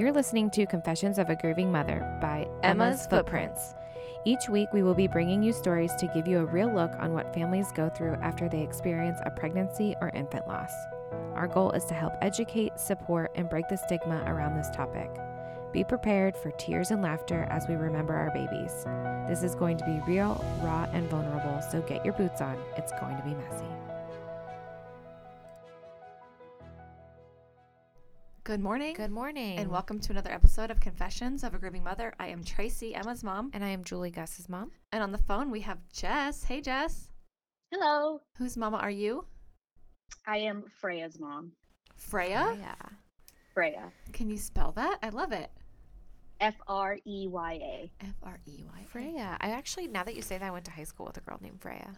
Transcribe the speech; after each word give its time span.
You're 0.00 0.12
listening 0.12 0.48
to 0.52 0.64
Confessions 0.64 1.18
of 1.18 1.28
a 1.28 1.36
Grieving 1.36 1.70
Mother 1.70 2.00
by 2.22 2.48
Emma's 2.62 3.06
Footprints. 3.06 3.74
Each 4.24 4.48
week, 4.48 4.72
we 4.72 4.82
will 4.82 4.94
be 4.94 5.06
bringing 5.06 5.42
you 5.42 5.52
stories 5.52 5.94
to 5.96 6.06
give 6.14 6.26
you 6.26 6.38
a 6.38 6.46
real 6.46 6.72
look 6.72 6.92
on 6.98 7.12
what 7.12 7.34
families 7.34 7.70
go 7.72 7.90
through 7.90 8.14
after 8.22 8.48
they 8.48 8.62
experience 8.62 9.18
a 9.26 9.30
pregnancy 9.30 9.94
or 10.00 10.08
infant 10.14 10.48
loss. 10.48 10.72
Our 11.34 11.46
goal 11.46 11.72
is 11.72 11.84
to 11.84 11.92
help 11.92 12.14
educate, 12.22 12.80
support, 12.80 13.30
and 13.34 13.50
break 13.50 13.68
the 13.68 13.76
stigma 13.76 14.24
around 14.26 14.56
this 14.56 14.70
topic. 14.70 15.10
Be 15.70 15.84
prepared 15.84 16.34
for 16.34 16.50
tears 16.52 16.92
and 16.92 17.02
laughter 17.02 17.46
as 17.50 17.68
we 17.68 17.74
remember 17.74 18.14
our 18.14 18.30
babies. 18.30 18.86
This 19.28 19.42
is 19.42 19.54
going 19.54 19.76
to 19.76 19.84
be 19.84 20.00
real, 20.10 20.42
raw, 20.62 20.88
and 20.94 21.10
vulnerable, 21.10 21.60
so 21.70 21.82
get 21.82 22.06
your 22.06 22.14
boots 22.14 22.40
on. 22.40 22.58
It's 22.78 22.92
going 22.92 23.18
to 23.18 23.22
be 23.22 23.34
messy. 23.34 23.99
Good 28.50 28.58
morning. 28.58 28.94
Good 28.94 29.12
morning. 29.12 29.58
And 29.60 29.70
welcome 29.70 30.00
to 30.00 30.10
another 30.10 30.32
episode 30.32 30.72
of 30.72 30.80
Confessions 30.80 31.44
of 31.44 31.54
a 31.54 31.58
Grieving 31.60 31.84
Mother. 31.84 32.12
I 32.18 32.26
am 32.26 32.42
Tracy, 32.42 32.96
Emma's 32.96 33.22
mom. 33.22 33.52
And 33.54 33.62
I 33.62 33.68
am 33.68 33.84
Julie 33.84 34.10
Gus's 34.10 34.48
mom. 34.48 34.72
And 34.90 35.04
on 35.04 35.12
the 35.12 35.18
phone, 35.18 35.52
we 35.52 35.60
have 35.60 35.78
Jess. 35.92 36.42
Hey, 36.42 36.60
Jess. 36.60 37.12
Hello. 37.70 38.20
Whose 38.38 38.56
mama 38.56 38.78
are 38.78 38.90
you? 38.90 39.24
I 40.26 40.38
am 40.38 40.64
Freya's 40.80 41.20
mom. 41.20 41.52
Freya? 41.94 42.56
Yeah. 42.58 42.88
Freya. 43.54 43.92
Can 44.12 44.28
you 44.28 44.36
spell 44.36 44.72
that? 44.72 44.98
I 45.00 45.10
love 45.10 45.30
it. 45.30 45.52
F 46.40 46.56
R 46.66 46.98
E 47.06 47.28
Y 47.28 47.52
A. 47.52 47.92
F 48.00 48.16
R 48.24 48.40
E 48.48 48.64
Y. 48.66 48.84
Freya. 48.88 49.38
I 49.40 49.50
actually, 49.50 49.86
now 49.86 50.02
that 50.02 50.16
you 50.16 50.22
say 50.22 50.38
that, 50.38 50.44
I 50.44 50.50
went 50.50 50.64
to 50.64 50.72
high 50.72 50.82
school 50.82 51.06
with 51.06 51.16
a 51.18 51.20
girl 51.20 51.38
named 51.40 51.60
Freya. 51.60 51.92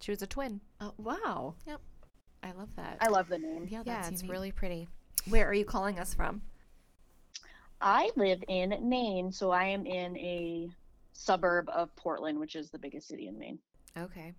She 0.00 0.10
was 0.10 0.22
a 0.22 0.26
twin. 0.26 0.62
Oh, 0.80 0.94
wow. 0.96 1.54
Yep. 1.66 1.82
I 2.42 2.52
love 2.52 2.74
that. 2.76 2.96
I 3.02 3.08
love 3.08 3.28
the 3.28 3.38
name. 3.38 3.66
yeah, 3.68 3.82
yeah, 3.84 3.96
that's 3.96 4.08
it's 4.08 4.22
unique. 4.22 4.32
really 4.32 4.52
pretty. 4.52 4.88
Where 5.28 5.48
are 5.48 5.54
you 5.54 5.64
calling 5.64 5.98
us 5.98 6.14
from? 6.14 6.42
I 7.80 8.10
live 8.16 8.42
in 8.48 8.76
Maine, 8.88 9.32
so 9.32 9.50
I 9.50 9.64
am 9.64 9.86
in 9.86 10.16
a 10.18 10.68
suburb 11.12 11.68
of 11.70 11.94
Portland, 11.96 12.38
which 12.38 12.56
is 12.56 12.70
the 12.70 12.78
biggest 12.78 13.08
city 13.08 13.28
in 13.28 13.38
Maine. 13.38 13.58
Okay. 13.96 14.32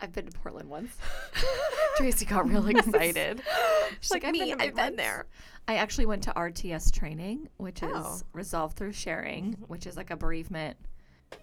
I've 0.00 0.12
been 0.12 0.26
to 0.26 0.38
Portland 0.38 0.68
once. 0.68 0.94
Tracy 1.96 2.26
got 2.26 2.48
real 2.48 2.66
excited. 2.68 3.42
She's 4.00 4.10
like, 4.10 4.24
I've 4.24 4.32
"Me, 4.32 4.50
been 4.50 4.60
I've 4.60 4.74
been 4.74 4.84
once." 4.84 4.96
there. 4.96 5.26
I 5.68 5.76
actually 5.76 6.04
went 6.06 6.22
to 6.24 6.32
RTS 6.32 6.92
training, 6.92 7.48
which 7.56 7.82
Oh. 7.82 8.14
is 8.14 8.24
Resolve 8.34 8.74
Through 8.74 8.92
Sharing, 8.92 9.54
which 9.68 9.86
is 9.86 9.96
like 9.96 10.10
a 10.10 10.16
bereavement. 10.16 10.76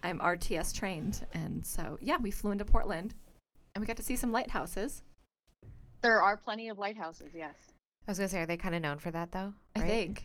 I'm 0.03 0.19
RTS 0.19 0.71
trained. 0.73 1.25
And 1.33 1.65
so, 1.65 1.97
yeah, 1.99 2.17
we 2.21 2.29
flew 2.29 2.51
into 2.51 2.63
Portland 2.65 3.15
and 3.73 3.81
we 3.81 3.87
got 3.87 3.97
to 3.97 4.03
see 4.03 4.15
some 4.15 4.31
lighthouses, 4.31 5.01
There 6.01 6.21
are 6.21 6.37
plenty 6.37 6.69
of 6.69 6.77
lighthouses, 6.77 7.31
yes. 7.33 7.55
I 8.07 8.11
was 8.11 8.17
going 8.17 8.29
to 8.29 8.35
say, 8.35 8.41
are 8.41 8.45
they 8.45 8.57
kind 8.57 8.75
of 8.75 8.81
known 8.81 8.99
for 8.99 9.11
that, 9.11 9.31
though? 9.31 9.53
I 9.75 9.79
think. 9.81 10.23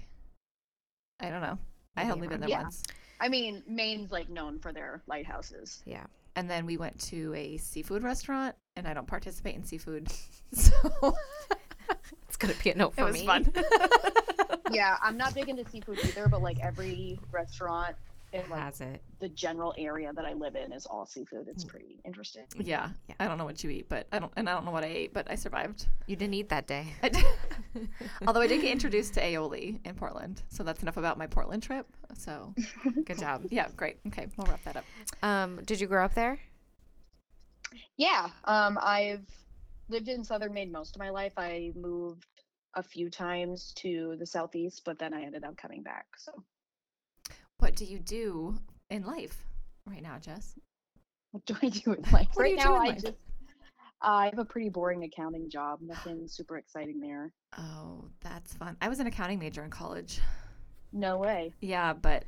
I 1.20 1.30
don't 1.30 1.40
know. 1.42 1.58
I 1.96 2.02
Maybe 2.04 2.12
only 2.12 2.26
I'm 2.26 2.30
been 2.32 2.40
there 2.40 2.48
Yeah. 2.50 2.62
once. 2.62 2.82
I 3.20 3.28
mean, 3.28 3.62
Maine's 3.66 4.10
like 4.12 4.28
known 4.28 4.58
for 4.60 4.72
their 4.72 5.02
lighthouses. 5.06 5.82
Yeah. 5.84 6.04
And 6.36 6.48
then 6.48 6.66
we 6.66 6.76
went 6.76 6.98
to 7.08 7.34
a 7.34 7.56
seafood 7.56 8.02
restaurant, 8.04 8.54
and 8.76 8.86
I 8.86 8.94
don't 8.94 9.06
participate 9.06 9.56
in 9.56 9.64
seafood. 9.64 10.08
So 10.52 10.72
It's 12.26 12.36
going 12.38 12.54
to 12.54 12.62
be 12.64 12.70
a 12.70 12.74
no 12.74 12.84
note 12.86 12.92
it 12.96 13.00
for 13.00 13.04
was 13.06 13.14
me. 13.14 13.26
fun. 13.26 13.52
yeah, 14.72 14.96
I'm 15.02 15.16
not 15.18 15.34
big 15.34 15.48
into 15.48 15.68
seafood 15.68 15.98
either, 16.04 16.26
but 16.28 16.40
like 16.42 16.58
every 16.60 17.18
restaurant 17.32 17.96
in 18.32 18.42
like 18.50 18.60
Has 18.60 18.80
it. 18.80 19.02
the 19.20 19.28
general 19.30 19.74
area 19.78 20.12
that 20.12 20.24
I 20.24 20.34
live 20.34 20.54
in 20.54 20.72
is 20.72 20.84
all 20.86 21.06
seafood. 21.06 21.48
It's 21.48 21.64
pretty 21.64 22.00
interesting. 22.04 22.44
yeah. 22.58 22.90
Yeah. 23.08 23.14
I 23.20 23.26
don't 23.26 23.38
know 23.38 23.44
what 23.44 23.62
you 23.64 23.70
eat, 23.70 23.88
but 23.88 24.06
I 24.12 24.18
don't, 24.18 24.32
and 24.36 24.48
I 24.48 24.52
don't 24.54 24.64
know 24.64 24.70
what 24.70 24.84
I 24.84 24.88
ate, 24.88 25.14
but 25.14 25.30
I 25.30 25.34
survived. 25.34 25.86
You 26.06 26.16
didn't 26.16 26.34
eat 26.34 26.48
that 26.50 26.66
day. 26.66 26.86
I. 27.02 27.10
Although 28.26 28.40
I 28.40 28.46
did 28.46 28.60
get 28.60 28.70
introduced 28.72 29.14
to 29.14 29.22
aioli 29.22 29.78
in 29.86 29.94
Portland, 29.94 30.42
so 30.48 30.62
that's 30.62 30.82
enough 30.82 30.96
about 30.98 31.16
my 31.18 31.26
Portland 31.26 31.62
trip. 31.62 31.86
So, 32.16 32.54
Good 33.04 33.18
job. 33.18 33.44
yeah, 33.50 33.68
great. 33.76 33.98
Okay, 34.08 34.26
we'll 34.36 34.46
wrap 34.46 34.62
that 34.64 34.76
up. 34.76 34.84
Um, 35.22 35.60
did 35.64 35.80
you 35.80 35.86
grow 35.86 36.04
up 36.04 36.14
there? 36.14 36.38
Yeah, 37.96 38.28
um, 38.44 38.78
I've 38.80 39.26
lived 39.88 40.08
in 40.08 40.24
Southern 40.24 40.52
Maine 40.54 40.72
most 40.72 40.96
of 40.96 41.00
my 41.00 41.10
life. 41.10 41.32
I 41.36 41.72
moved 41.76 42.24
a 42.74 42.82
few 42.82 43.10
times 43.10 43.72
to 43.78 44.16
the 44.18 44.26
southeast, 44.26 44.82
but 44.84 44.98
then 44.98 45.12
I 45.14 45.22
ended 45.22 45.44
up 45.44 45.56
coming 45.56 45.82
back. 45.82 46.06
So, 46.18 46.32
What 47.58 47.74
do 47.74 47.84
you 47.84 47.98
do 47.98 48.56
in 48.90 49.04
life 49.04 49.44
right 49.86 50.02
now, 50.02 50.18
Jess? 50.20 50.54
what 51.32 51.44
do 51.44 51.54
I 51.62 51.68
do 51.68 51.92
in 51.92 52.02
life? 52.12 52.28
Right 52.36 52.52
you 52.52 52.56
now, 52.56 52.74
I 52.76 52.86
life? 52.88 53.02
just 53.02 53.14
I 54.00 54.26
have 54.26 54.38
a 54.38 54.44
pretty 54.44 54.68
boring 54.70 55.02
accounting 55.04 55.50
job. 55.50 55.80
Nothing 55.82 56.26
super 56.28 56.56
exciting 56.56 57.00
there. 57.00 57.32
Oh, 57.58 58.04
that's 58.20 58.54
fun. 58.54 58.76
I 58.80 58.88
was 58.88 59.00
an 59.00 59.06
accounting 59.08 59.38
major 59.40 59.62
in 59.64 59.70
college. 59.70 60.20
No 60.92 61.18
way. 61.18 61.52
Yeah, 61.60 61.92
but 61.92 62.22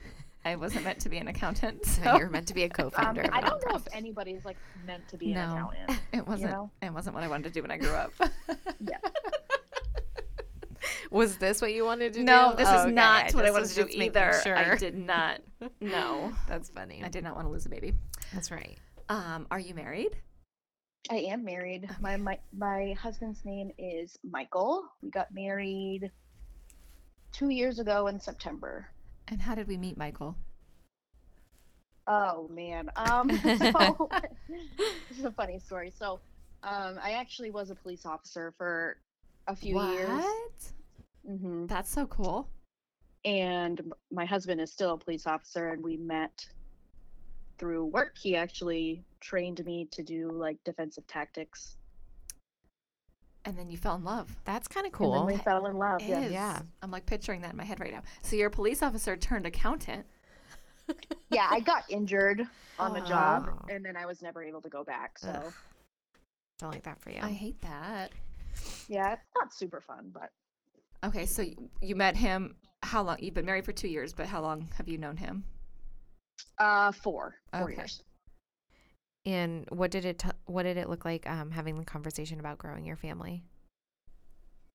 I 0.44 0.56
wasn't 0.56 0.84
meant 0.84 0.98
to 1.00 1.08
be 1.08 1.16
an 1.18 1.28
accountant. 1.28 1.84
So 1.86 2.02
So 2.02 2.16
you're 2.18 2.28
meant 2.28 2.48
to 2.48 2.54
be 2.54 2.62
a 2.62 2.66
Um, 2.66 2.70
co-founder. 2.72 3.22
of 3.22 3.30
I 3.32 3.40
don't 3.40 3.64
know 3.66 3.76
if 3.76 3.86
anybody's 3.92 4.44
like 4.44 4.56
meant 4.84 5.06
to 5.08 5.16
be 5.16 5.32
an 5.32 5.34
No. 5.38 5.70
accountant. 5.78 6.00
it 6.12 6.26
wasn't. 6.26 6.50
know? 6.50 6.70
It 6.82 6.92
wasn't 6.92 7.14
what 7.14 7.22
I 7.24 7.28
wanted 7.28 7.44
to 7.44 7.50
do 7.50 7.62
when 7.62 7.70
I 7.70 7.76
grew 7.78 7.94
up. 7.94 8.12
Yeah. 8.80 8.96
Was 11.10 11.36
this 11.36 11.60
what 11.60 11.72
you 11.72 11.84
wanted 11.84 12.12
to 12.14 12.18
do? 12.20 12.24
no, 12.24 12.54
this 12.56 12.68
Oh, 12.68 12.74
is 12.74 12.80
okay. 12.86 12.92
not 12.92 13.34
what 13.34 13.44
I 13.46 13.50
wanted 13.50 13.68
to 13.68 13.74
do 13.74 13.82
just 13.84 13.98
making 13.98 14.16
either. 14.16 14.54
I 14.56 14.76
did 14.76 14.96
not. 14.96 15.40
No, 15.80 16.32
That's 16.48 16.70
funny. 16.70 17.02
I 17.04 17.08
did 17.08 17.22
not 17.22 17.34
want 17.34 17.46
to 17.46 17.52
lose 17.52 17.66
a 17.66 17.68
baby. 17.68 17.92
That's 18.32 18.50
right. 18.50 18.78
Um, 19.10 19.46
are 19.50 19.58
you 19.58 19.74
married? 19.74 20.16
I 21.10 21.16
am 21.16 21.44
married. 21.44 21.88
My 22.00 22.16
my 22.16 22.38
my 22.56 22.94
husband's 22.98 23.44
name 23.44 23.70
is 23.78 24.18
Michael. 24.22 24.84
We 25.02 25.10
got 25.10 25.28
married 25.34 26.10
two 27.32 27.48
years 27.50 27.78
ago 27.78 28.06
in 28.06 28.20
September. 28.20 28.86
And 29.28 29.40
how 29.40 29.54
did 29.54 29.66
we 29.68 29.76
meet, 29.76 29.96
Michael? 29.96 30.36
Oh 32.06 32.48
man. 32.48 32.90
Um 32.96 33.30
so 33.58 34.08
this 35.08 35.18
is 35.18 35.24
a 35.24 35.32
funny 35.32 35.58
story. 35.58 35.92
So 35.96 36.20
um 36.62 36.98
I 37.02 37.12
actually 37.12 37.50
was 37.50 37.70
a 37.70 37.74
police 37.74 38.04
officer 38.06 38.52
for 38.56 38.96
a 39.50 39.56
few 39.56 39.80
years. 39.82 40.08
What? 40.08 40.52
hmm 41.38 41.66
That's 41.66 41.90
so 41.90 42.06
cool. 42.06 42.48
And 43.24 43.92
my 44.10 44.24
husband 44.24 44.60
is 44.60 44.72
still 44.72 44.94
a 44.94 44.98
police 44.98 45.26
officer 45.26 45.68
and 45.70 45.82
we 45.82 45.96
met 45.98 46.46
through 47.58 47.84
work. 47.86 48.16
He 48.16 48.34
actually 48.36 49.04
trained 49.20 49.62
me 49.66 49.86
to 49.92 50.02
do 50.02 50.30
like 50.32 50.56
defensive 50.64 51.06
tactics. 51.06 51.76
And 53.44 53.56
then 53.58 53.70
you 53.70 53.76
fell 53.76 53.96
in 53.96 54.04
love. 54.04 54.34
That's 54.44 54.68
kind 54.68 54.86
of 54.86 54.92
And 54.92 54.98
cool. 54.98 55.12
then 55.12 55.26
we 55.26 55.36
fell 55.36 55.66
in 55.66 55.76
love. 55.76 56.00
Yeah. 56.02 56.20
Is. 56.20 56.32
Yeah. 56.32 56.60
I'm 56.82 56.90
like 56.90 57.04
picturing 57.06 57.40
that 57.42 57.50
in 57.52 57.56
my 57.56 57.64
head 57.64 57.80
right 57.80 57.92
now. 57.92 58.02
So 58.22 58.36
you're 58.36 58.48
a 58.48 58.50
police 58.50 58.82
officer 58.82 59.16
turned 59.16 59.46
accountant. 59.46 60.06
Yeah, 61.30 61.46
I 61.48 61.60
got 61.60 61.84
injured 61.88 62.44
on 62.80 62.92
the 62.92 63.00
job 63.02 63.48
Oh. 63.48 63.66
and 63.72 63.84
then 63.84 63.96
I 63.96 64.06
was 64.06 64.22
never 64.22 64.42
able 64.42 64.60
to 64.62 64.68
go 64.68 64.82
back. 64.82 65.20
So 65.20 65.28
Ugh. 65.28 65.52
Don't 66.58 66.72
like 66.72 66.82
that 66.82 67.00
for 67.00 67.10
you. 67.10 67.20
I 67.22 67.30
hate 67.30 67.60
that. 67.60 68.10
Yeah, 68.88 69.12
it's 69.12 69.22
not 69.36 69.52
super 69.52 69.80
fun, 69.80 70.10
but 70.12 70.30
Okay, 71.02 71.26
so 71.26 71.42
you, 71.42 71.70
you 71.80 71.96
met 71.96 72.16
him. 72.16 72.56
How 72.82 73.02
long? 73.02 73.16
You've 73.20 73.34
been 73.34 73.46
married 73.46 73.64
for 73.64 73.72
two 73.72 73.88
years, 73.88 74.12
but 74.12 74.26
how 74.26 74.40
long 74.40 74.68
have 74.76 74.88
you 74.88 74.98
known 74.98 75.16
him? 75.16 75.44
uh 76.58 76.92
four. 76.92 77.36
Four 77.52 77.70
Okay. 77.70 77.80
years. 77.80 78.02
And 79.26 79.66
what 79.70 79.90
did 79.90 80.04
it 80.04 80.18
t- 80.18 80.28
what 80.46 80.62
did 80.62 80.76
it 80.76 80.88
look 80.88 81.04
like 81.04 81.28
um, 81.28 81.50
having 81.50 81.78
the 81.78 81.84
conversation 81.84 82.40
about 82.40 82.58
growing 82.58 82.84
your 82.84 82.96
family? 82.96 83.44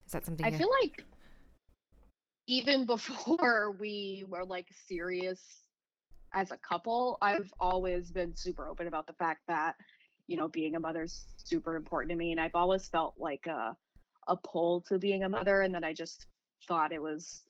Is 0.05 0.11
that 0.11 0.25
something 0.25 0.45
I 0.45 0.51
you 0.51 0.57
feel 0.57 0.69
like 0.83 1.03
even 2.47 2.85
before 2.87 3.75
we 3.79 4.23
were 4.27 4.45
like 4.45 4.67
serious 4.87 5.41
as 6.33 6.51
a 6.51 6.57
couple, 6.57 7.17
I've 7.21 7.51
always 7.59 8.11
been 8.11 8.35
super 8.35 8.67
open 8.67 8.87
about 8.87 9.07
the 9.07 9.13
fact 9.13 9.41
that, 9.47 9.75
you 10.27 10.37
know, 10.37 10.47
being 10.47 10.75
a 10.75 10.79
mother's 10.79 11.25
super 11.37 11.75
important 11.75 12.11
to 12.11 12.15
me. 12.15 12.31
And 12.31 12.39
I've 12.39 12.55
always 12.55 12.87
felt 12.87 13.15
like 13.17 13.45
a, 13.47 13.75
a 14.27 14.35
pull 14.37 14.81
to 14.81 14.97
being 14.97 15.23
a 15.23 15.29
mother. 15.29 15.61
And 15.61 15.73
that 15.75 15.83
I 15.83 15.93
just 15.93 16.25
thought 16.67 16.91
it 16.91 17.01
was 17.01 17.41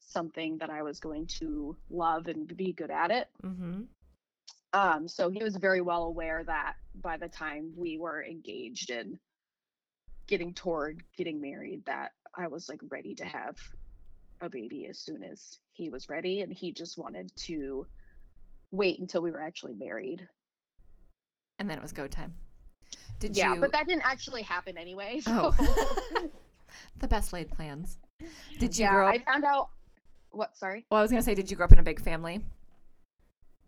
something 0.00 0.58
that 0.58 0.70
I 0.70 0.82
was 0.82 1.00
going 1.00 1.26
to 1.38 1.76
love 1.90 2.26
and 2.26 2.46
be 2.56 2.72
good 2.72 2.90
at 2.90 3.10
it. 3.10 3.28
mm-hmm. 3.44 3.82
Um, 4.72 5.08
so 5.08 5.30
he 5.30 5.42
was 5.42 5.56
very 5.56 5.80
well 5.80 6.04
aware 6.04 6.44
that 6.44 6.74
by 7.02 7.16
the 7.16 7.28
time 7.28 7.72
we 7.76 7.98
were 7.98 8.22
engaged 8.22 8.90
and 8.90 9.18
getting 10.26 10.52
toward 10.52 11.02
getting 11.16 11.40
married, 11.40 11.84
that 11.86 12.12
I 12.36 12.48
was 12.48 12.68
like 12.68 12.80
ready 12.90 13.14
to 13.14 13.24
have 13.24 13.56
a 14.40 14.50
baby 14.50 14.86
as 14.86 14.98
soon 14.98 15.22
as 15.22 15.58
he 15.72 15.88
was 15.88 16.10
ready, 16.10 16.42
and 16.42 16.52
he 16.52 16.72
just 16.72 16.98
wanted 16.98 17.32
to 17.46 17.86
wait 18.70 18.98
until 18.98 19.22
we 19.22 19.30
were 19.30 19.40
actually 19.40 19.74
married. 19.74 20.28
And 21.58 21.68
then 21.70 21.78
it 21.78 21.82
was 21.82 21.92
go 21.92 22.06
time. 22.06 22.34
Did 23.18 23.36
yeah, 23.36 23.54
you? 23.54 23.60
but 23.60 23.72
that 23.72 23.86
didn't 23.88 24.04
actually 24.04 24.42
happen 24.42 24.76
anyway. 24.76 25.20
Oh. 25.26 25.54
So 25.58 26.30
the 26.98 27.08
best 27.08 27.32
laid 27.32 27.50
plans. 27.50 27.98
Did 28.58 28.76
you 28.78 28.84
yeah, 28.84 28.90
grow 28.92 29.08
up? 29.08 29.14
I 29.14 29.18
found 29.30 29.44
out. 29.44 29.70
What? 30.30 30.56
Sorry. 30.56 30.84
Well, 30.90 30.98
I 30.98 31.02
was 31.02 31.10
gonna 31.10 31.22
say, 31.22 31.34
did 31.34 31.50
you 31.50 31.56
grow 31.56 31.64
up 31.64 31.72
in 31.72 31.78
a 31.78 31.82
big 31.82 32.00
family? 32.00 32.40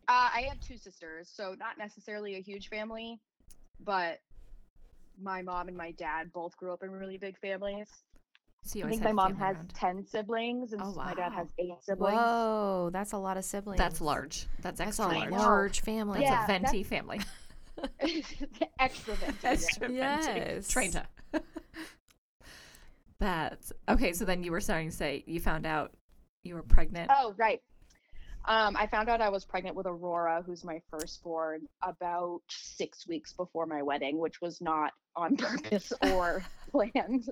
Uh, 0.09 0.29
I 0.35 0.47
have 0.49 0.61
two 0.61 0.77
sisters, 0.79 1.31
so 1.33 1.55
not 1.59 1.77
necessarily 1.79 2.37
a 2.37 2.41
huge 2.41 2.69
family, 2.69 3.19
but 3.85 4.21
my 5.21 5.43
mom 5.43 5.69
and 5.69 5.77
my 5.77 5.91
dad 5.93 6.33
both 6.33 6.57
grew 6.57 6.73
up 6.73 6.83
in 6.83 6.91
really 6.91 7.19
big 7.19 7.39
families. 7.39 7.89
So 8.65 8.79
you 8.79 8.87
I 8.87 8.89
think 8.91 9.03
my 9.03 9.13
mom 9.13 9.35
has 9.37 9.57
around. 9.57 9.73
10 9.75 10.07
siblings 10.07 10.73
and 10.73 10.83
Oh, 10.83 10.91
s- 10.91 10.97
my 10.97 11.15
dad 11.15 11.33
has 11.33 11.47
eight 11.59 11.73
siblings. 11.83 12.15
Whoa, 12.17 12.91
that's 12.93 13.13
a 13.13 13.19
lot 13.19 13.37
of 13.37 13.45
siblings. 13.45 13.79
That's 13.79 14.01
large. 14.01 14.47
That's 14.63 14.79
That's 14.79 14.99
extra 15.01 15.07
a 15.07 15.19
large. 15.21 15.31
large 15.31 15.81
family. 15.81 16.21
That's 16.21 16.31
Yeah, 16.31 16.45
a 16.45 16.47
that's- 16.47 16.63
venti 16.73 16.83
family. 16.83 17.21
Extra 18.81 19.15
venti, 19.15 19.39
yeah. 19.43 19.51
Extra 19.51 19.89
venti. 19.89 19.97
Yes. 19.97 20.69
Trained 20.69 21.01
That's 23.21 23.73
okay. 23.89 24.13
So 24.13 24.25
then 24.25 24.43
you 24.43 24.53
were 24.53 24.61
starting 24.61 24.91
to 24.91 24.97
say 24.97 25.25
you 25.27 25.41
found 25.41 25.67
out 25.67 25.93
you 26.45 26.55
were 26.55 26.63
pregnant. 26.63 27.11
Oh, 27.15 27.35
right. 27.37 27.61
Um, 28.45 28.77
I 28.77 28.87
found 28.87 29.09
out 29.09 29.21
I 29.21 29.29
was 29.29 29.45
pregnant 29.45 29.77
with 29.77 29.87
Aurora, 29.87 30.43
who's 30.47 30.65
my 30.65 30.81
firstborn, 30.91 31.63
about 31.83 32.41
six 32.49 33.07
weeks 33.07 33.33
before 33.33 33.67
my 33.67 33.83
wedding, 33.83 34.19
which 34.19 34.41
was 34.41 34.61
not 34.61 34.93
on 35.17 35.37
purpose 35.39 35.93
or 36.13 36.43
planned. 36.71 37.29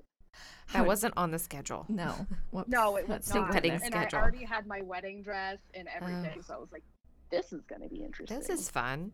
That 0.75 0.85
wasn't 0.87 1.15
on 1.17 1.31
the 1.31 1.39
schedule. 1.39 1.87
no. 1.89 2.15
Whoops. 2.51 2.69
No, 2.69 2.97
it 2.97 3.09
was 3.09 3.29
That's 3.29 3.29
not. 3.35 3.35
thank 3.45 3.55
wedding 3.55 3.71
goodness. 3.73 3.83
and 3.85 3.95
schedule. 3.95 4.19
I 4.19 4.23
already 4.23 4.45
had 4.45 4.67
my 4.67 4.83
wedding 4.83 5.23
dress 5.23 5.59
and 5.73 5.89
everything, 5.95 6.43
so 6.43 6.55
I 6.55 6.59
was 6.59 6.71
like, 6.73 6.83
"This 7.31 7.53
is 7.53 7.63
going 7.65 7.81
to 7.81 7.89
be 7.89 8.03
interesting." 8.03 8.39
This 8.39 8.51
is 8.51 8.69
fun. 8.69 9.13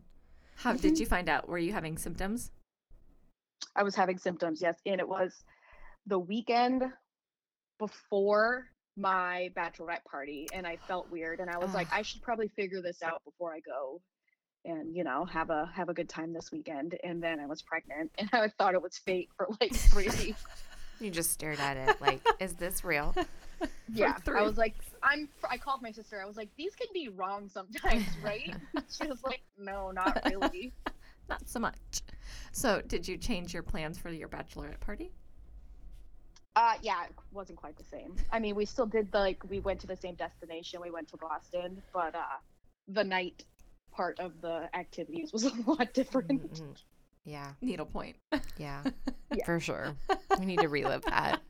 How 0.62 0.72
did 0.74 0.92
mm-hmm. 0.92 1.00
you 1.00 1.06
find 1.06 1.28
out? 1.28 1.48
Were 1.48 1.58
you 1.58 1.72
having 1.72 1.98
symptoms? 1.98 2.52
I 3.74 3.82
was 3.82 3.96
having 3.96 4.18
symptoms, 4.18 4.62
yes, 4.62 4.76
and 4.86 5.00
it 5.00 5.08
was 5.08 5.42
the 6.06 6.18
weekend 6.18 6.84
before 7.78 8.66
my 8.96 9.50
bachelorette 9.56 10.04
party, 10.08 10.46
and 10.52 10.64
I 10.64 10.76
felt 10.86 11.10
weird, 11.10 11.40
and 11.40 11.50
I 11.50 11.58
was 11.58 11.74
like, 11.74 11.88
oh. 11.90 11.96
I 11.96 12.02
should 12.02 12.22
probably 12.22 12.48
figure 12.48 12.80
this 12.80 13.02
out 13.02 13.22
before 13.24 13.52
I 13.52 13.60
go, 13.60 14.00
and 14.64 14.94
you 14.94 15.02
know, 15.02 15.24
have 15.24 15.50
a 15.50 15.68
have 15.74 15.88
a 15.88 15.94
good 15.94 16.08
time 16.08 16.32
this 16.32 16.52
weekend. 16.52 16.96
And 17.02 17.20
then 17.20 17.40
I 17.40 17.46
was 17.46 17.62
pregnant, 17.62 18.12
and 18.18 18.28
I 18.32 18.48
thought 18.56 18.74
it 18.74 18.82
was 18.82 18.98
fate 18.98 19.30
for 19.36 19.48
like 19.60 19.74
three 19.74 20.08
weeks. 20.08 20.44
You 21.00 21.10
just 21.10 21.32
stared 21.32 21.58
at 21.58 21.76
it 21.76 22.00
like, 22.00 22.24
is 22.38 22.52
this 22.52 22.84
real? 22.84 23.12
yeah, 23.92 24.14
three 24.16 24.38
I 24.38 24.42
was 24.42 24.58
like, 24.58 24.74
I'm. 25.02 25.28
I 25.48 25.56
called 25.58 25.82
my 25.82 25.90
sister. 25.92 26.20
I 26.20 26.26
was 26.26 26.36
like, 26.36 26.48
these 26.56 26.74
can 26.74 26.88
be 26.92 27.08
wrong 27.08 27.48
sometimes, 27.48 28.04
right? 28.22 28.54
she 28.88 29.06
was 29.06 29.22
like, 29.24 29.42
No, 29.58 29.90
not 29.90 30.20
really. 30.26 30.72
Not 31.28 31.48
so 31.48 31.60
much. 31.60 32.02
So 32.50 32.82
did 32.86 33.06
you 33.06 33.16
change 33.16 33.54
your 33.54 33.62
plans 33.62 33.96
for 33.96 34.10
your 34.10 34.28
bachelorette 34.28 34.80
party? 34.80 35.12
Uh, 36.56 36.74
yeah, 36.82 37.04
it 37.04 37.12
wasn't 37.30 37.56
quite 37.58 37.76
the 37.78 37.84
same. 37.84 38.14
I 38.30 38.38
mean, 38.38 38.54
we 38.56 38.64
still 38.66 38.86
did 38.86 39.10
the, 39.12 39.18
like 39.18 39.42
we 39.48 39.60
went 39.60 39.80
to 39.80 39.86
the 39.86 39.96
same 39.96 40.16
destination. 40.16 40.80
We 40.82 40.90
went 40.90 41.08
to 41.08 41.16
Boston, 41.16 41.80
but 41.94 42.14
uh, 42.14 42.22
the 42.88 43.04
night 43.04 43.44
part 43.92 44.18
of 44.20 44.40
the 44.42 44.68
activities 44.74 45.32
was 45.32 45.44
a 45.44 45.52
lot 45.66 45.94
different. 45.94 46.28
Mm-mm. 46.52 46.74
Yeah, 47.24 47.52
Needlepoint. 47.62 48.16
yeah, 48.58 48.82
Yeah. 49.32 49.44
for 49.46 49.60
sure. 49.60 49.94
We 50.38 50.44
need 50.44 50.58
to 50.58 50.68
relive 50.68 51.02
that. 51.02 51.40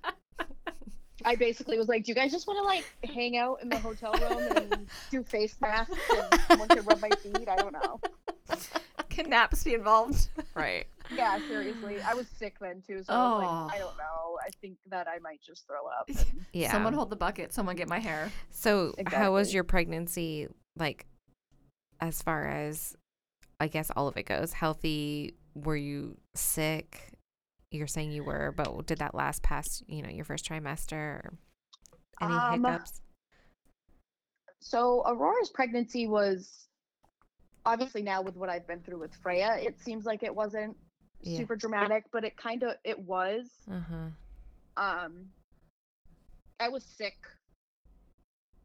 I 1.24 1.36
basically 1.36 1.78
was 1.78 1.88
like, 1.88 2.04
"Do 2.04 2.10
you 2.12 2.14
guys 2.14 2.30
just 2.32 2.46
want 2.46 2.58
to 2.58 2.64
like 2.64 2.84
hang 3.14 3.36
out 3.36 3.62
in 3.62 3.69
the 3.69 3.78
hotel 3.78 4.12
room 4.12 4.56
and 4.56 4.86
do 5.10 5.22
face 5.22 5.56
masks 5.60 5.96
and 6.14 6.40
someone 6.48 6.69
can 6.69 6.84
rub 6.84 7.00
my 7.00 7.10
feet?" 7.10 7.48
I 7.48 7.56
don't 7.56 7.72
know. 7.72 8.00
Can 9.08 9.28
naps 9.28 9.62
be 9.64 9.74
involved? 9.74 10.28
Right. 10.54 10.86
Yeah, 11.14 11.38
seriously, 11.46 12.00
I 12.00 12.14
was 12.14 12.26
sick 12.38 12.56
then 12.60 12.82
too, 12.86 13.02
so 13.02 13.12
I 13.12 13.16
was 13.16 13.44
Oh. 13.44 13.66
like, 13.66 13.74
"I 13.74 13.78
don't 13.78 13.96
know. 13.98 14.38
I 14.44 14.48
think 14.60 14.78
that 14.88 15.06
I 15.08 15.19
might 15.19 15.40
just 15.42 15.66
throw 15.66 15.86
up." 15.86 16.08
Yeah. 16.54 16.70
Someone 16.70 16.92
hold 16.92 17.08
the 17.10 17.16
bucket. 17.16 17.52
Someone 17.54 17.76
get 17.76 17.88
my 17.88 17.98
hair. 17.98 18.30
So, 18.50 18.94
how 19.06 19.32
was 19.32 19.54
your 19.54 19.64
pregnancy 19.64 20.48
like 20.76 21.06
as 22.00 22.20
far 22.22 22.46
as 22.46 22.94
I 23.60 23.68
guess 23.68 23.90
all 23.96 24.06
of 24.08 24.16
it 24.16 24.25
goes? 24.25 24.52
Healthy? 24.52 25.34
Were 25.54 25.76
you 25.76 26.16
sick? 26.34 27.12
You're 27.72 27.86
saying 27.86 28.12
you 28.12 28.22
were, 28.22 28.52
but 28.54 28.86
did 28.86 28.98
that 28.98 29.14
last 29.14 29.42
past, 29.42 29.82
you 29.88 30.02
know, 30.02 30.10
your 30.10 30.24
first 30.24 30.46
trimester 30.46 31.30
any 32.20 32.34
Um, 32.34 32.62
hiccups? 32.62 33.00
So 34.60 35.02
Aurora's 35.06 35.50
pregnancy 35.50 36.06
was 36.06 36.69
obviously 37.64 38.02
now 38.02 38.22
with 38.22 38.36
what 38.36 38.48
I've 38.50 38.66
been 38.66 38.80
through 38.82 38.98
with 38.98 39.14
Freya, 39.16 39.56
it 39.56 39.80
seems 39.80 40.04
like 40.04 40.22
it 40.22 40.34
wasn't 40.34 40.76
Yeah. 41.20 41.38
super 41.38 41.56
dramatic, 41.56 42.04
but 42.12 42.24
it 42.24 42.36
kind 42.36 42.62
of 42.62 42.76
it 42.84 42.98
was. 42.98 43.48
Uh-huh. 43.70 44.10
Um 44.76 45.30
I 46.60 46.68
was 46.68 46.84
sick. 46.84 47.16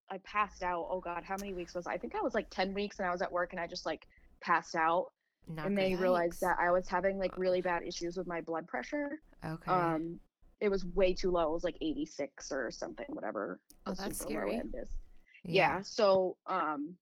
I 0.09 0.17
passed 0.19 0.63
out. 0.63 0.87
Oh 0.89 0.99
god, 0.99 1.23
how 1.23 1.35
many 1.39 1.53
weeks 1.53 1.73
was 1.73 1.87
I? 1.87 1.93
I 1.93 1.97
think 1.97 2.13
I 2.15 2.21
was 2.21 2.33
like 2.33 2.49
10 2.49 2.73
weeks 2.73 2.99
and 2.99 3.07
I 3.07 3.11
was 3.11 3.21
at 3.21 3.31
work 3.31 3.53
and 3.53 3.59
I 3.59 3.67
just 3.67 3.85
like 3.85 4.05
passed 4.41 4.75
out 4.75 5.07
Not 5.47 5.65
and 5.67 5.77
they 5.77 5.91
good. 5.91 5.99
realized 6.01 6.41
that 6.41 6.57
I 6.59 6.71
was 6.71 6.87
having 6.87 7.17
like 7.17 7.37
really 7.37 7.61
bad 7.61 7.83
issues 7.83 8.17
with 8.17 8.27
my 8.27 8.41
blood 8.41 8.67
pressure. 8.67 9.19
Okay. 9.45 9.71
Um 9.71 10.19
it 10.59 10.69
was 10.69 10.85
way 10.85 11.13
too 11.13 11.29
low. 11.31 11.49
It 11.49 11.53
was 11.53 11.63
like 11.63 11.77
86 11.81 12.51
or 12.51 12.71
something, 12.71 13.05
whatever. 13.09 13.59
Oh, 13.85 13.93
that's 13.93 14.19
scary. 14.19 14.55
end 14.55 14.75
is 14.81 14.89
yeah 15.49 15.81
so 15.81 16.35
um 16.47 16.95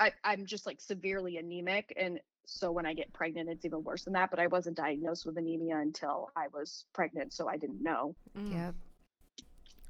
i 0.00 0.10
i'm 0.24 0.44
just 0.44 0.66
like 0.66 0.80
severely 0.80 1.36
anemic 1.36 1.92
and 1.96 2.18
so 2.46 2.72
when 2.72 2.84
i 2.84 2.92
get 2.92 3.12
pregnant 3.12 3.48
it's 3.48 3.64
even 3.64 3.84
worse 3.84 4.02
than 4.04 4.12
that 4.14 4.28
but 4.30 4.40
i 4.40 4.46
wasn't 4.48 4.76
diagnosed 4.76 5.24
with 5.24 5.36
anemia 5.36 5.76
until 5.76 6.30
i 6.34 6.46
was 6.52 6.86
pregnant 6.92 7.32
so 7.32 7.48
i 7.48 7.56
didn't 7.56 7.80
know 7.82 8.16
Mm. 8.36 8.52
Yep. 8.52 8.74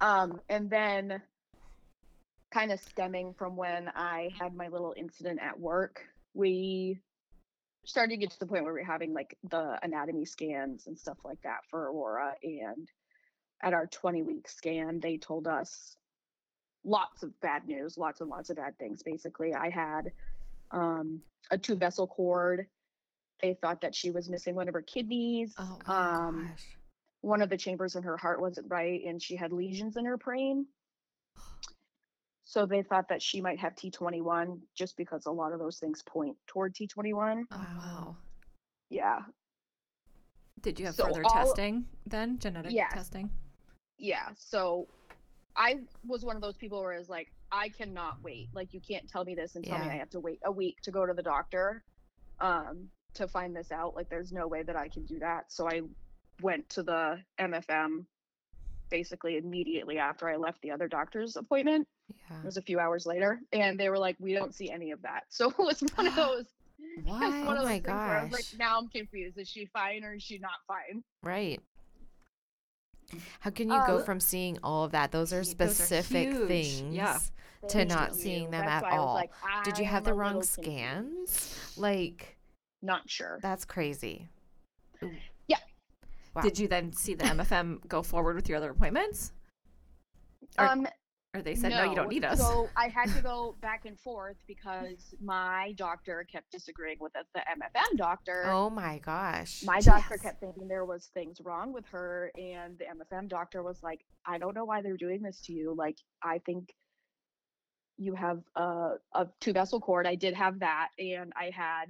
um 0.03 0.41
and 0.51 0.69
then 0.69 1.23
kind 2.51 2.71
of 2.71 2.79
stemming 2.81 3.33
from 3.39 3.57
when 3.57 3.89
i 3.97 4.29
had 4.39 4.55
my 4.55 4.69
little 4.69 4.93
incident 4.97 5.41
at 5.41 5.59
work 5.59 6.05
we 6.35 7.01
started 7.87 8.11
to 8.11 8.17
get 8.17 8.31
to 8.31 8.39
the 8.39 8.47
point 8.47 8.65
where 8.65 8.73
we 8.73 8.81
are 8.81 8.85
having 8.85 9.13
like 9.13 9.37
the 9.51 9.79
anatomy 9.83 10.25
scans 10.25 10.87
and 10.87 10.99
stuff 10.99 11.19
like 11.25 11.41
that 11.43 11.59
for 11.71 11.87
aurora 11.91 12.35
and 12.43 12.89
at 13.63 13.75
our 13.75 13.87
20 13.87 14.23
week 14.23 14.49
scan 14.49 15.01
they 15.01 15.17
told 15.17 15.47
us 15.47 15.97
lots 16.85 17.23
of 17.23 17.39
bad 17.41 17.67
news 17.67 17.97
lots 17.97 18.21
and 18.21 18.31
lots 18.31 18.51
of 18.51 18.57
bad 18.57 18.79
things 18.79 19.03
basically. 19.03 19.55
I 19.55 19.71
had 19.71 20.13
um, 20.71 21.21
a 21.51 21.59
two 21.59 21.77
vessel 21.77 22.07
cord. 22.07 22.67
They 23.43 23.55
thought 23.55 23.81
that 23.83 23.95
she 23.95 24.11
was 24.11 24.29
missing 24.29 24.55
one 24.55 24.69
of 24.69 24.75
her 24.75 24.83
kidneys. 24.83 25.55
Oh, 25.59 25.79
um, 25.87 26.49
Gosh. 26.51 26.65
one 27.21 27.43
of 27.43 27.51
the 27.51 27.57
chambers 27.57 27.97
in 27.97 28.03
her 28.03 28.17
heart 28.17 28.41
wasn't 28.41 28.71
right 28.71 29.03
and 29.07 29.23
she 29.23 29.37
had 29.37 29.53
lesions 29.53 29.97
in 29.97 30.05
her 30.05 30.17
brain 30.17 30.67
so 32.55 32.67
they 32.67 32.83
thought 32.83 33.09
that 33.09 33.21
she 33.21 33.41
might 33.41 33.59
have 33.59 33.75
t21 33.75 34.61
just 34.81 34.97
because 34.97 35.27
a 35.27 35.31
lot 35.43 35.53
of 35.53 35.59
those 35.59 35.79
things 35.83 36.03
point 36.03 36.37
toward 36.47 36.73
t21 36.75 37.43
Oh 37.51 37.57
wow. 37.83 38.17
yeah. 38.91 39.21
Did 40.63 40.79
you 40.79 40.87
have 40.87 40.95
So 40.95 41.07
further 41.09 41.25
all- 41.25 41.35
testing 41.35 41.85
then? 42.07 42.39
Genetic 42.39 42.73
testing? 42.93 43.29
yeah. 43.99 44.29
So 44.37 44.87
i 45.57 45.71
was 46.13 46.25
one 46.25 46.35
of 46.37 46.43
those 46.43 46.57
people 46.57 46.81
where 46.83 46.93
it's 47.01 47.09
like 47.09 47.29
i 47.53 47.69
cannot 47.69 48.15
wait. 48.23 48.49
Like 48.59 48.73
you 48.75 48.81
can't 48.81 49.09
tell 49.09 49.25
me 49.25 49.35
this 49.35 49.55
and 49.57 49.65
tell 49.65 49.79
me 49.79 49.87
i 49.87 49.97
have 50.05 50.11
to 50.11 50.21
wait 50.21 50.41
a 50.45 50.53
week 50.63 50.77
to 50.83 50.91
go 50.91 51.03
to 51.07 51.15
the 51.15 51.23
doctor 51.35 51.83
um 52.41 52.89
to 53.15 53.29
find 53.29 53.55
this 53.55 53.71
out. 53.73 53.95
Like 53.99 54.09
there's 54.09 54.33
no 54.33 54.47
way 54.55 54.63
that 54.69 54.77
i 54.77 54.89
can 54.95 55.05
do 55.07 55.19
that. 55.21 55.43
So 55.57 55.69
i 55.69 55.81
went 56.43 56.69
to 56.77 56.83
the 56.83 57.19
mfm 57.41 58.05
basically 58.99 59.39
immediately 59.39 59.99
after 59.99 60.29
i 60.29 60.37
left 60.37 60.63
the 60.63 60.71
other 60.71 60.87
doctor's 60.87 61.35
appointment 61.35 61.85
Yeah. 62.09 62.39
it 62.39 62.45
was 62.45 62.57
a 62.59 62.63
few 62.63 62.79
hours 62.79 63.07
later 63.07 63.41
and 63.53 63.77
they 63.79 63.89
were 63.91 63.99
like 63.99 64.15
we 64.21 64.33
don't 64.35 64.55
see 64.55 64.71
any 64.71 64.93
of 64.93 65.03
that 65.03 65.25
so 65.31 65.49
it 65.59 65.59
was 65.59 65.81
one 65.97 66.07
of 66.07 66.15
those 66.25 66.47
it 66.79 67.05
What? 67.05 67.21
one 67.21 67.57
Oh 67.59 67.63
of 67.63 67.65
my 67.65 67.81
things 67.81 67.89
where 67.89 67.97
i 67.97 68.23
was 68.23 68.33
like 68.33 68.45
now 68.57 68.79
i'm 68.79 68.89
confused 68.89 69.37
is 69.37 69.49
she 69.49 69.67
fine 69.67 70.05
or 70.05 70.15
is 70.15 70.23
she 70.23 70.39
not 70.39 70.59
fine 70.69 71.03
Right. 71.25 71.61
How 73.41 73.51
can 73.51 73.69
you 73.69 73.81
go 73.87 73.97
Uh, 73.99 74.03
from 74.05 74.19
seeing 74.21 74.59
all 74.63 74.85
of 74.85 74.93
that? 74.93 75.11
Those 75.13 75.33
are 75.33 75.37
Those 75.39 75.49
are 75.49 75.57
specific 75.57 76.29
things. 76.49 76.95
Yeah. 76.95 77.19
To 77.69 77.69
Thank 77.69 77.89
not 77.91 78.11
you. 78.15 78.21
seeing 78.23 78.51
them 78.51 78.65
That's 78.65 78.83
at 78.83 78.83
why 78.83 78.91
I 78.91 78.99
was 78.99 79.07
all. 79.07 79.15
like, 79.15 79.31
Did 79.65 79.79
you 79.79 79.85
have 79.85 80.05
the 80.05 80.15
wrong 80.15 80.37
little 80.39 80.55
confused. 80.55 81.31
scans? 81.31 81.77
Like 81.77 82.37
Not 82.83 83.09
sure. 83.09 83.39
that's 83.43 83.65
crazy. 83.65 84.29
Wow. 86.35 86.43
Did 86.43 86.59
you 86.59 86.69
then 86.69 86.93
see 86.93 87.15
the 87.15 87.25
MFM 87.25 87.87
go 87.87 88.03
forward 88.03 88.35
with 88.37 88.49
your 88.49 88.59
other 88.59 88.71
appointments? 88.71 89.33
Or- 90.59 90.67
um, 90.67 90.87
Or 91.35 91.43
they 91.43 91.55
said, 91.57 91.71
no, 91.71 91.85
you 91.85 91.97
don't 91.97 92.09
need 92.09 92.25
us? 92.25 92.39
So 92.39 92.69
I 92.77 92.89
had 92.89 93.09
to 93.15 93.21
go 93.23 93.57
back 93.61 93.87
and 93.87 93.99
forth 93.99 94.37
because 94.47 95.15
my 95.21 95.75
doctor 95.77 96.25
kept 96.31 96.51
disagreeing 96.53 96.99
with 97.01 97.13
the, 97.13 97.21
the 97.35 97.41
MFM 97.41 97.97
doctor. 97.97 98.45
Oh 98.47 98.71
my 98.71 98.99
gosh. 98.99 99.63
My 99.65 99.81
doctor 99.81 100.15
Yes. 100.15 100.23
kept 100.23 100.41
thinking 100.41 100.69
there 100.69 100.85
was 100.85 101.11
things 101.15 101.41
wrong 101.41 101.73
with 101.73 101.87
her, 101.87 102.31
and 102.37 102.79
the 102.79 102.85
MFM 102.85 103.29
doctor 103.29 103.63
was 103.65 103.83
like, 103.83 104.05
"I 104.27 104.39
don't 104.39 104.55
know 104.55 104.65
why 104.65 104.81
they're 104.83 104.97
doing 104.97 105.23
this 105.23 105.41
to 105.47 105.53
you. 105.53 105.75
Like, 105.77 105.97
I 106.23 106.39
think 106.39 106.73
you 107.97 108.15
have 108.15 108.41
a, 108.57 108.95
a 109.15 109.27
two 109.41 109.53
vessel 109.53 109.81
cord. 109.81 110.07
I 110.07 110.15
did 110.17 110.35
have 110.35 110.61
that, 110.61 110.89
and 110.99 111.33
I 111.37 111.51
had 111.51 111.87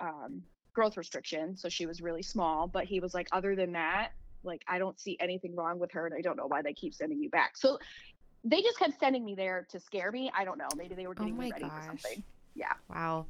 um, 0.00 0.42
growth 0.78 0.96
restriction, 0.96 1.56
so 1.56 1.68
she 1.68 1.86
was 1.86 2.00
really 2.00 2.22
small. 2.22 2.68
But 2.68 2.84
he 2.84 3.00
was 3.00 3.12
like, 3.12 3.26
other 3.32 3.56
than 3.56 3.72
that, 3.72 4.10
like, 4.44 4.62
I 4.68 4.78
don't 4.78 4.98
see 5.00 5.16
anything 5.18 5.56
wrong 5.56 5.80
with 5.80 5.90
her, 5.90 6.06
and 6.06 6.14
I 6.14 6.20
don't 6.20 6.36
know 6.36 6.46
why 6.46 6.62
they 6.62 6.72
keep 6.72 6.94
sending 6.94 7.20
you 7.20 7.28
back. 7.30 7.56
So 7.56 7.80
they 8.44 8.62
just 8.62 8.78
kept 8.78 9.00
sending 9.00 9.24
me 9.24 9.34
there 9.34 9.66
to 9.70 9.80
scare 9.80 10.12
me. 10.12 10.30
I 10.32 10.44
don't 10.44 10.56
know. 10.56 10.68
Maybe 10.76 10.94
they 10.94 11.08
were 11.08 11.16
Oh 11.18 11.24
getting 11.24 11.36
my 11.36 11.46
me 11.46 11.50
ready 11.50 11.64
for 11.64 11.82
something. 11.84 12.22
Yeah. 12.54 12.74
Wow. 12.88 13.26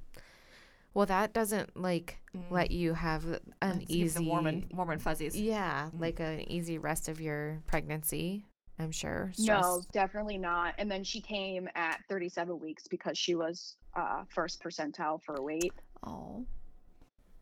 Well, 0.93 1.07
that 1.07 1.33
doesn't 1.33 1.75
like 1.75 2.19
Mm. 2.37 2.50
let 2.50 2.71
you 2.71 2.93
have 2.93 3.25
an 3.25 3.40
Let's 3.62 3.87
the 3.87 3.95
easy 3.95 4.26
warm 4.26 4.47
and 4.47 4.71
warm 4.75 4.90
and 4.90 5.00
fuzzies. 5.00 5.35
Yeah, 5.35 5.88
Mm. 5.97 6.00
like 6.02 6.21
an 6.21 6.40
easy 6.52 6.76
rest 6.76 7.09
of 7.09 7.19
your 7.19 7.62
pregnancy, 7.67 8.45
I'm 8.78 8.90
sure. 8.90 9.33
No, 9.38 9.83
definitely 9.93 10.37
not. 10.37 10.75
And 10.76 10.90
then 10.90 11.02
she 11.02 11.23
came 11.23 11.67
at 11.75 12.00
37 12.11 12.61
weeks 12.61 12.87
because 12.88 13.17
she 13.17 13.35
was 13.35 13.76
uh, 13.97 14.25
first 14.28 14.62
percentile 14.62 15.23
for 15.25 15.43
weight. 15.43 15.73
Oh, 16.07 16.45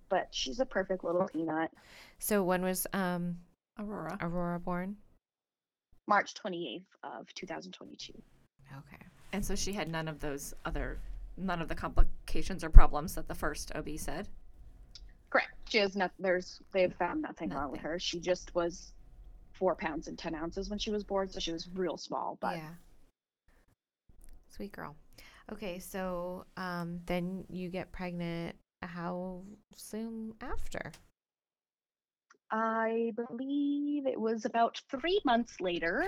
But 0.09 0.29
she's 0.31 0.61
a 0.61 0.67
perfect 0.67 1.05
little 1.05 1.29
peanut. 1.33 1.71
So 2.19 2.43
when 2.43 2.63
was 2.63 2.87
um 2.93 3.37
Aurora. 3.79 4.17
Aurora 4.21 4.59
born? 4.59 4.97
March 6.07 6.35
28th 6.35 6.85
of 7.03 7.33
2022. 7.35 8.13
Okay. 8.79 9.03
And 9.33 9.45
so 9.45 9.55
she 9.55 9.73
had 9.73 9.91
none 9.91 10.09
of 10.09 10.21
those 10.21 10.55
other, 10.65 10.99
none 11.37 11.61
of 11.61 11.69
the 11.69 11.75
complications 11.75 12.63
or 12.65 12.71
problems 12.71 13.15
that 13.17 13.29
the 13.29 13.35
first 13.35 13.73
OB 13.75 13.89
said. 13.99 14.29
Correct. 15.31 15.51
She 15.69 15.79
has 15.79 15.97
not. 15.97 16.13
There's 16.19 16.61
they've 16.73 16.95
found 16.95 17.21
nothing 17.23 17.51
wrong 17.51 17.73
with 17.73 17.81
her. 17.81 17.99
She 17.99 18.21
just 18.21 18.55
was 18.55 18.93
four 19.53 19.75
pounds 19.75 20.07
and 20.07 20.17
ten 20.17 20.35
ounces 20.35 20.71
when 20.71 20.79
she 20.79 20.91
was 20.91 21.03
born, 21.03 21.29
so 21.29 21.41
she 21.41 21.53
was 21.53 21.69
real 21.75 21.97
small. 21.97 22.39
But 22.41 22.57
yeah. 22.57 22.71
Sweet 24.49 24.73
girl. 24.73 24.95
Okay, 25.53 25.81
so 25.81 26.47
um 26.57 27.01
then 27.07 27.45
you 27.51 27.69
get 27.69 27.91
pregnant 27.91 28.55
how 28.83 29.43
soon 29.75 30.35
after? 30.41 30.93
I 32.51 33.13
believe 33.17 34.07
it 34.07 34.21
was 34.21 34.45
about 34.45 34.81
three 34.91 35.21
months 35.25 35.61
later, 35.61 36.05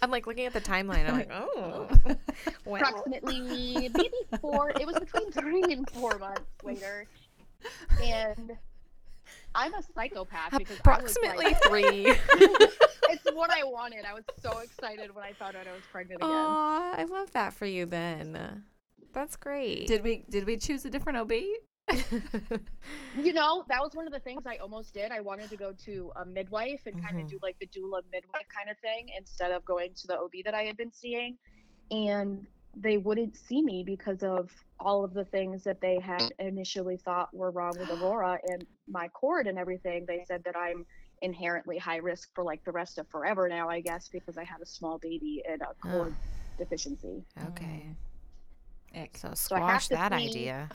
I'm 0.00 0.10
like 0.10 0.26
looking 0.26 0.46
at 0.46 0.52
the 0.52 0.60
timeline. 0.60 1.08
I'm 1.08 1.16
like, 1.18 1.30
oh. 1.32 1.88
oh. 2.06 2.16
Well, 2.64 2.80
approximately 2.80 3.40
maybe 3.40 4.10
four. 4.40 4.70
It 4.70 4.86
was 4.86 4.98
between 4.98 5.32
three 5.32 5.72
and 5.72 5.88
four 5.90 6.18
months 6.18 6.42
later, 6.62 7.06
and 8.02 8.52
I'm 9.54 9.74
a 9.74 9.82
psychopath 9.94 10.56
because 10.56 10.78
approximately 10.78 11.46
I 11.46 11.48
was 11.48 11.58
three. 11.66 12.06
it's 13.10 13.24
what 13.32 13.50
I 13.50 13.64
wanted. 13.64 14.04
I 14.04 14.14
was 14.14 14.24
so 14.40 14.58
excited 14.58 15.14
when 15.14 15.24
I 15.24 15.32
found 15.32 15.56
out 15.56 15.66
I 15.66 15.72
was 15.72 15.82
pregnant 15.90 16.20
again. 16.20 16.30
Aw, 16.30 16.94
I 16.96 17.04
love 17.04 17.32
that 17.32 17.54
for 17.54 17.66
you 17.66 17.86
then. 17.86 18.62
That's 19.12 19.34
great. 19.36 19.88
Did 19.88 20.04
we 20.04 20.24
did 20.30 20.46
we 20.46 20.58
choose 20.58 20.84
a 20.84 20.90
different 20.90 21.18
OB? 21.18 21.32
You 23.22 23.32
know, 23.32 23.64
that 23.68 23.80
was 23.80 23.94
one 23.94 24.06
of 24.06 24.12
the 24.12 24.20
things 24.20 24.42
I 24.46 24.56
almost 24.56 24.94
did. 24.94 25.10
I 25.10 25.20
wanted 25.20 25.50
to 25.50 25.56
go 25.56 25.72
to 25.84 26.12
a 26.16 26.24
midwife 26.24 26.82
and 26.86 27.02
kind 27.02 27.16
of 27.16 27.26
mm-hmm. 27.26 27.36
do 27.36 27.38
like 27.42 27.58
the 27.58 27.66
doula 27.66 28.02
midwife 28.12 28.46
kind 28.54 28.70
of 28.70 28.78
thing 28.78 29.08
instead 29.16 29.50
of 29.50 29.64
going 29.64 29.92
to 29.94 30.06
the 30.06 30.18
OB 30.18 30.32
that 30.44 30.54
I 30.54 30.62
had 30.62 30.76
been 30.76 30.92
seeing. 30.92 31.36
And 31.90 32.46
they 32.76 32.96
wouldn't 32.96 33.36
see 33.36 33.62
me 33.62 33.82
because 33.82 34.22
of 34.22 34.50
all 34.78 35.04
of 35.04 35.14
the 35.14 35.24
things 35.24 35.64
that 35.64 35.80
they 35.80 35.98
had 35.98 36.32
initially 36.38 36.96
thought 36.96 37.34
were 37.34 37.50
wrong 37.50 37.72
with 37.78 37.90
Aurora 37.90 38.38
and 38.48 38.64
my 38.86 39.08
cord 39.08 39.46
and 39.46 39.58
everything. 39.58 40.04
They 40.06 40.24
said 40.28 40.44
that 40.44 40.56
I'm 40.56 40.86
inherently 41.22 41.78
high 41.78 41.96
risk 41.96 42.30
for 42.34 42.44
like 42.44 42.64
the 42.64 42.72
rest 42.72 42.98
of 42.98 43.08
forever 43.08 43.48
now, 43.48 43.68
I 43.68 43.80
guess, 43.80 44.08
because 44.08 44.38
I 44.38 44.44
had 44.44 44.60
a 44.62 44.66
small 44.66 44.98
baby 44.98 45.42
and 45.50 45.62
a 45.62 45.74
cord 45.82 46.14
deficiency. 46.56 47.24
okay. 47.48 47.86
Mm. 48.94 49.02
Ick. 49.02 49.16
So 49.16 49.28
I 49.30 49.34
squash 49.34 49.88
to 49.88 49.94
that 49.94 50.12
see- 50.12 50.28
idea. 50.28 50.68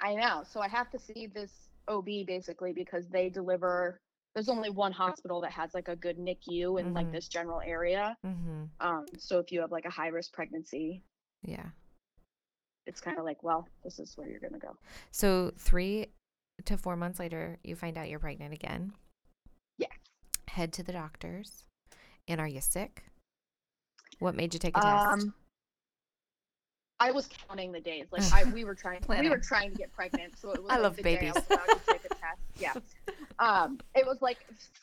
I 0.00 0.14
know. 0.14 0.42
So 0.48 0.60
I 0.60 0.68
have 0.68 0.90
to 0.90 0.98
see 0.98 1.26
this 1.26 1.68
OB 1.88 2.24
basically 2.26 2.72
because 2.72 3.06
they 3.08 3.28
deliver. 3.28 4.00
There's 4.34 4.48
only 4.48 4.70
one 4.70 4.92
hospital 4.92 5.40
that 5.40 5.50
has 5.52 5.74
like 5.74 5.88
a 5.88 5.96
good 5.96 6.18
NICU 6.18 6.78
in 6.80 6.92
Mhm. 6.92 6.94
like 6.94 7.10
this 7.10 7.28
general 7.28 7.60
area. 7.60 8.16
Mm-hmm. 8.24 8.64
Um, 8.80 9.06
so 9.18 9.38
if 9.38 9.50
you 9.50 9.60
have 9.60 9.72
like 9.72 9.84
a 9.86 9.90
high 9.90 10.08
risk 10.08 10.32
pregnancy, 10.32 11.02
Yeah. 11.42 11.70
it's 12.86 13.00
kind 13.00 13.18
of 13.18 13.24
like, 13.24 13.42
well, 13.42 13.66
this 13.82 13.98
is 13.98 14.16
where 14.16 14.28
you're 14.28 14.38
gonna 14.40 14.58
go. 14.58 14.76
So 15.10 15.50
three 15.56 16.12
to 16.66 16.76
four 16.76 16.94
months 16.96 17.18
later, 17.18 17.58
you 17.64 17.74
find 17.74 17.96
out 17.98 18.08
you're 18.08 18.18
pregnant 18.20 18.52
again. 18.54 18.92
Yeah. 19.78 19.88
Head 20.48 20.72
to 20.74 20.82
the 20.82 20.92
doctors. 20.92 21.64
And 22.28 22.40
are 22.40 22.48
you 22.48 22.60
sick? 22.60 23.04
What 24.18 24.34
made 24.34 24.52
you 24.54 24.60
take 24.60 24.76
a 24.76 24.80
test? 24.80 25.28
I 27.00 27.12
was 27.12 27.28
counting 27.48 27.70
the 27.70 27.80
days. 27.80 28.06
Like 28.10 28.22
I, 28.32 28.44
we 28.50 28.64
were 28.64 28.74
trying, 28.84 29.00
we 29.08 29.28
were 29.28 29.38
trying 29.38 29.70
to 29.70 29.76
get 29.76 29.92
pregnant, 29.92 30.38
so 30.38 30.50
it 30.50 30.62
was. 30.62 30.70
I 30.70 30.74
like, 30.74 30.82
love 30.82 30.96
the 30.96 31.02
day 31.02 31.14
babies. 31.16 31.32
I 31.36 31.38
was 31.38 31.44
allowed 31.50 31.78
to 31.78 31.92
take 31.92 32.04
a 32.04 32.08
test. 32.08 32.20
Yeah. 32.60 32.72
Um, 33.38 33.78
it 33.94 34.04
was 34.04 34.20
like 34.20 34.38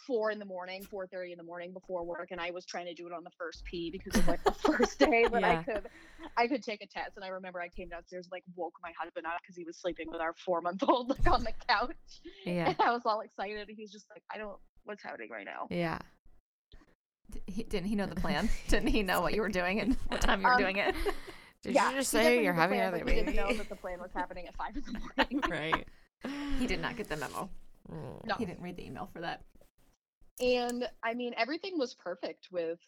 four 0.07 0.31
in 0.31 0.39
the 0.39 0.45
morning, 0.45 0.81
four 0.89 1.07
thirty 1.07 1.33
in 1.33 1.37
the 1.37 1.43
morning 1.43 1.73
before 1.73 2.05
work, 2.05 2.29
and 2.31 2.39
I 2.39 2.51
was 2.51 2.65
trying 2.65 2.85
to 2.85 2.93
do 2.93 3.05
it 3.05 3.11
on 3.11 3.25
the 3.25 3.31
first 3.37 3.65
P 3.65 3.91
because 3.91 4.13
it 4.13 4.19
was 4.19 4.27
like 4.29 4.43
the 4.45 4.53
first 4.53 4.97
day 4.97 5.27
that 5.29 5.41
Yeah. 5.41 5.59
I 5.59 5.63
could, 5.63 5.89
I 6.37 6.47
could 6.47 6.63
take 6.63 6.81
a 6.81 6.87
test. 6.87 7.11
And 7.17 7.25
I 7.25 7.27
remember 7.27 7.59
I 7.59 7.67
came 7.67 7.89
downstairs, 7.89 8.29
like 8.31 8.43
woke 8.55 8.75
my 8.81 8.93
husband 8.97 9.25
up 9.25 9.41
because 9.41 9.57
he 9.57 9.65
was 9.65 9.75
sleeping 9.75 10.09
with 10.09 10.21
our 10.21 10.33
four 10.45 10.61
month 10.61 10.83
old 10.87 11.09
like 11.09 11.29
on 11.29 11.43
the 11.43 11.51
couch, 11.67 11.91
yeah. 12.45 12.67
and 12.69 12.77
I 12.79 12.93
was 12.93 13.01
all 13.05 13.19
excited. 13.19 13.67
And 13.67 13.77
he's 13.77 13.91
just 13.91 14.05
like, 14.09 14.23
I 14.33 14.37
don't, 14.37 14.57
what's 14.85 15.03
happening 15.03 15.29
right 15.31 15.45
now? 15.45 15.67
Yeah. 15.69 15.99
He, 17.47 17.63
didn't 17.63 17.87
he 17.87 17.95
know 17.95 18.05
the 18.05 18.15
plan? 18.15 18.47
didn't 18.69 18.87
he 18.87 19.03
know 19.03 19.19
what 19.19 19.33
you 19.33 19.41
were 19.41 19.49
doing 19.49 19.81
and 19.81 19.97
what 20.07 20.21
time 20.21 20.39
you 20.39 20.47
were 20.47 20.53
Um, 20.53 20.59
doing 20.61 20.77
it? 20.77 20.95
Did 21.65 21.73
yeah, 21.73 21.89
you 21.89 21.97
just 21.97 22.11
say 22.11 22.43
you're 22.43 22.53
having 22.53 22.77
plan, 22.77 22.89
another 22.93 23.03
but 23.03 23.13
he 23.13 23.21
baby? 23.21 23.31
didn't 23.33 23.49
know 23.49 23.57
that 23.57 23.69
the 23.69 23.75
plan 23.75 23.99
was 23.99 24.11
happening 24.13 24.47
at 24.47 24.55
five 24.55 24.75
in 24.77 24.83
the 24.83 24.99
morning. 25.41 25.49
right. 25.49 25.87
He 26.59 26.65
did 26.67 26.79
not 26.79 26.95
get 26.95 27.09
the 27.09 27.17
memo. 27.17 27.49
Mm. 27.91 28.25
No. 28.25 28.35
He 28.35 28.45
didn't 28.45 28.61
read 28.61 28.77
the 28.77 28.85
email 28.85 29.09
for 29.13 29.21
that. 29.21 29.41
And 30.39 30.87
I 31.03 31.13
mean, 31.15 31.33
everything 31.37 31.77
was 31.77 31.93
perfect 31.95 32.47
with 32.51 32.79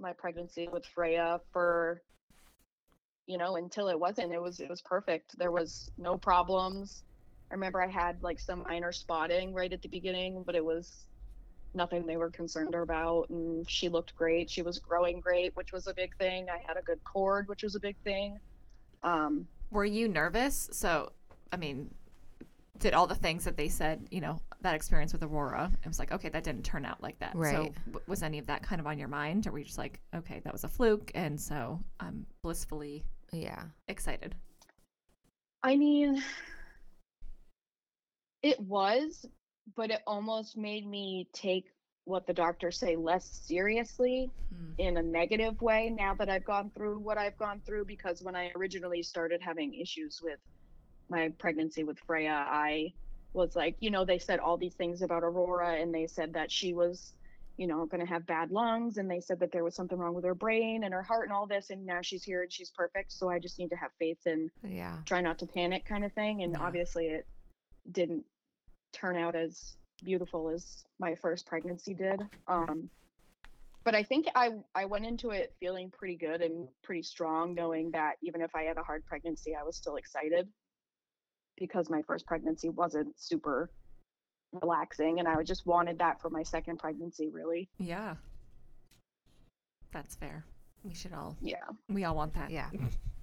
my 0.00 0.12
pregnancy 0.12 0.68
with 0.72 0.84
Freya 0.86 1.40
for, 1.52 2.00
you 3.26 3.36
know, 3.38 3.56
until 3.56 3.88
it 3.88 3.98
wasn't. 3.98 4.32
It 4.32 4.40
was 4.40 4.60
it 4.60 4.68
was 4.70 4.82
perfect. 4.82 5.36
There 5.38 5.50
was 5.50 5.90
no 5.98 6.16
problems. 6.16 7.02
I 7.50 7.54
remember 7.54 7.82
I 7.82 7.88
had 7.88 8.22
like 8.22 8.40
some 8.40 8.64
minor 8.68 8.92
spotting 8.92 9.52
right 9.54 9.72
at 9.72 9.82
the 9.82 9.88
beginning, 9.88 10.42
but 10.46 10.54
it 10.54 10.64
was 10.64 11.04
nothing 11.74 12.06
they 12.06 12.16
were 12.16 12.30
concerned 12.30 12.74
about. 12.74 13.28
And 13.30 13.68
she 13.68 13.88
looked 13.88 14.14
great. 14.16 14.48
She 14.50 14.62
was 14.62 14.78
growing 14.78 15.20
great, 15.20 15.54
which 15.56 15.72
was 15.72 15.86
a 15.86 15.94
big 15.94 16.16
thing. 16.16 16.48
I 16.50 16.62
had 16.66 16.76
a 16.76 16.82
good 16.82 17.02
cord, 17.04 17.48
which 17.48 17.62
was 17.62 17.74
a 17.74 17.80
big 17.80 17.96
thing. 18.04 18.38
Um, 19.02 19.46
Were 19.70 19.84
you 19.84 20.08
nervous? 20.08 20.68
So, 20.72 21.12
I 21.52 21.56
mean, 21.56 21.92
did 22.78 22.94
all 22.94 23.06
the 23.06 23.14
things 23.14 23.44
that 23.44 23.56
they 23.56 23.68
said, 23.68 24.06
you 24.10 24.20
know, 24.20 24.40
that 24.62 24.74
experience 24.74 25.12
with 25.12 25.22
Aurora, 25.22 25.70
it 25.84 25.86
was 25.88 25.98
like, 25.98 26.10
okay, 26.12 26.28
that 26.30 26.42
didn't 26.42 26.64
turn 26.64 26.84
out 26.84 27.02
like 27.02 27.18
that. 27.20 27.32
So, 27.32 27.38
Right. 27.38 27.74
w- 27.86 28.04
was 28.06 28.22
any 28.22 28.38
of 28.38 28.46
that 28.46 28.62
kind 28.62 28.80
of 28.80 28.86
on 28.86 28.98
your 28.98 29.08
mind? 29.08 29.46
Or 29.46 29.52
were 29.52 29.58
you 29.58 29.64
just 29.64 29.78
like, 29.78 30.00
okay, 30.14 30.40
that 30.44 30.52
was 30.52 30.64
a 30.64 30.68
fluke? 30.68 31.10
And 31.14 31.40
so 31.40 31.80
I'm 32.00 32.26
blissfully 32.42 33.04
Yeah. 33.32 33.62
excited. 33.88 34.34
I 35.62 35.76
mean, 35.76 36.22
it 38.42 38.58
was, 38.60 39.24
but 39.76 39.90
it 39.90 40.02
almost 40.06 40.56
made 40.56 40.86
me 40.86 41.28
take 41.32 41.66
what 42.04 42.26
the 42.26 42.34
doctors 42.34 42.78
say 42.78 42.96
less 42.96 43.26
seriously 43.46 44.30
Hmm. 44.52 44.72
in 44.78 44.96
a 44.98 45.02
negative 45.02 45.60
way 45.62 45.88
now 45.90 46.14
that 46.14 46.28
I've 46.28 46.44
gone 46.44 46.70
through 46.70 46.98
what 46.98 47.16
I've 47.16 47.36
gone 47.38 47.62
through. 47.64 47.86
Because 47.86 48.22
when 48.22 48.36
I 48.36 48.52
originally 48.56 49.02
started 49.02 49.40
having 49.42 49.72
issues 49.74 50.20
with 50.22 50.38
my 51.08 51.30
pregnancy 51.38 51.82
with 51.84 51.98
Freya, 52.06 52.44
I 52.48 52.92
was 53.32 53.56
like, 53.56 53.76
you 53.80 53.90
know, 53.90 54.04
they 54.04 54.18
said 54.18 54.38
all 54.38 54.56
these 54.58 54.74
things 54.74 55.02
about 55.02 55.22
Aurora 55.24 55.76
and 55.80 55.94
they 55.94 56.06
said 56.06 56.34
that 56.34 56.52
she 56.52 56.74
was, 56.74 57.14
you 57.56 57.66
know, 57.66 57.86
going 57.86 58.00
to 58.04 58.12
have 58.12 58.26
bad 58.26 58.50
lungs 58.50 58.98
and 58.98 59.10
they 59.10 59.20
said 59.20 59.40
that 59.40 59.50
there 59.50 59.64
was 59.64 59.74
something 59.74 59.98
wrong 59.98 60.14
with 60.14 60.24
her 60.24 60.34
brain 60.34 60.84
and 60.84 60.92
her 60.92 61.02
heart 61.02 61.26
and 61.26 61.32
all 61.32 61.46
this. 61.46 61.70
And 61.70 61.86
now 61.86 62.00
she's 62.02 62.22
here 62.24 62.42
and 62.42 62.52
she's 62.52 62.70
perfect. 62.70 63.12
So 63.12 63.28
I 63.30 63.38
just 63.38 63.58
need 63.58 63.70
to 63.70 63.76
have 63.76 63.92
faith 63.98 64.20
and 64.26 64.50
Yeah. 64.62 65.02
try 65.06 65.20
not 65.20 65.38
to 65.38 65.46
panic 65.46 65.84
kind 65.86 66.04
of 66.04 66.12
thing 66.12 66.42
and 66.42 66.52
Yeah. 66.52 66.60
obviously 66.66 67.08
it 67.08 67.26
didn't 67.90 68.24
turn 68.94 69.16
out 69.16 69.34
as 69.34 69.76
beautiful 70.02 70.48
as 70.48 70.84
my 70.98 71.14
first 71.14 71.46
pregnancy 71.46 71.94
did 71.94 72.20
um 72.48 72.88
but 73.84 73.94
i 73.94 74.02
think 74.02 74.26
i 74.34 74.50
i 74.74 74.84
went 74.84 75.04
into 75.04 75.30
it 75.30 75.52
feeling 75.60 75.90
pretty 75.90 76.16
good 76.16 76.40
and 76.42 76.68
pretty 76.82 77.02
strong 77.02 77.54
knowing 77.54 77.90
that 77.90 78.14
even 78.22 78.40
if 78.40 78.54
i 78.54 78.62
had 78.62 78.76
a 78.76 78.82
hard 78.82 79.04
pregnancy 79.06 79.54
i 79.54 79.62
was 79.62 79.76
still 79.76 79.96
excited 79.96 80.48
because 81.56 81.88
my 81.88 82.02
first 82.02 82.26
pregnancy 82.26 82.68
wasn't 82.68 83.08
super 83.18 83.70
relaxing 84.62 85.18
and 85.18 85.28
i 85.28 85.42
just 85.42 85.66
wanted 85.66 85.98
that 85.98 86.20
for 86.20 86.30
my 86.30 86.42
second 86.42 86.78
pregnancy 86.78 87.28
really 87.28 87.68
Yeah. 87.78 88.14
That's 89.92 90.16
fair. 90.16 90.44
We 90.82 90.92
should 90.92 91.12
all, 91.12 91.36
yeah 91.40 91.66
we 91.88 92.04
all 92.04 92.16
want 92.16 92.34
that. 92.34 92.50
Yeah. 92.50 92.68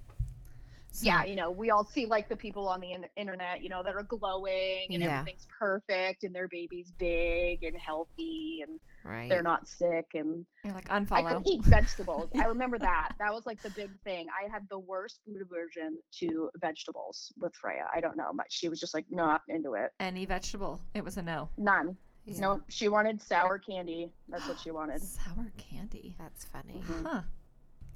So- 0.94 1.06
yeah 1.06 1.24
you 1.24 1.36
know 1.36 1.50
we 1.52 1.72
all 1.72 1.86
see 1.86 2.06
like 2.06 2.28
the 2.28 2.36
people 2.36 2.68
on 2.68 2.82
the 2.82 2.92
in- 2.92 3.06
internet 3.16 3.64
you 3.64 3.70
know 3.70 3.82
that 3.84 3.96
are 3.96 4.04
glowing 4.04 4.88
and 4.90 5.02
Yeah. 5.02 5.20
everything's 5.20 5.48
perfect 5.58 6.24
and 6.24 6.36
their 6.36 6.48
baby's 6.50 6.92
big 6.92 7.64
and 7.64 7.76
healthy 7.78 8.60
and 8.68 8.80
Right. 9.04 9.30
they're 9.30 9.42
not 9.42 9.68
sick 9.68 10.06
and 10.14 10.46
You're 10.64 10.76
like, 10.76 10.92
I 10.92 11.00
unfollow. 11.00 11.38
could 11.38 11.48
eat 11.48 11.64
vegetables. 11.64 12.30
I 12.40 12.44
remember 12.46 12.78
that. 12.78 13.14
That 13.18 13.34
was 13.34 13.48
like 13.48 13.60
the 13.64 13.72
big 13.72 13.90
thing. 14.04 14.28
I 14.30 14.48
had 14.52 14.68
the 14.70 14.78
worst 14.78 15.22
food 15.26 15.42
aversion 15.42 15.98
to 16.20 16.52
vegetables 16.58 17.34
with 17.40 17.56
Freya. 17.56 17.88
I 17.92 18.00
don't 18.00 18.16
know 18.16 18.30
but 18.36 18.46
She 18.52 18.70
was 18.70 18.80
just 18.80 18.94
like 18.94 19.06
not 19.10 19.42
into 19.48 19.74
it. 19.74 19.92
Any 20.00 20.26
vegetable. 20.26 20.82
It 20.94 21.04
was 21.04 21.18
a 21.18 21.24
no. 21.24 21.50
None. 21.58 21.98
Yeah. 22.26 22.40
No, 22.42 22.62
she 22.68 22.90
wanted 22.90 23.20
sour 23.22 23.58
candy. 23.58 24.12
That's 24.30 24.48
what 24.48 24.60
she 24.60 24.70
wanted. 24.80 25.02
Sour 25.02 25.52
candy. 25.58 26.16
That's 26.20 26.46
funny. 26.46 26.84
Mhm. 26.86 27.04
Huh. 27.08 27.22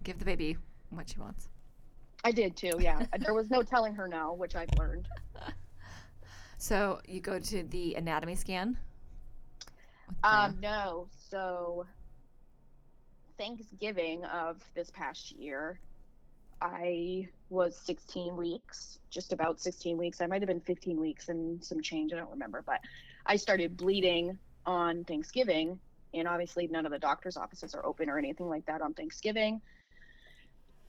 Give 0.03 0.17
the 0.17 0.25
baby 0.25 0.57
what 0.89 1.07
she 1.09 1.19
wants. 1.19 1.49
I 2.25 2.31
did 2.31 2.57
too. 2.57 2.71
Yeah, 2.79 3.05
there 3.19 3.35
was 3.35 3.51
no 3.51 3.61
telling 3.61 3.93
her 3.93 4.07
no, 4.07 4.33
which 4.33 4.55
I've 4.55 4.69
learned. 4.77 5.07
So 6.57 6.99
you 7.05 7.19
go 7.19 7.37
to 7.37 7.63
the 7.63 7.93
anatomy 7.93 8.33
scan. 8.33 8.77
Um, 10.23 10.57
no. 10.61 11.07
So 11.29 11.85
Thanksgiving 13.37 14.23
of 14.25 14.63
this 14.73 14.89
past 14.89 15.33
year, 15.33 15.79
I 16.61 17.27
was 17.49 17.77
16 17.77 18.35
weeks, 18.35 18.97
just 19.11 19.31
about 19.31 19.59
16 19.59 19.95
weeks. 19.97 20.21
I 20.21 20.25
might 20.25 20.41
have 20.41 20.47
been 20.47 20.61
15 20.61 20.99
weeks 20.99 21.29
and 21.29 21.63
some 21.63 21.81
change. 21.81 22.13
I 22.13 22.15
don't 22.15 22.31
remember, 22.31 22.63
but 22.65 22.79
I 23.27 23.35
started 23.35 23.77
bleeding 23.77 24.39
on 24.65 25.03
Thanksgiving, 25.03 25.77
and 26.15 26.27
obviously 26.27 26.67
none 26.67 26.87
of 26.87 26.91
the 26.91 26.99
doctor's 26.99 27.37
offices 27.37 27.75
are 27.75 27.85
open 27.85 28.09
or 28.09 28.17
anything 28.17 28.47
like 28.47 28.65
that 28.65 28.81
on 28.81 28.95
Thanksgiving. 28.95 29.61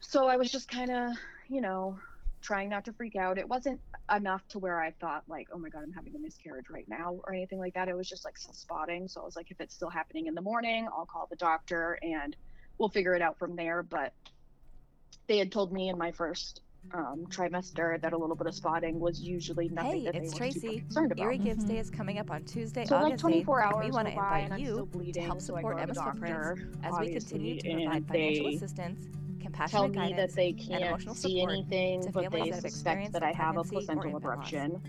So 0.00 0.26
I 0.28 0.36
was 0.36 0.50
just 0.50 0.68
kind 0.70 0.90
of, 0.90 1.12
you 1.48 1.60
know, 1.60 1.98
trying 2.42 2.68
not 2.68 2.84
to 2.84 2.92
freak 2.92 3.16
out. 3.16 3.38
It 3.38 3.48
wasn't 3.48 3.80
enough 4.14 4.46
to 4.48 4.58
where 4.58 4.80
I 4.80 4.92
thought 5.00 5.24
like, 5.28 5.48
oh 5.52 5.58
my 5.58 5.68
god, 5.68 5.82
I'm 5.82 5.92
having 5.92 6.14
a 6.14 6.18
miscarriage 6.18 6.66
right 6.70 6.88
now 6.88 7.18
or 7.24 7.34
anything 7.34 7.58
like 7.58 7.74
that. 7.74 7.88
It 7.88 7.96
was 7.96 8.08
just 8.08 8.24
like 8.24 8.38
some 8.38 8.52
spotting. 8.54 9.08
So 9.08 9.20
I 9.20 9.24
was 9.24 9.36
like, 9.36 9.50
if 9.50 9.60
it's 9.60 9.74
still 9.74 9.90
happening 9.90 10.26
in 10.26 10.34
the 10.34 10.42
morning, 10.42 10.86
I'll 10.96 11.06
call 11.06 11.26
the 11.28 11.36
doctor 11.36 11.98
and 12.02 12.36
we'll 12.78 12.88
figure 12.88 13.14
it 13.14 13.22
out 13.22 13.38
from 13.38 13.56
there. 13.56 13.82
But 13.82 14.12
they 15.26 15.38
had 15.38 15.50
told 15.50 15.72
me 15.72 15.88
in 15.88 15.98
my 15.98 16.12
first 16.12 16.60
um, 16.94 17.26
trimester 17.28 18.00
that 18.00 18.12
a 18.12 18.16
little 18.16 18.36
bit 18.36 18.46
of 18.46 18.54
spotting 18.54 19.00
was 19.00 19.20
usually 19.20 19.68
nothing 19.68 19.92
Hey, 19.92 20.04
that 20.04 20.12
they 20.12 20.18
it's 20.20 20.34
were 20.34 20.38
Tracy. 20.38 20.60
super 20.60 20.80
concerned 20.80 21.12
about. 21.12 21.24
Erie 21.24 21.38
Gives. 21.38 21.64
Day 21.64 21.78
is 21.78 21.90
coming 21.90 22.18
up 22.18 22.30
on 22.30 22.44
Tuesday, 22.44 22.84
So 22.84 23.00
like 23.00 23.18
24 23.18 23.60
8th, 23.60 23.64
hours 23.64 23.84
we 23.86 23.90
want 23.90 24.06
to 24.08 24.14
go 24.14 24.20
by 24.20 24.38
and 24.38 24.44
invite 24.52 24.60
you 24.60 24.72
still 24.72 24.86
bleeding, 24.86 25.24
help 25.24 25.40
support 25.40 25.64
go 25.64 25.70
to 25.78 25.82
Emma's 25.82 25.98
Footprints 25.98 26.48
doctor, 26.48 26.68
as 26.84 26.94
we 27.00 27.12
continue 27.12 27.58
to 27.60 27.72
provide 27.72 28.06
financial 28.06 28.44
they 28.44 28.54
assistance, 28.54 29.00
tell 29.66 29.88
me 29.88 29.94
guidance, 29.94 30.16
that 30.16 30.36
they 30.36 30.52
can't 30.52 31.16
see 31.16 31.40
anything, 31.42 32.02
to 32.02 32.10
but 32.12 32.30
they 32.30 32.50
that 32.50 32.62
suspect 32.62 32.74
experienced 32.74 33.12
that 33.14 33.22
I 33.22 33.32
have 33.32 33.56
a 33.56 33.64
pregnancy 33.64 33.76
or 33.76 33.80
placental 33.80 34.16
infant 34.16 34.24
abruption, 34.24 34.80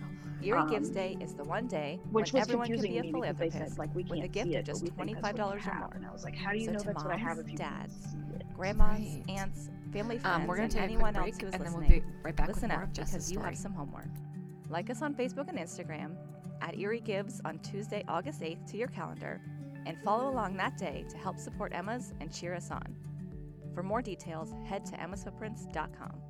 Erie 0.43 0.65
Gives 0.69 0.89
um, 0.89 0.93
Day 0.93 1.17
is 1.19 1.33
the 1.33 1.43
one 1.43 1.67
day 1.67 1.99
which 2.11 2.31
when 2.33 2.41
was 2.41 2.49
everyone 2.49 2.67
can 2.67 2.81
be 2.81 2.97
a 2.99 3.01
me 3.01 3.11
because 3.11 3.37
they 3.37 3.49
philanthropist 3.49 3.69
said 3.71 3.77
like 3.79 3.95
we 3.95 4.03
with 4.03 4.19
a 4.19 4.27
can't 4.27 4.31
gift 4.31 4.47
see 4.47 4.53
of 4.55 4.59
it, 4.59 4.65
but 4.65 4.65
just 4.65 4.83
we 4.83 4.89
think 4.89 5.13
that's 5.21 5.23
what 5.33 5.37
you 5.37 5.43
$25 5.43 5.67
or 5.67 5.79
more. 5.79 5.91
And 5.95 6.05
I 6.05 6.11
was 6.11 6.23
like, 6.23 6.35
how 6.35 6.51
do 6.51 6.57
you 6.59 6.65
So 6.65 6.71
know 6.73 6.79
to 6.79 6.85
that's 6.85 7.03
what 7.03 7.13
I 7.13 7.17
have 7.17 7.37
moms, 7.37 7.47
if 7.47 7.51
you 7.51 7.57
dads, 7.57 7.93
can't 7.95 8.11
see 8.11 8.35
it? 8.35 8.45
grandmas, 8.55 8.87
Right. 8.89 9.23
aunts, 9.29 9.69
family 9.91 10.17
friends, 10.19 10.35
Um, 10.35 10.47
we're 10.47 10.55
gonna 10.55 10.63
and 10.65 10.71
take 10.71 10.81
a 10.81 10.83
anyone 10.83 11.13
quick 11.13 11.25
else 11.27 11.37
break 11.37 11.41
who 11.41 11.47
is 11.47 11.53
and 11.55 11.65
then 11.65 11.73
we'll 11.73 11.81
listening. 11.81 12.01
be 12.01 12.07
right 12.23 12.35
back 12.35 12.47
Listen 12.47 12.69
with 12.69 12.71
more 12.77 12.83
up 12.83 12.93
because 12.93 13.31
you 13.31 13.39
have 13.39 13.57
some 13.57 13.73
homework. 13.73 14.05
Like 14.69 14.89
us 14.89 15.01
on 15.01 15.15
Facebook 15.15 15.47
and 15.49 15.57
Instagram 15.57 16.15
at 16.61 16.77
Erie 16.77 16.99
Gives 16.99 17.41
on 17.45 17.59
Tuesday, 17.59 18.03
August 18.07 18.41
8th 18.41 18.69
to 18.71 18.77
your 18.77 18.87
calendar, 18.89 19.41
and 19.85 19.97
follow 20.03 20.29
along 20.29 20.57
that 20.57 20.77
day 20.77 21.05
to 21.09 21.17
help 21.17 21.39
support 21.39 21.71
Emma's 21.73 22.13
and 22.19 22.31
cheer 22.33 22.53
us 22.53 22.69
on. 22.71 22.95
For 23.77 23.83
more 23.83 24.01
details, 24.01 24.55
head 24.65 24.87
to 24.87 24.97
emmasfootprints.com. 24.97 26.26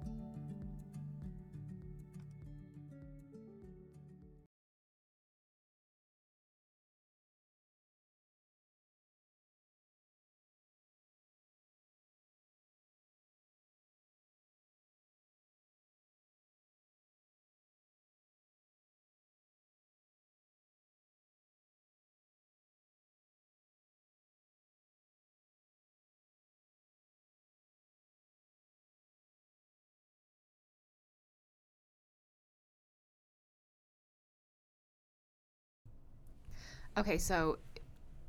Okay, 36.98 37.18
so 37.18 37.58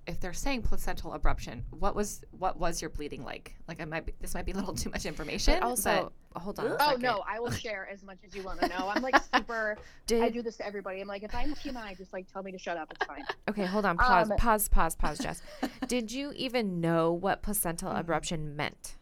if 0.06 0.20
they're 0.20 0.32
saying 0.32 0.62
placental 0.62 1.12
abruption, 1.12 1.62
what 1.70 1.94
was 1.94 2.22
what 2.30 2.58
was 2.58 2.80
your 2.80 2.88
bleeding 2.90 3.24
like? 3.24 3.54
Like 3.68 3.80
I 3.80 3.84
might 3.84 4.06
be, 4.06 4.14
this 4.20 4.34
might 4.34 4.46
be 4.46 4.52
a 4.52 4.54
little 4.54 4.74
too 4.82 4.90
much 4.90 5.04
information. 5.06 5.54
But 5.54 5.62
also, 5.62 6.12
hold 6.34 6.58
on. 6.58 6.72
Oh 6.72 6.76
second. 6.88 7.02
no, 7.02 7.22
I 7.28 7.40
will 7.40 7.50
share 7.50 7.88
as 7.92 8.02
much 8.02 8.18
as 8.26 8.34
you 8.34 8.42
want 8.42 8.60
to 8.60 8.68
know. 8.68 8.88
I'm 8.94 9.02
like 9.02 9.16
super. 9.34 9.76
Did, 10.06 10.22
I 10.22 10.28
do 10.30 10.40
this 10.42 10.56
to 10.58 10.66
everybody. 10.66 11.00
I'm 11.00 11.08
like, 11.08 11.22
if 11.22 11.34
I'm 11.34 11.54
TMI, 11.54 11.96
just 11.96 12.12
like 12.12 12.30
tell 12.32 12.42
me 12.42 12.52
to 12.52 12.58
shut 12.58 12.76
up. 12.78 12.90
It's 12.94 13.04
fine. 13.06 13.24
okay, 13.50 13.66
hold 13.66 13.84
on. 13.84 13.96
Pause. 13.98 14.30
Um, 14.30 14.36
pause. 14.38 14.68
Pause. 14.68 14.96
Pause. 14.96 15.18
Jess, 15.18 15.42
did 15.88 16.10
you 16.10 16.32
even 16.36 16.80
know 16.80 17.12
what 17.12 17.42
placental 17.42 17.92
Mm-hmm. 17.92 18.10
abruption 18.10 18.54
meant? 18.54 18.96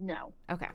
No, 0.00 0.32
Okay. 0.50 0.68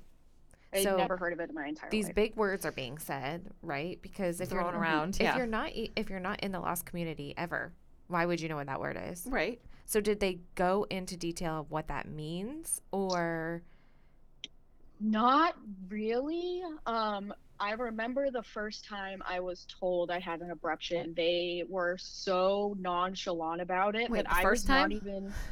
I've 0.74 0.84
So, 0.84 0.98
never 0.98 1.16
heard 1.18 1.32
of 1.34 1.40
it 1.40 1.50
in 1.50 1.56
my 1.56 1.66
entire 1.68 1.86
life. 1.88 1.92
These 1.92 2.06
life. 2.08 2.16
big 2.16 2.36
words 2.36 2.66
are 2.66 2.72
being 2.72 2.98
said, 2.98 3.50
right? 3.62 4.00
Because 4.02 4.42
if 4.42 4.50
Thrown 4.50 4.74
you're 4.74 4.82
around, 4.82 5.16
if 5.16 5.22
yeah. 5.22 5.38
you're 5.38 5.48
not 5.48 5.72
if 5.74 6.10
you're 6.10 6.20
not 6.20 6.42
in 6.42 6.52
the 6.52 6.60
lost 6.60 6.86
community 6.86 7.34
ever, 7.38 7.72
why 8.08 8.26
would 8.26 8.40
you 8.42 8.50
know 8.50 8.56
what 8.56 8.68
that 8.68 8.80
word 8.80 8.98
is? 9.12 9.26
right. 9.30 9.60
So 9.86 10.02
did 10.02 10.20
they 10.20 10.40
go 10.56 10.86
into 10.90 11.16
detail 11.16 11.62
of 11.62 11.72
what 11.72 11.88
that 11.88 12.10
means, 12.10 12.82
or 12.92 13.64
Not 15.00 15.56
really. 15.90 16.62
Um, 16.86 17.34
I 17.60 17.72
remember 17.74 18.30
the 18.30 18.44
first 18.44 18.86
time 18.86 19.24
I 19.28 19.40
was 19.40 19.66
told 19.80 20.12
I 20.12 20.20
had 20.20 20.42
an 20.42 20.52
abruption. 20.54 21.16
They 21.16 21.64
were 21.70 21.98
so 22.00 22.76
nonchalant 22.80 23.62
about 23.62 23.96
it 23.96 24.10
Wait, 24.10 24.24
that 24.26 24.30
the 24.30 24.36
I 24.36 24.42
first 24.44 24.64
was 24.66 24.70
not 24.70 24.82
time? 24.82 24.92
even. 24.92 25.34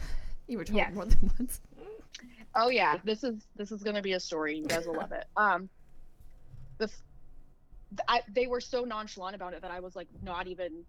You 0.48 0.60
were 0.60 0.63
told 0.63 0.78
Yes. 0.78 0.94
more 0.94 1.06
than 1.06 1.32
once. 1.39 1.60
Oh 2.54 2.70
yeah, 2.70 2.98
this 3.04 3.24
is 3.24 3.48
this 3.56 3.72
is 3.72 3.82
gonna 3.82 4.04
be 4.04 4.13
a 4.13 4.20
story. 4.20 4.58
You 4.60 4.65
guys 4.68 4.86
will 4.86 4.94
love 4.96 5.12
it. 5.12 5.26
Um, 5.36 5.70
the, 6.78 6.84
f- 6.86 7.04
I, 8.08 8.22
they 8.32 8.46
were 8.46 8.62
so 8.62 8.84
nonchalant 8.84 9.36
about 9.36 9.54
it 9.56 9.63
that 9.63 9.72
I 9.72 9.80
was 9.80 9.96
like 9.96 10.08
not 10.22 10.46
even 10.46 10.84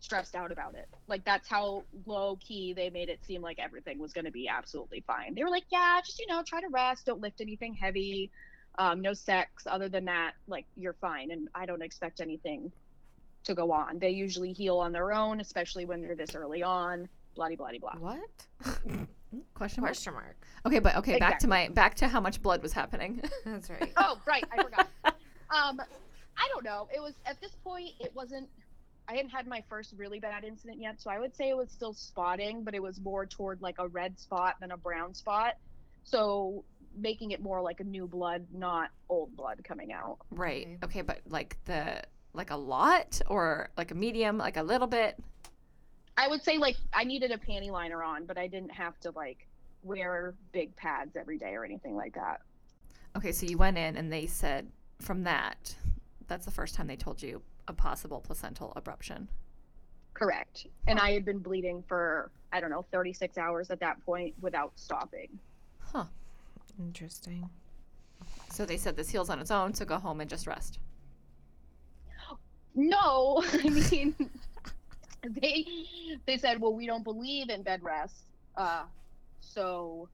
stressed 0.00 0.34
out 0.34 0.50
about 0.50 0.74
it. 0.74 0.88
Like 1.06 1.24
that's 1.24 1.48
how 1.48 1.84
low 2.06 2.36
key 2.36 2.72
they 2.72 2.90
made 2.90 3.08
it 3.08 3.24
seem 3.24 3.42
like 3.42 3.58
everything 3.58 3.98
was 3.98 4.12
gonna 4.12 4.30
be 4.30 4.48
absolutely 4.48 5.02
fine. 5.06 5.34
They 5.34 5.44
were 5.44 5.50
like, 5.50 5.64
yeah, 5.70 6.00
just 6.04 6.18
you 6.18 6.26
know, 6.26 6.42
try 6.42 6.60
to 6.60 6.68
rest, 6.68 7.06
don't 7.06 7.20
lift 7.20 7.40
anything 7.40 7.74
heavy, 7.74 8.30
um, 8.78 9.00
no 9.00 9.12
sex. 9.12 9.66
Other 9.66 9.88
than 9.88 10.04
that, 10.06 10.32
like 10.46 10.66
you're 10.76 10.94
fine, 10.94 11.30
and 11.30 11.48
I 11.54 11.66
don't 11.66 11.82
expect 11.82 12.20
anything 12.20 12.72
to 13.44 13.54
go 13.54 13.72
on. 13.72 13.98
They 13.98 14.10
usually 14.10 14.52
heal 14.52 14.78
on 14.78 14.92
their 14.92 15.12
own, 15.12 15.40
especially 15.40 15.84
when 15.84 16.02
they're 16.02 16.14
this 16.14 16.34
early 16.34 16.62
on. 16.62 17.08
Bloody 17.34 17.56
bloody 17.56 17.78
blah. 17.78 17.94
what? 17.98 18.18
Question 19.54 19.82
mark. 19.82 19.92
Question 19.92 20.14
mark. 20.14 20.36
Okay, 20.66 20.78
but 20.78 20.96
okay, 20.96 21.18
back 21.18 21.38
to 21.40 21.48
my 21.48 21.68
back 21.68 21.94
to 21.96 22.08
how 22.08 22.20
much 22.20 22.42
blood 22.42 22.62
was 22.62 22.72
happening. 22.72 23.22
That's 23.44 23.70
right. 23.70 23.92
Oh, 23.96 24.18
right, 24.26 24.44
I 24.50 24.62
forgot. 24.62 24.88
um, 25.04 25.80
I 26.36 26.48
don't 26.52 26.64
know. 26.64 26.88
It 26.94 27.00
was 27.00 27.14
at 27.26 27.40
this 27.40 27.52
point. 27.62 27.90
It 28.00 28.12
wasn't. 28.14 28.48
I 29.10 29.16
hadn't 29.16 29.30
had 29.30 29.48
my 29.48 29.64
first 29.68 29.94
really 29.96 30.20
bad 30.20 30.44
incident 30.44 30.80
yet, 30.80 31.00
so 31.00 31.10
I 31.10 31.18
would 31.18 31.34
say 31.34 31.48
it 31.48 31.56
was 31.56 31.68
still 31.70 31.92
spotting, 31.92 32.62
but 32.62 32.76
it 32.76 32.82
was 32.82 33.00
more 33.00 33.26
toward 33.26 33.60
like 33.60 33.76
a 33.80 33.88
red 33.88 34.16
spot 34.20 34.54
than 34.60 34.70
a 34.70 34.76
brown 34.76 35.14
spot. 35.14 35.56
So 36.04 36.64
making 36.96 37.32
it 37.32 37.42
more 37.42 37.60
like 37.60 37.80
a 37.80 37.84
new 37.84 38.06
blood, 38.06 38.46
not 38.54 38.90
old 39.08 39.36
blood 39.36 39.62
coming 39.64 39.92
out. 39.92 40.18
right. 40.30 40.62
Okay. 40.62 40.78
Okay, 40.84 41.00
but 41.02 41.20
like 41.28 41.56
the 41.64 42.02
like 42.34 42.50
a 42.50 42.56
lot 42.56 43.20
or 43.26 43.70
like 43.76 43.90
a 43.90 43.96
medium, 43.96 44.38
like 44.38 44.56
a 44.56 44.62
little 44.62 44.86
bit. 44.86 45.18
I 46.16 46.28
would 46.28 46.44
say 46.44 46.58
like 46.58 46.76
I 46.92 47.02
needed 47.02 47.32
a 47.32 47.38
panty 47.38 47.70
liner 47.70 48.04
on, 48.04 48.26
but 48.26 48.38
I 48.38 48.46
didn't 48.46 48.72
have 48.72 48.98
to 49.00 49.10
like 49.10 49.48
wear 49.82 50.34
big 50.52 50.76
pads 50.76 51.16
every 51.16 51.38
day 51.38 51.54
or 51.54 51.64
anything 51.64 51.96
like 51.96 52.14
that. 52.14 52.42
Okay, 53.16 53.32
so 53.32 53.44
you 53.44 53.58
went 53.58 53.76
in 53.76 53.96
and 53.96 54.12
they 54.12 54.26
said 54.26 54.70
from 55.00 55.24
that, 55.24 55.74
that's 56.28 56.44
the 56.44 56.52
first 56.52 56.76
time 56.76 56.86
they 56.86 56.96
told 56.96 57.20
you 57.20 57.42
a 57.70 57.72
possible 57.72 58.20
placental 58.20 58.74
abruption. 58.76 59.28
Correct. 60.12 60.66
And 60.86 60.98
I 60.98 61.12
had 61.12 61.24
been 61.24 61.38
bleeding 61.38 61.82
for 61.88 62.30
I 62.52 62.60
don't 62.60 62.70
know 62.70 62.84
36 62.90 63.38
hours 63.38 63.70
at 63.70 63.80
that 63.80 64.04
point 64.04 64.34
without 64.40 64.72
stopping. 64.74 65.38
Huh. 65.78 66.04
Interesting. 66.78 67.48
So 68.50 68.66
they 68.66 68.76
said 68.76 68.96
this 68.96 69.08
heals 69.08 69.30
on 69.30 69.38
its 69.38 69.50
own, 69.50 69.72
so 69.72 69.84
go 69.84 69.98
home 69.98 70.20
and 70.20 70.28
just 70.28 70.46
rest. 70.46 70.78
No, 72.72 73.42
I 73.52 73.68
mean 73.68 74.14
they 75.40 75.66
they 76.24 76.38
said, 76.38 76.60
well, 76.60 76.72
we 76.72 76.86
don't 76.86 77.02
believe 77.02 77.50
in 77.50 77.62
bed 77.62 77.82
rest, 77.82 78.22
uh, 78.56 78.84
so 79.40 80.08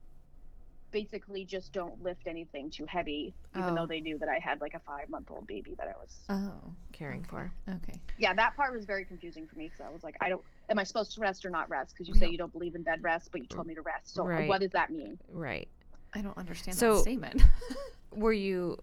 basically 1.01 1.45
just 1.45 1.71
don't 1.73 2.01
lift 2.01 2.25
anything 2.27 2.71
too 2.71 2.85
heavy. 2.85 3.31
Even 3.55 3.69
Oh. 3.71 3.75
though 3.75 3.85
they 3.85 3.99
knew 4.01 4.17
that 4.17 4.29
I 4.29 4.39
had 4.39 4.59
like 4.61 4.73
a 4.73 4.79
five 4.79 5.09
month 5.09 5.29
old 5.29 5.45
baby 5.45 5.75
that 5.77 5.87
I 5.87 5.91
was. 5.91 6.19
Oh, 6.29 6.73
Caring 6.91 7.23
for. 7.23 7.51
okay. 7.69 7.99
Yeah, 8.17 8.33
that 8.33 8.55
part 8.55 8.73
was 8.73 8.85
very 8.85 9.05
confusing 9.05 9.45
for 9.45 9.55
me 9.57 9.65
because 9.65 9.81
I 9.81 9.89
was 9.93 10.03
like, 10.03 10.15
I 10.21 10.29
don't. 10.29 10.41
Am 10.69 10.79
I 10.79 10.83
supposed 10.83 11.13
to 11.13 11.21
rest 11.21 11.45
or 11.45 11.51
not 11.51 11.69
rest? 11.69 11.93
Because 11.93 12.07
you 12.07 12.15
say 12.15 12.21
don't- 12.21 12.31
you 12.31 12.37
don't 12.39 12.51
believe 12.51 12.73
in 12.75 12.81
bed 12.81 13.03
rest, 13.03 13.31
but 13.31 13.41
you 13.41 13.47
told 13.47 13.67
me 13.67 13.75
to 13.75 13.81
rest. 13.81 14.13
So 14.15 14.25
Right. 14.25 14.49
what 14.49 14.59
does 14.61 14.71
that 14.71 14.89
mean? 14.89 15.19
Right. 15.31 15.67
I 16.13 16.21
don't 16.21 16.37
understand 16.37 16.75
So- 16.77 16.95
that 16.95 17.01
statement. 17.01 17.43
Were 18.11 18.33
you? 18.33 18.77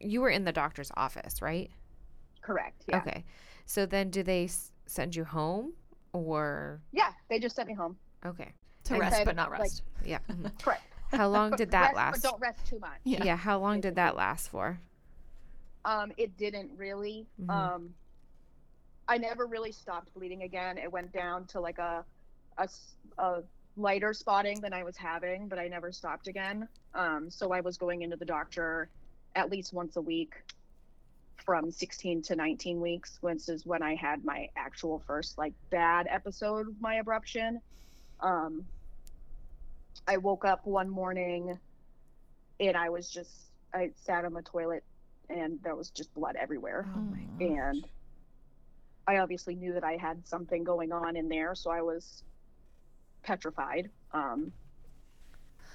You 0.00 0.22
were 0.22 0.30
in 0.30 0.44
the 0.44 0.52
doctor's 0.52 0.90
office, 0.96 1.42
right? 1.42 1.70
Correct. 2.40 2.84
Yeah. 2.88 2.98
Okay. 2.98 3.24
So 3.66 3.84
then, 3.84 4.08
do 4.08 4.22
they 4.22 4.44
s- 4.44 4.72
send 4.86 5.14
you 5.14 5.24
home, 5.24 5.74
or 6.14 6.80
Yeah, 6.92 7.12
they 7.28 7.38
just 7.38 7.54
sent 7.56 7.68
me 7.68 7.74
home. 7.74 7.98
okay? 8.24 8.52
to 8.84 8.94
I 8.94 8.98
rest 8.98 9.16
said, 9.16 9.26
but 9.26 9.36
not 9.36 9.50
like- 9.50 9.60
rest. 9.60 9.82
Yeah. 10.06 10.20
mhm. 10.30 10.50
Correct. 10.62 10.82
How 11.10 11.28
long 11.36 11.52
did 11.52 11.70
that 11.72 11.94
rest, 11.94 11.96
last? 11.96 12.22
But 12.22 12.30
don't 12.30 12.40
rest 12.40 12.66
too 12.66 12.78
much. 12.78 12.98
Yeah. 13.04 13.24
yeah. 13.24 13.36
How 13.36 13.58
long 13.58 13.80
did 13.80 13.96
that 13.96 14.16
last 14.16 14.48
for? 14.48 14.80
Um, 15.84 16.12
it 16.16 16.36
didn't 16.36 16.70
really. 16.76 17.26
Mhm. 17.40 17.50
Um, 17.50 17.94
I 19.08 19.18
never 19.18 19.46
really 19.46 19.72
stopped 19.72 20.14
bleeding 20.14 20.42
again. 20.42 20.78
It 20.78 20.90
went 20.90 21.12
down 21.12 21.46
to 21.46 21.60
like 21.60 21.78
a, 21.78 22.04
a, 22.58 22.68
a 23.18 23.42
lighter 23.76 24.12
spotting 24.14 24.60
than 24.60 24.72
I 24.72 24.84
was 24.84 24.96
having, 24.96 25.48
but 25.48 25.58
I 25.58 25.66
never 25.66 25.90
stopped 25.90 26.28
again. 26.28 26.68
Um, 26.94 27.28
so 27.28 27.52
I 27.52 27.60
was 27.60 27.76
going 27.76 28.02
into 28.02 28.16
the 28.16 28.24
doctor 28.24 28.88
at 29.34 29.50
least 29.50 29.72
once 29.72 29.96
a 29.96 30.00
week 30.00 30.34
from 31.44 31.70
16 31.70 32.22
to 32.22 32.36
19 32.36 32.80
weeks, 32.80 33.18
which 33.20 33.48
is 33.48 33.66
when 33.66 33.82
I 33.82 33.94
had 33.94 34.24
my 34.24 34.48
actual 34.56 35.02
first 35.06 35.38
like 35.38 35.54
bad 35.70 36.06
episode 36.08 36.68
of 36.68 36.80
my 36.80 37.00
abruption. 37.00 37.60
Um, 38.20 38.64
I 40.06 40.18
woke 40.18 40.44
up 40.44 40.66
one 40.66 40.88
morning 40.90 41.60
and 42.58 42.76
I 42.76 42.90
was 42.90 43.10
just 43.10 43.52
I 43.74 43.90
sat 43.96 44.24
on 44.24 44.32
the 44.34 44.42
toilet 44.42 44.84
and 45.28 45.60
there 45.62 45.76
was 45.76 45.90
just 45.90 46.12
blood 46.14 46.36
everywhere. 46.36 46.90
Oh. 46.94 47.14
And 47.40 47.86
I 49.06 49.18
obviously 49.18 49.56
knew 49.56 49.74
that 49.74 49.84
I 49.84 49.96
had 49.96 50.26
something 50.26 50.64
going 50.64 50.92
on 50.92 51.16
in 51.16 51.28
there, 51.28 51.54
so 51.54 51.70
I 51.70 51.82
was 51.82 52.22
petrified. 53.24 53.90
Um, 54.12 54.52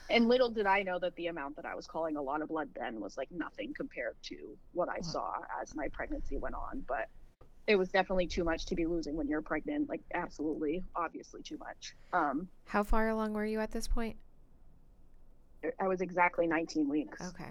and 0.10 0.28
little 0.28 0.52
did 0.52 0.68
I 0.68 0.84
know 0.84 1.00
that 1.00 1.16
the 1.16 1.28
amount 1.28 1.56
that 1.58 1.66
I 1.66 1.76
was 1.76 1.88
calling 1.88 2.16
a 2.18 2.22
lot 2.22 2.42
of 2.42 2.50
blood 2.50 2.70
then 2.76 3.00
was 3.02 3.18
like 3.18 3.32
nothing 3.32 3.74
compared 3.76 4.18
to 4.24 4.60
what 4.72 4.90
I 4.90 5.02
Wow. 5.02 5.02
saw 5.02 5.34
as 5.62 5.76
my 5.76 5.90
pregnancy 5.94 6.38
went 6.38 6.56
on. 6.56 6.82
But 6.88 7.10
it 7.68 7.76
was 7.76 7.90
definitely 7.90 8.28
too 8.28 8.44
much 8.44 8.66
to 8.68 8.76
be 8.76 8.86
losing 8.86 9.16
when 9.16 9.28
you're 9.28 9.42
pregnant. 9.42 9.90
Like, 9.90 10.02
absolutely, 10.14 10.84
obviously, 10.96 11.42
too 11.42 11.58
much. 11.58 11.96
Um, 12.14 12.48
How 12.66 12.84
far 12.84 13.10
along 13.10 13.34
were 13.34 13.46
you 13.46 13.60
at 13.60 13.72
this 13.72 13.88
point? 13.88 14.16
I 15.80 15.88
was 15.88 16.02
exactly 16.02 16.46
19 16.46 16.88
weeks. 16.88 17.20
Okay. 17.22 17.50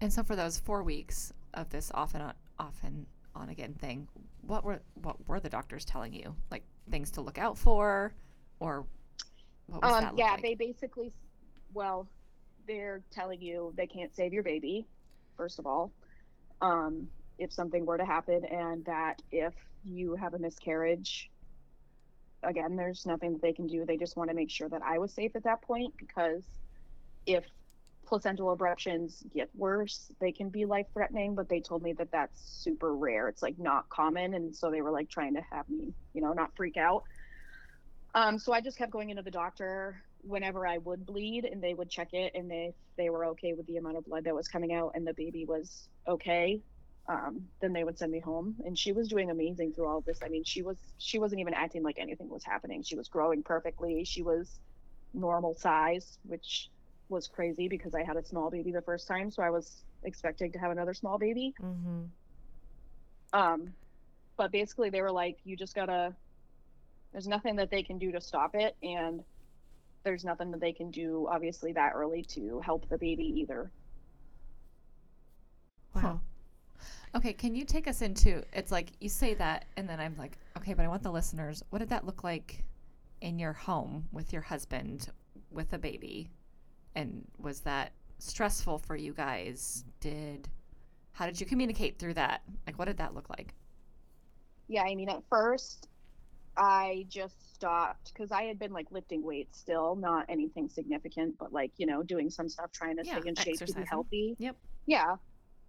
And 0.00 0.12
so 0.12 0.22
for 0.22 0.34
those 0.34 0.58
four 0.58 0.82
weeks 0.82 1.32
of 1.52 1.68
this 1.70 1.90
off 1.94 2.14
and 2.14 2.22
on, 2.22 2.34
off 2.58 2.80
and 2.82 3.06
on 3.34 3.50
again 3.50 3.74
thing, 3.74 4.08
what 4.42 4.64
were 4.64 4.80
what 4.94 5.16
were 5.28 5.40
the 5.40 5.48
doctors 5.48 5.84
telling 5.84 6.14
you? 6.14 6.34
Like 6.50 6.62
things 6.90 7.10
to 7.12 7.20
look 7.20 7.38
out 7.38 7.58
for, 7.58 8.14
or 8.60 8.86
what 9.66 9.82
was 9.82 9.92
that 9.92 10.02
Um, 10.04 10.10
look 10.10 10.18
yeah, 10.18 10.32
like? 10.32 10.42
they 10.42 10.54
basically, 10.54 11.12
well, 11.74 12.06
they're 12.66 13.02
telling 13.10 13.42
you 13.42 13.72
they 13.76 13.86
can't 13.86 14.14
save 14.14 14.32
your 14.32 14.42
baby, 14.42 14.86
first 15.36 15.58
of 15.58 15.66
all. 15.66 15.92
Um, 16.62 17.08
if 17.38 17.52
something 17.52 17.84
were 17.84 17.98
to 17.98 18.04
happen, 18.04 18.44
and 18.44 18.84
that 18.84 19.22
if 19.30 19.54
you 19.84 20.14
have 20.14 20.34
a 20.34 20.38
miscarriage, 20.38 21.30
again, 22.42 22.76
there's 22.76 23.06
nothing 23.06 23.32
that 23.32 23.42
they 23.42 23.52
can 23.52 23.66
do. 23.66 23.84
They 23.84 23.96
just 23.96 24.16
want 24.16 24.30
to 24.30 24.36
make 24.36 24.50
sure 24.50 24.68
that 24.68 24.82
I 24.82 24.98
was 24.98 25.12
safe 25.12 25.32
at 25.34 25.44
that 25.44 25.62
point 25.62 25.94
because 25.98 26.42
if 27.26 27.44
placental 28.06 28.54
abruptions 28.56 29.24
get 29.32 29.48
worse, 29.54 30.10
they 30.20 30.32
can 30.32 30.48
be 30.48 30.64
life 30.64 30.86
threatening, 30.92 31.34
but 31.34 31.48
they 31.48 31.60
told 31.60 31.82
me 31.82 31.92
that 31.94 32.10
that's 32.12 32.40
super 32.40 32.94
rare. 32.94 33.28
It's 33.28 33.42
like 33.42 33.58
not 33.58 33.88
common. 33.88 34.34
And 34.34 34.54
so 34.54 34.70
they 34.70 34.82
were 34.82 34.90
like 34.90 35.08
trying 35.08 35.34
to 35.34 35.40
have 35.50 35.68
me, 35.68 35.92
you 36.12 36.20
know, 36.20 36.32
not 36.32 36.54
freak 36.56 36.76
out. 36.76 37.04
Um, 38.14 38.38
so 38.38 38.52
I 38.52 38.60
just 38.60 38.78
kept 38.78 38.92
going 38.92 39.10
into 39.10 39.22
the 39.22 39.30
doctor 39.30 40.02
whenever 40.20 40.66
I 40.66 40.78
would 40.78 41.04
bleed 41.04 41.44
and 41.44 41.62
they 41.62 41.74
would 41.74 41.90
check 41.90 42.14
it 42.14 42.32
and 42.34 42.50
they 42.50 42.72
they 42.96 43.10
were 43.10 43.26
okay 43.26 43.52
with 43.52 43.66
the 43.66 43.76
amount 43.76 43.96
of 43.96 44.06
blood 44.06 44.24
that 44.24 44.34
was 44.34 44.48
coming 44.48 44.72
out 44.72 44.92
and 44.94 45.06
the 45.06 45.12
baby 45.12 45.44
was 45.44 45.88
okay. 46.08 46.62
Um, 47.06 47.42
then 47.60 47.74
they 47.74 47.84
would 47.84 47.98
send 47.98 48.12
me 48.12 48.20
home 48.20 48.54
and 48.64 48.78
she 48.78 48.92
was 48.92 49.08
doing 49.08 49.30
amazing 49.30 49.74
through 49.74 49.86
all 49.86 49.98
of 49.98 50.06
this. 50.06 50.20
I 50.24 50.28
mean, 50.28 50.42
she 50.42 50.62
was 50.62 50.78
she 50.96 51.18
wasn't 51.18 51.42
even 51.42 51.52
acting 51.52 51.82
like 51.82 51.98
anything 51.98 52.30
was 52.30 52.44
happening. 52.44 52.82
She 52.82 52.96
was 52.96 53.08
growing 53.08 53.42
perfectly. 53.42 54.04
She 54.04 54.22
was 54.22 54.58
normal 55.12 55.54
size, 55.54 56.18
which 56.24 56.70
was 57.08 57.28
crazy 57.28 57.68
because 57.68 57.94
I 57.94 58.02
had 58.02 58.16
a 58.16 58.24
small 58.24 58.50
baby 58.50 58.72
the 58.72 58.82
first 58.82 59.06
time, 59.06 59.30
so 59.30 59.42
I 59.42 59.50
was 59.50 59.84
expecting 60.02 60.52
to 60.52 60.58
have 60.58 60.70
another 60.70 60.94
small 60.94 61.18
baby. 61.18 61.54
Mm-hmm. 61.62 62.04
Um, 63.32 63.72
but 64.36 64.50
basically, 64.50 64.90
they 64.90 65.02
were 65.02 65.12
like, 65.12 65.38
you 65.44 65.56
just 65.56 65.74
gotta. 65.74 66.14
There's 67.12 67.28
nothing 67.28 67.56
that 67.56 67.70
they 67.70 67.82
can 67.82 67.98
do 67.98 68.10
to 68.12 68.20
stop 68.20 68.54
it, 68.54 68.76
and 68.82 69.22
there's 70.02 70.24
nothing 70.24 70.50
that 70.50 70.60
they 70.60 70.72
can 70.72 70.90
do, 70.90 71.28
obviously, 71.30 71.72
that 71.72 71.92
early 71.94 72.22
to 72.30 72.60
help 72.60 72.88
the 72.88 72.98
baby 72.98 73.32
either. 73.36 73.70
Wow. 75.94 76.00
Huh. 76.02 76.16
Okay, 77.16 77.32
can 77.32 77.54
you 77.54 77.64
take 77.64 77.86
us 77.86 78.02
into 78.02 78.42
it's 78.52 78.72
like 78.72 78.90
you 79.00 79.08
say 79.08 79.34
that 79.34 79.66
and 79.76 79.88
then 79.88 80.00
I'm 80.00 80.16
like, 80.18 80.36
okay, 80.56 80.74
but 80.74 80.84
I 80.84 80.88
want 80.88 81.02
the 81.02 81.12
listeners, 81.12 81.62
what 81.70 81.78
did 81.78 81.90
that 81.90 82.04
look 82.04 82.24
like 82.24 82.64
in 83.20 83.38
your 83.38 83.52
home 83.52 84.08
with 84.12 84.32
your 84.32 84.42
husband 84.42 85.08
with 85.50 85.72
a 85.72 85.78
baby? 85.78 86.30
And 86.96 87.24
was 87.38 87.60
that 87.60 87.92
stressful 88.18 88.78
for 88.78 88.96
you 88.96 89.12
guys? 89.12 89.84
Did 90.00 90.48
how 91.12 91.26
did 91.26 91.40
you 91.40 91.46
communicate 91.46 91.98
through 91.98 92.14
that? 92.14 92.42
Like 92.66 92.78
what 92.78 92.86
did 92.86 92.96
that 92.98 93.14
look 93.14 93.30
like? 93.30 93.54
Yeah, 94.66 94.82
I 94.82 94.94
mean, 94.94 95.08
at 95.08 95.22
first, 95.28 95.88
I 96.56 97.06
just 97.08 97.54
stopped 97.54 98.12
because 98.12 98.32
I 98.32 98.44
had 98.44 98.58
been 98.58 98.72
like 98.72 98.86
lifting 98.90 99.22
weights 99.22 99.58
still, 99.58 99.94
not 99.96 100.26
anything 100.28 100.68
significant, 100.68 101.36
but 101.38 101.52
like, 101.52 101.72
you 101.76 101.86
know, 101.86 102.02
doing 102.02 102.30
some 102.30 102.48
stuff 102.48 102.72
trying 102.72 102.96
to 102.96 103.04
Yeah, 103.04 103.20
stay 103.20 103.28
in 103.28 103.34
shape 103.34 103.56
to 103.58 103.72
be 103.72 103.84
healthy. 103.84 104.36
Yep. 104.38 104.56
Yeah. 104.86 105.16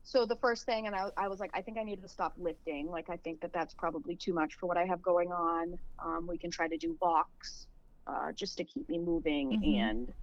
So 0.08 0.28
the 0.28 0.36
first 0.36 0.68
thing, 0.68 0.86
and 0.86 0.96
I, 0.96 1.08
I 1.18 1.28
was 1.28 1.40
like, 1.40 1.50
I 1.56 1.64
think 1.64 1.80
I 1.80 1.84
need 1.84 2.04
to 2.04 2.08
stop 2.08 2.34
lifting. 2.38 2.88
Like, 2.88 3.10
I 3.10 3.18
think 3.18 3.42
that 3.42 3.52
that's 3.52 3.74
probably 3.74 4.16
too 4.16 4.34
much 4.34 4.54
for 4.60 4.68
what 4.68 4.78
I 4.78 4.86
have 4.86 5.02
going 5.02 5.32
on. 5.32 5.80
Um, 6.04 6.28
we 6.28 6.38
can 6.38 6.52
try 6.52 6.68
to 6.68 6.78
do 6.78 6.96
walks 7.02 7.66
uh, 8.06 8.32
just 8.38 8.58
to 8.60 8.64
keep 8.66 8.88
me 8.88 9.00
moving. 9.00 9.60
Mhm. 9.60 9.80
And 9.80 10.14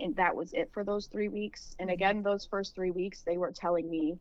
and 0.00 0.16
that 0.16 0.34
was 0.34 0.52
it 0.52 0.70
for 0.72 0.84
those 0.84 1.06
three 1.06 1.28
weeks. 1.28 1.74
And 1.78 1.88
Mhm. 1.88 1.92
again, 1.94 2.22
those 2.22 2.46
first 2.46 2.74
three 2.74 2.90
weeks, 2.90 3.22
they 3.22 3.38
were 3.38 3.52
telling 3.52 3.88
me, 3.88 4.18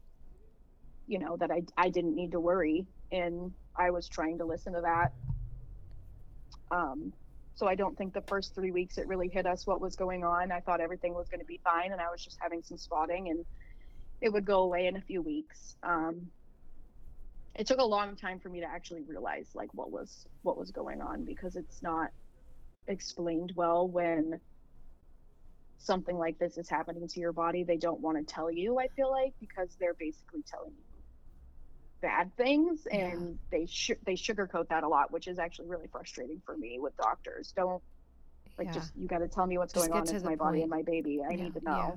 you 1.08 1.18
know, 1.20 1.38
that 1.38 1.52
I, 1.52 1.64
I 1.76 1.90
didn't 1.90 2.16
need 2.16 2.32
to 2.34 2.40
worry. 2.40 2.86
And 3.12 3.54
I 3.76 3.90
was 3.90 4.08
trying 4.08 4.38
to 4.38 4.46
listen 4.46 4.74
to 4.74 4.82
that. 4.82 5.14
Um, 6.70 7.14
so 7.56 7.68
I 7.68 7.74
don't 7.74 7.98
think 7.98 8.14
the 8.14 8.22
first 8.22 8.54
three 8.54 8.72
weeks 8.72 9.00
it 9.00 9.08
really 9.08 9.30
hit 9.30 9.48
us 9.48 9.66
what 9.66 9.82
was 9.82 9.96
going 9.96 10.24
on. 10.24 10.52
I 10.52 10.60
thought 10.60 10.80
everything 10.80 11.16
was 11.16 11.28
going 11.28 11.40
to 11.40 11.46
be 11.46 11.60
fine, 11.64 11.92
and 11.92 12.00
I 12.02 12.12
was 12.12 12.24
just 12.24 12.38
having 12.40 12.62
some 12.62 12.78
spotting, 12.78 13.30
and 13.30 13.46
it 14.22 14.32
would 14.32 14.46
go 14.46 14.64
away 14.64 14.88
in 14.88 14.96
a 14.96 15.02
few 15.02 15.22
weeks. 15.22 15.76
Um, 15.84 16.32
it 17.56 17.66
took 17.68 17.80
a 17.80 17.86
long 17.86 18.16
time 18.16 18.40
for 18.40 18.50
me 18.50 18.60
to 18.62 18.68
actually 18.68 19.04
realize 19.04 19.50
like 19.56 19.74
what 19.74 19.92
was 19.92 20.26
what 20.44 20.58
was 20.58 20.72
going 20.72 21.02
on 21.02 21.26
because 21.26 21.56
it's 21.56 21.82
not 21.82 22.10
explained 22.88 23.54
well 23.56 23.88
when 23.88 24.40
something 25.80 26.18
like 26.18 26.38
this 26.40 26.58
is 26.58 26.70
happening 26.70 27.08
to 27.08 27.20
your 27.20 27.34
body. 27.34 27.64
They 27.64 27.78
don't 27.78 28.00
want 28.02 28.18
to 28.18 28.24
tell 28.34 28.52
you. 28.52 28.80
I 28.80 28.88
feel 28.96 29.12
like 29.12 29.34
because 29.40 29.76
they're 29.80 29.96
basically 30.00 30.44
telling 30.44 30.74
you 30.78 30.84
bad 32.02 32.32
things 32.38 32.88
Yeah. 32.92 33.08
and 33.08 33.40
they 33.52 33.66
sh- 33.66 33.92
they 34.06 34.14
sugarcoat 34.14 34.68
that 34.70 34.84
a 34.84 34.88
lot 34.88 35.12
which 35.12 35.28
is 35.28 35.40
actually 35.40 35.68
really 35.68 35.88
frustrating 35.88 36.40
for 36.46 36.56
me 36.56 36.78
with 36.80 36.96
doctors 36.98 37.52
don't 37.56 37.82
like 38.60 38.68
yeah. 38.68 38.74
just 38.74 38.96
you 38.96 39.08
got 39.08 39.18
to 39.18 39.28
tell 39.28 39.48
me 39.48 39.58
what's 39.58 39.74
Just 39.74 39.90
going 39.90 40.00
on 40.08 40.14
with 40.14 40.24
my 40.24 40.36
body 40.36 40.62
and 40.62 40.70
my 40.70 40.84
baby 40.84 41.22
i 41.28 41.32
Yeah, 41.32 41.46
need 41.46 41.56
to 41.56 41.64
know 41.64 41.76
yeah. 41.76 41.96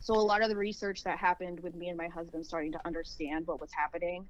So 0.00 0.14
a 0.14 0.16
lot 0.16 0.42
of 0.42 0.48
the 0.48 0.56
research 0.56 1.04
that 1.04 1.18
happened 1.18 1.60
with 1.60 1.74
me 1.74 1.88
and 1.88 1.96
my 1.96 2.08
husband 2.08 2.44
starting 2.44 2.72
to 2.72 2.80
understand 2.84 3.46
what 3.46 3.60
was 3.60 3.70
happening 3.72 4.26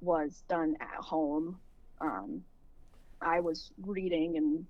was 0.00 0.42
done 0.48 0.76
at 0.80 1.02
home. 1.02 1.58
Um, 2.00 2.42
i 3.22 3.40
was 3.40 3.72
reading 3.82 4.36
and 4.36 4.66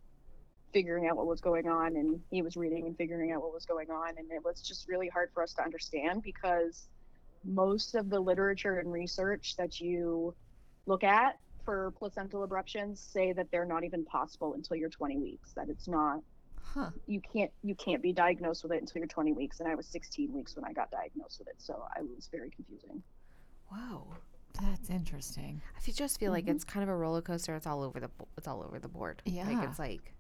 figuring 0.72 1.08
out 1.08 1.16
what 1.16 1.26
was 1.26 1.40
going 1.40 1.66
on 1.66 1.96
and 1.96 2.20
he 2.30 2.42
was 2.42 2.56
reading 2.56 2.86
and 2.86 2.96
figuring 2.96 3.32
out 3.32 3.42
what 3.42 3.52
was 3.52 3.64
going 3.64 3.90
on. 3.90 4.10
And 4.18 4.30
it 4.30 4.44
was 4.44 4.60
just 4.60 4.88
really 4.88 5.08
hard 5.08 5.30
for 5.32 5.42
us 5.42 5.52
to 5.54 5.62
understand 5.62 6.22
because 6.22 6.86
most 7.44 7.94
of 7.94 8.10
the 8.10 8.20
literature 8.20 8.78
and 8.78 8.92
research 8.92 9.56
that 9.56 9.80
you 9.80 10.34
look 10.86 11.02
at 11.02 11.38
for 11.64 11.92
placental 11.98 12.46
abruptions 12.46 12.98
say 12.98 13.32
that 13.32 13.50
they're 13.50 13.64
not 13.64 13.84
even 13.84 14.04
possible 14.04 14.54
until 14.54 14.76
you're 14.76 14.88
20 14.88 15.18
weeks 15.18 15.52
that 15.56 15.68
it's 15.68 15.88
not 15.88 16.20
Huh. 16.74 16.90
you 17.06 17.20
can't 17.20 17.50
you 17.62 17.74
can't 17.74 18.02
be 18.02 18.12
diagnosed 18.12 18.62
with 18.62 18.72
it 18.72 18.80
until 18.82 18.98
you're 19.00 19.06
20 19.08 19.32
weeks 19.32 19.60
and 19.60 19.68
i 19.68 19.74
was 19.74 19.86
16 19.86 20.32
weeks 20.32 20.56
when 20.56 20.64
i 20.64 20.72
got 20.72 20.90
diagnosed 20.90 21.38
with 21.38 21.48
it 21.48 21.54
so 21.58 21.82
i 21.96 22.02
was 22.02 22.28
very 22.30 22.50
confusing 22.50 23.02
Wow, 23.72 24.06
That's 24.62 24.88
interesting. 24.90 25.60
I 25.76 25.80
feel- 25.80 25.94
just 25.94 26.20
feel 26.20 26.30
like 26.32 26.44
Mhm. 26.46 26.50
it's 26.54 26.64
kind 26.64 26.82
of 26.84 26.88
a 26.88 26.94
roller 26.96 27.20
coaster. 27.20 27.54
It's 27.56 27.66
all 27.66 27.82
over 27.82 27.98
the 28.00 28.08
bo- 28.08 28.28
it's 28.38 28.46
all 28.46 28.62
over 28.62 28.78
the 28.78 28.88
board. 28.88 29.20
Like 29.26 29.34
Yeah. 29.34 29.68
it's 29.68 29.78
like 29.78 30.14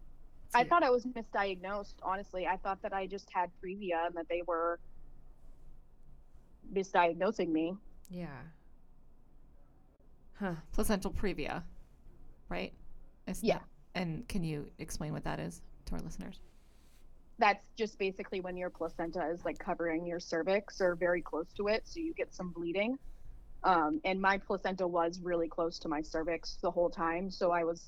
it's 0.46 0.54
i 0.54 0.62
you- 0.62 0.68
thought 0.68 0.82
i 0.82 0.90
was 0.90 1.04
misdiagnosed 1.06 1.94
honestly 2.02 2.46
i 2.46 2.56
thought 2.56 2.82
that 2.82 2.92
i 2.92 3.06
just 3.06 3.30
had 3.30 3.50
previa 3.62 4.04
and 4.06 4.14
that 4.16 4.28
they 4.28 4.42
were 4.42 4.78
misdiagnosing 6.72 7.48
me 7.48 7.76
yeah. 8.10 8.42
Huh. 10.38 10.54
Placental 10.72 11.12
previa, 11.12 11.62
right? 12.48 12.72
Is 13.26 13.42
Yeah. 13.42 13.58
that- 13.58 13.68
and 13.94 14.28
can 14.28 14.44
you 14.44 14.70
explain 14.78 15.12
what 15.12 15.24
that 15.24 15.40
is 15.40 15.62
to 15.86 15.94
our 15.94 16.00
listeners? 16.00 16.40
that's 17.38 17.68
just 17.76 17.98
basically 17.98 18.40
when 18.40 18.56
your 18.56 18.70
placenta 18.70 19.28
is 19.28 19.44
like 19.44 19.58
covering 19.58 20.06
your 20.06 20.18
cervix 20.18 20.80
or 20.80 20.94
very 20.94 21.20
close 21.20 21.52
to 21.54 21.68
it 21.68 21.82
so 21.84 22.00
you 22.00 22.14
get 22.14 22.34
some 22.34 22.50
bleeding 22.50 22.98
um, 23.62 24.00
and 24.06 24.18
my 24.20 24.38
placenta 24.38 24.86
was 24.86 25.20
really 25.20 25.46
close 25.46 25.78
to 25.78 25.86
my 25.86 26.00
cervix 26.00 26.56
the 26.62 26.70
whole 26.70 26.88
time 26.88 27.30
so 27.30 27.50
i 27.50 27.62
was 27.62 27.82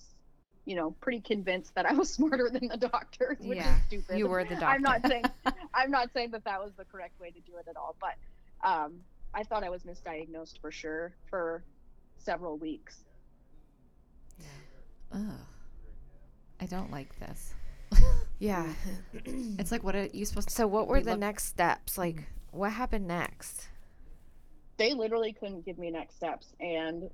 you 0.68 0.74
know, 0.74 0.94
pretty 1.00 1.20
convinced 1.22 1.74
that 1.76 1.86
I 1.86 1.94
was 1.94 2.10
smarter 2.14 2.50
than 2.52 2.68
the 2.68 2.76
doctors, 2.76 3.38
which 3.40 3.56
Yeah, 3.56 3.74
is 3.74 3.84
stupid. 3.84 4.18
You 4.18 4.28
were 4.28 4.44
the 4.44 4.50
doctor. 4.50 4.66
I'm 4.66 4.82
not 4.82 5.00
saying 5.06 5.24
I'm 5.74 5.90
not 5.90 6.12
saying 6.12 6.32
that 6.32 6.44
that 6.44 6.62
was 6.62 6.72
the 6.76 6.84
correct 6.84 7.18
way 7.18 7.30
to 7.30 7.40
do 7.40 7.56
it 7.56 7.66
at 7.70 7.76
all, 7.76 7.96
but 7.98 8.68
um, 8.68 8.96
I 9.32 9.44
thought 9.44 9.64
I 9.64 9.70
was 9.70 9.84
misdiagnosed 9.84 10.60
for 10.60 10.70
sure 10.70 11.14
for 11.30 11.64
several 12.18 12.58
weeks. 12.58 13.02
Ugh. 15.10 15.20
I 16.60 16.66
don't 16.66 16.90
like 16.90 17.18
this. 17.18 17.54
Yeah. 18.38 18.72
It's 19.24 19.72
like 19.72 19.82
what 19.82 19.96
are 19.96 20.06
you 20.12 20.24
supposed 20.24 20.48
to 20.48 20.54
So 20.54 20.66
what 20.66 20.86
were 20.88 21.00
the 21.00 21.10
look- 21.12 21.20
next 21.20 21.44
steps? 21.46 21.98
Like 21.98 22.24
what 22.52 22.72
happened 22.72 23.06
next? 23.06 23.68
They 24.76 24.94
literally 24.94 25.32
couldn't 25.32 25.64
give 25.64 25.76
me 25.76 25.90
next 25.90 26.14
steps, 26.16 26.54
and 26.60 27.10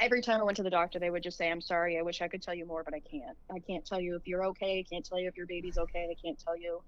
every 0.00 0.22
time 0.22 0.40
I 0.40 0.44
went 0.44 0.56
to 0.58 0.62
the 0.62 0.70
doctor, 0.70 1.00
they 1.00 1.10
would 1.10 1.24
just 1.24 1.36
say, 1.36 1.50
"I'm 1.50 1.60
sorry. 1.60 1.98
I 1.98 2.02
wish 2.02 2.22
I 2.22 2.28
could 2.28 2.40
tell 2.40 2.54
you 2.54 2.64
more, 2.66 2.84
but 2.84 2.94
I 2.94 3.00
can't. 3.00 3.36
I 3.52 3.58
can't 3.58 3.84
tell 3.84 4.00
you 4.00 4.14
if 4.14 4.28
you're 4.28 4.44
okay. 4.46 4.78
I 4.78 4.82
can't 4.88 5.04
tell 5.04 5.18
you 5.18 5.26
if 5.28 5.36
your 5.36 5.46
baby's 5.46 5.76
okay. 5.76 6.08
I 6.10 6.14
can't 6.22 6.38
tell 6.38 6.56
you." 6.56 6.82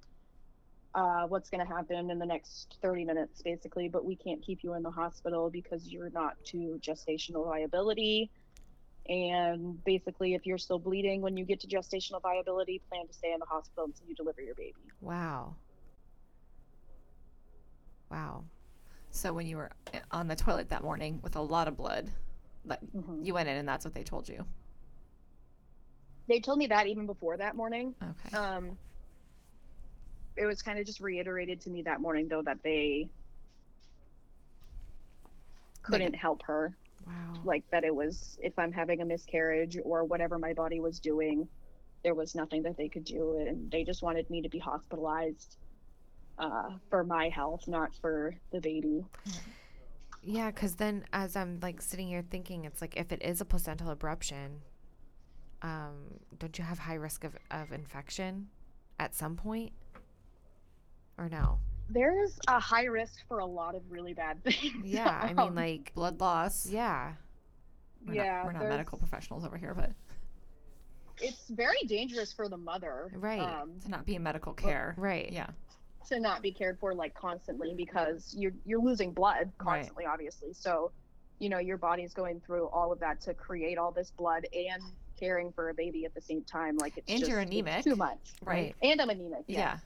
Uh, 0.94 1.26
what's 1.26 1.50
going 1.50 1.64
to 1.64 1.70
happen 1.72 2.10
in 2.10 2.18
the 2.18 2.26
next 2.26 2.78
30 2.82 3.04
minutes, 3.04 3.42
basically, 3.42 3.88
but 3.88 4.04
we 4.06 4.16
can't 4.16 4.40
keep 4.42 4.64
you 4.64 4.72
in 4.74 4.82
the 4.82 4.90
hospital 4.90 5.50
because 5.50 5.86
you're 5.88 6.10
not 6.10 6.42
to 6.44 6.80
gestational 6.82 7.44
viability. 7.44 8.30
And 9.08 9.82
basically, 9.84 10.34
if 10.34 10.44
you're 10.46 10.58
still 10.58 10.78
bleeding 10.78 11.22
when 11.22 11.36
you 11.36 11.44
get 11.44 11.60
to 11.60 11.66
gestational 11.66 12.20
viability, 12.20 12.82
plan 12.90 13.06
to 13.06 13.12
stay 13.14 13.32
in 13.32 13.38
the 13.38 13.46
hospital 13.46 13.84
until 13.84 14.06
you 14.06 14.14
deliver 14.14 14.42
your 14.42 14.54
baby. 14.54 14.74
Wow. 15.00 15.54
Wow. 18.10 18.44
So 19.10 19.32
when 19.32 19.46
you 19.46 19.56
were 19.56 19.70
uh, 19.94 19.98
on 20.10 20.28
the 20.28 20.36
toilet 20.36 20.68
that 20.68 20.82
morning 20.82 21.20
with 21.22 21.36
a 21.36 21.40
lot 21.40 21.68
of 21.68 21.76
blood, 21.76 22.10
like 22.66 22.80
Mhm. 22.94 23.24
you 23.24 23.32
went 23.32 23.48
in 23.48 23.56
and 23.56 23.66
that's 23.66 23.84
what 23.84 23.94
they 23.94 24.04
told 24.04 24.28
you. 24.28 24.44
They 26.26 26.40
told 26.40 26.58
me 26.58 26.66
that 26.66 26.86
even 26.86 27.06
before 27.06 27.38
that 27.38 27.56
morning. 27.56 27.94
Okay. 28.02 28.36
Um, 28.36 28.76
it 30.36 30.44
was 30.44 30.60
kind 30.60 30.78
of 30.78 30.84
just 30.84 31.00
reiterated 31.00 31.62
to 31.62 31.70
me 31.70 31.80
that 31.82 32.00
morning, 32.02 32.28
though, 32.28 32.42
that 32.42 32.62
they 32.62 33.08
couldn't 35.82 36.14
help 36.14 36.42
her. 36.42 36.76
Wow. 37.08 37.40
Like, 37.44 37.64
that 37.70 37.84
it 37.84 37.94
was 37.94 38.38
if 38.42 38.58
I'm 38.58 38.72
having 38.72 39.00
a 39.00 39.04
miscarriage 39.04 39.78
or 39.84 40.04
whatever 40.04 40.38
my 40.38 40.52
body 40.52 40.80
was 40.80 41.00
doing, 41.00 41.48
there 42.04 42.14
was 42.14 42.34
nothing 42.34 42.62
that 42.62 42.76
they 42.76 42.88
could 42.88 43.04
do. 43.04 43.38
And 43.38 43.70
they 43.70 43.84
just 43.84 44.02
wanted 44.02 44.28
me 44.30 44.42
to 44.42 44.48
be 44.48 44.58
hospitalized 44.58 45.56
uh, 46.38 46.70
for 46.90 47.04
my 47.04 47.28
health, 47.28 47.66
not 47.66 47.90
for 48.00 48.34
the 48.52 48.60
baby. 48.60 49.04
Yeah, 50.22 50.50
because 50.50 50.74
then 50.76 51.04
as 51.12 51.36
I'm 51.36 51.58
like 51.62 51.80
sitting 51.80 52.08
here 52.08 52.24
thinking, 52.28 52.64
it's 52.64 52.80
like 52.80 52.96
if 52.96 53.12
it 53.12 53.22
is 53.22 53.40
a 53.40 53.44
placental 53.44 53.94
abruption, 53.94 54.58
um, 55.62 56.18
don't 56.38 56.56
you 56.58 56.64
have 56.64 56.78
high 56.78 56.94
risk 56.94 57.24
of, 57.24 57.36
of 57.50 57.72
infection 57.72 58.48
at 59.00 59.14
some 59.14 59.36
point? 59.36 59.72
Or 61.16 61.28
no? 61.28 61.58
There's 61.90 62.38
a 62.48 62.58
high 62.60 62.84
risk 62.84 63.26
for 63.28 63.38
a 63.38 63.46
lot 63.46 63.74
of 63.74 63.82
really 63.90 64.12
bad 64.14 64.42
things. 64.44 64.74
Yeah, 64.84 65.08
I 65.08 65.32
mean, 65.32 65.54
like, 65.54 65.92
blood 65.94 66.20
loss. 66.20 66.66
yeah. 66.66 67.12
We're 68.06 68.14
yeah, 68.14 68.36
Not, 68.36 68.44
we're 68.46 68.52
not 68.52 68.68
medical 68.68 68.96
professionals 68.98 69.44
over 69.44 69.56
here, 69.56 69.74
but 69.74 69.90
it's 71.20 71.48
very 71.48 71.82
dangerous 71.86 72.32
for 72.32 72.48
the 72.48 72.56
mother. 72.56 73.10
Right. 73.16 73.40
Um, 73.40 73.72
to 73.82 73.90
not 73.90 74.06
be 74.06 74.14
in 74.14 74.22
medical 74.22 74.52
care. 74.52 74.94
Right. 74.96 75.30
Yeah. 75.32 75.48
to 76.08 76.20
not 76.20 76.40
be 76.42 76.52
cared 76.52 76.78
for 76.78 76.94
like 76.94 77.14
constantly 77.14 77.74
because 77.76 78.34
you're 78.38 78.52
you're 78.64 78.80
losing 78.80 79.12
blood 79.12 79.50
Right. 79.58 79.58
constantly 79.58 80.06
obviously 80.06 80.54
so 80.54 80.90
you 81.38 81.48
know 81.50 81.58
your 81.58 81.76
body's 81.76 82.14
going 82.14 82.40
through 82.46 82.68
all 82.68 82.92
of 82.92 83.00
that 83.00 83.20
to 83.22 83.34
create 83.34 83.76
all 83.76 83.90
this 83.92 84.10
blood 84.16 84.46
and 84.54 84.82
caring 85.20 85.52
for 85.52 85.68
a 85.68 85.74
baby 85.74 86.06
at 86.06 86.14
the 86.14 86.20
same 86.22 86.42
time 86.44 86.78
like 86.78 86.96
it's 86.96 87.10
And 87.10 87.18
just 87.18 87.30
you're 87.30 87.40
it's 87.40 87.50
anemic. 87.50 87.84
too 87.84 87.94
much 87.96 88.20
Right. 88.42 88.74
and 88.82 89.02
i'm 89.02 89.10
anemic 89.10 89.44
Yeah. 89.48 89.58
yeah, 89.58 89.78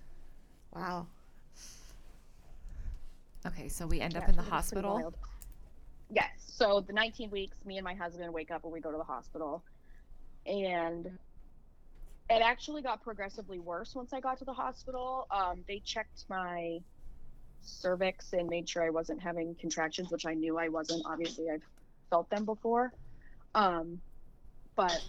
Wow. 0.80 1.06
Okay, 3.46 3.68
so 3.68 3.86
we 3.86 4.00
end 4.00 4.14
Yeah, 4.14 4.20
up 4.20 4.28
in 4.28 4.36
the 4.36 4.42
it 4.42 4.50
was 4.50 4.70
pretty 4.70 4.86
hospital. 4.86 4.94
wild. 4.94 5.14
yes 6.10 6.30
so 6.38 6.80
the 6.80 6.92
19 6.92 7.30
weeks 7.30 7.56
me 7.64 7.78
and 7.78 7.84
my 7.84 7.94
husband 7.94 8.32
wake 8.32 8.50
up 8.50 8.64
and 8.64 8.72
we 8.72 8.80
go 8.80 8.90
to 8.92 8.98
the 8.98 9.04
hospital. 9.04 9.62
And 10.46 11.06
it 12.30 12.42
actually 12.42 12.82
got 12.82 13.02
progressively 13.02 13.58
worse 13.58 13.94
once 13.94 14.12
i 14.12 14.20
got 14.20 14.38
to 14.38 14.44
the 14.44 14.52
hospital. 14.52 15.26
Um, 15.30 15.64
they 15.66 15.80
checked 15.80 16.24
my 16.28 16.78
cervix 17.62 18.32
and 18.32 18.48
made 18.48 18.68
sure 18.68 18.82
i 18.84 18.90
wasn't 18.90 19.20
having 19.20 19.54
contractions 19.56 20.10
which 20.10 20.26
i 20.26 20.34
knew 20.34 20.58
i 20.58 20.68
wasn't. 20.68 21.02
Obviously 21.06 21.48
i've 21.50 21.62
felt 22.10 22.28
them 22.30 22.44
before. 22.44 22.92
Um, 23.54 24.00
but 24.76 25.00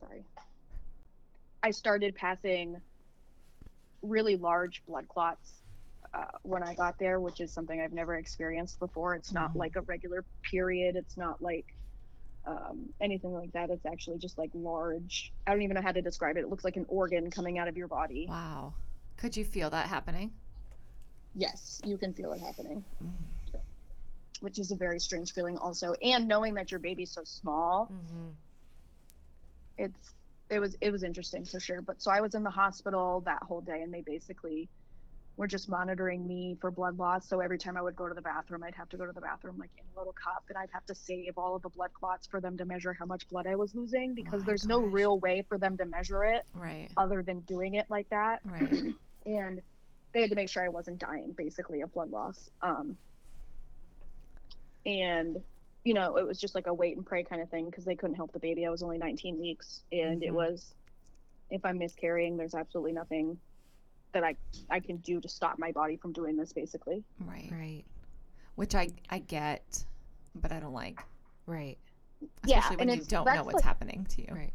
sorry. 0.00 0.24
I 1.62 1.70
started 1.72 2.14
passing 2.14 2.80
really 4.02 4.36
large 4.36 4.82
blood 4.86 5.08
clots 5.08 5.57
uh, 6.14 6.24
when 6.42 6.62
I 6.62 6.74
got 6.74 6.98
there, 6.98 7.20
which 7.20 7.40
is 7.40 7.52
something 7.52 7.80
I've 7.80 7.92
never 7.92 8.16
experienced 8.16 8.78
before. 8.78 9.14
It's 9.14 9.32
not 9.32 9.52
Mhm. 9.52 9.56
like 9.56 9.76
a 9.76 9.82
regular 9.82 10.24
period. 10.42 10.96
It's 10.96 11.16
not 11.16 11.40
like 11.42 11.66
um, 12.46 12.94
anything 13.00 13.34
like 13.34 13.52
that. 13.52 13.68
It's 13.68 13.84
actually 13.84 14.16
just 14.18 14.38
like 14.38 14.50
large. 14.54 15.34
I 15.46 15.50
don't 15.52 15.60
even 15.60 15.74
know 15.74 15.82
how 15.82 15.92
to 15.92 16.00
describe 16.00 16.38
it. 16.38 16.40
It 16.40 16.48
looks 16.48 16.64
like 16.64 16.76
an 16.76 16.86
organ 16.88 17.30
coming 17.30 17.58
out 17.58 17.68
of 17.68 17.76
your 17.76 17.88
body. 17.88 18.24
Wow. 18.26 18.72
Could 19.18 19.36
you 19.36 19.44
feel 19.44 19.68
that 19.68 19.86
happening? 19.86 20.32
Yes, 21.34 21.78
you 21.84 21.98
can 21.98 22.14
feel 22.14 22.32
it 22.32 22.40
happening, 22.40 22.82
Mm. 23.04 23.60
which 24.40 24.58
is 24.58 24.70
a 24.70 24.76
very 24.76 24.98
strange 24.98 25.32
feeling, 25.34 25.58
also. 25.58 25.92
And 26.02 26.26
knowing 26.26 26.54
that 26.54 26.70
your 26.70 26.80
baby's 26.80 27.10
so 27.12 27.22
small, 27.24 27.88
Mm-hmm. 27.92 28.30
it's 29.76 30.14
it 30.48 30.60
was 30.60 30.74
it 30.80 30.90
was 30.90 31.02
interesting 31.02 31.44
for 31.44 31.60
sure. 31.60 31.82
But 31.82 32.00
so 32.00 32.10
I 32.10 32.20
was 32.22 32.34
in 32.34 32.42
the 32.42 32.50
hospital 32.50 33.20
that 33.26 33.42
whole 33.42 33.60
day, 33.60 33.82
and 33.82 33.92
they 33.92 34.00
basically 34.00 34.70
were 35.38 35.46
just 35.46 35.68
monitoring 35.68 36.26
me 36.26 36.56
for 36.60 36.68
blood 36.70 36.98
loss. 36.98 37.28
So 37.28 37.38
every 37.38 37.58
time 37.58 37.76
I 37.76 37.82
would 37.82 37.94
go 37.94 38.08
to 38.08 38.14
the 38.14 38.20
bathroom, 38.20 38.64
I'd 38.64 38.74
have 38.74 38.88
to 38.88 38.96
go 38.96 39.06
to 39.06 39.12
the 39.12 39.20
bathroom 39.20 39.56
like 39.56 39.70
in 39.78 39.84
a 39.94 39.98
little 39.98 40.12
cup, 40.12 40.42
and 40.48 40.58
I'd 40.58 40.68
have 40.72 40.84
to 40.86 40.96
save 40.96 41.38
all 41.38 41.54
of 41.54 41.62
the 41.62 41.68
blood 41.68 41.92
clots 41.92 42.26
for 42.26 42.40
them 42.40 42.58
to 42.58 42.64
measure 42.64 42.92
how 42.92 43.06
much 43.06 43.28
blood 43.28 43.46
I 43.46 43.54
was 43.54 43.72
losing 43.72 44.14
because 44.14 44.42
there's 44.42 44.66
no 44.66 44.80
real 44.80 45.20
way 45.20 45.42
for 45.48 45.56
them 45.56 45.76
to 45.78 45.86
measure 45.86 46.24
it 46.24 46.42
Right. 46.52 46.90
other 46.96 47.22
than 47.22 47.40
doing 47.42 47.74
it 47.74 47.86
like 47.88 48.08
that. 48.10 48.40
Right. 48.44 48.94
And 49.26 49.60
they 50.14 50.22
had 50.22 50.30
to 50.30 50.36
make 50.36 50.48
sure 50.48 50.64
I 50.64 50.70
wasn't 50.70 51.00
dying, 51.00 51.34
basically, 51.36 51.82
of 51.82 51.92
blood 51.92 52.08
loss. 52.08 52.48
Um, 52.62 52.96
and 54.86 55.36
you 55.84 55.92
know, 55.92 56.16
it 56.16 56.26
was 56.26 56.40
just 56.40 56.54
like 56.54 56.66
a 56.66 56.72
wait 56.72 56.96
and 56.96 57.04
pray 57.04 57.24
kind 57.24 57.42
of 57.42 57.50
thing 57.50 57.66
because 57.66 57.84
they 57.84 57.96
couldn't 57.96 58.16
help 58.16 58.32
the 58.32 58.38
baby. 58.40 58.64
I 58.64 58.70
was 58.70 58.82
only 58.82 58.96
19 58.98 59.38
weeks, 59.38 59.82
and 59.92 60.22
it 60.22 60.30
Mhm. 60.30 60.34
was, 60.34 60.74
if 61.50 61.64
I'm 61.64 61.78
miscarrying, 61.78 62.36
there's 62.36 62.54
absolutely 62.54 62.92
nothing 62.92 63.38
that 64.12 64.24
I 64.24 64.36
I 64.70 64.80
can 64.80 64.96
do 64.98 65.20
to 65.20 65.28
stop 65.28 65.58
my 65.58 65.72
body 65.72 65.96
from 65.96 66.12
doing 66.12 66.36
this. 66.36 66.52
Basically, 66.52 67.02
Right. 67.20 67.48
Right. 67.52 67.84
Which 68.54 68.74
I 68.74 68.88
I 69.10 69.18
get, 69.20 69.84
but 70.34 70.52
I 70.52 70.60
don't 70.60 70.72
like. 70.74 71.00
Right. 71.46 71.78
Yeah, 72.44 72.58
Especially 72.58 72.76
when 72.76 72.88
and 72.90 73.00
you 73.00 73.06
don't 73.06 73.26
know 73.26 73.44
what's 73.44 73.54
like- 73.56 73.64
happening 73.64 74.06
to 74.10 74.22
you. 74.22 74.34
Right. 74.34 74.52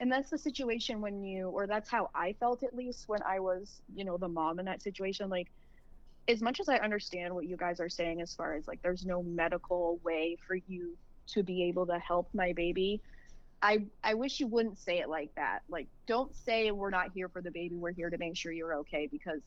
and 0.00 0.10
that's 0.12 0.30
the 0.30 0.36
situation 0.38 1.00
when 1.00 1.22
you, 1.22 1.48
or 1.48 1.66
that's 1.66 1.88
how 1.88 2.10
I 2.14 2.32
felt 2.34 2.62
at 2.64 2.74
least 2.74 3.08
when 3.08 3.22
I 3.22 3.38
was, 3.40 3.80
you 3.94 4.04
know, 4.04 4.16
the 4.18 4.28
mom 4.28 4.58
in 4.58 4.64
that 4.66 4.82
situation. 4.82 5.30
Like, 5.30 5.48
as 6.28 6.42
much 6.42 6.58
as 6.60 6.68
I 6.68 6.76
understand 6.78 7.32
what 7.34 7.46
you 7.46 7.56
guys 7.56 7.78
are 7.80 7.88
saying, 7.88 8.20
as 8.20 8.34
far 8.34 8.54
as 8.54 8.66
like, 8.68 8.82
there's 8.82 9.06
no 9.06 9.22
medical 9.22 9.98
way 10.04 10.36
for 10.46 10.56
you 10.56 10.96
to 11.28 11.42
be 11.42 11.62
able 11.64 11.86
to 11.86 11.98
help 11.98 12.28
my 12.34 12.52
baby. 12.52 13.00
I, 13.62 13.84
I 14.02 14.14
wish 14.14 14.40
you 14.40 14.48
wouldn't 14.48 14.78
say 14.78 14.98
it 14.98 15.08
like 15.08 15.32
that. 15.36 15.60
Like, 15.68 15.86
don't 16.06 16.34
say 16.34 16.70
we're 16.72 16.90
not 16.90 17.12
here 17.14 17.28
for 17.28 17.40
the 17.40 17.50
baby. 17.50 17.76
We're 17.76 17.92
here 17.92 18.10
to 18.10 18.18
make 18.18 18.36
sure 18.36 18.50
you're 18.50 18.74
okay 18.78 19.06
because 19.10 19.40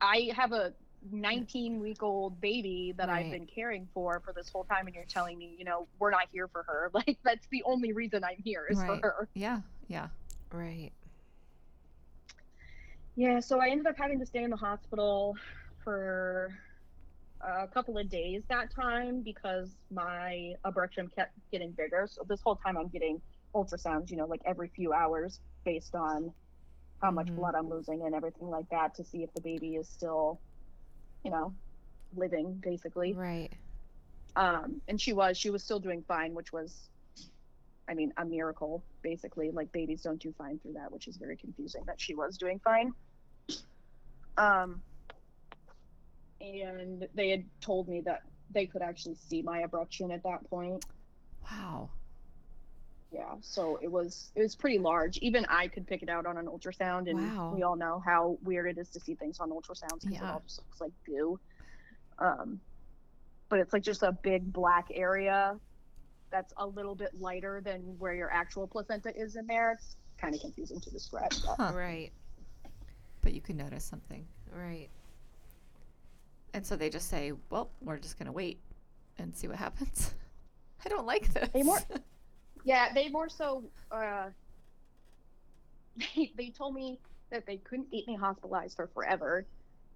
I 0.00 0.30
have 0.36 0.52
a 0.52 0.74
19 1.10 1.80
week 1.80 2.02
old 2.02 2.40
baby 2.40 2.94
that 2.98 3.08
I've 3.08 3.30
been 3.32 3.46
caring 3.46 3.88
for 3.94 4.20
for 4.20 4.32
this 4.32 4.48
whole 4.50 4.64
time, 4.64 4.86
and 4.86 4.94
you're 4.94 5.04
telling 5.04 5.38
me, 5.38 5.54
you 5.58 5.64
know, 5.64 5.88
we're 5.98 6.10
not 6.10 6.28
here 6.30 6.46
for 6.48 6.62
her. 6.64 6.90
Like, 6.94 7.18
that's 7.24 7.46
the 7.50 7.62
only 7.64 7.92
reason 7.92 8.22
I'm 8.22 8.36
here 8.44 8.66
is 8.70 8.78
Right. 8.78 9.00
for 9.00 9.06
her. 9.08 9.28
Yeah. 9.34 9.60
Yeah. 9.88 10.08
Right. 10.52 10.92
Yeah, 13.16 13.40
so 13.40 13.60
I 13.60 13.68
ended 13.68 13.86
up 13.86 13.96
having 13.98 14.18
to 14.20 14.26
stay 14.26 14.42
in 14.44 14.50
the 14.50 14.56
hospital 14.56 15.36
for 15.82 16.52
a 17.42 17.68
couple 17.68 17.98
of 17.98 18.08
days 18.08 18.44
that 18.48 18.70
time 18.74 19.22
because 19.22 19.76
my 19.90 20.52
abruption 20.66 21.08
kept 21.14 21.32
getting 21.50 21.72
bigger. 21.72 22.06
So 22.10 22.22
this 22.28 22.40
whole 22.42 22.56
time 22.56 22.76
I'm 22.78 22.88
getting 22.88 23.20
ultrasounds, 23.54 24.10
you 24.10 24.16
know, 24.16 24.26
like 24.26 24.40
every 24.46 24.68
few 24.74 24.92
hours 24.92 25.40
based 25.64 25.94
on 25.94 26.32
how 27.02 27.10
much 27.10 27.28
Mhm. 27.28 27.36
blood 27.36 27.54
I'm 27.56 27.68
losing 27.68 28.02
and 28.04 28.14
everything 28.14 28.48
like 28.48 28.66
that 28.70 28.94
to 28.96 29.04
see 29.04 29.22
if 29.22 29.32
the 29.34 29.40
baby 29.40 29.76
is 29.76 29.90
still, 29.90 30.42
you 31.24 31.30
know, 31.30 31.54
living 32.14 32.60
basically. 32.62 33.18
Right. 33.18 33.52
Um, 34.36 34.82
and 34.88 35.00
she 35.00 35.12
was, 35.12 35.36
she 35.38 35.50
was 35.50 35.64
still 35.64 35.80
doing 35.80 36.04
fine, 36.06 36.34
which 36.34 36.52
was, 36.52 36.90
I 37.88 37.94
mean, 37.94 38.12
a 38.16 38.24
miracle, 38.24 38.86
basically. 39.02 39.50
Like 39.50 39.72
babies 39.72 40.02
don't 40.02 40.20
do 40.20 40.32
fine 40.38 40.58
through 40.60 40.74
that, 40.74 40.92
which 40.92 41.08
is 41.08 41.16
very 41.16 41.36
confusing 41.36 41.82
that 41.86 42.00
she 42.00 42.14
was 42.14 42.38
doing 42.38 42.60
fine. 42.64 42.92
Um, 44.36 44.82
and 46.42 47.06
they 47.14 47.30
had 47.30 47.44
told 47.60 47.88
me 47.88 48.00
that 48.02 48.22
they 48.50 48.66
could 48.66 48.82
actually 48.82 49.14
see 49.14 49.42
my 49.42 49.62
abruption 49.62 50.12
at 50.12 50.22
that 50.24 50.48
point. 50.50 50.84
Wow. 51.50 51.90
Yeah, 53.12 53.34
so 53.42 53.78
it 53.82 53.90
was 53.92 54.30
it 54.34 54.40
was 54.40 54.56
pretty 54.56 54.78
large. 54.78 55.18
Even 55.18 55.44
I 55.48 55.68
could 55.68 55.86
pick 55.86 56.02
it 56.02 56.08
out 56.08 56.26
on 56.26 56.38
an 56.38 56.46
ultrasound, 56.46 57.10
and 57.10 57.18
Wow. 57.18 57.52
we 57.54 57.62
all 57.62 57.76
know 57.76 58.02
how 58.04 58.38
weird 58.42 58.66
it 58.66 58.78
is 58.80 58.88
to 58.90 59.00
see 59.00 59.14
things 59.14 59.38
on 59.38 59.50
ultrasounds 59.50 60.00
because 60.00 60.16
it 60.16 60.22
all 60.24 60.42
just 60.46 60.58
looks 60.60 60.80
like 60.80 60.92
goo. 61.06 61.38
Um, 62.18 62.60
but 63.48 63.58
it's 63.60 63.72
like 63.72 63.82
just 63.82 64.02
a 64.02 64.12
big 64.12 64.50
black 64.52 64.86
area 64.94 65.58
that's 66.30 66.54
a 66.56 66.66
little 66.66 66.94
bit 66.94 67.10
lighter 67.20 67.60
than 67.62 67.80
where 67.98 68.14
your 68.14 68.30
actual 68.30 68.66
placenta 68.66 69.14
is 69.14 69.36
in 69.36 69.46
there. 69.46 69.72
It's 69.72 69.96
kind 70.16 70.34
of 70.34 70.40
confusing 70.40 70.80
to 70.80 70.90
describe. 70.90 71.30
But 71.44 71.56
Huh. 71.58 71.72
Right. 71.74 72.10
But 73.20 73.34
you 73.34 73.42
can 73.42 73.58
notice 73.58 73.84
something. 73.84 74.26
Right. 74.50 74.88
And 76.54 76.66
so 76.66 76.76
they 76.76 76.90
just 76.90 77.08
say, 77.08 77.32
well, 77.50 77.70
we're 77.80 77.98
just 77.98 78.18
going 78.18 78.26
to 78.26 78.32
wait 78.32 78.60
and 79.18 79.34
see 79.34 79.48
what 79.48 79.56
happens. 79.56 80.14
I 80.84 80.88
don't 80.88 81.06
like 81.06 81.32
this. 81.32 81.48
They 81.52 81.62
more- 81.62 81.80
Yeah, 82.64 82.92
they 82.94 83.08
more 83.08 83.28
so. 83.28 83.64
Uh, 83.90 84.26
they, 85.96 86.32
they 86.36 86.50
told 86.50 86.74
me 86.74 86.98
that 87.30 87.44
they 87.46 87.56
couldn't 87.56 87.90
keep 87.90 88.06
me 88.06 88.14
hospitalized 88.14 88.76
for 88.76 88.86
forever 88.88 89.44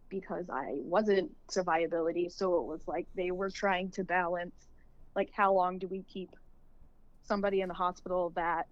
because 0.09 0.51
I 0.51 0.79
wasn't 0.79 1.31
survivability. 1.49 2.33
So 2.33 2.57
it 2.57 2.65
was 2.65 2.81
like 2.87 3.07
they 3.15 3.31
were 3.31 3.51
trying 3.51 3.91
to 3.93 4.05
balance, 4.05 4.55
like, 5.15 5.31
how 5.33 5.53
long 5.53 5.79
do 5.79 5.87
we 5.87 6.03
keep 6.03 6.31
somebody 7.23 7.61
in 7.61 7.69
the 7.69 7.75
hospital 7.75 8.33
that 8.37 8.67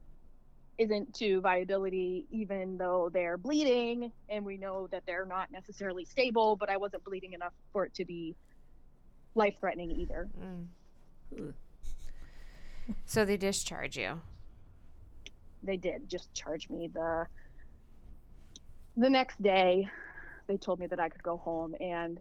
isn't 0.78 1.14
to 1.14 1.40
viability, 1.40 2.26
even 2.30 2.76
though 2.78 3.10
they're 3.12 3.36
bleeding, 3.38 4.12
and 4.28 4.44
we 4.44 4.56
know 4.56 4.88
that 4.90 5.02
they're 5.06 5.26
not 5.26 5.50
necessarily 5.52 6.04
stable, 6.04 6.56
but 6.56 6.68
I 6.70 6.76
wasn't 6.76 7.04
bleeding 7.04 7.32
enough 7.32 7.52
for 7.72 7.84
it 7.84 7.94
to 7.94 8.04
be 8.04 8.34
life 9.34 9.54
threatening 9.60 9.90
either. 9.92 10.28
Mm. 10.40 11.52
So 13.06 13.24
they 13.24 13.36
discharge 13.36 13.96
you. 13.96 14.20
they 15.62 15.76
did 15.76 16.08
just 16.08 16.32
charge 16.34 16.68
me 16.68 16.88
the 16.92 17.26
the 18.96 19.08
next 19.10 19.42
day 19.42 19.88
they 20.46 20.56
told 20.58 20.78
me 20.78 20.86
that 20.86 21.00
i 21.00 21.08
could 21.08 21.22
go 21.22 21.38
home 21.38 21.74
and 21.80 22.20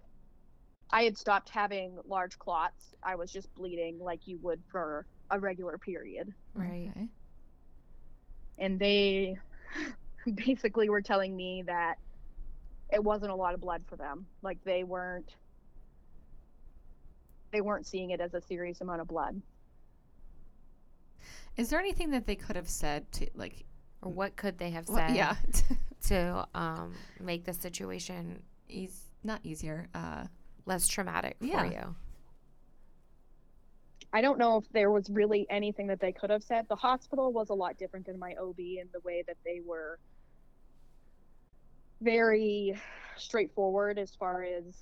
i 0.92 1.04
had 1.04 1.18
stopped 1.18 1.50
having 1.50 1.98
large 2.08 2.40
clots 2.40 2.96
i 3.04 3.14
was 3.16 3.30
just 3.32 3.54
bleeding 3.56 4.00
like 4.00 4.22
you 4.26 4.40
would 4.42 4.62
for 4.72 5.06
a 5.30 5.38
regular 5.40 5.78
period 5.78 6.34
Right. 6.56 6.90
Okay. 6.96 7.08
And 8.58 8.80
they 8.80 9.38
basically 10.36 10.90
were 10.90 11.02
telling 11.02 11.36
me 11.36 11.64
that 11.66 11.96
it 12.92 13.04
wasn't 13.04 13.32
a 13.32 13.36
lot 13.36 13.54
of 13.54 13.60
blood 13.62 13.82
for 13.88 13.96
them 13.96 14.26
like 14.42 14.58
they 14.64 14.84
weren't 14.84 15.36
they 17.52 17.62
weren't 17.62 17.86
seeing 17.86 18.10
it 18.12 18.20
as 18.22 18.34
a 18.34 18.42
serious 18.42 18.82
amount 18.82 19.02
of 19.02 19.08
blood 19.08 19.42
Is 21.56 21.70
there 21.70 21.80
anything 21.80 22.10
that 22.12 22.26
they 22.26 22.36
could 22.36 22.56
have 22.56 22.68
said 22.70 23.12
to, 23.14 23.28
like, 23.36 23.64
Or 24.02 24.12
what 24.12 24.36
could 24.36 24.58
they 24.58 24.72
have 24.72 24.88
said 24.88 25.12
yeah, 25.16 25.36
to 26.08 26.48
um, 26.56 26.94
make 27.20 27.46
the 27.46 27.54
situation 27.54 28.42
ease, 28.68 29.12
not 29.24 29.40
easier. 29.44 29.88
Uh, 29.94 30.26
less 30.66 30.88
traumatic 30.88 31.38
for 31.40 31.46
Yeah. 31.46 31.66
you? 31.66 31.96
I 34.14 34.22
don't 34.22 34.38
know 34.38 34.58
if 34.58 34.66
there 34.72 34.92
was 34.92 35.10
really 35.10 35.48
anything 35.50 35.88
that 35.88 36.00
they 36.00 36.12
could 36.12 36.30
have 36.30 36.44
said. 36.44 36.66
The 36.70 36.76
hospital 36.76 37.34
was 37.34 37.50
a 37.50 37.54
lot 37.56 37.78
different 37.78 38.06
than 38.06 38.20
my 38.20 38.34
OB 38.40 38.60
in 38.60 38.90
the 38.94 39.00
way 39.04 39.24
that 39.28 39.38
they 39.44 39.60
were 39.66 39.98
very 42.02 42.80
straightforward 43.18 43.98
as 43.98 44.14
far 44.16 44.44
as 44.44 44.76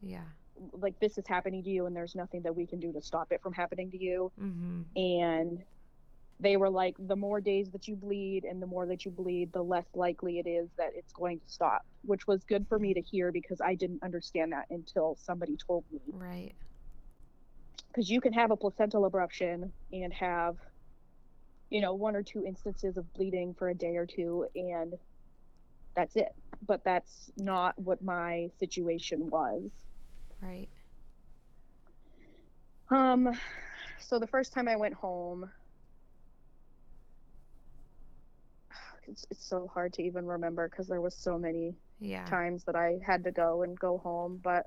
Yeah. 0.00 0.24
like 0.72 0.98
this 1.00 1.16
is 1.18 1.24
happening 1.28 1.62
to 1.62 1.70
you 1.70 1.86
and 1.86 1.94
there's 1.94 2.14
nothing 2.14 2.42
that 2.42 2.54
we 2.56 2.66
can 2.66 2.80
do 2.80 2.92
to 2.92 3.00
stop 3.00 3.28
it 3.30 3.40
from 3.42 3.52
happening 3.52 3.90
to 3.92 3.98
you 4.02 4.32
Mm-hmm. 4.40 4.82
and 4.96 5.64
they 6.40 6.56
were 6.58 6.68
like 6.68 6.96
the 6.98 7.16
more 7.16 7.40
days 7.40 7.70
that 7.70 7.86
you 7.88 7.96
bleed 7.96 8.44
and 8.44 8.60
the 8.60 8.66
more 8.66 8.86
that 8.86 9.04
you 9.04 9.10
bleed 9.10 9.52
the 9.52 9.62
less 9.62 9.86
likely 9.94 10.38
it 10.38 10.46
is 10.48 10.68
that 10.76 10.90
it's 10.94 11.12
going 11.12 11.38
to 11.40 11.46
stop 11.48 11.82
which 12.02 12.26
was 12.26 12.44
good 12.44 12.66
for 12.68 12.78
me 12.78 12.92
to 12.94 13.00
hear 13.00 13.32
because 13.32 13.60
I 13.60 13.74
didn't 13.74 14.02
understand 14.02 14.52
that 14.52 14.66
until 14.70 15.16
somebody 15.20 15.56
told 15.66 15.84
me 15.92 16.00
Right. 16.12 16.54
Because 17.96 18.10
you 18.10 18.20
can 18.20 18.34
have 18.34 18.50
a 18.52 18.56
placental 18.56 19.10
abruption 19.10 19.72
and 19.92 20.12
have 20.12 20.56
you 21.70 21.80
know 21.80 21.94
one 21.94 22.14
or 22.16 22.22
two 22.22 22.44
instances 22.44 22.96
of 22.98 23.12
bleeding 23.14 23.54
for 23.58 23.70
a 23.70 23.74
day 23.74 23.96
or 23.96 24.06
two 24.06 24.46
and 24.54 24.94
that's 25.96 26.16
it 26.16 26.28
but 26.66 26.82
that's 26.84 27.30
not 27.38 27.74
what 27.78 28.02
my 28.02 28.48
situation 28.58 29.30
was 29.30 29.70
Right. 30.42 30.68
um 32.90 33.28
so 33.98 34.18
the 34.18 34.26
first 34.26 34.52
time 34.52 34.68
i 34.68 34.76
went 34.76 34.94
home 34.94 35.50
it's, 39.08 39.24
it's 39.30 39.48
so 39.48 39.68
hard 39.72 39.92
to 39.94 40.02
even 40.02 40.26
remember 40.26 40.68
because 40.68 40.88
there 40.88 41.00
was 41.00 41.16
so 41.16 41.38
many 41.38 41.76
Yeah. 42.00 42.30
times 42.30 42.64
that 42.64 42.76
I 42.76 42.98
had 43.06 43.24
to 43.24 43.32
go 43.32 43.62
and 43.62 43.78
go 43.78 43.98
home, 43.98 44.40
but 44.42 44.66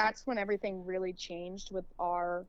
that's 0.00 0.26
when 0.26 0.38
everything 0.38 0.84
really 0.84 1.12
changed 1.14 1.68
with 1.72 1.86
our 1.98 2.46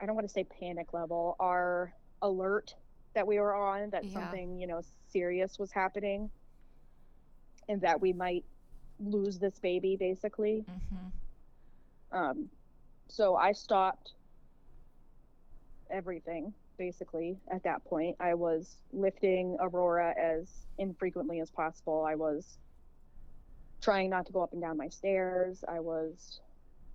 I 0.00 0.06
don't 0.06 0.14
want 0.16 0.26
to 0.26 0.32
say 0.32 0.44
panic 0.44 0.92
level, 0.92 1.36
our 1.40 1.94
alert 2.22 2.74
that 3.14 3.26
we 3.26 3.38
were 3.40 3.54
on 3.54 3.90
that 3.90 4.10
Yeah. 4.10 4.10
something, 4.10 4.58
you 4.58 4.66
know, 4.66 4.80
serious 5.08 5.58
was 5.58 5.72
happening 5.72 6.30
and 7.68 7.80
that 7.82 8.00
we 8.00 8.12
might 8.12 8.44
lose 8.98 9.38
this 9.38 9.58
baby 9.58 9.96
basically. 9.96 10.66
hmm 10.66 11.08
Um 12.12 12.50
so 13.08 13.36
I 13.36 13.52
stopped 13.52 14.14
everything 15.90 16.54
basically 16.78 17.40
at 17.52 17.62
that 17.64 17.84
point. 17.84 18.16
I 18.20 18.34
was 18.34 18.78
lifting 18.92 19.56
Aurora 19.60 20.14
as 20.18 20.66
infrequently 20.78 21.40
as 21.40 21.50
possible. 21.50 22.04
I 22.06 22.14
was 22.16 22.58
trying 23.80 24.10
not 24.10 24.26
to 24.26 24.32
go 24.32 24.42
up 24.42 24.52
and 24.52 24.60
down 24.60 24.76
my 24.76 24.88
stairs. 24.88 25.62
I 25.68 25.80
was, 25.80 26.40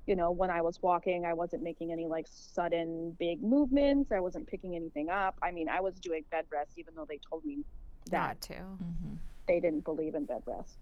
you 0.08 0.16
know, 0.16 0.32
when 0.32 0.50
I 0.50 0.62
was 0.62 0.82
walking, 0.82 1.26
I 1.26 1.34
wasn't 1.34 1.64
making 1.64 1.92
any 1.92 2.06
like 2.08 2.26
sudden 2.30 3.12
big 3.20 3.42
movements. 3.42 4.12
I 4.12 4.20
wasn't 4.20 4.48
picking 4.48 4.76
anything 4.76 5.10
up. 5.10 5.36
I 5.42 5.52
mean, 5.52 5.70
I 5.70 5.80
was 5.82 5.96
doing 6.00 6.24
bed 6.32 6.46
rest 6.52 6.72
even 6.78 6.96
though 6.96 7.06
they 7.06 7.20
told 7.30 7.46
me 7.46 7.64
that 8.10 8.28
Not 8.28 8.42
to. 8.42 8.54
hmm 8.56 9.16
they 9.48 9.60
didn't 9.60 9.84
believe 9.84 10.16
in 10.16 10.26
bed 10.26 10.42
rest. 10.46 10.78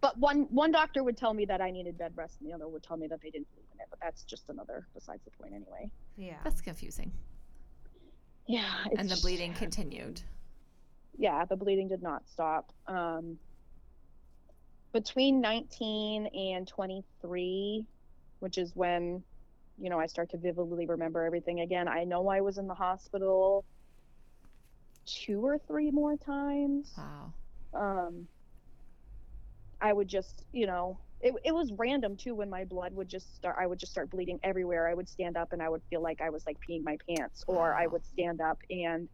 But 0.00 0.16
one 0.18 0.42
one 0.50 0.70
doctor 0.72 1.02
would 1.02 1.16
tell 1.16 1.34
me 1.34 1.44
that 1.46 1.60
I 1.60 1.70
needed 1.70 1.98
bed 1.98 2.12
rest, 2.16 2.36
and 2.40 2.48
the 2.48 2.54
other 2.54 2.68
would 2.68 2.82
tell 2.82 2.96
me 2.96 3.06
that 3.08 3.20
they 3.20 3.30
didn't 3.30 3.48
believe 3.54 3.66
in 3.74 3.80
it. 3.80 3.86
But 3.90 3.98
that's 4.00 4.22
just 4.24 4.48
another 4.48 4.86
besides 4.94 5.22
the 5.24 5.30
point, 5.32 5.52
anyway. 5.54 5.90
Yeah. 6.16 6.36
That's 6.44 6.60
confusing. 6.60 7.12
Yeah, 8.46 8.64
and 8.90 9.00
the 9.08 9.12
it's- 9.12 9.20
bleeding 9.22 9.52
continued. 9.54 10.22
Yeah, 11.18 11.44
the 11.44 11.56
bleeding 11.56 11.88
did 11.88 12.02
not 12.02 12.26
stop. 12.28 12.72
Um, 12.86 13.38
between 14.92 15.40
19 15.40 16.26
and 16.26 16.66
23, 16.68 17.86
which 18.40 18.58
is 18.58 18.72
when, 18.74 19.22
you 19.78 19.90
know, 19.90 19.98
I 20.00 20.06
start 20.06 20.30
to 20.30 20.38
vividly 20.38 20.86
remember 20.86 21.24
everything 21.24 21.60
again. 21.60 21.88
I 21.88 22.04
know 22.04 22.28
I 22.28 22.40
was 22.40 22.58
in 22.58 22.66
the 22.66 22.74
hospital 22.74 23.64
two 25.06 25.44
or 25.44 25.58
three 25.58 25.90
more 25.90 26.16
times. 26.16 26.92
Wow. 26.96 27.34
um 27.74 28.28
i 29.80 29.92
would 29.92 30.08
just 30.08 30.44
you 30.52 30.66
know 30.66 31.00
it, 31.20 31.34
it 31.44 31.52
was 31.54 31.72
random 31.78 32.16
too 32.16 32.34
when 32.34 32.50
my 32.50 32.64
blood 32.64 32.92
would 32.94 33.08
just 33.08 33.34
start 33.36 33.56
i 33.60 33.66
would 33.66 33.78
just 33.78 33.92
start 33.92 34.10
bleeding 34.10 34.38
everywhere 34.42 34.88
i 34.88 34.94
would 34.94 35.08
stand 35.08 35.36
up 35.36 35.52
and 35.52 35.62
i 35.62 35.68
would 35.68 35.82
feel 35.90 36.02
like 36.02 36.20
i 36.20 36.30
was 36.30 36.44
like 36.46 36.56
peeing 36.68 36.82
my 36.84 36.96
pants 37.08 37.44
or 37.46 37.74
i 37.74 37.86
would 37.86 38.04
stand 38.04 38.40
up 38.40 38.58
and 38.70 39.08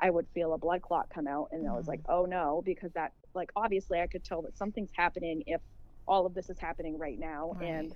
i 0.00 0.10
would 0.10 0.26
feel 0.34 0.54
a 0.54 0.58
blood 0.58 0.82
clot 0.82 1.06
come 1.14 1.26
out 1.26 1.48
and 1.52 1.68
i 1.68 1.72
was 1.74 1.86
like 1.86 2.00
oh 2.08 2.24
no 2.24 2.62
because 2.64 2.92
that 2.94 3.12
like 3.38 3.50
obviously 3.56 4.00
i 4.00 4.06
could 4.06 4.22
tell 4.24 4.42
that 4.42 4.56
something's 4.58 4.90
happening 4.94 5.42
if 5.46 5.60
all 6.06 6.26
of 6.26 6.34
this 6.34 6.50
is 6.50 6.58
happening 6.58 6.98
right 6.98 7.18
now 7.18 7.56
and 7.62 7.94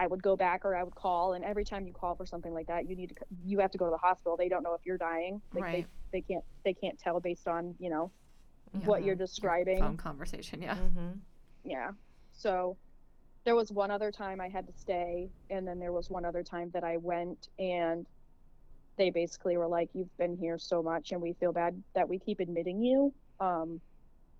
I 0.00 0.06
would 0.06 0.22
go 0.22 0.36
back 0.36 0.64
or 0.64 0.76
I 0.76 0.84
would 0.84 0.94
call, 0.94 1.32
and 1.32 1.44
every 1.44 1.64
time 1.64 1.84
you 1.84 1.92
call 1.92 2.14
for 2.14 2.24
something 2.24 2.54
like 2.54 2.68
that, 2.68 2.88
you 2.88 2.94
need 2.94 3.08
to 3.08 3.14
you 3.44 3.58
have 3.58 3.72
to 3.72 3.78
go 3.78 3.86
to 3.86 3.90
the 3.90 3.96
hospital. 3.98 4.36
They 4.36 4.48
don't 4.48 4.62
know 4.62 4.74
if 4.74 4.82
you're 4.86 4.96
dying. 4.96 5.42
Like 5.52 5.64
Right. 5.64 5.86
they, 6.12 6.20
they 6.20 6.22
can't 6.22 6.44
they 6.64 6.72
can't 6.74 6.96
tell 7.00 7.18
based 7.18 7.48
on 7.48 7.74
you 7.80 7.90
know 7.90 8.12
Yeah. 8.74 8.86
what 8.86 9.00
you're 9.00 9.16
Your 9.16 9.26
describing. 9.26 9.80
Phone 9.80 9.96
conversation. 9.96 10.62
Yeah. 10.62 10.76
Mm-hmm. 10.76 11.08
Yeah. 11.64 11.90
So 12.32 12.76
there 13.44 13.56
was 13.56 13.72
one 13.72 13.90
other 13.90 14.12
time 14.12 14.40
I 14.40 14.48
had 14.48 14.68
to 14.68 14.72
stay, 14.72 15.30
and 15.50 15.66
then 15.66 15.80
there 15.80 15.90
was 15.92 16.08
one 16.10 16.24
other 16.24 16.44
time 16.44 16.70
that 16.74 16.84
I 16.84 16.98
went, 16.98 17.48
and 17.58 18.06
they 18.98 19.10
basically 19.10 19.56
were 19.56 19.66
like, 19.66 19.88
"You've 19.94 20.16
been 20.16 20.36
here 20.36 20.58
so 20.58 20.80
much, 20.80 21.10
and 21.10 21.20
we 21.20 21.32
feel 21.40 21.52
bad 21.52 21.82
that 21.94 22.08
we 22.08 22.20
keep 22.20 22.38
admitting 22.38 22.80
you, 22.80 23.12
um, 23.40 23.80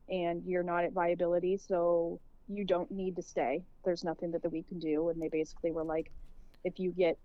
and 0.09 0.43
you're 0.47 0.63
not 0.63 0.85
at 0.85 0.93
viability, 0.93 1.57
so 1.57 2.21
you 2.49 2.65
don't 2.65 2.91
need 2.91 3.17
to 3.17 3.23
stay. 3.23 3.63
There's 3.85 4.05
nothing 4.05 4.31
that, 4.33 4.43
that 4.43 4.53
we 4.53 4.63
can 4.63 4.79
do." 4.79 5.09
And 5.09 5.21
they 5.21 5.29
basically 5.29 5.71
were 5.71 5.85
like, 5.85 6.11
"If 6.65 6.79
you 6.79 6.91
get 6.93 7.19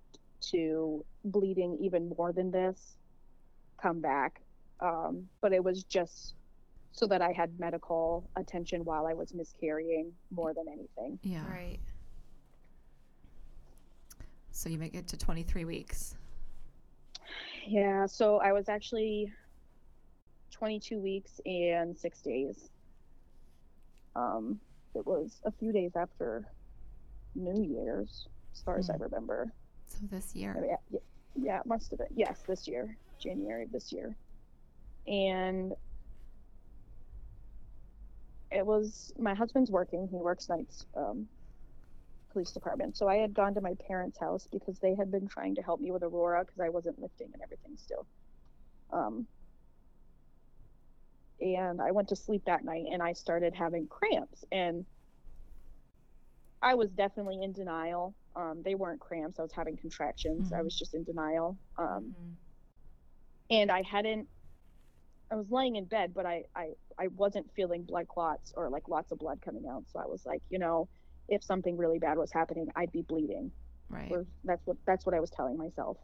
to 0.52 1.06
bleeding 1.26 1.78
even 1.80 2.14
more 2.18 2.32
than 2.32 2.52
this, 2.52 2.98
come 3.82 4.02
back." 4.02 4.42
Um, 4.80 5.30
but 5.42 5.54
it 5.54 5.64
was 5.64 5.84
just 5.84 6.36
so 6.94 7.08
that 7.08 7.22
I 7.22 7.32
had 7.32 7.60
medical 7.60 8.30
attention 8.36 8.86
while 8.86 9.08
I 9.08 9.14
was 9.14 9.34
miscarrying 9.34 10.12
more 10.30 10.54
than 10.54 10.66
anything. 10.68 11.20
Yeah. 11.24 11.48
Right. 11.50 11.80
So 14.52 14.70
you 14.70 14.78
make 14.78 14.94
it 14.94 15.08
to 15.08 15.18
23 15.18 15.66
weeks. 15.66 16.16
Yeah, 17.66 18.06
so 18.06 18.38
I 18.38 18.54
was 18.54 18.70
actually 18.70 19.32
22 20.58 21.00
weeks 21.00 21.42
and 21.46 21.98
six 21.98 22.22
days. 22.22 22.70
Um, 24.16 24.60
it 24.96 25.06
was 25.06 25.42
a 25.44 25.52
few 25.52 25.72
days 25.74 25.92
after 25.96 26.48
New 27.36 27.64
Year's, 27.64 28.28
as 28.54 28.62
far 28.62 28.78
as 28.78 28.90
I 28.90 28.94
Mm. 28.96 29.02
remember. 29.02 29.52
So 29.88 30.06
this 30.06 30.36
year. 30.36 30.56
Yeah, 30.66 30.76
yeah, 30.92 31.00
yeah, 31.36 31.60
it 31.60 31.66
must 31.66 31.90
have 31.92 31.98
been. 32.00 32.08
Yes, 32.16 32.42
this 32.48 32.68
year, 32.68 32.96
January 33.20 33.64
of 33.64 33.72
this 33.72 33.92
year. 33.92 34.16
And 35.08 35.74
it 38.52 38.66
was 38.66 39.12
my 39.18 39.34
husband's 39.34 39.72
working. 39.72 40.08
He 40.08 40.16
works 40.18 40.48
nights, 40.48 40.86
um, 40.96 41.28
police 42.32 42.52
department. 42.52 42.96
So 42.96 43.08
I 43.08 43.16
had 43.18 43.34
gone 43.34 43.56
to 43.56 43.62
my 43.62 43.74
parents' 43.88 44.18
house 44.20 44.48
because 44.52 44.80
they 44.80 44.94
had 44.94 45.12
been 45.12 45.28
trying 45.28 45.56
to 45.56 45.62
help 45.64 45.82
me 45.82 45.92
with 45.92 46.04
Aurora 46.04 46.46
because 46.46 46.60
I 46.60 46.70
wasn't 46.70 47.00
lifting 47.00 47.30
and 47.34 47.42
everything 47.42 47.76
still. 47.78 48.06
Um, 48.92 49.28
and 51.42 51.82
I 51.82 51.92
went 51.92 52.10
to 52.10 52.16
sleep 52.16 52.44
that 52.46 52.64
night 52.64 52.86
and 52.92 53.02
I 53.02 53.14
started 53.14 53.54
having 53.54 53.88
cramps 53.88 54.44
and 54.52 54.86
I 56.62 56.76
was 56.76 56.90
definitely 56.92 57.42
in 57.44 57.52
denial. 57.52 58.16
Um, 58.36 58.62
they 58.64 58.76
weren't 58.76 59.02
cramps. 59.02 59.38
I 59.38 59.42
was 59.42 59.52
having 59.52 59.76
contractions. 59.78 60.52
I 60.54 60.60
Mhm. 60.60 60.64
was 60.64 60.78
just 60.80 60.94
in 60.94 61.04
denial. 61.04 61.58
Um, 61.78 62.16
Mhm. 62.18 62.38
and 63.50 63.72
I 63.72 63.82
hadn't. 63.82 64.30
I 65.30 65.36
was 65.36 65.50
laying 65.50 65.76
in 65.78 65.86
bed, 65.86 66.14
but 66.14 66.26
I, 66.26 66.46
I 66.56 66.74
I 66.98 67.08
wasn't 67.08 67.52
feeling 67.54 67.84
blood 67.84 68.08
clots 68.08 68.54
or 68.56 68.70
like 68.70 68.88
lots 68.88 69.12
of 69.12 69.18
blood 69.18 69.42
coming 69.42 69.68
out. 69.68 69.90
So 69.90 70.00
I 70.00 70.06
was 70.06 70.26
like, 70.26 70.44
you 70.50 70.60
know, 70.60 70.88
if 71.28 71.44
something 71.44 71.76
really 71.76 71.98
bad 72.00 72.18
was 72.18 72.32
happening, 72.32 72.72
I'd 72.76 72.92
be 72.92 73.02
bleeding. 73.02 73.52
Right. 73.90 74.12
Or 74.12 74.26
that's 74.44 74.66
what 74.66 74.78
that's 74.86 75.06
what 75.06 75.16
I 75.16 75.20
was 75.20 75.32
telling 75.32 75.58
myself. 75.58 75.98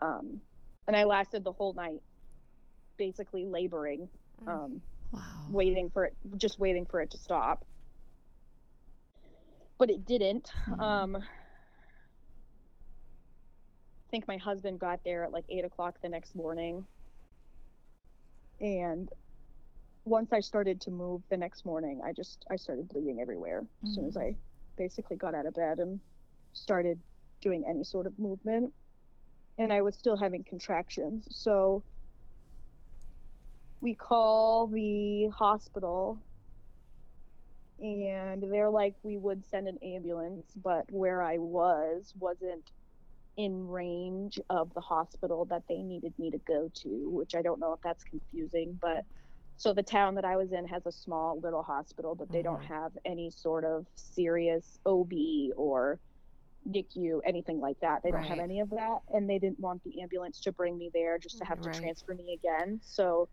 Um, 0.00 0.40
and 0.86 0.96
I 0.96 1.04
lasted 1.04 1.44
the 1.44 1.52
whole 1.52 1.74
night, 1.74 2.00
basically 3.06 3.44
laboring, 3.46 4.08
Mm. 4.42 4.48
um, 4.48 4.82
Wow. 5.10 5.46
waiting 5.50 5.90
for 5.90 6.04
it, 6.04 6.16
just 6.36 6.60
waiting 6.60 6.86
for 6.86 7.00
it 7.00 7.10
to 7.10 7.18
stop. 7.18 7.64
But 9.76 9.90
it 9.90 10.04
didn't. 10.06 10.52
Mhm. 10.68 10.80
Um, 10.80 11.16
I 11.16 11.24
think 14.12 14.28
my 14.28 14.36
husband 14.36 14.78
got 14.78 15.02
there 15.02 15.24
at 15.24 15.32
like 15.32 15.44
eight 15.48 15.64
o'clock 15.64 16.00
the 16.00 16.08
next 16.08 16.36
morning. 16.36 16.86
And 18.60 19.10
once 20.04 20.32
I 20.32 20.38
started 20.40 20.80
to 20.82 20.92
move 20.92 21.22
the 21.28 21.36
next 21.36 21.64
morning, 21.64 22.00
I 22.04 22.12
just 22.12 22.44
I 22.50 22.54
started 22.56 22.88
bleeding 22.88 23.20
everywhere 23.20 23.66
as 23.82 23.94
soon 23.94 24.06
as 24.06 24.16
I 24.16 24.36
basically 24.76 25.16
got 25.16 25.34
out 25.34 25.46
of 25.46 25.54
bed 25.54 25.80
and 25.80 25.98
started 26.52 27.00
doing 27.40 27.64
any 27.66 27.82
sort 27.82 28.06
of 28.06 28.16
movement. 28.20 28.72
And 29.58 29.72
I 29.72 29.82
was 29.82 29.96
still 29.96 30.16
having 30.16 30.44
contractions. 30.44 31.26
So 31.36 31.82
we 33.82 33.96
call 33.96 34.68
the 34.68 35.28
hospital 35.36 36.24
and 37.80 38.42
they're 38.52 38.70
like 38.70 38.96
we 39.02 39.18
would 39.18 39.44
send 39.44 39.68
an 39.68 39.78
ambulance 39.82 40.52
but 40.56 40.86
where 40.90 41.22
i 41.22 41.38
was 41.38 42.12
wasn't 42.16 42.70
in 43.36 43.66
range 43.66 44.38
of 44.50 44.72
the 44.74 44.80
hospital 44.80 45.46
that 45.46 45.64
they 45.68 45.82
needed 45.82 46.14
me 46.18 46.30
to 46.30 46.38
go 46.38 46.70
to 46.74 47.10
which 47.10 47.34
i 47.34 47.42
don't 47.42 47.60
know 47.60 47.72
if 47.72 47.80
that's 47.82 48.04
confusing 48.04 48.78
but 48.80 49.04
so 49.56 49.74
the 49.74 49.82
town 49.82 50.16
that 50.16 50.24
i 50.24 50.36
was 50.36 50.52
in 50.52 50.66
has 50.66 50.86
a 50.86 50.92
small 50.92 51.40
little 51.40 51.62
hospital 51.64 52.14
but 52.14 52.30
they 52.32 52.42
don't 52.42 52.62
Mhm. 52.62 52.66
have 52.66 52.92
any 53.06 53.30
sort 53.30 53.64
of 53.64 53.86
serious 53.96 54.78
ob 54.86 55.12
or 55.56 56.00
nicu 56.66 57.20
anything 57.24 57.60
like 57.60 57.78
that 57.80 58.02
they 58.04 58.12
don't 58.12 58.26
have 58.26 58.38
any 58.38 58.60
of 58.60 58.70
that 58.70 58.98
and 59.08 59.28
they 59.28 59.38
didn't 59.38 59.58
want 59.60 59.82
the 59.84 60.02
ambulance 60.02 60.40
to 60.40 60.52
bring 60.52 60.78
me 60.78 60.90
there 60.94 61.18
just 61.18 61.38
to 61.38 61.44
have 61.44 61.60
to 61.60 61.68
Right. 61.68 61.70
transfer 61.70 62.14
me 62.14 62.38
again 62.40 62.80
so 62.82 63.28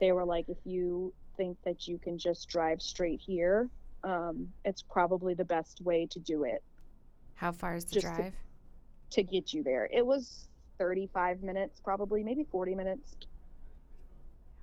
they 0.00 0.12
were 0.12 0.24
like 0.24 0.48
if 0.48 0.58
you 0.64 1.12
think 1.36 1.56
that 1.64 1.86
you 1.86 1.98
can 1.98 2.18
just 2.18 2.48
drive 2.48 2.80
straight 2.82 3.20
here 3.20 3.68
um, 4.02 4.48
it's 4.64 4.82
probably 4.82 5.34
the 5.34 5.44
best 5.44 5.80
way 5.82 6.06
to 6.10 6.18
do 6.18 6.44
it 6.44 6.62
How 7.34 7.52
far 7.52 7.74
is 7.74 7.84
the 7.84 7.94
Just 8.00 8.06
to- 8.06 8.22
drive? 8.22 8.34
to 9.10 9.22
get 9.22 9.52
you 9.52 9.62
there 9.62 9.88
it 9.92 10.04
was 10.06 10.48
35 10.78 11.42
minutes 11.42 11.80
probably 11.84 12.22
maybe 12.22 12.44
40 12.50 12.74
minutes 12.74 13.14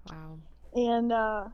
Wow. 0.10 0.38
and 0.74 1.12
uh 1.12 1.46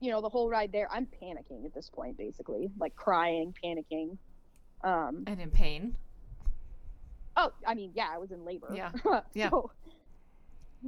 you 0.00 0.10
know 0.10 0.20
the 0.20 0.28
whole 0.28 0.48
ride 0.50 0.70
there 0.72 0.88
i'm 0.92 1.06
panicking 1.22 1.64
at 1.64 1.72
this 1.74 1.88
point 1.88 2.18
basically 2.18 2.70
like 2.78 2.94
crying 2.96 3.54
panicking 3.64 4.18
um 4.82 5.24
And 5.26 5.40
in 5.40 5.50
pain. 5.50 5.96
oh 7.38 7.50
i 7.66 7.74
mean 7.74 7.90
yeah 7.94 8.08
i 8.12 8.18
was 8.18 8.30
in 8.30 8.44
labor 8.44 8.68
Yeah. 8.74 8.90
Yeah. 9.32 9.48
so, 9.50 9.70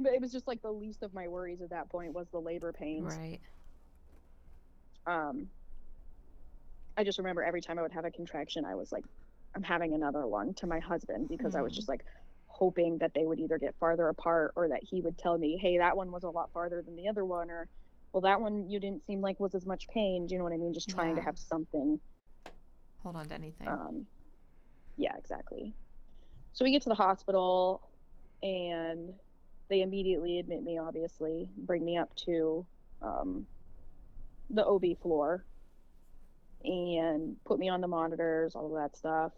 but 0.03 0.13
it 0.13 0.21
was 0.21 0.31
just 0.31 0.47
like 0.47 0.61
the 0.61 0.71
least 0.71 1.03
of 1.03 1.13
my 1.13 1.27
worries 1.27 1.61
at 1.61 1.69
that 1.71 1.89
point 1.89 2.13
was 2.13 2.27
the 2.31 2.39
labor 2.39 2.71
pains 2.73 3.05
Right. 3.17 3.41
um 5.05 5.49
i 6.97 7.03
just 7.03 7.17
remember 7.17 7.43
every 7.43 7.61
time 7.61 7.79
i 7.79 7.81
would 7.81 7.91
have 7.93 8.05
a 8.05 8.11
contraction 8.11 8.65
i 8.65 8.75
was 8.75 8.91
like 8.91 9.03
i'm 9.55 9.63
having 9.63 9.93
another 9.93 10.25
one 10.27 10.53
to 10.55 10.67
my 10.67 10.79
husband 10.79 11.27
because 11.29 11.55
i 11.55 11.61
was 11.61 11.73
Mm. 11.73 11.75
just 11.75 11.89
like 11.89 12.01
hoping 12.47 12.97
that 12.99 13.11
they 13.13 13.25
would 13.25 13.39
either 13.39 13.57
get 13.57 13.75
farther 13.79 14.07
apart 14.09 14.53
or 14.55 14.69
that 14.69 14.81
he 14.83 15.01
would 15.01 15.17
tell 15.17 15.37
me 15.37 15.57
hey 15.61 15.77
that 15.79 15.97
one 15.97 16.11
was 16.11 16.23
a 16.23 16.29
lot 16.29 16.51
farther 16.53 16.81
than 16.81 16.95
the 16.95 17.07
other 17.07 17.25
one 17.25 17.51
or 17.51 17.67
well 18.13 18.21
that 18.21 18.41
one 18.41 18.69
you 18.69 18.79
didn't 18.79 19.03
seem 19.05 19.21
like 19.21 19.39
was 19.39 19.53
as 19.55 19.65
much 19.65 19.85
pain 19.93 20.25
do 20.27 20.33
you 20.33 20.37
know 20.37 20.43
what 20.43 20.53
i 20.53 20.57
mean 20.57 20.73
just 20.73 20.89
trying 20.89 21.15
to 21.15 21.21
have 21.21 21.37
something 21.37 21.99
Hold 23.03 23.15
on 23.15 23.27
to 23.29 23.33
anything. 23.35 23.67
um 23.67 24.07
yeah 24.97 25.15
exactly 25.17 25.75
so 26.53 26.65
we 26.65 26.71
get 26.71 26.81
to 26.83 26.89
the 26.89 26.95
hospital 26.95 27.81
and 28.41 29.13
they 29.69 29.81
immediately 29.81 30.39
admit 30.39 30.63
me 30.63 30.77
obviously 30.77 31.49
bring 31.57 31.83
me 31.83 31.97
up 31.97 32.13
to 32.15 32.65
um, 33.01 33.45
the 34.49 34.65
ob 34.65 34.83
floor 35.01 35.43
and 36.63 37.35
put 37.45 37.59
me 37.59 37.69
on 37.69 37.81
the 37.81 37.87
monitors 37.87 38.55
all 38.55 38.65
of 38.65 38.73
that 38.73 38.95
stuff 38.95 39.31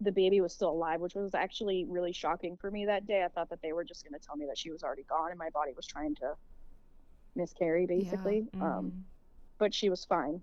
the 0.00 0.12
baby 0.12 0.40
was 0.40 0.52
still 0.52 0.70
alive 0.70 1.00
which 1.00 1.14
was 1.14 1.34
actually 1.34 1.84
really 1.88 2.12
shocking 2.12 2.56
for 2.56 2.70
me 2.70 2.86
that 2.86 3.06
day 3.06 3.22
i 3.24 3.28
thought 3.28 3.50
that 3.50 3.60
they 3.62 3.72
were 3.72 3.84
just 3.84 4.04
going 4.08 4.18
to 4.18 4.24
tell 4.24 4.36
me 4.36 4.46
that 4.46 4.56
she 4.56 4.70
was 4.70 4.82
already 4.82 5.02
gone 5.04 5.30
and 5.30 5.38
my 5.38 5.50
body 5.50 5.72
was 5.76 5.86
trying 5.86 6.14
to 6.14 6.32
miscarry 7.34 7.86
basically 7.86 8.46
Yeah. 8.54 8.78
um, 8.78 8.92
mhm. 8.92 9.02
but 9.58 9.74
she 9.74 9.90
was 9.90 10.04
fine. 10.04 10.40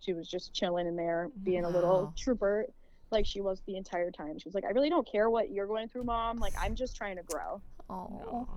She 0.00 0.12
was 0.12 0.28
just 0.28 0.52
chilling 0.52 0.86
in 0.86 0.94
there, 0.94 1.30
being 1.42 1.64
a 1.64 1.68
little 1.68 2.12
trooper, 2.16 2.66
like 3.10 3.26
she 3.26 3.40
was 3.40 3.60
the 3.66 3.76
entire 3.76 4.10
time. 4.10 4.38
She 4.38 4.48
was 4.48 4.54
like, 4.54 4.64
"I 4.64 4.70
really 4.70 4.90
don't 4.90 5.06
care 5.10 5.30
what 5.30 5.50
you're 5.50 5.66
going 5.66 5.88
through, 5.88 6.04
mom. 6.04 6.38
Like 6.38 6.54
I'm 6.60 6.74
just 6.74 6.96
trying 6.96 7.16
to 7.16 7.22
grow." 7.22 7.60
Oh. 7.88 8.48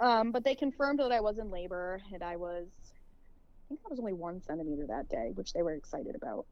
Um, 0.00 0.30
but 0.30 0.44
they 0.44 0.54
confirmed 0.54 1.00
that 1.00 1.12
I 1.12 1.20
was 1.20 1.38
in 1.38 1.50
labor, 1.50 2.00
and 2.12 2.22
I 2.22 2.36
was, 2.36 2.68
I 2.80 3.68
think 3.68 3.80
I 3.84 3.88
was 3.90 3.98
only 3.98 4.12
one 4.12 4.40
centimeter 4.40 4.86
that 4.86 5.08
day, 5.08 5.32
which 5.34 5.52
they 5.52 5.62
were 5.62 5.72
excited 5.74 6.14
about. 6.14 6.46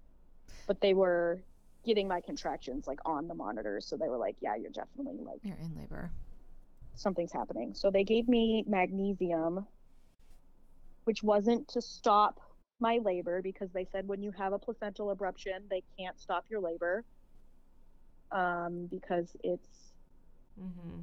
But 0.67 0.81
they 0.81 0.95
were 0.95 1.41
getting 1.85 2.09
my 2.09 2.21
contractions 2.21 2.89
like 2.89 2.99
on 3.05 3.29
the 3.29 3.35
monitors, 3.35 3.87
so 3.87 3.97
they 3.97 4.09
were 4.09 4.19
like, 4.19 4.37
"Yeah, 4.41 4.57
you're 4.57 4.73
definitely 4.73 5.23
like 5.25 5.39
You're 5.43 5.57
in 5.57 5.77
labor. 5.77 6.11
something's 6.97 7.33
happening." 7.33 7.73
So 7.75 7.91
they 7.91 8.05
gave 8.05 8.29
me 8.29 8.65
magnesium, 8.67 9.67
which 11.05 11.23
wasn't 11.23 11.69
to 11.69 11.81
stop 11.81 12.41
my 12.81 12.99
labor 13.03 13.43
because 13.43 13.71
they 13.73 13.85
said 13.85 14.07
when 14.07 14.23
you 14.23 14.33
have 14.33 14.53
a 14.53 14.59
placental 14.59 15.15
abruption, 15.15 15.69
they 15.71 15.83
can't 15.99 16.19
stop 16.21 16.45
your 16.51 16.61
labor 16.61 17.05
um, 18.33 18.87
because 18.91 19.37
it's 19.43 19.69
Mm-hmm. 20.59 21.01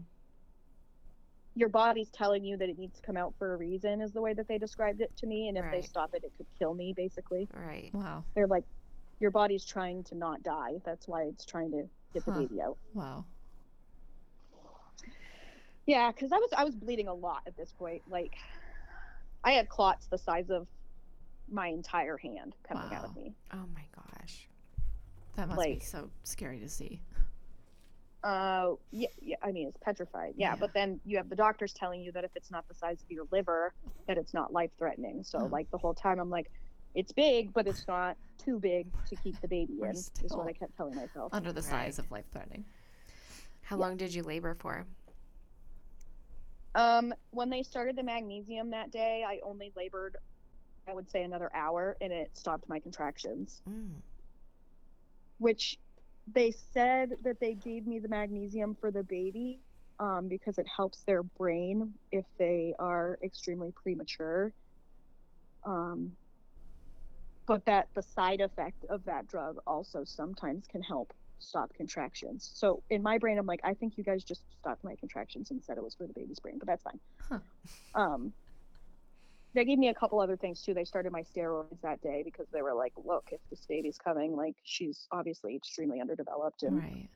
your 1.55 1.69
body's 1.69 2.09
telling 2.09 2.43
you 2.43 2.57
that 2.57 2.69
it 2.69 2.79
needs 2.79 2.95
to 2.95 3.01
come 3.05 3.17
out 3.17 3.35
for 3.37 3.53
a 3.53 3.57
reason, 3.57 4.01
is 4.01 4.11
the 4.13 4.21
way 4.21 4.33
that 4.33 4.47
they 4.47 4.57
described 4.57 4.99
it 4.99 5.15
to 5.17 5.27
me. 5.27 5.47
And 5.47 5.57
if 5.57 5.65
they 5.71 5.81
stop 5.83 6.09
it, 6.15 6.23
it 6.23 6.31
could 6.37 6.47
kill 6.57 6.73
me, 6.73 6.93
basically. 6.97 7.47
Right. 7.53 7.91
Wow. 7.93 8.25
They're 8.35 8.47
like, 8.47 8.63
your 9.19 9.29
body's 9.29 9.63
trying 9.63 10.03
to 10.05 10.15
not 10.15 10.41
die. 10.41 10.79
That's 10.85 11.07
why 11.07 11.23
it's 11.25 11.45
trying 11.45 11.71
to 11.71 11.83
get 12.13 12.25
the 12.25 12.31
baby 12.31 12.61
out. 12.61 12.77
Wow. 12.95 13.25
Yeah, 15.85 16.11
because 16.11 16.31
I 16.31 16.37
was 16.37 16.49
I 16.57 16.63
was 16.63 16.75
bleeding 16.75 17.07
a 17.07 17.13
lot 17.13 17.41
at 17.45 17.55
this 17.55 17.71
point. 17.77 18.01
Like, 18.09 18.33
I 19.43 19.51
had 19.51 19.69
clots 19.69 20.07
the 20.07 20.17
size 20.17 20.49
of 20.49 20.67
my 21.51 21.67
entire 21.67 22.17
hand 22.17 22.55
coming 22.67 22.93
out 22.93 23.05
of 23.05 23.15
me. 23.15 23.33
Oh 23.53 23.65
my 23.73 23.83
gosh. 23.95 24.47
That 25.35 25.47
must 25.49 25.61
be 25.63 25.79
so 25.79 26.09
scary 26.23 26.59
to 26.59 26.69
see. 26.69 27.01
Uh, 28.23 28.75
yeah, 28.91 29.07
yeah. 29.21 29.35
I 29.43 29.51
mean, 29.51 29.67
it's 29.67 29.77
petrified. 29.81 30.33
Yeah, 30.37 30.51
Yeah. 30.51 30.55
but 30.55 30.73
then 30.73 30.99
you 31.03 31.17
have 31.17 31.29
the 31.29 31.35
doctors 31.35 31.73
telling 31.73 32.01
you 32.01 32.11
that 32.13 32.23
if 32.23 32.31
it's 32.35 32.51
not 32.51 32.67
the 32.67 32.73
size 32.73 33.01
of 33.03 33.11
your 33.11 33.25
liver, 33.31 33.73
that 34.07 34.17
it's 34.17 34.33
not 34.33 34.53
life 34.53 34.71
threatening. 34.77 35.23
So 35.23 35.39
Oh. 35.39 35.45
like 35.47 35.69
the 35.71 35.77
whole 35.77 35.93
time, 35.93 36.19
I'm 36.19 36.29
like, 36.29 36.49
it's 36.95 37.11
big, 37.11 37.51
but 37.53 37.67
it's 37.67 37.85
not 37.87 38.15
too 38.37 38.59
big 38.59 38.87
to 39.07 39.15
keep 39.17 39.39
the 39.41 39.47
baby 39.47 39.79
in. 39.81 39.89
Is 39.89 40.11
what 40.29 40.47
I 40.47 40.53
kept 40.53 40.77
telling 40.77 40.95
myself. 40.95 41.33
Under 41.33 41.51
the 41.51 41.61
Right. 41.61 41.69
size 41.69 41.99
of 41.99 42.09
life 42.11 42.25
threatening. 42.31 42.63
How 43.61 43.75
Yeah. 43.77 43.81
long 43.81 43.97
did 43.97 44.13
you 44.13 44.23
labor 44.23 44.53
for? 44.53 44.85
Um, 46.75 47.13
when 47.31 47.49
they 47.49 47.61
started 47.63 47.95
the 47.95 48.03
magnesium 48.03 48.69
that 48.71 48.91
day, 48.91 49.23
I 49.27 49.39
only 49.43 49.71
labored 49.75 50.17
I 50.87 50.93
would 50.93 51.09
say 51.09 51.23
another 51.23 51.49
hour, 51.53 51.97
and 52.01 52.11
it 52.11 52.31
stopped 52.33 52.67
my 52.67 52.79
contractions. 52.79 53.61
Mm. 53.69 53.91
Which 55.37 55.77
they 56.33 56.53
said 56.73 57.13
that 57.23 57.39
they 57.39 57.53
gave 57.53 57.85
me 57.85 57.99
the 57.99 58.07
magnesium 58.07 58.75
for 58.79 58.91
the 58.91 59.03
baby 59.03 59.59
um, 59.99 60.27
because 60.27 60.57
it 60.57 60.67
helps 60.67 61.03
their 61.03 61.23
brain 61.23 61.93
if 62.11 62.25
they 62.37 62.73
are 62.79 63.19
extremely 63.23 63.71
premature. 63.71 64.53
Um, 65.65 66.11
but 67.45 67.65
that 67.65 67.87
the 67.93 68.01
side 68.01 68.41
effect 68.41 68.85
of 68.89 69.03
that 69.05 69.27
drug 69.27 69.57
also 69.67 70.03
sometimes 70.05 70.65
can 70.67 70.81
help 70.81 71.13
stop 71.39 71.73
contractions. 71.75 72.49
So 72.53 72.83
in 72.89 73.03
my 73.03 73.17
brain, 73.17 73.37
I'm 73.37 73.45
like, 73.45 73.59
I 73.63 73.73
think 73.73 73.97
you 73.97 74.03
guys 74.03 74.23
just 74.23 74.41
stopped 74.59 74.83
my 74.83 74.95
contractions 74.95 75.51
and 75.51 75.61
said 75.61 75.77
it 75.77 75.83
was 75.83 75.93
for 75.93 76.07
the 76.07 76.13
baby's 76.13 76.39
brain, 76.39 76.57
but 76.57 76.67
that's 76.67 76.83
fine. 76.83 76.99
Huh. 77.29 77.39
Um, 77.95 78.33
they 79.53 79.65
gave 79.65 79.77
me 79.77 79.89
a 79.89 79.93
couple 79.93 80.19
other 80.19 80.35
things 80.37 80.61
too. 80.61 80.73
They 80.73 80.83
started 80.85 81.11
my 81.11 81.21
steroids 81.23 81.79
that 81.81 82.01
day 82.01 82.21
because 82.23 82.47
they 82.51 82.61
were 82.61 82.73
like, 82.73 82.93
look, 83.03 83.25
if 83.31 83.39
this 83.49 83.65
baby's 83.67 83.97
coming, 83.97 84.35
like 84.35 84.55
she's 84.63 85.07
obviously 85.11 85.55
extremely 85.55 86.01
underdeveloped 86.01 86.63
and 86.63 86.77
Right. 86.77 87.09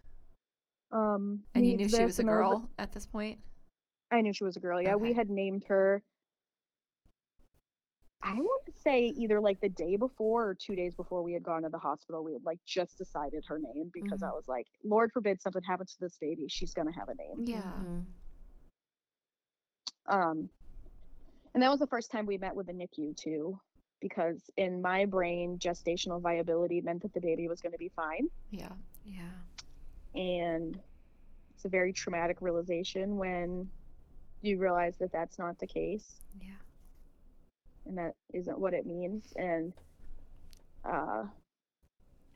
um 0.92 1.44
And 1.56 1.66
you 1.66 1.78
knew 1.78 1.90
she 1.90 2.04
was 2.04 2.20
a 2.20 2.22
and 2.22 2.30
all 2.30 2.36
the- 2.36 2.56
girl 2.60 2.70
at 2.78 2.92
this 2.92 3.06
point? 3.06 3.40
I 4.12 4.22
knew 4.22 4.34
she 4.34 4.44
was 4.44 4.56
a 4.56 4.60
girl. 4.60 4.82
Yeah, 4.82 4.96
we 4.96 5.14
had 5.14 5.30
named 5.30 5.66
her. 5.66 6.02
I 8.24 8.34
want 8.36 8.66
to 8.66 8.72
say 8.82 9.06
either 9.08 9.40
like 9.40 9.60
the 9.62 9.70
day 9.70 9.96
before 9.96 10.50
or 10.50 10.56
two 10.56 10.76
days 10.76 10.96
before 10.96 11.22
we 11.24 11.34
had 11.34 11.44
gone 11.44 11.62
to 11.64 11.70
the 11.70 11.78
hospital. 11.78 12.24
We 12.24 12.34
had 12.34 12.44
like 12.46 12.60
just 12.66 12.98
decided 12.98 13.44
her 13.48 13.60
name 13.60 13.90
because 13.94 14.22
I 14.24 14.28
Mhm. 14.28 14.36
was 14.36 14.48
like, 14.48 14.68
Lord 14.84 15.12
forbid 15.12 15.42
something 15.42 15.62
happens 15.64 15.94
to 15.94 16.00
this 16.00 16.18
baby, 16.18 16.48
she's 16.48 16.74
gonna 16.74 16.92
have 16.92 17.10
a 17.10 17.16
name. 17.16 17.44
Yeah. 17.46 17.62
Mhm. 17.84 18.06
Um, 20.08 20.50
and 21.58 21.64
that 21.64 21.72
was 21.72 21.80
the 21.80 21.88
first 21.88 22.12
time 22.12 22.28
we 22.28 22.38
met 22.38 22.56
with 22.56 22.68
the 22.68 22.72
NICU 22.72 23.18
too, 23.18 23.60
because 24.00 24.48
in 24.58 24.80
my 24.80 25.06
brain, 25.06 25.58
gestational 25.58 26.22
viability 26.22 26.82
meant 26.82 27.02
that 27.02 27.16
the 27.16 27.20
baby 27.20 27.48
was 27.48 27.62
going 27.62 27.72
to 27.72 27.80
be 27.80 27.90
fine, 27.96 28.30
Yeah. 28.52 28.74
Yeah. 29.04 29.24
and 30.14 30.80
it's 31.56 31.66
a 31.66 31.70
very 31.70 31.94
traumatic 31.94 32.38
realization 32.42 33.18
when 33.18 33.68
you 34.44 34.60
realize 34.60 34.98
that 35.00 35.12
that's 35.12 35.40
not 35.40 35.58
the 35.58 35.66
case. 35.66 36.22
Yeah. 36.40 36.52
and 37.88 37.98
that 37.98 38.14
isn't 38.36 38.60
what 38.60 38.76
it 38.76 38.86
means. 38.86 39.34
And 39.36 39.74
uh, 40.86 41.24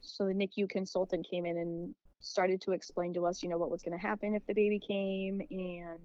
so 0.02 0.26
the 0.26 0.34
NICU 0.34 0.68
consultant 0.68 1.28
came 1.30 1.46
in 1.46 1.58
and 1.60 1.94
started 2.22 2.60
to 2.62 2.72
explain 2.72 3.14
to 3.14 3.28
us, 3.28 3.44
you 3.44 3.50
know, 3.50 3.60
what 3.60 3.70
was 3.70 3.84
going 3.84 3.96
to 3.96 4.02
happen 4.04 4.34
if 4.34 4.44
the 4.48 4.56
baby 4.56 4.80
came 4.80 5.42
and 5.52 6.00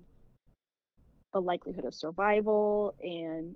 the 1.37 1.43
likelihood 1.43 1.84
of 1.84 1.95
survival 1.95 2.95
and 3.03 3.55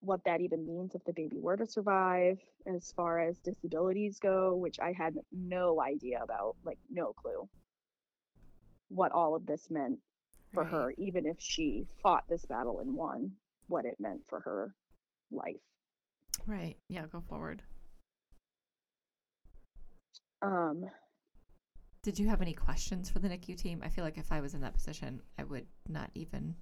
what 0.00 0.24
that 0.24 0.40
even 0.40 0.66
means 0.66 0.96
if 0.96 1.04
the 1.04 1.12
baby 1.12 1.38
were 1.38 1.56
to 1.56 1.64
survive 1.64 2.40
as 2.66 2.92
far 2.96 3.20
as 3.20 3.38
disabilities 3.38 4.18
go, 4.18 4.56
which 4.56 4.80
I 4.80 4.92
had 4.92 5.14
no 5.30 5.80
idea 5.80 6.20
about, 6.20 6.56
like, 6.64 6.78
no 6.90 7.12
clue 7.12 7.48
what 8.88 9.12
all 9.12 9.34
of 9.34 9.46
this 9.46 9.70
meant 9.70 9.98
for 10.52 10.64
Right. 10.64 10.70
her, 10.70 10.92
even 10.98 11.26
if 11.26 11.36
she 11.38 11.86
fought 12.02 12.24
this 12.28 12.44
battle 12.46 12.80
and 12.80 12.94
won, 12.94 13.32
what 13.68 13.84
it 13.84 14.00
meant 14.00 14.22
for 14.28 14.40
her 14.40 14.74
life. 15.30 15.60
Right. 16.46 16.76
Yeah, 16.88 17.06
go 17.06 17.20
forward. 17.20 17.62
Um, 20.42 20.90
Did 22.02 22.18
you 22.18 22.28
have 22.28 22.42
any 22.42 22.52
questions 22.52 23.08
for 23.08 23.20
the 23.20 23.28
NICU 23.28 23.56
team? 23.56 23.80
I 23.84 23.88
feel 23.88 24.04
like 24.04 24.18
if 24.18 24.32
I 24.32 24.40
was 24.40 24.54
in 24.54 24.60
that 24.62 24.74
position, 24.74 25.22
I 25.38 25.44
would 25.44 25.66
not 25.88 26.10
even 26.14 26.56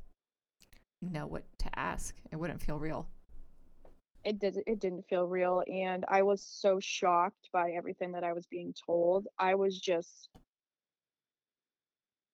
know 1.02 1.26
what 1.26 1.44
to 1.58 1.78
ask. 1.78 2.14
It 2.30 2.36
wouldn't 2.36 2.60
feel 2.62 2.78
real. 2.78 3.08
it 4.24 4.38
did 4.38 4.58
it 4.66 4.80
didn't 4.80 5.06
feel 5.08 5.26
real 5.26 5.62
and 5.72 6.04
I 6.08 6.22
was 6.22 6.42
so 6.42 6.78
shocked 6.80 7.48
by 7.52 7.70
everything 7.72 8.12
that 8.12 8.24
I 8.24 8.32
was 8.34 8.46
being 8.46 8.74
told. 8.86 9.26
I 9.38 9.54
was 9.54 9.80
just 9.80 10.28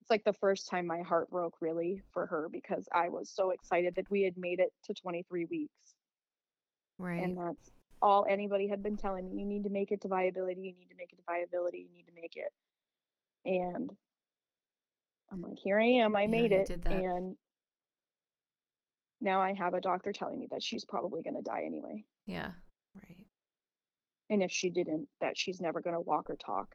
it's 0.03 0.11
like 0.11 0.25
the 0.25 0.33
first 0.33 0.69
time 0.69 0.87
my 0.87 1.03
heart 1.03 1.31
broke 1.31 1.55
really 1.61 2.03
for 2.13 2.27
her 2.27 2.49
because 2.51 2.89
I 2.93 3.09
was 3.09 3.31
so 3.31 3.51
excited 3.51 3.95
that 3.97 4.11
we 4.11 4.23
had 4.23 4.37
made 4.37 4.61
it 4.61 4.73
to 4.85 4.95
23 4.95 5.47
weeks. 5.47 5.73
Right. 6.99 7.23
And 7.23 7.37
that's 7.37 7.71
all 8.03 8.27
anybody 8.29 8.69
had 8.69 8.83
been 8.83 8.97
telling 8.97 9.29
me. 9.29 9.41
You 9.41 9.47
need 9.47 9.65
to 9.65 9.71
make 9.71 9.91
it 9.93 10.01
to 10.03 10.09
viability. 10.09 10.61
You 10.61 10.75
need 10.79 10.91
to 10.91 10.97
make 10.97 11.13
it 11.13 11.17
to 11.17 11.23
viability. 11.27 11.79
You 11.89 11.97
need 11.97 12.07
to 12.07 12.15
make 12.15 12.35
it. 12.37 12.53
And 13.45 13.91
I'm 15.33 15.43
like, 15.43 15.59
here 15.59 15.81
I 15.81 15.87
am. 16.05 16.15
I 16.17 16.27
Yeah, 16.27 16.27
made 16.27 16.53
it. 16.53 16.69
did 16.69 16.83
that. 16.85 16.93
And 16.93 17.37
now 19.21 19.41
I 19.41 19.55
have 19.55 19.75
a 19.75 19.81
doctor 19.81 20.13
telling 20.13 20.39
me 20.39 20.49
that 20.51 20.63
she's 20.63 20.85
probably 20.85 21.23
going 21.23 21.37
to 21.37 21.43
die 21.43 21.63
anyway. 21.67 22.05
Yeah. 22.27 22.51
right. 22.95 23.27
And 24.31 24.43
if 24.43 24.51
she 24.51 24.71
didn't, 24.71 25.09
that 25.21 25.39
she's 25.39 25.61
never 25.61 25.81
going 25.81 25.95
to 25.95 26.01
walk 26.01 26.29
or 26.31 26.37
talk. 26.37 26.75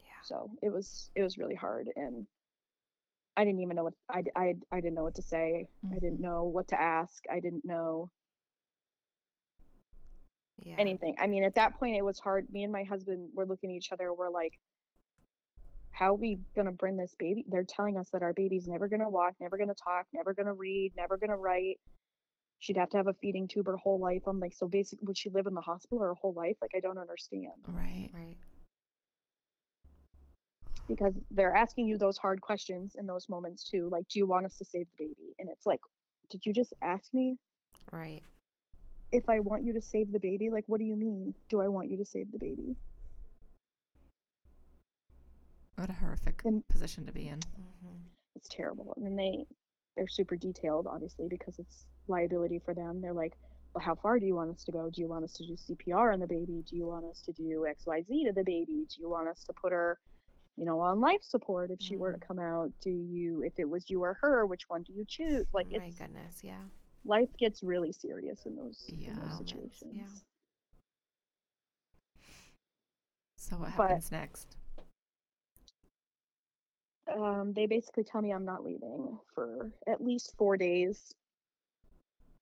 Yeah. 0.00 0.22
So 0.24 0.50
it 0.62 0.70
was 0.70 1.10
it 1.14 1.22
was 1.22 1.38
really 1.38 1.54
hard, 1.54 1.88
and 1.96 2.26
I 3.36 3.44
didn't 3.44 3.60
even 3.60 3.76
know 3.76 3.84
what 3.84 3.94
I 4.10 4.24
I, 4.36 4.54
I 4.72 4.80
didn't 4.80 4.94
know 4.94 5.04
what 5.04 5.14
to 5.16 5.22
say. 5.22 5.66
I 5.90 5.94
didn't 5.94 6.14
mm-hmm. 6.14 6.22
know 6.24 6.44
what 6.44 6.68
to 6.68 6.80
ask. 6.80 7.24
I 7.30 7.40
didn't 7.40 7.64
know 7.64 8.10
Yeah. 10.62 10.74
anything. 10.78 11.16
I 11.18 11.26
mean, 11.26 11.44
at 11.44 11.54
that 11.54 11.78
point, 11.78 11.96
it 11.96 12.04
was 12.04 12.18
hard. 12.18 12.50
Me 12.52 12.64
and 12.64 12.72
my 12.72 12.82
husband 12.84 13.30
were 13.34 13.46
looking 13.46 13.70
at 13.70 13.76
each 13.76 13.92
other. 13.92 14.12
We're 14.12 14.30
like, 14.30 14.58
"How 16.00 16.12
are 16.12 16.14
we 16.14 16.40
gonna 16.56 16.72
bring 16.72 16.96
this 16.96 17.14
baby?" 17.16 17.44
They're 17.48 17.64
telling 17.64 17.98
us 17.98 18.10
that 18.10 18.22
our 18.22 18.32
baby's 18.32 18.66
never 18.66 18.88
gonna 18.88 19.10
walk, 19.10 19.34
never 19.40 19.58
gonna 19.58 19.74
talk, 19.74 20.06
never 20.12 20.34
gonna 20.34 20.54
read, 20.54 20.96
never 20.96 21.18
gonna 21.18 21.36
write. 21.36 21.78
She'd 22.58 22.78
have 22.78 22.90
to 22.90 22.96
have 22.96 23.06
a 23.06 23.14
feeding 23.14 23.48
tube 23.48 23.66
her 23.66 23.76
whole 23.76 23.98
life. 23.98 24.22
I'm 24.26 24.40
like, 24.40 24.54
so 24.54 24.66
basically, 24.66 25.06
would 25.06 25.18
she 25.18 25.30
live 25.30 25.46
in 25.46 25.54
the 25.54 25.60
hospital 25.60 26.00
her 26.00 26.14
whole 26.14 26.32
life? 26.32 26.56
Like, 26.62 26.72
I 26.74 26.80
don't 26.80 26.98
understand. 26.98 27.52
Right. 27.66 28.10
Right. 28.14 28.36
because 30.88 31.14
they're 31.30 31.54
asking 31.54 31.86
you 31.86 31.96
those 31.96 32.18
hard 32.18 32.40
questions 32.40 32.96
in 32.98 33.06
those 33.06 33.28
moments 33.28 33.64
too. 33.70 33.88
Like, 33.90 34.08
do 34.08 34.18
you 34.18 34.26
want 34.26 34.46
us 34.46 34.58
to 34.58 34.64
save 34.64 34.86
the 34.98 35.04
baby? 35.06 35.34
And 35.38 35.48
it's 35.48 35.66
like, 35.66 35.80
did 36.30 36.44
you 36.44 36.52
just 36.52 36.74
ask 36.82 37.14
me 37.14 37.38
Right. 37.92 38.22
if 39.12 39.28
I 39.28 39.40
want 39.40 39.64
you 39.64 39.72
to 39.74 39.80
save 39.80 40.12
the 40.12 40.18
baby? 40.20 40.50
Like, 40.50 40.64
what 40.66 40.78
do 40.78 40.84
you 40.84 40.96
mean? 40.96 41.34
Do 41.48 41.60
I 41.60 41.68
want 41.68 41.90
you 41.90 41.96
to 41.98 42.04
save 42.04 42.32
the 42.32 42.38
baby? 42.38 42.76
What 45.80 45.88
a 45.90 45.94
horrific 45.94 46.42
And- 46.44 46.66
position 46.68 47.06
to 47.06 47.12
be 47.12 47.28
in. 47.28 47.38
Mm-hmm. 47.40 47.96
It's 48.36 48.48
terrible. 48.48 48.92
And 48.96 49.06
then 49.06 49.16
they 49.16 49.46
they're 49.96 50.06
super 50.08 50.36
detailed, 50.36 50.86
obviously, 50.86 51.26
because 51.28 51.58
it's 51.58 51.86
liability 52.06 52.58
for 52.64 52.74
them. 52.74 53.00
They're 53.00 53.12
like, 53.14 53.34
well, 53.74 53.82
how 53.84 53.94
far 53.94 54.18
do 54.20 54.26
you 54.26 54.34
want 54.34 54.50
us 54.50 54.62
to 54.64 54.72
go? 54.72 54.88
Do 54.90 55.00
you 55.00 55.08
want 55.08 55.24
us 55.24 55.32
to 55.34 55.46
do 55.46 55.54
CPR 55.56 56.12
on 56.12 56.20
the 56.20 56.26
baby? 56.26 56.62
Do 56.68 56.76
you 56.76 56.86
want 56.86 57.04
us 57.06 57.22
to 57.22 57.32
do 57.32 57.66
X, 57.66 57.86
Y, 57.86 58.02
Z 58.02 58.24
to 58.26 58.32
the 58.32 58.44
baby? 58.44 58.86
Do 58.88 59.00
you 59.00 59.08
want 59.10 59.28
us 59.28 59.42
to 59.44 59.52
put 59.52 59.72
her, 59.72 59.98
you 60.56 60.64
know, 60.64 60.80
on 60.80 61.00
life 61.00 61.22
support 61.22 61.70
if 61.70 61.80
she 61.80 61.96
were 61.96 62.12
to 62.12 62.18
come 62.18 62.38
out? 62.38 62.70
Do 62.82 62.90
you, 62.90 63.42
if 63.42 63.54
it 63.58 63.68
was 63.68 63.88
you 63.90 64.02
or 64.02 64.14
her, 64.20 64.46
which 64.46 64.68
one 64.68 64.82
do 64.84 64.92
you 64.92 65.04
choose? 65.08 65.46
Like, 65.52 65.66
Oh 65.74 65.78
My 65.78 65.90
goodness. 65.90 66.40
Yeah. 66.42 66.62
life 67.04 67.30
gets 67.38 67.62
really 67.62 67.92
serious 67.92 68.46
in 68.46 68.54
those, 68.56 68.84
in 68.88 69.14
those 69.16 69.38
situations. 69.38 69.92
yeah. 69.92 70.04
So 73.36 73.56
what 73.56 73.76
But- 73.76 73.88
happens 73.88 74.12
next? 74.12 74.56
Um, 77.14 77.52
they 77.54 77.66
basically 77.66 78.04
tell 78.04 78.22
me 78.22 78.32
I'm 78.32 78.44
not 78.44 78.64
leaving 78.64 79.18
for 79.34 79.72
at 79.88 80.02
least 80.02 80.34
four 80.36 80.56
days 80.56 81.14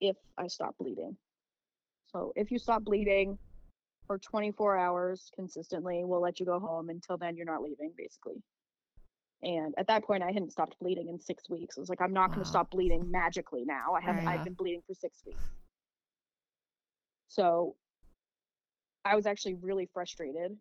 if 0.00 0.16
I 0.36 0.46
stop 0.46 0.76
bleeding. 0.78 1.16
So 2.12 2.32
if 2.36 2.50
you 2.50 2.58
stop 2.58 2.84
bleeding 2.84 3.38
for 4.06 4.18
24 4.18 4.76
hours 4.76 5.30
consistently, 5.34 6.02
we'll 6.04 6.20
let 6.20 6.40
you 6.40 6.46
go 6.46 6.58
home. 6.58 6.88
Until 6.88 7.16
then, 7.16 7.36
you're 7.36 7.46
not 7.46 7.62
leaving, 7.62 7.92
basically. 7.96 8.42
And 9.42 9.74
at 9.78 9.86
that 9.86 10.04
point, 10.04 10.22
I 10.22 10.32
hadn't 10.32 10.50
stopped 10.50 10.76
bleeding 10.80 11.08
in 11.08 11.20
six 11.20 11.48
weeks. 11.48 11.78
I 11.78 11.80
was 11.80 11.88
like, 11.88 12.00
I'm 12.00 12.12
not 12.12 12.28
going 12.30 12.42
to 12.42 12.48
stop 12.48 12.70
bleeding 12.70 13.08
magically 13.10 13.64
now. 13.64 13.92
I 13.94 14.00
haven't. 14.00 14.26
I've 14.26 14.44
been 14.44 14.54
bleeding 14.54 14.82
for 14.86 14.94
six 14.94 15.22
weeks. 15.24 15.38
So 17.28 17.76
I 19.04 19.14
was 19.14 19.26
actually 19.26 19.54
really 19.54 19.88
frustrated 19.92 20.56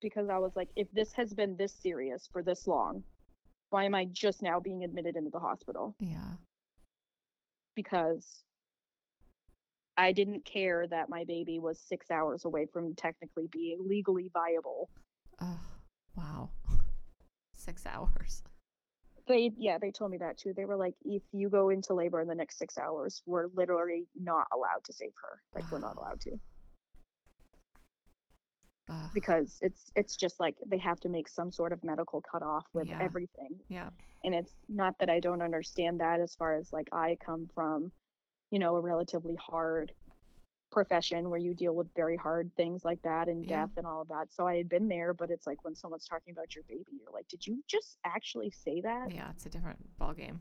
because 0.00 0.28
I 0.28 0.38
was 0.38 0.52
like, 0.54 0.68
if 0.76 0.86
this 0.92 1.12
has 1.14 1.34
been 1.34 1.56
this 1.56 1.72
serious 1.72 2.28
for 2.32 2.42
this 2.42 2.66
long, 2.66 3.02
why 3.70 3.84
am 3.84 3.94
I 3.94 4.04
just 4.04 4.42
now 4.42 4.60
being 4.60 4.84
admitted 4.84 5.16
into 5.16 5.30
the 5.30 5.38
hospital? 5.38 5.94
Yeah. 6.00 6.34
Because 7.74 8.42
I 9.96 10.12
didn't 10.12 10.44
care 10.44 10.86
that 10.88 11.08
my 11.08 11.24
baby 11.24 11.58
was 11.58 11.78
six 11.78 12.10
hours 12.10 12.44
away 12.44 12.66
from 12.72 12.94
technically 12.94 13.48
being 13.50 13.78
legally 13.86 14.30
viable. 14.32 14.88
Oh, 15.40 15.60
wow. 16.16 16.50
Six 17.54 17.84
hours. 17.86 18.42
They, 19.28 19.52
yeah, 19.56 19.78
they 19.78 19.90
told 19.90 20.10
me 20.10 20.18
that 20.18 20.38
too. 20.38 20.52
They 20.56 20.64
were 20.64 20.76
like, 20.76 20.94
if 21.04 21.22
you 21.32 21.48
go 21.48 21.68
into 21.68 21.94
labor 21.94 22.20
in 22.20 22.26
the 22.26 22.34
next 22.34 22.58
six 22.58 22.78
hours, 22.78 23.22
we're 23.26 23.48
literally 23.54 24.06
not 24.18 24.46
allowed 24.52 24.82
to 24.84 24.92
save 24.92 25.12
her. 25.22 25.40
Like, 25.54 25.70
we're 25.70 25.78
not 25.78 25.96
allowed 25.96 26.20
to. 26.22 26.32
Ugh. 28.90 29.10
because 29.14 29.58
it's 29.62 29.90
it's 29.94 30.16
just 30.16 30.40
like 30.40 30.56
they 30.66 30.78
have 30.78 31.00
to 31.00 31.08
make 31.08 31.28
some 31.28 31.50
sort 31.52 31.72
of 31.72 31.82
medical 31.84 32.20
cutoff 32.20 32.66
with 32.74 32.88
Yeah. 32.88 32.98
everything 33.00 33.58
Yeah. 33.68 33.90
and 34.24 34.34
it's 34.34 34.52
not 34.68 34.98
that 34.98 35.08
i 35.08 35.20
don't 35.20 35.42
understand 35.42 36.00
that 36.00 36.20
as 36.20 36.34
far 36.34 36.56
as 36.56 36.72
like 36.72 36.88
i 36.92 37.16
come 37.24 37.48
from 37.54 37.92
you 38.52 38.58
know, 38.58 38.74
a 38.74 38.80
relatively 38.80 39.36
hard 39.36 39.92
profession 40.72 41.30
where 41.30 41.38
you 41.38 41.54
deal 41.54 41.72
with 41.74 41.86
very 41.94 42.16
hard 42.16 42.50
things 42.56 42.84
like 42.84 43.00
that 43.02 43.28
and 43.28 43.44
Yeah. 43.44 43.60
death 43.66 43.70
and 43.76 43.86
all 43.86 44.00
of 44.02 44.08
that. 44.08 44.32
So 44.32 44.44
I 44.44 44.56
had 44.56 44.68
been 44.68 44.88
there, 44.88 45.14
but 45.14 45.30
it's 45.30 45.46
like 45.46 45.62
when 45.64 45.76
someone's 45.76 46.04
talking 46.06 46.32
about 46.32 46.54
your 46.56 46.64
baby, 46.68 46.98
you're 47.00 47.12
like, 47.12 47.28
did 47.28 47.46
you 47.46 47.62
just 47.68 47.98
actually 48.04 48.50
say 48.50 48.80
that? 48.80 49.12
Yeah, 49.14 49.30
it's 49.30 49.46
a 49.46 49.48
different 49.50 49.78
ball 49.98 50.14
game. 50.14 50.40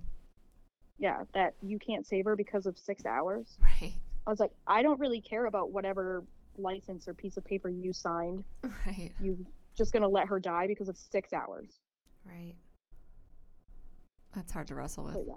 Yeah, 0.98 1.24
that 1.36 1.54
you 1.62 1.78
can't 1.78 2.06
save 2.08 2.26
her 2.26 2.36
because 2.36 2.66
of 2.66 2.80
six 2.80 3.06
hours. 3.06 3.60
Right. 3.62 3.94
I 4.26 4.30
was 4.32 4.40
like, 4.40 4.54
I 4.66 4.82
don't 4.82 5.00
really 5.00 5.22
care 5.22 5.46
about 5.46 5.72
whatever 5.72 6.24
license 6.60 7.08
or 7.08 7.14
piece 7.14 7.38
of 7.38 7.46
paper 7.46 7.70
you 7.70 7.94
signed. 7.94 8.44
Right. 8.86 9.12
You 9.20 9.46
just 9.78 9.94
gonna 9.94 10.08
let 10.08 10.28
her 10.28 10.40
die 10.40 10.68
because 10.68 10.90
of 10.90 10.98
six 10.98 11.34
hours. 11.34 11.80
Right. 12.26 12.56
That's 14.36 14.52
hard 14.52 14.68
to 14.68 14.76
wrestle 14.76 15.06
with. 15.06 15.18
Yeah, 15.28 15.34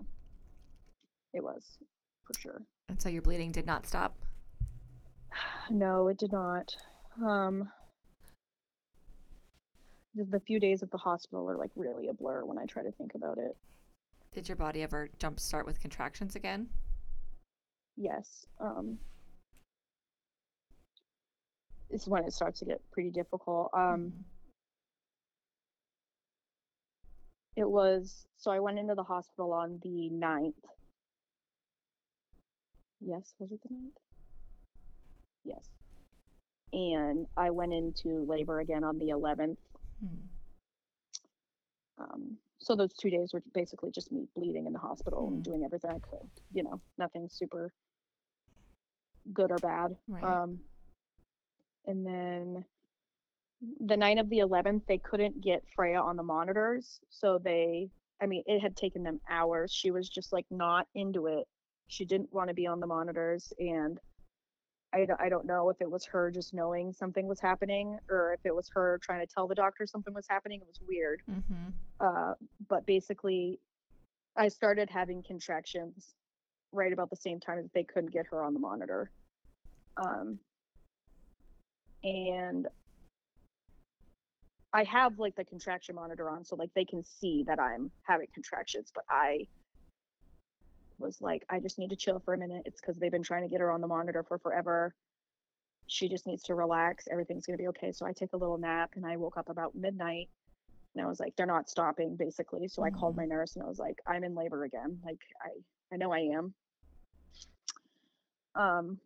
it 1.34 1.42
was 1.42 1.78
for 2.24 2.38
sure. 2.38 2.62
And 2.88 3.00
so 3.00 3.08
your 3.08 3.22
bleeding 3.22 3.52
did 3.52 3.66
not 3.66 3.86
stop. 3.86 4.16
No, 5.70 6.08
it 6.08 6.18
did 6.18 6.32
not. 6.32 6.74
Um, 7.24 7.70
the, 10.14 10.24
the 10.24 10.40
few 10.40 10.58
days 10.60 10.82
at 10.82 10.90
the 10.90 10.98
hospital 10.98 11.48
are 11.48 11.56
like 11.56 11.70
really 11.76 12.08
a 12.08 12.12
blur 12.12 12.44
when 12.44 12.58
I 12.58 12.66
try 12.66 12.82
to 12.82 12.90
think 12.92 13.12
about 13.14 13.38
it. 13.38 13.56
Did 14.34 14.48
your 14.48 14.56
body 14.56 14.82
ever 14.82 15.08
jump 15.18 15.38
start 15.38 15.64
with 15.64 15.80
contractions 15.80 16.36
again? 16.36 16.68
Yes. 17.96 18.46
Um, 18.60 18.98
it's 21.92 22.06
when 22.08 22.24
it 22.24 22.32
starts 22.32 22.58
to 22.60 22.64
get 22.64 22.80
pretty 22.90 23.10
difficult. 23.10 23.70
Um, 23.74 24.10
Mhm. 24.12 24.24
it 27.56 27.68
was 27.70 28.26
so 28.36 28.50
I 28.50 28.60
went 28.60 28.78
into 28.78 28.94
the 28.94 29.02
hospital 29.02 29.52
on 29.52 29.78
the 29.82 30.08
9th. 30.10 30.54
Yes, 33.00 33.34
was 33.38 33.52
it 33.52 33.60
the 33.62 33.68
9th? 33.74 33.98
Yes. 35.44 35.68
And 36.72 37.26
I 37.36 37.50
went 37.50 37.72
into 37.74 38.24
labor 38.24 38.60
again 38.60 38.84
on 38.84 38.98
the 38.98 39.10
11th. 39.10 39.58
Hmm. 40.00 40.28
Um, 41.98 42.38
so 42.58 42.74
those 42.74 42.94
two 42.94 43.10
days 43.10 43.32
were 43.34 43.42
basically 43.52 43.90
just 43.90 44.10
me 44.10 44.26
bleeding 44.34 44.66
in 44.66 44.72
the 44.72 44.78
hospital 44.78 45.26
Hmm. 45.26 45.34
and 45.34 45.44
doing 45.44 45.64
everything 45.64 45.90
I 45.90 45.98
could. 45.98 46.30
You 46.52 46.62
know, 46.62 46.80
nothing 46.96 47.28
super 47.28 47.72
good 49.32 49.50
or 49.50 49.58
bad. 49.58 49.96
Right. 50.08 50.24
Um, 50.24 50.64
and 51.86 52.06
then 52.06 52.64
the 53.80 53.96
night 53.96 54.18
of 54.18 54.28
the 54.28 54.38
11th, 54.38 54.82
they 54.86 54.98
couldn't 54.98 55.40
get 55.40 55.62
Freya 55.74 56.00
on 56.00 56.16
the 56.16 56.22
monitors. 56.22 57.00
So 57.10 57.38
they, 57.38 57.88
I 58.20 58.26
mean, 58.26 58.42
it 58.46 58.60
had 58.60 58.76
taken 58.76 59.02
them 59.02 59.20
hours. 59.30 59.72
She 59.72 59.90
was 59.90 60.08
just 60.08 60.32
like 60.32 60.46
not 60.50 60.86
into 60.94 61.26
it. 61.26 61.46
She 61.88 62.04
didn't 62.04 62.32
want 62.32 62.48
to 62.48 62.54
be 62.54 62.66
on 62.66 62.80
the 62.80 62.86
monitors. 62.86 63.52
And 63.58 63.98
I, 64.92 65.04
don't- 65.04 65.20
I 65.20 65.28
don't 65.28 65.46
know 65.46 65.70
if 65.70 65.80
it 65.80 65.90
was 65.90 66.04
her 66.06 66.30
just 66.30 66.52
knowing 66.54 66.92
something 66.92 67.26
was 67.26 67.40
happening 67.40 67.98
or 68.10 68.32
if 68.32 68.40
it 68.44 68.54
was 68.54 68.68
her 68.74 68.98
trying 69.02 69.20
to 69.26 69.32
tell 69.32 69.46
the 69.46 69.54
doctor 69.54 69.86
something 69.86 70.12
was 70.12 70.26
happening. 70.28 70.60
It 70.60 70.66
was 70.66 70.80
weird. 70.86 71.22
Mm-hmm. 71.30 71.70
Uh, 72.00 72.34
but 72.68 72.84
basically, 72.86 73.60
I 74.36 74.48
started 74.48 74.90
having 74.90 75.22
contractions 75.22 76.14
right 76.72 76.92
about 76.92 77.10
the 77.10 77.16
same 77.16 77.38
time 77.38 77.58
that 77.62 77.72
they 77.74 77.84
couldn't 77.84 78.12
get 78.12 78.26
her 78.30 78.42
on 78.42 78.54
the 78.54 78.60
monitor. 78.60 79.10
Um, 79.98 80.38
and 82.04 82.66
I 84.72 84.84
have 84.84 85.18
like 85.18 85.36
the 85.36 85.44
contraction 85.44 85.94
monitor 85.94 86.30
on, 86.30 86.44
so 86.44 86.56
like 86.56 86.70
they 86.74 86.84
can 86.84 87.02
see 87.04 87.44
that 87.46 87.60
I'm 87.60 87.90
having 88.04 88.28
contractions, 88.32 88.90
but 88.94 89.04
I 89.10 89.46
was 90.98 91.20
like, 91.20 91.44
I 91.50 91.60
just 91.60 91.78
need 91.78 91.90
to 91.90 91.96
chill 91.96 92.20
for 92.20 92.34
a 92.34 92.38
minute. 92.38 92.62
It's 92.64 92.80
because 92.80 92.96
they've 92.96 93.10
been 93.10 93.22
trying 93.22 93.42
to 93.42 93.48
get 93.48 93.60
her 93.60 93.70
on 93.70 93.80
the 93.80 93.86
monitor 93.86 94.22
for 94.22 94.38
forever. 94.38 94.94
She 95.88 96.08
just 96.08 96.26
needs 96.26 96.42
to 96.44 96.54
relax. 96.54 97.06
Everything's 97.10 97.44
gonna 97.44 97.58
be 97.58 97.68
okay. 97.68 97.92
So 97.92 98.06
I 98.06 98.12
take 98.12 98.32
a 98.32 98.36
little 98.36 98.56
nap 98.56 98.92
and 98.94 99.04
I 99.04 99.16
woke 99.16 99.36
up 99.36 99.50
about 99.50 99.74
midnight 99.74 100.28
and 100.94 101.04
I 101.04 101.08
was 101.08 101.20
like, 101.20 101.34
they're 101.36 101.46
not 101.46 101.68
stopping 101.68 102.16
basically. 102.16 102.68
So 102.68 102.82
I 102.82 102.90
called 102.90 103.16
my 103.16 103.24
nurse 103.26 103.56
and 103.56 103.64
I 103.64 103.68
was 103.68 103.78
like, 103.78 103.96
I'm 104.06 104.24
in 104.24 104.34
labor 104.34 104.64
again. 104.64 104.98
Like 105.04 105.18
I, 105.44 105.94
I 105.94 105.96
know 105.98 106.12
I 106.12 106.30
am. 106.34 106.54
Um, 108.54 108.98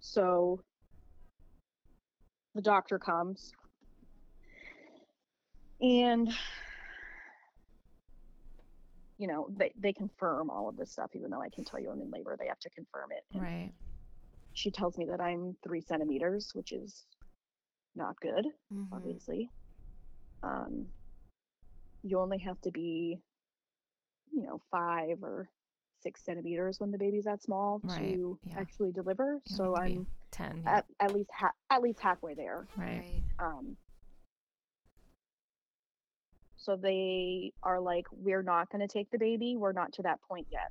so 0.00 0.60
the 2.54 2.62
doctor 2.62 2.98
comes 2.98 3.52
and 5.80 6.30
you 9.18 9.26
know 9.28 9.48
they, 9.56 9.72
they 9.78 9.92
confirm 9.92 10.50
all 10.50 10.68
of 10.68 10.76
this 10.76 10.92
stuff 10.92 11.10
even 11.14 11.30
though 11.30 11.42
i 11.42 11.48
can 11.54 11.64
tell 11.64 11.80
you 11.80 11.90
i'm 11.90 12.00
in 12.00 12.10
labor 12.10 12.36
they 12.38 12.46
have 12.48 12.58
to 12.60 12.70
confirm 12.70 13.10
it 13.12 13.24
and 13.34 13.42
Right. 13.42 13.72
she 14.54 14.70
tells 14.70 14.96
me 14.98 15.06
that 15.06 15.20
i'm 15.20 15.56
three 15.62 15.80
centimeters 15.80 16.50
which 16.54 16.72
is 16.72 17.04
not 17.94 18.14
good 18.20 18.46
Mhm. 18.72 18.88
obviously 18.92 19.50
um 20.42 20.86
you 22.02 22.18
only 22.20 22.38
have 22.38 22.60
to 22.60 22.70
be 22.70 23.18
you 24.32 24.42
know 24.42 24.60
five 24.70 25.22
or 25.22 25.48
six 26.00 26.24
centimeters 26.24 26.80
when 26.80 26.90
the 26.90 26.98
baby's 26.98 27.24
that 27.24 27.42
small 27.42 27.80
Right, 27.82 28.18
to 28.18 28.38
yeah. 28.44 28.60
actually 28.60 28.92
deliver 28.92 29.40
so 29.44 29.74
need 29.74 29.74
to 29.76 29.80
be 29.82 29.98
i'm 29.98 30.06
ten. 30.34 30.62
yeah. 30.64 30.76
at, 30.78 30.84
at 31.00 31.14
least 31.14 31.30
ha- 31.32 31.52
at 31.70 31.82
least 31.82 32.00
halfway 32.00 32.34
there 32.34 32.66
right. 32.76 33.22
um 33.38 33.76
so 36.56 36.76
they 36.76 37.52
are 37.62 37.80
like 37.80 38.06
we're 38.10 38.42
not 38.42 38.70
going 38.70 38.86
to 38.86 38.92
take 38.92 39.10
the 39.10 39.18
baby 39.18 39.56
we're 39.56 39.72
not 39.72 39.92
to 39.92 40.02
that 40.02 40.20
point 40.22 40.46
yet 40.50 40.70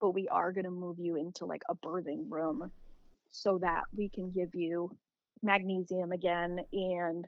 but 0.00 0.10
we 0.10 0.28
are 0.28 0.52
going 0.52 0.64
to 0.64 0.70
move 0.70 0.98
you 0.98 1.16
into 1.16 1.44
like 1.46 1.62
a 1.68 1.74
birthing 1.74 2.24
room 2.28 2.70
so 3.30 3.58
that 3.58 3.84
we 3.96 4.08
can 4.08 4.30
give 4.30 4.54
you 4.54 4.90
magnesium 5.42 6.12
again 6.12 6.60
and 6.72 7.26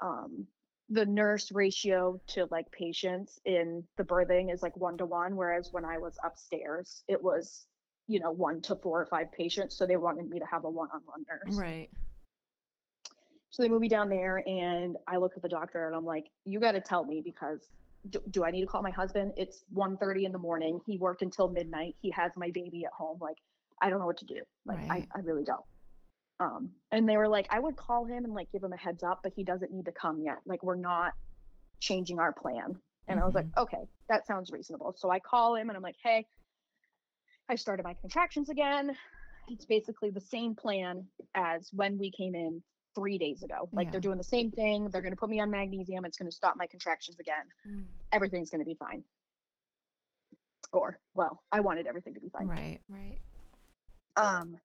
um 0.00 0.46
the 0.90 1.06
nurse 1.06 1.52
ratio 1.52 2.20
to 2.26 2.46
like 2.50 2.70
patients 2.72 3.38
in 3.44 3.84
the 3.96 4.02
birthing 4.02 4.52
is 4.52 4.62
like 4.62 4.76
one 4.76 4.98
to 4.98 5.06
one 5.06 5.36
whereas 5.36 5.68
when 5.72 5.84
i 5.84 5.98
was 5.98 6.18
upstairs 6.24 7.02
it 7.08 7.22
was 7.22 7.66
you 8.10 8.18
know 8.18 8.32
one 8.32 8.60
to 8.60 8.74
four 8.76 9.00
or 9.00 9.06
five 9.06 9.30
patients 9.32 9.76
so 9.76 9.86
they 9.86 9.96
wanted 9.96 10.28
me 10.28 10.38
to 10.38 10.44
have 10.46 10.64
a 10.64 10.70
one-on-one 10.70 11.24
nurse 11.28 11.56
Right. 11.56 11.88
so 13.50 13.62
they 13.62 13.68
move 13.68 13.80
me 13.80 13.88
down 13.88 14.08
there, 14.08 14.42
and 14.46 14.96
I 15.08 15.16
look 15.16 15.32
at 15.36 15.42
the 15.42 15.48
doctor, 15.48 15.86
and 15.88 15.96
I'm 15.96 16.04
like, 16.04 16.26
"You 16.44 16.60
got 16.60 16.72
to 16.72 16.80
tell 16.80 17.04
me 17.04 17.20
because 17.20 17.68
do, 18.08 18.20
do 18.30 18.44
I 18.44 18.50
need 18.50 18.60
to 18.60 18.66
call 18.66 18.80
my 18.80 18.92
husband? 18.92 19.32
It's 19.36 19.64
1:30 19.74 20.24
in 20.24 20.32
the 20.32 20.38
morning. 20.38 20.80
He 20.86 20.98
worked 20.98 21.22
until 21.22 21.48
midnight. 21.48 21.96
He 22.00 22.10
has 22.12 22.30
my 22.36 22.50
baby 22.52 22.84
at 22.84 22.92
home. 22.92 23.18
Like, 23.20 23.36
I 23.82 23.90
don't 23.90 23.98
know 23.98 24.06
what 24.06 24.18
to 24.18 24.24
do. 24.24 24.40
Like, 24.64 24.78
Right. 24.88 25.08
I, 25.12 25.18
I 25.18 25.20
really 25.22 25.44
don't." 25.44 25.64
Um, 26.38 26.70
and 26.92 27.08
they 27.08 27.16
were 27.16 27.28
like, 27.28 27.48
"I 27.50 27.58
would 27.58 27.76
call 27.76 28.04
him 28.04 28.24
and 28.24 28.34
like 28.34 28.50
give 28.52 28.62
him 28.62 28.72
a 28.72 28.76
heads 28.76 29.02
up, 29.02 29.20
but 29.24 29.32
he 29.34 29.42
doesn't 29.42 29.72
need 29.72 29.86
to 29.86 29.92
come 29.92 30.22
yet. 30.22 30.38
Like, 30.46 30.62
we're 30.62 30.76
not 30.76 31.12
changing 31.80 32.20
our 32.20 32.32
plan." 32.32 32.80
And 33.08 33.18
I 33.18 33.24
was 33.24 33.34
like, 33.34 33.48
"Okay, 33.58 33.84
that 34.08 34.28
sounds 34.28 34.52
reasonable." 34.52 34.94
So 34.96 35.10
I 35.10 35.18
call 35.18 35.56
him, 35.56 35.70
and 35.70 35.76
I'm 35.76 35.82
like, 35.82 35.96
"Hey." 36.02 36.24
I 37.50 37.56
started 37.56 37.82
my 37.82 37.94
contractions 37.94 38.48
again. 38.48 38.96
It's 39.48 39.64
basically 39.64 40.10
the 40.10 40.20
same 40.20 40.54
plan 40.54 41.04
as 41.34 41.68
when 41.72 41.98
we 41.98 42.12
came 42.12 42.36
in 42.36 42.62
three 42.94 43.18
days 43.18 43.42
ago. 43.42 43.68
Like 43.72 43.86
Yeah. 43.86 43.90
they're 43.90 44.00
doing 44.00 44.18
the 44.18 44.24
same 44.24 44.52
thing. 44.52 44.88
They're 44.88 45.02
going 45.02 45.12
to 45.12 45.16
put 45.18 45.28
me 45.28 45.40
on 45.40 45.50
magnesium. 45.50 46.04
It's 46.04 46.16
going 46.16 46.30
to 46.30 46.34
stop 46.34 46.54
my 46.56 46.68
contractions 46.68 47.18
again. 47.18 47.44
Mm. 47.68 47.86
Everything's 48.12 48.50
going 48.50 48.60
to 48.60 48.64
be 48.64 48.76
fine. 48.76 49.02
Or, 50.72 51.00
well, 51.14 51.42
I 51.50 51.58
wanted 51.58 51.88
everything 51.88 52.14
to 52.14 52.20
be 52.20 52.28
fine. 52.28 52.46
Right. 52.46 52.78
Right. 52.88 53.18
Um, 54.16 54.56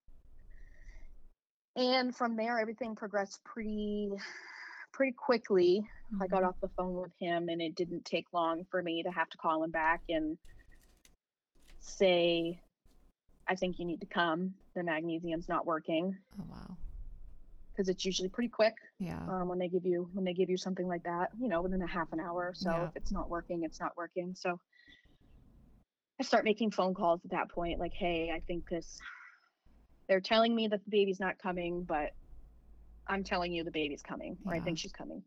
and 1.74 2.14
from 2.14 2.36
there, 2.36 2.60
everything 2.60 2.94
progressed 2.94 3.42
pretty, 3.42 4.12
pretty 4.92 5.12
quickly. 5.12 5.88
I 6.20 6.28
got 6.28 6.44
Mhm. 6.44 6.48
off 6.48 6.60
the 6.60 6.68
phone 6.68 6.94
with 6.94 7.12
him, 7.18 7.48
and 7.48 7.60
it 7.60 7.74
didn't 7.74 8.04
take 8.04 8.32
long 8.32 8.64
for 8.66 8.80
me 8.80 9.02
to 9.02 9.10
have 9.10 9.28
to 9.30 9.38
call 9.38 9.64
him 9.64 9.72
back 9.72 10.02
and 10.08 10.38
say, 11.80 12.60
"I 13.48 13.54
think 13.54 13.78
you 13.78 13.84
need 13.84 14.00
to 14.00 14.06
come. 14.06 14.54
The 14.74 14.82
magnesium's 14.82 15.48
not 15.48 15.66
working." 15.66 16.16
Oh 16.40 16.44
wow. 16.48 16.76
Because 17.72 17.88
it's 17.88 18.04
usually 18.04 18.28
pretty 18.30 18.48
quick. 18.48 18.74
Yeah. 18.98 19.20
um, 19.28 19.48
when 19.48 19.58
they 19.58 19.68
give 19.68 19.84
you 19.84 20.08
when 20.14 20.24
they 20.24 20.32
give 20.32 20.48
you 20.48 20.56
something 20.56 20.86
like 20.88 21.02
that 21.02 21.28
you 21.38 21.48
know 21.48 21.60
within 21.60 21.82
a 21.82 21.86
half 21.86 22.12
an 22.12 22.20
hour 22.20 22.48
or 22.48 22.54
so 22.54 22.70
Yeah. 22.70 22.84
if 22.86 22.96
it's 22.96 23.12
not 23.12 23.28
working 23.28 23.62
it's 23.64 23.78
not 23.80 23.94
working 23.96 24.34
so 24.34 24.58
i 26.18 26.22
start 26.22 26.44
making 26.44 26.70
phone 26.70 26.94
calls 26.94 27.20
at 27.24 27.32
that 27.32 27.50
point 27.50 27.78
like 27.78 27.92
hey 27.92 28.30
i 28.34 28.40
think 28.40 28.68
this 28.70 28.98
they're 30.08 30.20
telling 30.22 30.54
me 30.54 30.68
that 30.68 30.82
the 30.84 30.90
baby's 30.90 31.20
not 31.20 31.38
coming 31.38 31.84
but 31.84 32.12
i'm 33.06 33.22
telling 33.24 33.52
you 33.52 33.64
the 33.64 33.70
baby's 33.70 34.00
coming 34.02 34.38
or 34.46 34.54
i 34.54 34.60
think 34.60 34.78
she's 34.78 34.92
coming 34.92 35.22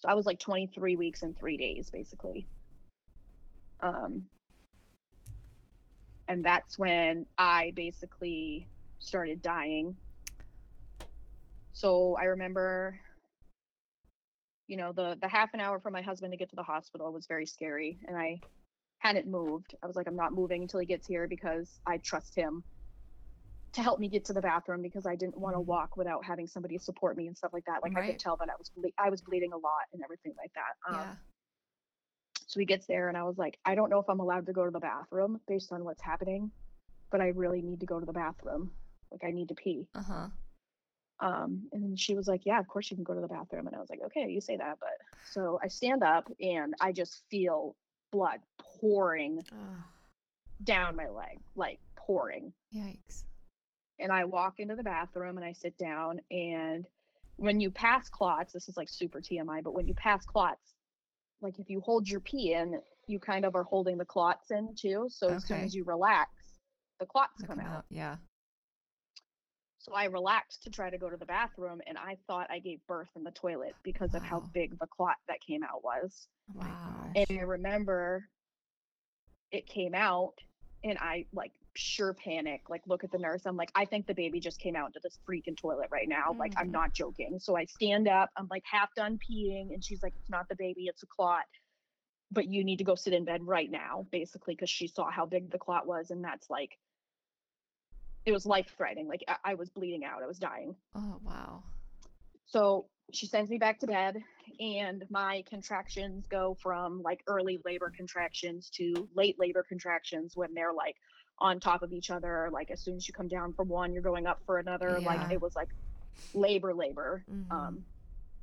so 0.00 0.08
i 0.08 0.14
was 0.14 0.26
like 0.26 0.40
23 0.40 0.96
weeks 0.96 1.22
and 1.22 1.38
three 1.38 1.56
days 1.56 1.88
basically 1.90 2.48
um 3.80 4.24
and 6.28 6.44
that's 6.44 6.78
when 6.78 7.26
i 7.38 7.72
basically 7.76 8.68
started 8.98 9.42
dying 9.42 9.96
so 11.72 12.16
I 12.16 12.24
remember, 12.26 13.00
you 14.66 14.76
know, 14.76 14.92
the 14.92 15.16
the 15.20 15.28
half 15.28 15.50
an 15.54 15.60
hour 15.60 15.80
for 15.80 15.90
my 15.90 16.02
husband 16.02 16.32
to 16.32 16.36
get 16.38 16.50
to 16.50 16.56
the 16.56 16.62
hospital 16.62 17.12
was 17.12 17.26
very 17.26 17.46
scary, 17.46 17.98
and 18.06 18.16
I 18.16 18.42
hadn't 18.98 19.26
moved. 19.26 19.74
I 19.82 19.86
was 19.86 19.96
like, 19.96 20.06
I'm 20.08 20.16
not 20.16 20.32
moving 20.32 20.62
until 20.62 20.80
he 20.80 20.86
gets 20.86 21.06
here 21.06 21.28
because 21.28 21.80
I 21.86 21.98
trust 21.98 22.34
him 22.36 22.64
to 23.74 23.82
help 23.82 23.98
me 23.98 24.08
get 24.08 24.24
to 24.26 24.32
the 24.32 24.40
bathroom 24.40 24.82
because 24.82 25.04
I 25.06 25.16
didn't 25.16 25.36
want 25.36 25.56
to 25.56 25.60
Mhm. 25.60 25.66
walk 25.66 25.96
without 25.96 26.24
having 26.24 26.46
somebody 26.46 26.78
support 26.78 27.16
me 27.16 27.26
and 27.26 27.36
stuff 27.36 27.52
like 27.52 27.64
that. 27.66 27.82
Like 27.82 27.96
I 27.96 28.06
could 28.06 28.20
tell 28.20 28.36
that 28.38 28.48
I 28.48 28.54
was 28.56 28.70
ble- 28.70 28.92
I 28.98 29.10
was 29.10 29.20
bleeding 29.22 29.52
a 29.52 29.58
lot 29.58 29.84
and 29.92 30.02
everything 30.04 30.34
like 30.38 30.52
that. 30.54 30.76
Um, 30.88 30.94
yeah. 31.00 31.16
So 32.54 32.60
he 32.60 32.66
gets 32.66 32.86
there 32.86 33.08
and 33.08 33.18
I 33.18 33.24
was 33.24 33.36
like, 33.36 33.58
I 33.64 33.74
don't 33.74 33.90
know 33.90 33.98
if 33.98 34.08
I'm 34.08 34.20
allowed 34.20 34.46
to 34.46 34.52
go 34.52 34.64
to 34.64 34.70
the 34.70 34.78
bathroom 34.78 35.40
based 35.48 35.72
on 35.72 35.82
what's 35.82 36.00
happening, 36.00 36.52
but 37.10 37.20
I 37.20 37.30
really 37.30 37.60
need 37.60 37.80
to 37.80 37.86
go 37.86 37.98
to 37.98 38.06
the 38.06 38.12
bathroom. 38.12 38.70
Like 39.10 39.24
I 39.24 39.32
need 39.32 39.48
to 39.48 39.56
pee. 39.56 39.88
Uh 39.92 40.02
huh. 40.02 40.26
Um, 41.18 41.66
and 41.72 41.82
then 41.82 41.96
she 41.96 42.14
was 42.14 42.28
like, 42.28 42.42
Yeah, 42.46 42.60
of 42.60 42.68
course 42.68 42.92
you 42.92 42.96
can 42.96 43.02
go 43.02 43.12
to 43.12 43.20
the 43.20 43.26
bathroom. 43.26 43.66
And 43.66 43.74
I 43.74 43.80
was 43.80 43.90
like, 43.90 44.02
Okay, 44.06 44.30
you 44.30 44.40
say 44.40 44.56
that. 44.56 44.78
But 44.78 44.90
so 45.32 45.58
I 45.64 45.66
stand 45.66 46.04
up 46.04 46.30
and 46.40 46.74
I 46.80 46.92
just 46.92 47.24
feel 47.28 47.74
blood 48.12 48.38
pouring 48.78 49.42
down 50.62 50.94
my 50.94 51.08
leg, 51.08 51.40
like 51.56 51.80
pouring. 51.96 52.52
Yikes. 52.72 53.24
And 53.98 54.12
I 54.12 54.26
walk 54.26 54.60
into 54.60 54.76
the 54.76 54.84
bathroom 54.84 55.38
and 55.38 55.44
I 55.44 55.54
sit 55.54 55.76
down. 55.76 56.20
And 56.30 56.86
when 57.34 57.58
you 57.58 57.72
pass 57.72 58.08
clots, 58.08 58.52
this 58.52 58.68
is 58.68 58.76
like 58.76 58.88
super 58.88 59.20
TMI, 59.20 59.64
but 59.64 59.74
when 59.74 59.88
you 59.88 59.94
pass 59.94 60.24
clots, 60.24 60.73
like 61.44 61.60
if 61.60 61.68
you 61.68 61.80
hold 61.80 62.08
your 62.08 62.20
pee 62.20 62.54
in, 62.54 62.80
you 63.06 63.20
kind 63.20 63.44
of 63.44 63.54
are 63.54 63.62
holding 63.62 63.98
the 63.98 64.04
clots 64.04 64.50
in 64.50 64.74
too. 64.74 65.06
So 65.10 65.28
as 65.28 65.44
soon 65.44 65.60
as 65.60 65.74
you 65.74 65.84
relax, 65.84 66.30
the 66.98 67.06
clots 67.06 67.34
They 67.40 67.46
come 67.46 67.60
out. 67.60 67.84
Yeah. 67.90 68.16
So 69.78 69.92
I 69.92 70.06
relaxed 70.06 70.62
to 70.62 70.70
try 70.70 70.88
to 70.88 70.96
go 70.96 71.10
to 71.10 71.16
the 71.18 71.26
bathroom 71.26 71.82
and 71.86 71.98
I 71.98 72.16
thought 72.26 72.46
I 72.50 72.58
gave 72.58 72.80
birth 72.88 73.10
in 73.14 73.22
the 73.22 73.30
toilet 73.30 73.74
because 73.82 74.14
of 74.14 74.22
how 74.22 74.40
big 74.54 74.78
the 74.78 74.86
clot 74.86 75.16
that 75.28 75.36
came 75.46 75.62
out 75.62 75.84
was. 75.84 76.26
Oh 76.50 76.60
Wow. 76.60 77.12
And 77.14 77.26
I 77.38 77.42
remember 77.42 78.24
it 79.52 79.66
came 79.66 79.94
out 79.94 80.32
and 80.82 80.96
I 80.98 81.26
like 81.34 81.52
sure 81.76 82.14
panic, 82.14 82.62
like 82.68 82.82
look 82.86 83.04
at 83.04 83.10
the 83.10 83.18
nurse. 83.18 83.42
I'm 83.46 83.56
like, 83.56 83.70
I 83.74 83.84
think 83.84 84.06
the 84.06 84.14
baby 84.14 84.40
just 84.40 84.60
came 84.60 84.76
out 84.76 84.86
into 84.86 85.00
this 85.02 85.18
freaking 85.28 85.56
toilet 85.56 85.88
right 85.90 86.08
now. 86.08 86.34
Like 86.38 86.54
I'm 86.56 86.68
Mhm. 86.68 86.72
not 86.72 86.94
joking. 86.94 87.38
So 87.40 87.56
I 87.56 87.64
stand 87.64 88.08
up, 88.08 88.30
I'm 88.36 88.48
like 88.50 88.64
half 88.70 88.94
done 88.94 89.18
peeing, 89.18 89.74
and 89.74 89.84
she's 89.84 90.02
like, 90.02 90.14
It's 90.16 90.30
not 90.30 90.48
the 90.48 90.56
baby, 90.56 90.86
it's 90.86 91.02
a 91.02 91.06
clot. 91.06 91.44
But 92.30 92.46
you 92.48 92.64
need 92.64 92.78
to 92.78 92.84
go 92.84 92.94
sit 92.94 93.12
in 93.12 93.24
bed 93.24 93.46
right 93.46 93.70
now, 93.70 94.06
basically, 94.10 94.54
because 94.54 94.70
she 94.70 94.86
saw 94.88 95.10
how 95.10 95.26
big 95.26 95.50
the 95.50 95.58
clot 95.58 95.86
was, 95.86 96.10
and 96.10 96.24
that's 96.24 96.48
like 96.50 96.78
it 98.24 98.32
was 98.32 98.46
life 98.46 98.72
threatening. 98.76 99.08
Like 99.08 99.24
I-, 99.28 99.52
I 99.52 99.54
was 99.54 99.70
bleeding 99.70 100.04
out, 100.04 100.22
I 100.22 100.26
was 100.26 100.38
dying. 100.38 100.76
Oh 100.94 101.20
wow. 101.22 101.62
So 102.46 102.88
she 103.12 103.26
sends 103.26 103.50
me 103.50 103.58
back 103.58 103.80
to 103.80 103.86
bed, 103.86 104.22
and 104.60 105.04
my 105.10 105.44
contractions 105.48 106.26
go 106.26 106.56
from 106.62 107.02
like 107.02 107.22
early 107.26 107.60
labor 107.64 107.92
contractions 107.94 108.70
to 108.70 109.08
late 109.14 109.38
labor 109.38 109.62
contractions 109.62 110.36
when 110.36 110.54
they're 110.54 110.72
like 110.72 110.96
on 111.38 111.60
top 111.60 111.82
of 111.82 111.92
each 111.92 112.10
other. 112.10 112.48
Like 112.52 112.70
as 112.70 112.80
soon 112.80 112.96
as 112.96 113.06
you 113.08 113.14
come 113.14 113.28
down 113.28 113.52
from 113.54 113.68
one, 113.68 113.92
you're 113.92 114.02
going 114.02 114.26
up 114.26 114.40
for 114.46 114.58
another. 114.58 114.98
Yeah. 115.00 115.06
Like 115.06 115.32
it 115.32 115.40
was 115.40 115.54
like 115.56 115.68
labor, 116.32 116.74
labor. 116.74 117.24
Mhm. 117.30 117.50
Um, 117.50 117.84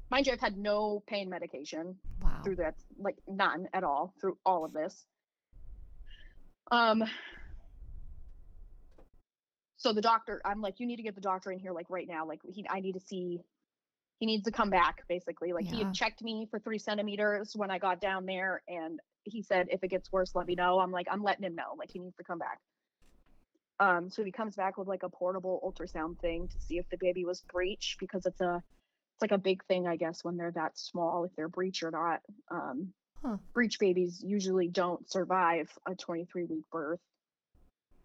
mind 0.10 0.28
you, 0.28 0.34
I've 0.34 0.40
had 0.40 0.58
no 0.58 1.02
pain 1.08 1.30
medication 1.30 1.98
Wow. 2.22 2.42
through 2.44 2.58
that, 2.58 2.76
like 3.00 3.18
none 3.28 3.68
at 3.74 3.84
all 3.84 4.14
through 4.20 4.38
all 4.46 4.66
of 4.66 4.74
this. 4.74 5.06
Um. 6.72 7.04
So 9.78 9.94
the 9.94 10.02
doctor, 10.02 10.42
I'm 10.46 10.62
like, 10.62 10.80
you 10.80 10.86
need 10.86 10.98
to 10.98 11.04
get 11.04 11.16
the 11.16 11.22
doctor 11.22 11.52
in 11.52 11.58
here 11.58 11.72
like 11.72 11.90
right 11.90 12.08
now. 12.08 12.26
Like 12.28 12.40
he, 12.44 12.66
I 12.70 12.80
need 12.82 12.94
to 12.94 13.00
see. 13.00 13.42
He 14.20 14.28
needs 14.28 14.44
to 14.44 14.52
come 14.52 14.70
back 14.70 15.04
basically. 15.10 15.52
Like 15.52 15.66
he 15.66 15.80
had 15.80 15.94
checked 15.96 16.22
me 16.22 16.46
for 16.52 16.60
three 16.60 16.78
centimeters 16.78 17.54
when 17.56 17.72
I 17.72 17.80
got 17.80 18.00
down 18.00 18.28
there, 18.28 18.62
and 18.68 19.00
he 19.24 19.42
said 19.42 19.68
if 19.72 19.84
it 19.84 19.88
gets 19.88 20.12
worse, 20.12 20.36
let 20.36 20.46
me 20.46 20.54
know. 20.54 20.80
I'm 20.80 20.92
like, 20.92 21.08
I'm 21.10 21.24
letting 21.24 21.44
him 21.44 21.56
know. 21.56 21.74
Like 21.76 21.90
he 21.92 21.98
needs 21.98 22.16
to 22.18 22.24
come 22.24 22.38
back. 22.38 22.60
Um, 23.82 24.12
so 24.12 24.24
he 24.24 24.32
comes 24.32 24.56
back 24.56 24.78
with 24.78 24.88
like 24.88 25.02
a 25.02 25.10
portable 25.10 25.60
ultrasound 25.66 26.20
thing 26.20 26.48
to 26.48 26.60
see 26.62 26.78
if 26.78 26.88
the 26.92 26.98
baby 27.00 27.26
was 27.26 27.42
breech 27.52 27.98
because 28.00 28.28
it's 28.28 28.40
a 28.40 28.62
it's 29.16 29.22
like 29.22 29.32
a 29.32 29.38
big 29.40 29.66
thing, 29.66 29.88
I 29.88 29.96
guess, 29.96 30.24
when 30.24 30.38
they're 30.38 30.52
that 30.52 30.78
small, 30.78 31.24
if 31.26 31.32
they're 31.36 31.50
breech 31.50 31.84
or 31.84 31.92
not. 31.92 32.22
Um, 32.50 32.94
Huh. 33.24 33.38
Breech 33.54 33.78
babies 33.78 34.24
usually 34.26 34.68
don't 34.68 35.08
survive 35.08 35.70
a 35.88 35.94
23 35.94 36.46
week 36.46 36.64
birth 36.72 37.00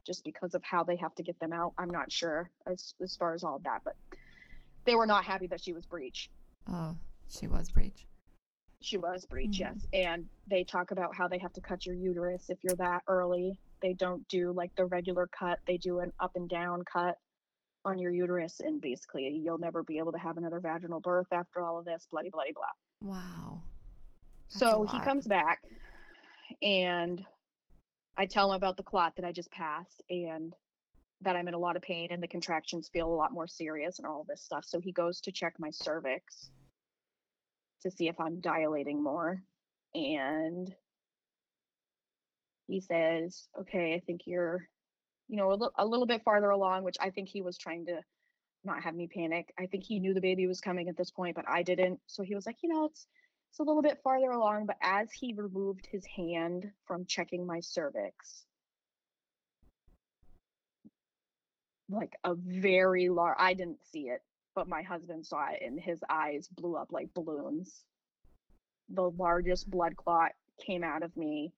just 0.06 0.24
because 0.24 0.54
of 0.54 0.62
how 0.62 0.84
they 0.84 0.96
have 0.96 1.14
to 1.14 1.22
get 1.22 1.40
them 1.40 1.54
out. 1.54 1.72
I'm 1.78 1.88
not 1.88 2.12
sure 2.12 2.50
as, 2.66 2.92
as 3.02 3.16
far 3.16 3.32
as 3.32 3.42
all 3.42 3.56
of 3.56 3.62
that, 3.62 3.80
but 3.82 3.96
they 4.84 4.94
were 4.94 5.06
not 5.06 5.24
happy 5.24 5.46
that 5.46 5.62
she 5.62 5.72
was 5.72 5.86
breech. 5.86 6.28
Oh, 6.68 6.96
she 7.30 7.46
was 7.46 7.70
breech. 7.70 8.06
She 8.82 8.98
was 8.98 9.24
breech, 9.24 9.52
Mhm. 9.52 9.58
yes. 9.60 9.86
And 9.94 10.28
they 10.48 10.64
talk 10.64 10.90
about 10.90 11.14
how 11.16 11.28
they 11.28 11.38
have 11.38 11.54
to 11.54 11.62
cut 11.62 11.86
your 11.86 11.94
uterus 11.94 12.50
if 12.50 12.62
you're 12.62 12.76
that 12.76 13.02
early. 13.08 13.58
They 13.82 13.92
don't 13.92 14.26
do 14.28 14.52
like 14.52 14.74
the 14.76 14.86
regular 14.86 15.28
cut, 15.38 15.58
they 15.66 15.76
do 15.76 16.00
an 16.00 16.12
up 16.20 16.32
and 16.34 16.48
down 16.48 16.82
cut 16.90 17.16
on 17.84 17.98
your 17.98 18.12
uterus. 18.12 18.60
And 18.60 18.80
basically, 18.80 19.40
you'll 19.42 19.58
never 19.58 19.82
be 19.82 19.98
able 19.98 20.12
to 20.12 20.18
have 20.18 20.36
another 20.36 20.60
vaginal 20.60 21.00
birth 21.00 21.28
after 21.32 21.62
all 21.62 21.78
of 21.78 21.84
this, 21.84 22.06
bloody, 22.10 22.30
bloody, 22.30 22.52
blah. 22.52 23.10
Wow. 23.10 23.62
That's 24.48 24.60
so 24.60 24.86
he 24.90 24.98
comes 25.00 25.26
back 25.26 25.60
and 26.62 27.24
I 28.16 28.26
tell 28.26 28.50
him 28.50 28.56
about 28.56 28.76
the 28.76 28.82
clot 28.82 29.14
that 29.16 29.24
I 29.24 29.32
just 29.32 29.50
passed 29.50 30.02
and 30.08 30.54
that 31.22 31.36
I'm 31.36 31.48
in 31.48 31.54
a 31.54 31.58
lot 31.58 31.76
of 31.76 31.82
pain 31.82 32.08
and 32.10 32.22
the 32.22 32.28
contractions 32.28 32.88
feel 32.92 33.08
a 33.08 33.14
lot 33.14 33.32
more 33.32 33.46
serious 33.46 33.98
and 33.98 34.06
all 34.06 34.24
this 34.28 34.42
stuff. 34.42 34.64
So 34.66 34.80
he 34.80 34.92
goes 34.92 35.20
to 35.22 35.32
check 35.32 35.54
my 35.58 35.70
cervix 35.70 36.50
to 37.82 37.90
see 37.90 38.08
if 38.08 38.18
I'm 38.20 38.40
dilating 38.40 39.02
more. 39.02 39.42
And 39.94 40.74
he 42.66 42.80
says, 42.80 43.48
okay, 43.60 43.94
I 43.94 44.00
think 44.00 44.22
you're, 44.26 44.68
you 45.28 45.36
know, 45.36 45.52
a, 45.52 45.54
li- 45.54 45.68
a 45.78 45.86
little 45.86 46.06
bit 46.06 46.22
farther 46.24 46.50
along, 46.50 46.84
which 46.84 46.96
I 47.00 47.10
think 47.10 47.28
he 47.28 47.42
was 47.42 47.58
trying 47.58 47.86
to 47.86 48.00
not 48.64 48.82
have 48.82 48.94
me 48.94 49.06
panic. 49.06 49.52
I 49.58 49.66
think 49.66 49.84
he 49.84 50.00
knew 50.00 50.14
the 50.14 50.20
baby 50.20 50.46
was 50.46 50.60
coming 50.60 50.88
at 50.88 50.96
this 50.96 51.10
point, 51.10 51.36
but 51.36 51.48
I 51.48 51.62
didn't. 51.62 52.00
So 52.06 52.22
he 52.22 52.34
was 52.34 52.46
like, 52.46 52.56
you 52.62 52.68
know, 52.68 52.86
it's 52.86 53.06
it's 53.50 53.60
a 53.60 53.62
little 53.62 53.82
bit 53.82 54.00
farther 54.02 54.30
along, 54.30 54.66
but 54.66 54.76
as 54.82 55.10
he 55.12 55.32
removed 55.34 55.86
his 55.90 56.04
hand 56.04 56.70
from 56.86 57.06
checking 57.06 57.46
my 57.46 57.60
cervix, 57.60 58.44
like 61.88 62.16
a 62.24 62.34
very 62.34 63.08
large, 63.08 63.36
I 63.38 63.54
didn't 63.54 63.84
see 63.90 64.08
it, 64.08 64.20
but 64.54 64.68
my 64.68 64.82
husband 64.82 65.24
saw 65.24 65.48
it 65.52 65.62
and 65.64 65.80
his 65.80 66.00
eyes 66.10 66.48
blew 66.48 66.76
up 66.76 66.92
like 66.92 67.14
balloons. 67.14 67.84
The 68.88 69.10
largest 69.10 69.70
blood 69.70 69.96
clot 69.96 70.32
came 70.64 70.84
out 70.84 71.02
of 71.02 71.16
me. 71.16 71.52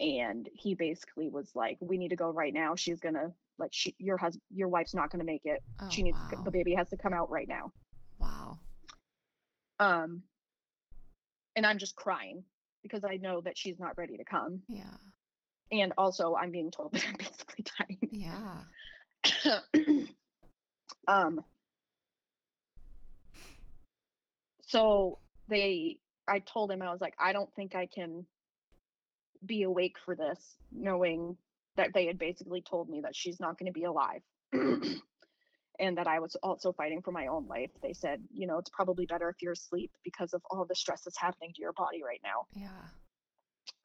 And 0.00 0.48
he 0.54 0.74
basically 0.74 1.28
was 1.28 1.54
like, 1.54 1.78
"We 1.80 1.98
need 1.98 2.08
to 2.08 2.16
go 2.16 2.30
right 2.30 2.52
now. 2.52 2.74
She's 2.74 3.00
gonna 3.00 3.32
like, 3.58 3.70
she, 3.72 3.94
your 3.98 4.16
husband, 4.16 4.42
your 4.50 4.68
wife's 4.68 4.94
not 4.94 5.10
gonna 5.10 5.24
make 5.24 5.44
it. 5.44 5.62
Oh, 5.80 5.88
she 5.88 6.02
needs 6.02 6.18
wow. 6.18 6.42
the 6.42 6.50
baby 6.50 6.74
has 6.74 6.88
to 6.90 6.96
come 6.96 7.12
out 7.12 7.30
right 7.30 7.48
now." 7.48 7.72
Wow. 8.18 8.58
Um, 9.78 10.22
and 11.56 11.66
I'm 11.66 11.78
just 11.78 11.96
crying 11.96 12.44
because 12.82 13.04
I 13.04 13.16
know 13.16 13.40
that 13.40 13.56
she's 13.56 13.78
not 13.78 13.96
ready 13.96 14.16
to 14.16 14.24
come. 14.24 14.62
Yeah. 14.68 14.84
And 15.72 15.92
also, 15.98 16.34
I'm 16.34 16.50
being 16.50 16.70
told 16.70 16.92
that 16.94 17.04
I'm 17.08 17.16
basically 17.16 17.64
dying. 17.78 17.98
Yeah. 18.12 20.06
um, 21.08 21.40
so 24.66 25.18
they, 25.48 25.98
I 26.28 26.40
told 26.40 26.70
him, 26.70 26.82
I 26.82 26.90
was 26.90 27.00
like, 27.00 27.14
I 27.18 27.32
don't 27.32 27.52
think 27.54 27.74
I 27.74 27.86
can 27.86 28.26
be 29.46 29.62
awake 29.64 29.96
for 30.04 30.14
this, 30.14 30.56
knowing 30.72 31.36
that 31.76 31.92
they 31.92 32.06
had 32.06 32.18
basically 32.18 32.62
told 32.62 32.88
me 32.88 33.00
that 33.02 33.16
she's 33.16 33.40
not 33.40 33.58
going 33.58 33.66
to 33.66 33.78
be 33.78 33.84
alive. 33.84 34.22
and 34.52 35.98
that 35.98 36.06
I 36.06 36.20
was 36.20 36.36
also 36.42 36.72
fighting 36.72 37.02
for 37.02 37.10
my 37.10 37.26
own 37.26 37.46
life. 37.48 37.70
They 37.82 37.92
said, 37.92 38.22
you 38.32 38.46
know, 38.46 38.58
it's 38.58 38.70
probably 38.70 39.06
better 39.06 39.28
if 39.28 39.42
you're 39.42 39.52
asleep 39.52 39.90
because 40.04 40.32
of 40.32 40.42
all 40.50 40.64
the 40.64 40.74
stress 40.74 41.02
that's 41.02 41.18
happening 41.18 41.52
to 41.54 41.60
your 41.60 41.72
body 41.72 42.02
right 42.04 42.20
now. 42.22 42.46
Yeah. 42.54 42.68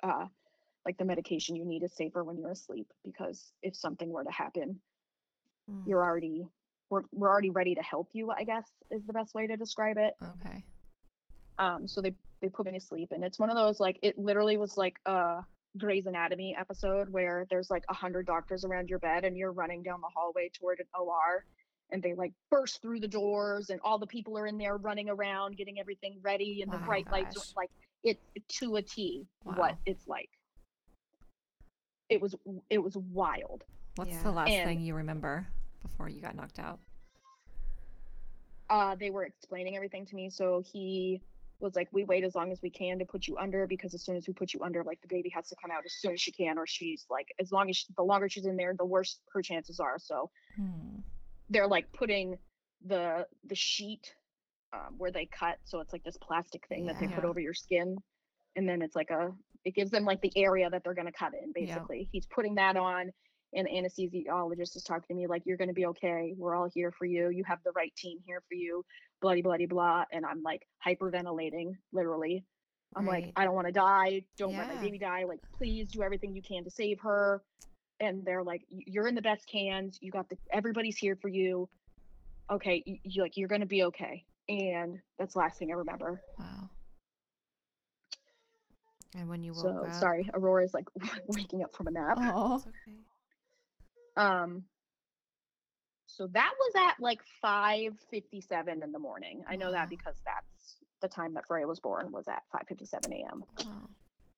Uh, 0.04 0.28
like 0.86 0.98
the 0.98 1.06
medication 1.06 1.56
you 1.56 1.66
need 1.66 1.84
is 1.84 1.94
safer 1.96 2.24
when 2.24 2.38
you're 2.38 2.52
asleep 2.52 2.88
because 3.04 3.52
if 3.64 3.76
something 3.76 4.10
were 4.10 4.24
to 4.24 4.32
happen, 4.32 4.80
Mm. 5.70 5.86
you're 5.86 6.04
already 6.04 6.48
we're 6.90 7.04
we're 7.12 7.30
already 7.30 7.52
ready 7.52 7.76
to 7.76 7.82
help 7.84 8.10
you. 8.14 8.32
I 8.32 8.44
guess 8.44 8.68
is 8.90 9.06
the 9.06 9.14
best 9.14 9.36
way 9.36 9.46
to 9.46 9.56
describe 9.56 9.98
it. 9.98 10.16
Okay. 10.42 10.64
Um, 11.60 11.88
so 11.88 12.02
they 12.02 12.16
they 12.42 12.50
put 12.50 12.66
me 12.66 12.72
to 12.74 12.80
sleep, 12.80 13.12
and 13.12 13.24
it's 13.24 13.40
one 13.40 13.50
of 13.50 13.56
those 13.56 13.80
like 13.80 14.00
it 14.02 14.18
literally 14.18 14.58
was 14.58 14.78
like 14.78 14.98
a 15.06 15.40
Grey's 15.78 16.06
Anatomy 16.08 16.56
episode 16.60 17.10
where 17.10 17.46
there's 17.50 17.70
like 17.70 17.84
a 17.90 17.94
hundred 17.94 18.26
doctors 18.26 18.66
around 18.66 18.90
your 18.90 19.00
bed, 19.00 19.26
and 19.26 19.38
you're 19.38 19.52
running 19.52 19.84
down 19.84 20.02
the 20.02 20.08
hallway 20.14 20.50
toward 20.54 20.80
an 20.80 20.86
OR, 21.00 21.46
and 21.92 22.02
they 22.02 22.14
like 22.14 22.34
burst 22.50 22.82
through 22.82 23.00
the 23.00 23.08
doors, 23.08 23.70
and 23.70 23.80
all 23.84 23.98
the 24.00 24.08
people 24.08 24.38
are 24.38 24.48
in 24.48 24.58
there 24.58 24.78
running 24.78 25.10
around, 25.10 25.58
getting 25.58 25.80
everything 25.80 26.18
ready, 26.22 26.62
and 26.62 26.72
the 26.72 26.78
Wow, 26.78 26.86
bright 26.86 27.12
lights 27.12 27.36
gosh. 27.36 27.52
are 27.52 27.62
like 27.62 27.72
it 28.04 28.20
to 28.60 28.78
a 28.78 28.82
T 28.82 29.28
Wow. 29.44 29.54
what 29.58 29.78
it's 29.86 30.08
like. 30.08 30.30
It 32.10 32.22
was 32.22 32.36
it 32.70 32.80
was 32.80 32.96
wild. 32.98 33.64
What's 33.96 34.12
Yeah. 34.12 34.24
the 34.24 34.32
last 34.32 34.50
And- 34.50 34.68
thing 34.68 34.80
you 34.82 34.96
remember 34.96 35.46
before 35.84 36.10
you 36.10 36.22
got 36.22 36.36
knocked 36.36 36.60
out? 36.60 36.80
uh 38.72 38.94
they 38.94 39.10
were 39.10 39.24
explaining 39.24 39.76
everything 39.76 40.06
to 40.06 40.16
me 40.16 40.30
so 40.30 40.62
he 40.72 41.20
was 41.60 41.76
like, 41.76 41.90
we 41.92 42.04
wait 42.04 42.24
as 42.24 42.36
long 42.36 42.52
as 42.52 42.62
we 42.62 42.70
can 42.70 43.00
to 43.00 43.06
put 43.06 43.28
you 43.28 43.38
under 43.38 43.68
because 43.68 43.94
as 43.94 44.04
soon 44.04 44.16
as 44.16 44.28
we 44.28 44.34
put 44.34 44.54
you 44.54 44.62
under, 44.64 44.84
like 44.84 45.02
the 45.02 45.08
baby 45.08 45.30
has 45.30 45.48
to 45.50 45.56
come 45.62 45.72
out 45.72 45.84
as 45.86 45.94
soon 45.94 46.14
as 46.14 46.22
she 46.22 46.32
can, 46.32 46.58
or 46.58 46.66
she's 46.66 47.06
like, 47.10 47.28
as 47.40 47.52
long 47.52 47.70
as 47.70 47.78
she, 47.78 47.86
the 47.98 48.04
longer 48.04 48.30
she's 48.30 48.46
in 48.46 48.56
there, 48.56 48.74
the 48.78 48.86
worse 48.86 49.20
her 49.34 49.42
chances 49.42 49.80
are. 49.80 49.98
So 50.00 50.30
Hmm. 50.56 51.00
they're 51.50 51.68
like 51.68 51.92
putting 51.94 52.38
the 52.86 53.28
the 53.46 53.56
sheet 53.56 54.14
um, 54.74 54.96
where 54.98 55.12
they 55.12 55.26
cut, 55.26 55.58
so 55.66 55.80
it's 55.80 55.94
like 55.94 56.04
this 56.04 56.18
plastic 56.18 56.66
thing 56.68 56.86
that 56.86 56.98
they 57.00 57.08
put 57.08 57.26
over 57.26 57.40
your 57.40 57.54
skin, 57.54 57.98
and 58.56 58.68
then 58.70 58.82
it's 58.82 58.96
like 58.96 59.10
a 59.10 59.34
it 59.66 59.76
gives 59.76 59.92
them 59.92 60.06
like 60.06 60.22
the 60.22 60.32
area 60.38 60.70
that 60.70 60.84
they're 60.84 60.94
gonna 60.94 61.12
cut 61.12 61.34
in. 61.34 61.52
Yeah. 61.56 61.66
Basically, 61.66 62.10
he's 62.12 62.26
putting 62.28 62.56
that 62.56 62.78
on. 62.78 63.12
And 63.52 63.66
the 63.66 63.72
anesthesiologist 63.72 64.76
is 64.76 64.84
talking 64.84 65.08
to 65.08 65.14
me 65.16 65.26
like, 65.26 65.42
"You're 65.44 65.58
going 65.58 65.70
to 65.70 65.74
be 65.74 65.88
okay. 65.88 66.36
We're 66.38 66.54
all 66.54 66.70
here 66.72 66.92
for 66.92 67.06
you. 67.06 67.30
You 67.30 67.44
have 67.46 67.58
the 67.64 67.72
right 67.72 67.92
team 67.96 68.20
here 68.28 68.44
for 68.48 68.54
you." 68.54 68.86
Bloody, 69.22 69.42
bloody, 69.42 69.66
blah. 69.66 70.06
And 70.12 70.26
I'm 70.26 70.42
like 70.44 70.66
hyperventilating, 70.86 71.76
literally. 71.92 72.46
I'm 72.96 73.06
Right. 73.08 73.26
like, 73.26 73.34
I 73.36 73.44
don't 73.46 73.54
want 73.54 73.68
to 73.68 73.74
die. 73.74 74.24
Don't 74.38 74.56
let 74.58 74.68
my 74.68 74.82
baby 74.82 74.98
die. 74.98 75.24
Like, 75.26 75.40
please 75.58 75.88
do 75.92 76.02
everything 76.02 76.34
you 76.34 76.42
can 76.42 76.64
to 76.64 76.72
save 76.72 77.00
her. 77.02 77.42
And 78.00 78.26
they're 78.26 78.44
like, 78.44 78.64
you're 78.70 79.08
in 79.08 79.16
the 79.16 79.22
best 79.22 79.50
hands. 79.52 80.00
You 80.02 80.12
got 80.12 80.30
the 80.30 80.38
everybody's 80.52 80.98
here 80.98 81.16
for 81.22 81.28
you. 81.28 81.70
Okay, 82.50 82.82
you, 82.86 82.98
you 83.04 83.22
like 83.22 83.38
you're 83.38 83.50
gonna 83.50 83.66
be 83.66 83.84
okay. 83.84 84.26
And 84.48 85.00
that's 85.20 85.34
the 85.34 85.40
last 85.40 85.60
thing 85.60 85.70
I 85.72 85.76
remember. 85.76 86.22
Wow. 86.40 86.70
And 89.16 89.30
when 89.30 89.44
you 89.44 89.54
woke 89.54 89.64
So 89.64 89.86
up, 89.86 89.94
sorry, 89.94 90.30
Aurora's 90.34 90.74
like 90.74 90.88
waking 91.28 91.64
up 91.64 91.76
from 91.76 91.88
a 91.88 91.92
nap. 91.92 92.18
Oh. 92.20 92.56
Okay. 92.56 92.98
Um. 94.18 94.64
So 96.20 96.28
that 96.34 96.52
was 96.60 96.74
at 96.90 97.00
like 97.00 97.22
5:57 97.42 98.84
in 98.84 98.92
the 98.92 99.00
morning. 99.00 99.42
I 99.48 99.56
know 99.56 99.72
that 99.72 99.90
because 99.90 100.18
that's 100.26 100.76
the 101.02 101.08
time 101.08 101.34
that 101.36 101.48
Freya 101.48 101.66
was 101.66 101.80
born 101.80 102.12
was 102.12 102.28
at 102.28 102.44
5:57 102.52 103.14
a.m. 103.14 103.46
Wow. 103.58 103.88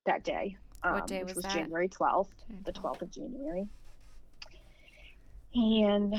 that 0.06 0.24
day. 0.24 0.58
Um, 0.84 0.94
What 0.94 1.08
day 1.08 1.22
which 1.22 1.30
was 1.30 1.36
was 1.38 1.44
that? 1.46 1.56
January 1.56 1.90
12th, 1.90 2.30
the 2.66 2.72
12th. 2.72 2.84
12th 2.84 3.02
of 3.02 3.12
January. 3.12 3.68
And 5.56 6.14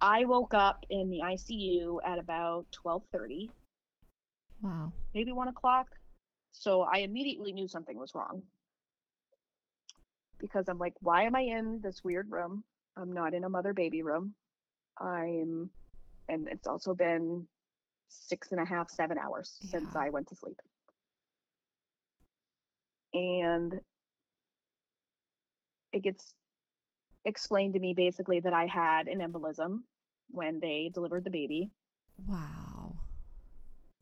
I 0.00 0.24
woke 0.24 0.54
up 0.54 0.86
in 0.88 1.10
the 1.10 1.20
ICU 1.20 1.98
at 2.02 2.18
about 2.18 2.64
12:30, 2.72 3.50
Wow. 4.62 4.90
maybe 5.12 5.32
one 5.32 5.48
o'clock. 5.48 5.88
So 6.52 6.80
I 6.80 7.00
immediately 7.00 7.52
knew 7.52 7.68
something 7.68 7.98
was 7.98 8.14
wrong 8.14 8.42
because 10.38 10.66
I'm 10.66 10.78
like, 10.78 10.94
why 11.00 11.24
am 11.24 11.36
I 11.36 11.40
in 11.42 11.80
this 11.82 12.02
weird 12.02 12.30
room? 12.30 12.64
I'm 12.96 13.12
not 13.12 13.34
in 13.34 13.44
a 13.44 13.50
mother 13.50 13.74
baby 13.74 14.02
room. 14.02 14.34
I'm, 14.98 15.70
and 16.28 16.48
it's 16.48 16.66
also 16.66 16.94
been 16.94 17.46
six 18.08 18.52
and 18.52 18.60
a 18.60 18.64
half, 18.64 18.90
seven 18.90 19.18
hours 19.18 19.58
since 19.62 19.94
I 19.96 20.10
went 20.10 20.28
to 20.28 20.36
sleep. 20.36 20.60
And 23.14 23.80
it 25.92 26.02
gets 26.02 26.34
explained 27.24 27.74
to 27.74 27.80
me 27.80 27.94
basically 27.94 28.40
that 28.40 28.52
I 28.52 28.66
had 28.66 29.08
an 29.08 29.20
embolism 29.20 29.82
when 30.30 30.60
they 30.60 30.90
delivered 30.92 31.24
the 31.24 31.30
baby 31.30 31.70
Wow. 32.26 32.96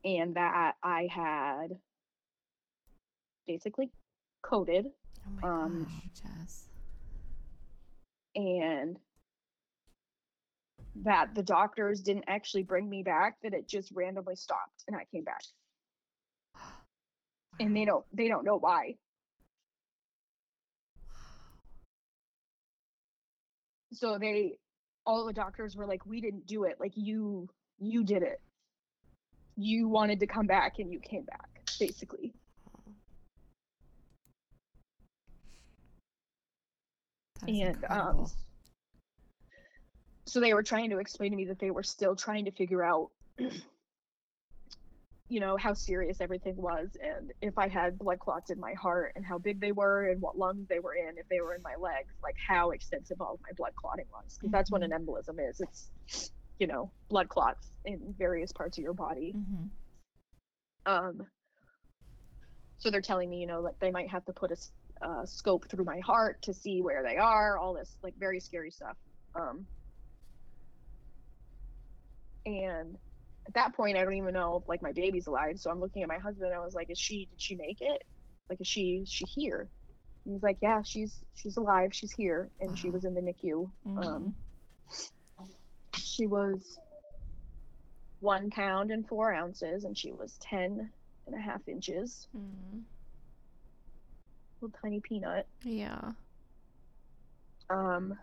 and 0.03 0.35
that 0.35 0.75
I 0.83 1.07
had 1.11 1.79
basically 3.47 3.89
coded 4.43 4.87
Oh 5.25 5.31
my 5.31 5.43
Um, 5.43 5.79
gosh. 5.79 6.09
Jess. 6.13 6.67
and 8.35 8.97
that 11.03 11.35
the 11.35 11.43
doctors 11.43 12.01
didn't 12.01 12.25
actually 12.27 12.63
bring 12.63 12.89
me 12.89 13.03
back 13.03 13.37
that 13.43 13.53
it 13.53 13.67
just 13.67 13.91
randomly 13.93 14.35
stopped 14.35 14.83
and 14.87 14.95
I 14.95 15.05
came 15.11 15.23
back. 15.23 15.43
And 17.57 17.73
they 17.73 17.85
don't 17.85 18.03
they 18.11 18.27
don't 18.27 18.43
know 18.43 18.57
why. 18.57 18.95
So 23.93 24.17
they 24.19 24.57
all 25.05 25.25
the 25.25 25.33
doctors 25.33 25.75
were 25.77 25.85
like 25.85 26.05
we 26.05 26.19
didn't 26.19 26.47
do 26.47 26.65
it. 26.65 26.77
Like 26.79 26.91
you 26.95 27.49
you 27.79 28.03
did 28.03 28.23
it. 28.23 28.41
You 29.55 29.87
wanted 29.87 30.19
to 30.19 30.27
come 30.27 30.47
back 30.47 30.79
and 30.79 30.91
you 30.91 30.99
came 30.99 31.23
back 31.23 31.49
basically. 31.79 32.33
That 37.41 37.55
is 37.59 37.59
and 37.59 37.85
um 37.89 38.27
incredible. 38.27 38.31
So 40.25 40.39
they 40.39 40.53
were 40.53 40.63
trying 40.63 40.89
to 40.89 40.97
explain 40.99 41.31
to 41.31 41.37
me 41.37 41.45
that 41.45 41.59
they 41.59 41.71
were 41.71 41.83
still 41.83 42.15
trying 42.15 42.45
to 42.45 42.51
figure 42.51 42.83
out 42.83 43.09
you 45.27 45.39
know 45.39 45.57
how 45.57 45.73
serious 45.73 46.21
everything 46.21 46.55
was 46.55 46.89
and 47.01 47.31
if 47.41 47.57
i 47.57 47.67
had 47.67 47.97
blood 47.97 48.19
clots 48.19 48.51
in 48.51 48.59
my 48.59 48.73
heart 48.73 49.11
and 49.15 49.25
how 49.25 49.39
big 49.39 49.59
they 49.59 49.71
were 49.71 50.05
and 50.05 50.21
what 50.21 50.37
lungs 50.37 50.67
they 50.67 50.79
were 50.79 50.93
in 50.93 51.17
if 51.17 51.27
they 51.29 51.41
were 51.41 51.55
in 51.55 51.61
my 51.63 51.73
legs 51.79 52.13
like 52.21 52.35
how 52.47 52.69
extensive 52.71 53.19
all 53.19 53.33
of 53.33 53.39
my 53.41 53.49
blood 53.57 53.71
clotting 53.75 54.05
was. 54.11 54.37
Because 54.37 54.51
that's 54.51 54.71
what 54.71 54.83
an 54.83 54.91
embolism 54.91 55.37
is. 55.49 55.59
It's 55.59 56.31
you 56.59 56.67
know 56.67 56.91
blood 57.09 57.27
clots 57.27 57.71
in 57.85 58.13
various 58.17 58.51
parts 58.51 58.77
of 58.77 58.83
your 58.83 58.93
body. 58.93 59.33
Mhm. 59.35 59.69
um 60.85 61.27
so 62.77 62.91
they're 62.91 63.01
telling 63.01 63.29
me 63.29 63.37
you 63.37 63.47
know 63.47 63.61
like 63.61 63.79
they 63.79 63.91
might 63.91 64.09
have 64.09 64.25
to 64.25 64.33
put 64.33 64.51
a 64.51 64.57
uh, 65.05 65.25
scope 65.25 65.69
through 65.69 65.85
my 65.85 65.99
heart 65.99 66.41
to 66.43 66.53
see 66.53 66.81
where 66.81 67.03
they 67.03 67.17
are 67.17 67.57
all 67.57 67.73
this 67.73 67.97
like 68.03 68.13
very 68.19 68.39
scary 68.39 68.71
stuff. 68.71 68.95
Um 69.33 69.65
and 72.45 72.97
at 73.47 73.53
that 73.53 73.75
point 73.75 73.97
i 73.97 74.03
don't 74.03 74.13
even 74.15 74.33
know 74.33 74.57
if 74.57 74.67
like 74.67 74.81
my 74.81 74.91
baby's 74.91 75.27
alive 75.27 75.59
so 75.59 75.69
i'm 75.69 75.79
looking 75.79 76.01
at 76.03 76.07
my 76.09 76.17
husband 76.17 76.47
and 76.51 76.55
i 76.59 76.63
was 76.63 76.73
like 76.75 76.89
is 76.89 76.99
she 76.99 77.27
did 77.29 77.39
she 77.41 77.55
make 77.55 77.77
it 77.81 78.01
like 78.49 78.59
is 78.61 78.67
she 78.67 78.99
is 79.03 79.09
she 79.09 79.25
here 79.25 79.69
and 80.25 80.33
he's 80.35 80.43
like 80.43 80.57
yeah 80.61 80.81
she's 80.83 81.23
she's 81.35 81.57
alive 81.57 81.89
she's 81.93 82.11
here 82.11 82.49
and 82.59 82.77
she 82.77 82.89
was 82.89 83.05
in 83.05 83.13
the 83.13 83.21
nicu 83.21 83.69
Mhm. 83.87 84.05
um 84.05 84.35
she 85.95 86.27
was 86.27 86.79
one 88.19 88.49
pound 88.49 88.91
and 88.91 89.07
four 89.07 89.33
ounces 89.33 89.83
and 89.83 89.97
she 89.97 90.11
was 90.11 90.37
ten 90.41 90.91
and 91.27 91.35
a 91.35 91.39
half 91.39 91.61
inches 91.67 92.27
Mm. 92.35 92.83
little 94.61 94.77
tiny 94.81 94.99
peanut 95.01 95.47
Yeah. 95.63 96.11
um 97.69 98.17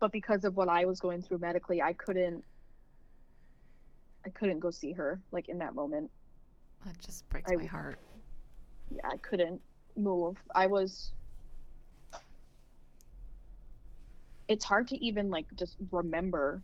but 0.00 0.12
because 0.12 0.44
of 0.44 0.56
what 0.56 0.68
i 0.68 0.84
was 0.84 1.00
going 1.00 1.22
through 1.22 1.38
medically 1.38 1.80
i 1.82 1.92
couldn't 1.92 2.44
i 4.26 4.30
couldn't 4.30 4.60
go 4.60 4.70
see 4.70 4.92
her 4.92 5.20
like 5.32 5.48
in 5.48 5.58
that 5.58 5.74
moment 5.74 6.10
That 6.84 6.98
just 7.00 7.28
breaks 7.28 7.50
I- 7.50 7.56
my 7.56 7.64
heart. 7.64 7.98
yeah 8.90 9.08
i 9.12 9.16
couldn't 9.18 9.60
move 9.96 10.36
i 10.54 10.66
was 10.66 11.12
it's 14.48 14.64
hard 14.64 14.88
to 14.88 14.96
even 15.04 15.30
like 15.30 15.46
just 15.56 15.76
remember 15.90 16.62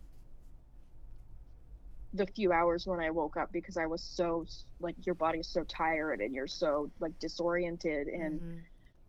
the 2.15 2.27
few 2.27 2.53
hours 2.53 2.87
when 2.87 3.01
i 3.01 3.11
woke 3.11 3.37
up 3.37 3.51
because 3.53 3.77
i 3.77 3.87
was 3.87 4.03
so 4.03 4.45
like 4.81 4.97
your 5.07 5.15
body's 5.15 5.49
so 5.49 5.63
tired 5.65 6.21
and 6.21 6.35
you're 6.35 6.47
so 6.49 6.91
like 7.01 7.17
disoriented 7.21 8.09
and 8.09 8.41
Mhm. 8.41 8.61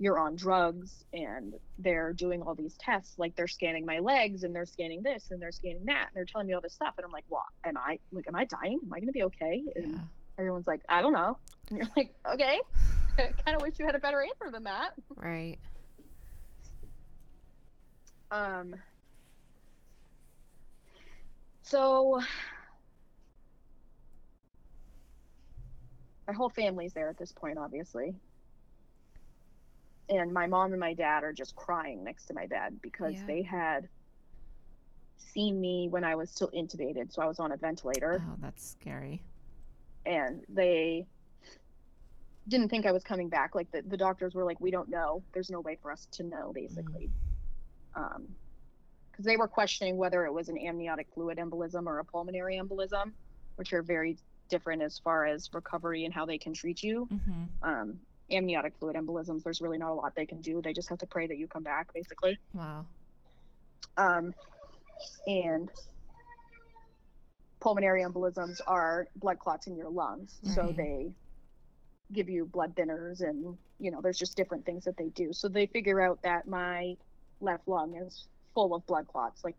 You're 0.01 0.17
on 0.17 0.35
drugs 0.35 1.03
and 1.13 1.53
they're 1.77 2.11
doing 2.11 2.41
all 2.41 2.55
these 2.55 2.75
tests 2.79 3.13
like 3.19 3.35
they're 3.35 3.47
scanning 3.47 3.85
my 3.85 3.99
legs 3.99 4.41
and 4.41 4.55
they're 4.55 4.65
scanning 4.65 5.03
this 5.03 5.27
and 5.29 5.39
they're 5.39 5.51
scanning 5.51 5.85
that 5.85 6.07
and 6.07 6.15
they're 6.15 6.25
telling 6.25 6.47
me 6.47 6.53
all 6.55 6.59
this 6.61 6.73
stuff. 6.73 6.95
And 6.97 7.05
i'm 7.05 7.11
like 7.11 7.23
what 7.27 7.43
am 7.63 7.77
i 7.77 7.99
like 8.11 8.25
am 8.27 8.35
i 8.35 8.45
dying? 8.45 8.79
Am 8.83 8.91
i 8.91 8.99
gonna 8.99 9.11
be 9.11 9.21
okay? 9.25 9.61
And 9.75 9.93
Yeah. 9.93 10.01
everyone's 10.39 10.65
like 10.65 10.81
i 10.89 11.03
don't 11.03 11.13
know. 11.13 11.37
And 11.69 11.77
you're 11.77 11.87
like 11.95 12.15
okay. 12.33 12.59
I 13.19 13.29
kind 13.45 13.55
of 13.55 13.61
wish 13.61 13.75
you 13.79 13.85
had 13.85 13.93
a 13.93 13.99
better 13.99 14.21
answer 14.23 14.51
than 14.51 14.63
that. 14.63 14.89
Right. 15.15 15.59
um 18.31 18.73
so 21.61 22.19
my 26.27 26.33
whole 26.33 26.49
family's 26.49 26.93
there 26.93 27.09
at 27.09 27.19
this 27.19 27.31
point 27.33 27.59
obviously 27.59 28.15
and 30.11 30.31
my 30.31 30.45
mom 30.45 30.71
and 30.71 30.79
my 30.79 30.93
dad 30.93 31.23
are 31.23 31.33
just 31.33 31.55
crying 31.55 32.03
next 32.03 32.25
to 32.25 32.33
my 32.33 32.45
bed 32.45 32.77
because 32.81 33.13
Yeah. 33.15 33.25
they 33.25 33.41
had 33.41 33.87
seen 35.17 35.59
me 35.61 35.87
when 35.89 36.03
i 36.03 36.13
was 36.15 36.29
still 36.29 36.49
intubated 36.49 37.11
so 37.13 37.21
i 37.21 37.27
was 37.27 37.39
on 37.39 37.51
a 37.53 37.57
ventilator 37.57 38.21
Oh, 38.27 38.35
that's 38.41 38.71
scary. 38.71 39.23
and 40.05 40.43
they 40.49 41.07
didn't 42.47 42.69
think 42.69 42.87
I 42.87 42.91
was 42.91 43.03
coming 43.03 43.29
back. 43.29 43.53
Like 43.53 43.71
the, 43.71 43.83
the 43.83 43.95
doctors 43.95 44.33
were 44.33 44.43
like, 44.43 44.59
we 44.59 44.71
don't 44.71 44.89
know. 44.89 45.21
There's 45.31 45.51
no 45.51 45.59
way 45.61 45.77
for 45.79 45.91
us 45.91 46.07
to 46.13 46.23
know, 46.23 46.51
basically. 46.51 47.11
Um, 47.95 48.27
because 49.11 49.25
they 49.25 49.37
were 49.37 49.47
questioning 49.47 49.95
whether 49.95 50.25
it 50.25 50.33
was 50.33 50.49
an 50.49 50.57
amniotic 50.57 51.07
fluid 51.13 51.37
embolism 51.37 51.85
or 51.85 51.99
a 51.99 52.03
pulmonary 52.03 52.59
embolism, 52.59 53.11
which 53.57 53.73
are 53.73 53.83
very 53.83 54.17
different 54.49 54.81
as 54.81 54.97
far 54.97 55.27
as 55.27 55.53
recovery 55.53 56.03
and 56.03 56.13
how 56.15 56.25
they 56.25 56.39
can 56.39 56.51
treat 56.51 56.81
you. 56.81 57.07
Mm-hmm. 57.13 57.43
Um, 57.69 57.99
amniotic 58.31 58.73
fluid 58.79 58.95
embolisms, 58.95 59.43
there's 59.43 59.61
really 59.61 59.77
not 59.77 59.91
a 59.91 59.93
lot 59.93 60.15
they 60.15 60.25
can 60.25 60.41
do. 60.41 60.61
They 60.61 60.73
just 60.73 60.89
have 60.89 60.99
to 60.99 61.07
pray 61.07 61.27
that 61.27 61.37
you 61.37 61.47
come 61.47 61.63
back, 61.63 61.93
basically. 61.93 62.37
Wow. 62.53 62.85
Um, 63.97 64.33
and 65.27 65.69
pulmonary 67.59 68.03
embolisms 68.03 68.59
are 68.67 69.07
blood 69.15 69.39
clots 69.39 69.67
in 69.67 69.75
your 69.75 69.89
lungs. 69.89 70.39
So 70.43 70.73
they 70.75 71.11
give 72.11 72.29
you 72.29 72.45
blood 72.45 72.75
thinners 72.75 73.21
and, 73.21 73.57
you 73.79 73.91
know, 73.91 74.01
there's 74.01 74.17
just 74.17 74.35
different 74.35 74.65
things 74.65 74.83
that 74.85 74.97
they 74.97 75.09
do. 75.09 75.31
So 75.33 75.47
they 75.47 75.67
figure 75.67 76.01
out 76.01 76.21
that 76.23 76.47
my 76.47 76.95
left 77.39 77.67
lung 77.67 77.95
is 77.95 78.27
full 78.53 78.73
of 78.75 78.85
blood 78.87 79.07
clots, 79.07 79.43
like 79.43 79.55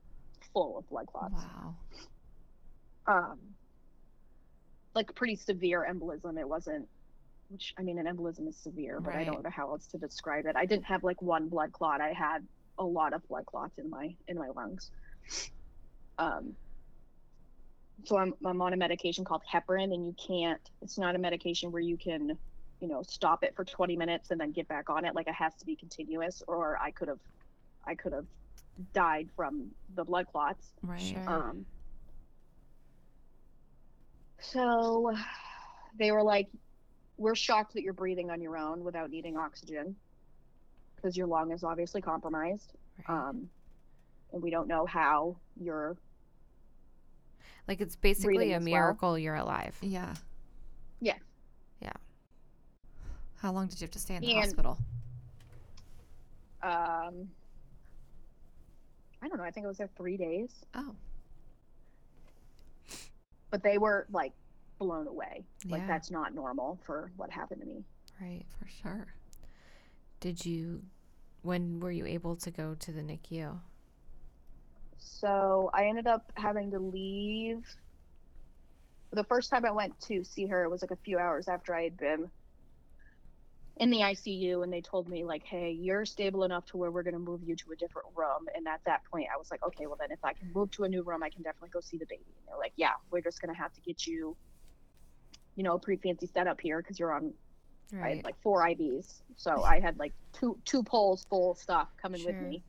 full 0.53 0.79
of 0.79 0.89
blood 0.89 1.07
clots. 1.07 1.45
Wow. 1.57 1.77
Um, 3.07 3.39
like 4.95 5.15
pretty 5.15 5.37
severe 5.37 5.87
embolism. 5.91 6.39
It 6.39 6.49
wasn't, 6.49 6.89
which 7.53 7.75
I 7.79 7.83
mean, 7.83 7.99
an 7.99 8.07
embolism 8.07 8.49
is 8.49 8.57
severe, 8.57 9.01
but 9.01 9.15
I 9.15 9.25
don't 9.25 9.45
know 9.45 9.51
how 9.51 9.71
else 9.71 9.87
to 9.89 9.99
describe 9.99 10.47
it. 10.47 10.57
I 10.57 10.65
didn't 10.65 10.87
have 10.87 11.05
like 11.05 11.21
one 11.21 11.49
blood 11.49 11.73
clot. 11.73 12.01
I 12.01 12.13
had 12.13 12.39
a 12.79 12.85
lot 12.85 13.13
of 13.13 13.27
blood 13.29 13.45
clots 13.47 13.79
in 13.79 13.91
my 13.91 14.15
in 14.27 14.39
my 14.39 14.49
lungs. 14.49 14.91
Um, 16.19 16.55
so 18.05 18.17
I'm 18.17 18.35
I'm 18.45 18.61
on 18.63 18.73
a 18.73 18.77
medication 18.77 19.25
called 19.25 19.43
heparin, 19.51 19.93
and 19.93 20.07
you 20.07 20.15
can't. 20.15 20.61
It's 20.81 20.99
not 20.99 21.15
a 21.15 21.19
medication 21.19 21.71
where 21.71 21.83
you 21.83 21.99
can, 21.99 22.39
you 22.81 22.89
know, 22.89 23.03
stop 23.03 23.45
it 23.45 23.55
for 23.55 23.65
20 23.65 23.97
minutes 23.97 24.31
and 24.31 24.41
then 24.41 24.51
get 24.53 24.67
back 24.67 24.89
on 24.89 25.05
it. 25.05 25.15
Like 25.15 25.29
it 25.29 25.35
has 25.35 25.55
to 25.57 25.67
be 25.67 25.77
continuous, 25.77 26.43
or 26.49 26.79
I 26.81 26.91
could 26.91 27.09
have, 27.09 27.21
I 27.87 27.95
could 27.95 28.13
have 28.13 28.27
died 28.95 29.29
from 29.37 29.71
the 29.95 30.05
blood 30.05 30.27
clots. 30.33 30.73
Right. 30.83 31.01
Sure. 31.01 31.29
Um, 31.29 31.67
so 34.41 35.15
they 35.99 36.11
were 36.11 36.23
like, 36.23 36.49
We're 37.23 37.37
shocked 37.37 37.75
that 37.75 37.83
you're 37.83 37.93
breathing 37.93 38.31
on 38.31 38.41
your 38.43 38.57
own 38.57 38.83
without 38.83 39.09
needing 39.11 39.37
oxygen 39.37 39.95
because 40.97 41.17
your 41.17 41.29
lung 41.29 41.53
is 41.53 41.63
obviously 41.63 42.01
compromised. 42.03 42.73
Right. 43.09 43.17
Um, 43.29 43.49
and 44.33 44.43
we 44.43 44.51
don't 44.51 44.67
know 44.67 44.85
how 44.87 45.37
you're. 45.61 45.97
like 47.69 47.81
it's 47.81 47.95
basically 47.95 48.51
a 48.53 48.57
as 48.57 48.65
well. 48.65 48.73
miracle 48.75 49.17
you're 49.19 49.37
alive. 49.37 49.77
Yeah. 49.83 50.15
Yeah. 51.01 51.15
Yeah. 51.81 51.93
How 53.37 53.53
long 53.53 53.69
did 53.69 53.81
you 53.81 53.85
have 53.85 53.93
to 53.93 54.01
stay 54.01 54.17
in 54.17 54.23
the 54.23 54.33
And- 54.33 54.41
hospital? 54.45 54.79
Um, 56.65 57.29
I 59.23 59.29
don't 59.29 59.37
know. 59.39 59.45
I 59.45 59.51
think 59.53 59.63
it 59.65 59.69
was 59.69 59.79
there 59.79 59.91
three 59.97 60.17
days, 60.17 60.65
Oh. 60.75 60.95
but 63.51 63.63
they 63.63 63.79
were 63.79 64.07
like 64.11 64.33
blown 64.83 65.07
away. 65.07 65.45
Like 65.69 65.87
that's 65.87 66.11
not 66.11 66.35
normal 66.35 66.79
for 66.85 67.13
what 67.17 67.31
happened 67.31 67.61
to 67.61 67.67
me. 67.67 67.85
Right. 68.21 68.45
For 68.59 68.69
sure. 68.83 69.07
Did 70.21 70.45
you? 70.45 70.83
When 71.43 71.81
were 71.81 71.91
you 71.91 72.07
able 72.07 72.37
to 72.37 72.51
go 72.51 72.77
to 72.79 72.93
the 72.93 73.01
NICU? 73.01 73.59
So 74.99 75.71
I 75.75 75.87
ended 75.87 76.07
up 76.07 76.33
having 76.37 76.71
to 76.71 76.79
leave. 76.79 77.65
The 79.13 79.25
first 79.25 79.51
time 79.51 79.65
I 79.65 79.73
went 79.73 80.01
to 80.03 80.25
see 80.25 80.47
her, 80.47 80.65
it 80.65 80.71
was 80.71 80.83
like 80.83 80.93
a 80.93 80.97
few 81.05 81.19
hours 81.19 81.49
after 81.49 81.75
I 81.75 81.83
had 81.83 81.97
been 81.97 82.31
in 83.79 83.91
the 83.91 83.99
ICU, 83.99 84.63
and 84.63 84.73
they 84.73 84.81
told 84.81 85.09
me 85.09 85.25
like, 85.25 85.43
"Hey, 85.45 85.71
you're 85.73 86.05
stable 86.05 86.45
enough 86.45 86.67
to 86.67 86.77
where 86.77 86.91
we're 86.91 87.03
going 87.03 87.15
to 87.15 87.21
move 87.21 87.43
you 87.43 87.57
to 87.57 87.73
a 87.73 87.77
different 87.77 88.09
room." 88.15 88.47
And 88.55 88.69
at 88.69 88.81
that 88.87 89.03
point, 89.11 89.27
I 89.35 89.37
was 89.37 89.51
like, 89.51 89.63
"Okay, 89.67 89.87
well 89.87 89.97
then, 89.99 90.13
if 90.13 90.25
I 90.25 90.33
can 90.35 90.53
move 90.53 90.71
to 90.73 90.85
a 90.85 90.89
new 90.89 91.03
room, 91.03 91.23
I 91.23 91.31
can 91.31 91.43
definitely 91.43 91.71
go 91.71 91.81
see 91.81 91.99
the 91.99 92.07
baby." 92.07 92.23
And 92.39 92.49
they're 92.49 92.59
like, 92.59 92.75
"Yeah, 92.77 92.93
we're 93.11 93.23
just 93.23 93.41
going 93.41 93.53
to 93.55 93.61
have 93.61 93.73
to 93.73 93.81
get 93.81 94.07
you, 94.07 94.37
you 95.57 95.63
know, 95.63 95.75
a 95.75 95.79
pretty 95.79 96.01
fancy 96.03 96.27
setup 96.27 96.61
here 96.61 96.81
because 96.81 96.99
you're 96.99 97.13
on 97.13 97.33
I 97.95 97.97
Right. 97.97 98.17
had 98.17 98.25
like 98.25 98.41
four 98.43 98.63
IVs, 98.63 99.21
so 99.37 99.63
I 99.65 99.79
had 99.81 99.99
like 99.99 100.13
two 100.33 100.57
two 100.65 100.83
poles 100.83 101.27
full 101.29 101.51
of 101.53 101.59
stuff 101.59 101.89
coming 102.01 102.25
with 102.25 102.37
me 102.41 102.63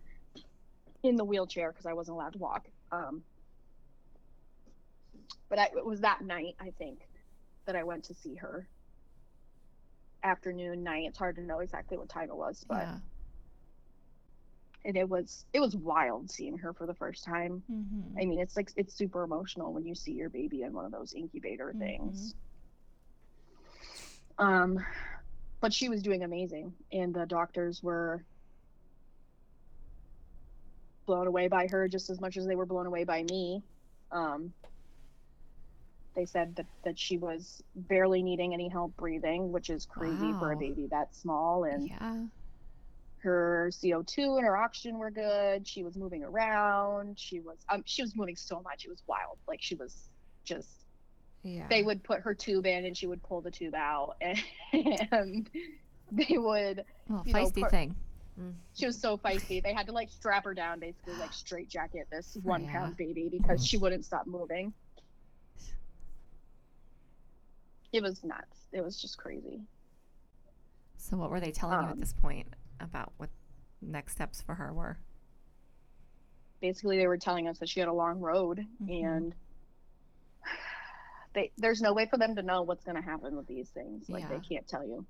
in 1.04 1.16
the 1.16 1.24
wheelchair 1.24 1.72
because 1.72 1.86
I 1.86 1.94
wasn't 1.94 2.16
allowed 2.16 2.34
to 2.34 2.40
walk. 2.40 2.68
Um, 2.92 3.24
but 5.50 5.60
I, 5.60 5.66
it 5.78 5.86
was 5.86 6.02
that 6.02 6.22
night, 6.24 6.56
I 6.60 6.72
think, 6.78 7.08
that 7.66 7.76
I 7.76 7.84
went 7.84 8.04
to 8.06 8.14
see 8.14 8.36
her. 8.36 8.68
Afternoon, 10.24 10.84
night. 10.84 11.06
It's 11.08 11.18
hard 11.18 11.36
to 11.36 11.42
know 11.42 11.60
exactly 11.60 11.98
what 11.98 12.10
time 12.10 12.30
it 12.30 12.36
was, 12.36 12.66
but 12.68 12.78
yeah. 12.80 12.98
and 14.86 14.96
it 14.98 15.08
was 15.08 15.46
it 15.54 15.60
was 15.60 15.76
wild 15.76 16.32
seeing 16.32 16.58
her 16.58 16.74
for 16.74 16.86
the 16.86 16.94
first 16.94 17.24
time. 17.26 17.62
Mm-hmm. 17.72 18.18
I 18.20 18.26
mean, 18.26 18.40
it's 18.40 18.56
like 18.56 18.72
it's 18.78 18.94
super 18.94 19.24
emotional 19.24 19.74
when 19.74 19.86
you 19.86 19.96
see 19.96 20.14
your 20.14 20.30
baby 20.30 20.64
in 20.64 20.74
one 20.74 20.86
of 20.86 20.92
those 20.92 21.14
incubator 21.14 21.74
things. 21.78 22.36
Um, 24.38 24.86
but 25.62 25.74
she 25.74 25.90
was 25.90 26.02
doing 26.02 26.24
amazing, 26.24 26.74
and 26.92 27.14
the 27.14 27.26
doctors 27.26 27.82
were 27.82 28.26
blown 31.06 31.28
away 31.28 31.48
by 31.48 31.68
her 31.68 31.88
just 31.88 32.10
as 32.10 32.20
much 32.22 32.38
as 32.38 32.46
they 32.46 32.56
were 32.56 32.66
blown 32.66 32.86
away 32.86 33.04
by 33.04 33.24
me. 33.24 33.64
Um, 34.12 34.54
they 36.16 36.26
said 36.26 36.56
that, 36.58 36.68
that 36.84 37.00
she 37.00 37.18
was 37.18 37.62
barely 37.76 38.22
needing 38.24 38.54
any 38.54 38.70
help 38.70 38.96
breathing, 38.98 39.52
which 39.52 39.70
is 39.70 39.86
crazy 39.86 40.34
for 40.34 40.52
a 40.52 40.58
baby 40.58 40.88
that 40.92 41.16
small, 41.16 41.64
and 41.64 41.88
Yeah. 41.88 42.28
her 43.22 43.70
CO2 43.72 44.38
and 44.38 44.46
her 44.46 44.58
oxygen 44.58 44.98
were 44.98 45.10
good. 45.12 45.68
She 45.68 45.84
was 45.84 45.98
moving 45.98 46.24
around. 46.24 47.18
She 47.20 47.40
was 47.40 47.58
um 47.70 47.84
she 47.86 48.02
was 48.02 48.16
moving 48.16 48.36
so 48.36 48.62
much. 48.62 48.86
It 48.86 48.90
was 48.90 49.04
wild. 49.08 49.40
Like 49.48 49.60
she 49.62 49.76
was 49.76 50.10
just 50.46 50.83
Yeah. 51.44 51.68
they 51.70 51.84
would 51.84 52.04
put 52.04 52.22
her 52.22 52.34
tube 52.34 52.66
in 52.66 52.86
and 52.86 52.96
she 52.96 53.06
would 53.06 53.22
pull 53.22 53.42
the 53.42 53.52
tube 53.52 53.76
out 53.76 54.16
and 54.22 55.50
they 56.12 56.38
would 56.38 56.86
Well, 57.10 57.24
you 57.26 57.34
know, 57.34 57.40
feisty 57.40 57.70
thing. 57.70 57.96
she 58.74 58.86
was 58.86 58.98
so 59.00 59.18
feisty. 59.18 59.62
They 59.62 59.74
had 59.74 59.86
to 59.88 59.92
like 59.92 60.10
strap 60.10 60.46
her 60.46 60.54
down 60.54 60.80
basically 60.80 61.16
like 61.16 61.34
straight 61.34 61.68
jacket 61.70 62.08
this 62.12 62.38
one 62.44 62.64
Yeah. 62.64 62.72
pound 62.72 62.98
baby 62.98 63.30
because 63.30 63.66
she 63.66 63.78
wouldn't 63.78 64.06
stop 64.06 64.26
moving. 64.26 64.74
It 67.92 68.02
was 68.02 68.24
nuts. 68.24 68.68
It 68.72 68.84
was 68.84 69.00
just 69.00 69.18
crazy. 69.18 69.62
So, 70.98 71.18
what 71.18 71.30
were 71.30 71.40
they 71.40 71.52
telling 71.52 71.80
you 71.82 71.88
at 71.88 71.92
Um, 71.94 72.00
this 72.00 72.14
point 72.14 72.48
about 72.80 73.12
what 73.18 73.30
next 73.82 74.14
steps 74.14 74.42
for 74.42 74.56
her 74.56 74.74
were? 74.74 74.98
basically 76.62 76.98
they 76.98 77.08
were 77.08 77.18
telling 77.18 77.50
us 77.50 77.60
that 77.60 77.68
she 77.68 77.82
had 77.82 77.90
a 77.90 77.94
long 77.94 78.22
road 78.22 78.66
Mhm. 78.82 79.04
and 79.04 79.36
they 81.34 81.52
there's 81.58 81.82
no 81.82 81.94
way 81.94 82.08
for 82.08 82.18
them 82.18 82.36
to 82.36 82.42
know 82.42 82.62
what's 82.64 82.84
going 82.84 82.96
to 82.96 83.02
happen 83.02 83.36
with 83.36 83.48
these 83.48 83.70
things. 83.70 84.10
Like 84.10 84.30
they 84.30 84.40
can't 84.48 84.68
tell 84.68 84.86
you. 84.86 85.06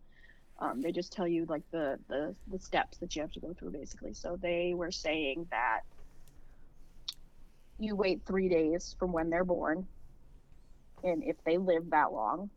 Um, 0.60 0.82
they 0.82 0.92
just 0.92 1.12
tell 1.12 1.28
you 1.28 1.46
like 1.46 1.64
the, 1.72 2.00
the 2.08 2.36
the 2.48 2.60
steps 2.60 2.98
that 3.00 3.16
you 3.16 3.22
have 3.22 3.32
to 3.34 3.40
go 3.40 3.54
through 3.54 3.72
basically. 3.72 4.14
So 4.14 4.38
they 4.42 4.74
were 4.76 4.92
saying 4.92 5.48
that 5.52 5.82
you 7.80 7.96
wait 7.96 8.22
three 8.26 8.50
days 8.50 8.96
from 9.00 9.12
when 9.12 9.30
they're 9.30 9.44
born 9.44 9.88
and 11.04 11.24
if 11.24 11.36
they 11.44 11.58
live 11.58 11.90
that 11.90 12.14
long 12.14 12.50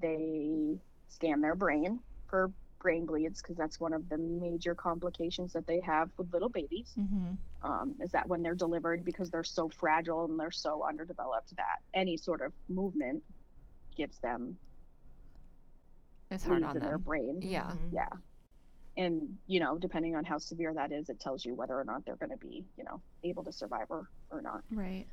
they 0.00 0.76
scan 1.08 1.40
their 1.40 1.54
brain 1.54 2.00
for 2.28 2.50
brain 2.82 3.06
bleeds 3.06 3.40
because 3.40 3.56
that's 3.56 3.78
one 3.80 3.92
of 3.92 4.08
the 4.08 4.18
major 4.18 4.74
complications 4.74 5.52
that 5.52 5.66
they 5.66 5.80
have 5.80 6.08
with 6.18 6.32
little 6.32 6.48
babies 6.50 6.90
Mm-hmm. 6.98 7.32
um, 7.68 7.94
is 8.04 8.10
that 8.12 8.28
when 8.28 8.42
they're 8.42 8.54
delivered 8.66 9.04
because 9.04 9.30
they're 9.30 9.44
so 9.58 9.68
fragile 9.80 10.24
and 10.26 10.38
they're 10.38 10.50
so 10.66 10.82
underdeveloped 10.88 11.50
that 11.56 11.78
any 11.94 12.16
sort 12.16 12.40
of 12.42 12.52
movement 12.68 13.22
gives 13.96 14.18
them 14.20 14.58
It's 16.30 16.44
hard 16.44 16.62
on 16.64 16.76
in 16.76 16.82
their 16.82 16.98
brain 16.98 17.40
Yeah. 17.42 17.72
Mhm. 17.72 17.92
yeah 17.92 18.08
and 18.96 19.38
you 19.46 19.60
know 19.60 19.78
depending 19.78 20.16
on 20.16 20.24
how 20.24 20.38
severe 20.38 20.74
that 20.74 20.92
is 20.92 21.08
it 21.08 21.18
tells 21.20 21.44
you 21.46 21.54
whether 21.54 21.78
or 21.78 21.84
not 21.84 22.04
they're 22.04 22.16
going 22.16 22.30
to 22.30 22.36
be 22.48 22.66
you 22.76 22.84
know 22.84 23.00
able 23.24 23.44
to 23.44 23.52
survive 23.52 23.86
or, 23.90 24.08
or 24.30 24.42
not 24.42 24.62
Right. 24.70 25.06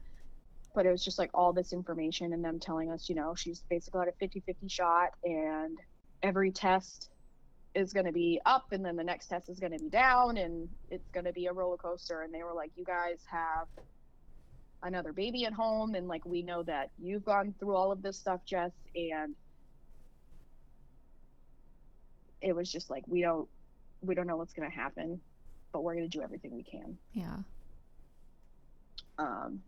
but 0.76 0.86
it 0.86 0.92
was 0.92 1.04
just 1.04 1.20
like 1.20 1.32
all 1.34 1.54
this 1.54 1.72
information 1.74 2.34
and 2.34 2.44
them 2.44 2.60
telling 2.60 2.92
us 2.92 3.08
you 3.10 3.16
know 3.16 3.36
she's 3.36 3.64
basically 3.70 4.00
got 4.00 4.08
a 4.10 4.26
50-50 4.26 4.70
shot 4.70 5.10
and 5.24 5.78
every 6.24 6.52
test 6.52 7.10
is 7.76 7.94
going 7.94 8.06
to 8.06 8.12
be 8.12 8.40
up 8.46 8.66
and 8.72 8.84
then 8.84 8.96
the 8.96 9.04
next 9.04 9.28
test 9.28 9.50
is 9.50 9.60
going 9.60 9.72
to 9.72 9.78
be 9.80 9.90
down 9.90 10.38
and 10.38 10.68
it's 10.90 11.10
going 11.14 11.26
to 11.26 11.34
be 11.34 11.46
a 11.46 11.54
roller 11.54 11.78
coaster 11.78 12.22
and 12.24 12.34
they 12.34 12.44
were 12.44 12.54
like 12.54 12.72
you 12.76 12.84
guys 12.84 13.20
have 13.30 13.68
another 14.84 15.14
baby 15.14 15.46
at 15.46 15.54
home 15.54 15.94
and 15.96 16.08
like 16.08 16.26
we 16.26 16.42
know 16.42 16.64
that 16.64 16.90
you've 16.98 17.24
gone 17.26 17.54
through 17.60 17.76
all 17.76 17.92
of 17.92 18.02
this 18.02 18.18
stuff 18.18 18.42
jess 18.46 18.72
and 18.96 19.36
it 22.42 22.56
was 22.56 22.72
just 22.72 22.90
like 22.90 23.04
we 23.08 23.22
don't 23.22 23.48
we 24.02 24.16
don't 24.16 24.28
know 24.28 24.38
what's 24.38 24.54
going 24.54 24.70
to 24.70 24.76
happen 24.76 25.20
but 25.74 25.84
we're 25.84 25.94
going 25.96 26.10
to 26.10 26.18
do 26.18 26.24
everything 26.24 26.56
we 26.56 26.64
can 26.64 26.98
Yeah. 27.14 27.38
um, 29.20 29.60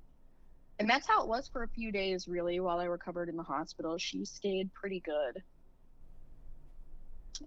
and 0.80 0.90
that's 0.90 1.08
how 1.08 1.22
it 1.22 1.28
was 1.28 1.48
for 1.48 1.62
a 1.62 1.68
few 1.68 1.92
days, 1.92 2.28
really, 2.28 2.60
while 2.60 2.80
I 2.80 2.86
recovered 2.86 3.30
in 3.30 3.36
the 3.38 3.44
hospital. 3.44 4.00
She 4.00 4.26
stayed 4.26 4.74
pretty 4.74 5.00
good. 5.02 5.44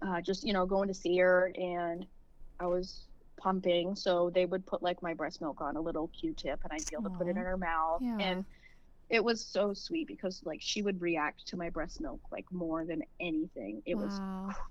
Uh, 0.01 0.21
just, 0.21 0.45
you 0.45 0.53
know, 0.53 0.65
going 0.65 0.87
to 0.87 0.93
see 0.93 1.17
her, 1.17 1.51
and 1.55 2.05
I 2.59 2.67
was 2.67 3.05
pumping. 3.37 3.95
So 3.95 4.29
they 4.33 4.45
would 4.45 4.65
put 4.65 4.81
like 4.81 5.01
my 5.01 5.13
breast 5.13 5.41
milk 5.41 5.61
on 5.61 5.75
a 5.75 5.81
little 5.81 6.07
Q 6.07 6.33
tip, 6.33 6.59
and 6.63 6.73
I'd 6.73 6.85
be 6.85 6.95
able 6.95 7.09
to 7.09 7.17
put 7.17 7.27
it 7.27 7.31
in 7.31 7.37
her 7.37 7.57
mouth. 7.57 8.01
Yeah. 8.01 8.17
And 8.19 8.45
it 9.09 9.23
was 9.23 9.45
so 9.45 9.73
sweet 9.73 10.07
because, 10.07 10.41
like, 10.45 10.61
she 10.61 10.81
would 10.81 10.99
react 11.01 11.45
to 11.47 11.57
my 11.57 11.69
breast 11.69 12.01
milk 12.01 12.19
like 12.31 12.45
more 12.51 12.85
than 12.85 13.03
anything. 13.19 13.81
It 13.85 13.95
was 13.95 14.19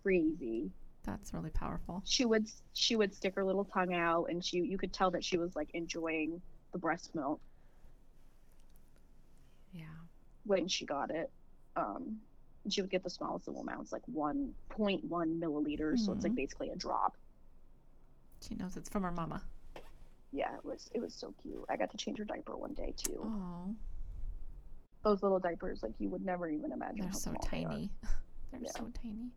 crazy 0.03 0.71
That's 1.05 1.33
really 1.33 1.51
powerful. 1.51 2.03
she 2.05 2.25
would 2.25 2.49
she 2.73 2.97
would 2.97 3.15
stick 3.15 3.35
her 3.37 3.45
little 3.45 3.65
tongue 3.65 3.95
out 3.95 4.25
and 4.31 4.45
she 4.45 4.59
you 4.59 4.77
could 4.79 4.93
tell 4.93 5.11
that 5.12 5.25
she 5.25 5.39
was 5.39 5.55
like 5.55 5.69
enjoying 5.75 6.41
the 6.73 6.79
breast 6.79 7.15
milk 7.15 7.41
yeah 9.73 9.85
when 10.45 10.69
she 10.69 10.85
got 10.85 11.11
it. 11.11 11.31
Um, 11.77 12.19
she 12.73 12.81
would 12.81 12.91
get 12.91 13.03
the 13.03 13.11
smallest 13.11 13.47
little 13.47 13.62
amounts, 13.62 13.93
like 13.93 14.03
1.1 14.07 15.03
milliliters. 15.09 15.99
So 16.01 16.12
it's 16.12 16.25
like 16.25 16.33
Mhm. 16.33 16.37
basically 16.37 16.71
a 16.71 16.77
drop. 16.77 17.17
She 18.43 18.55
knows 18.55 18.77
it's 18.77 18.89
from 18.89 19.03
her 19.03 19.12
mama. 19.12 19.43
Yeah, 20.33 20.55
it 20.57 20.65
was 20.65 20.89
it 20.95 21.01
was 21.01 21.15
so 21.15 21.33
cute. 21.43 21.65
I 21.69 21.77
got 21.77 21.91
to 21.91 21.97
change 21.97 22.19
her 22.19 22.25
diaper 22.25 22.57
one 22.57 22.75
day 22.75 22.93
too. 22.97 23.21
Oh, 23.25 23.75
Those 25.05 25.23
little 25.23 25.39
diapers, 25.39 25.83
like 25.83 25.93
you 25.99 26.09
would 26.11 26.25
never 26.25 26.49
even 26.49 26.73
imagine. 26.73 27.01
they're 27.01 27.09
how 27.11 27.19
so 27.19 27.31
small 27.31 27.49
they 27.53 27.65
are. 27.65 27.69
tiny. 27.71 27.91
They're 28.51 28.61
Yeah. 28.65 28.71
so 28.73 28.91
tiny. 29.03 29.31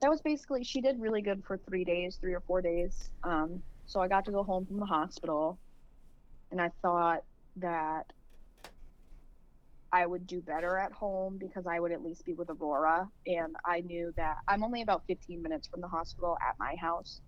that 0.00 0.10
was 0.10 0.20
basically 0.20 0.62
she 0.64 0.80
did 0.80 1.00
really 1.00 1.22
good 1.22 1.42
for 1.44 1.56
three 1.56 1.84
days 1.84 2.16
three 2.16 2.34
or 2.34 2.40
four 2.40 2.60
days 2.60 3.10
um, 3.22 3.62
so 3.86 4.00
i 4.00 4.08
got 4.08 4.24
to 4.24 4.32
go 4.32 4.42
home 4.42 4.66
from 4.66 4.78
the 4.78 4.84
hospital 4.84 5.58
and 6.50 6.60
i 6.60 6.70
thought 6.82 7.24
that 7.56 8.12
i 9.94 10.06
would 10.06 10.26
do 10.26 10.40
better 10.42 10.76
at 10.78 10.92
home 10.92 11.38
because 11.38 11.66
i 11.66 11.78
would 11.80 11.92
at 11.92 12.02
least 12.02 12.24
be 12.26 12.34
with 12.34 12.50
aurora. 12.50 12.98
And 13.26 13.54
i 13.64 13.80
knew 13.80 14.12
that 14.16 14.36
i'm 14.48 14.64
only 14.64 14.82
about 14.82 15.02
15 15.08 15.42
minutes 15.42 15.68
from 15.68 15.80
the 15.82 15.88
hospital 15.88 16.36
at 16.48 16.56
my 16.58 16.74
house. 16.80 17.20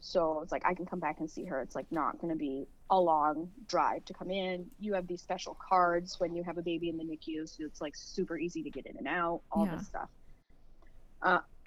So 0.00 0.40
it's 0.42 0.52
like 0.52 0.66
i 0.66 0.74
can 0.74 0.86
come 0.86 1.00
back 1.00 1.20
and 1.20 1.30
see 1.30 1.44
her. 1.46 1.62
It's 1.62 1.76
like 1.76 1.90
not 1.90 2.18
going 2.20 2.32
to 2.32 2.38
be 2.38 2.66
a 2.90 3.00
long 3.00 3.50
drive 3.68 4.04
to 4.06 4.14
come 4.14 4.30
in. 4.30 4.66
You 4.78 4.94
have 4.94 5.06
these 5.08 5.22
special 5.22 5.56
cards 5.68 6.16
when 6.20 6.34
you 6.36 6.44
have 6.44 6.58
a 6.58 6.62
baby 6.62 6.88
in 6.90 6.98
the 6.98 7.04
nicu 7.04 7.46
so 7.46 7.64
it's 7.64 7.80
like 7.80 7.94
super 7.96 8.36
easy 8.38 8.62
to 8.64 8.70
get 8.70 8.86
in 8.86 8.96
and 8.98 9.08
out 9.08 9.42
all 9.52 9.66
Yeah. 9.66 9.76
this 9.76 9.86
stuff. 9.88 10.10
Uh, 11.22 11.40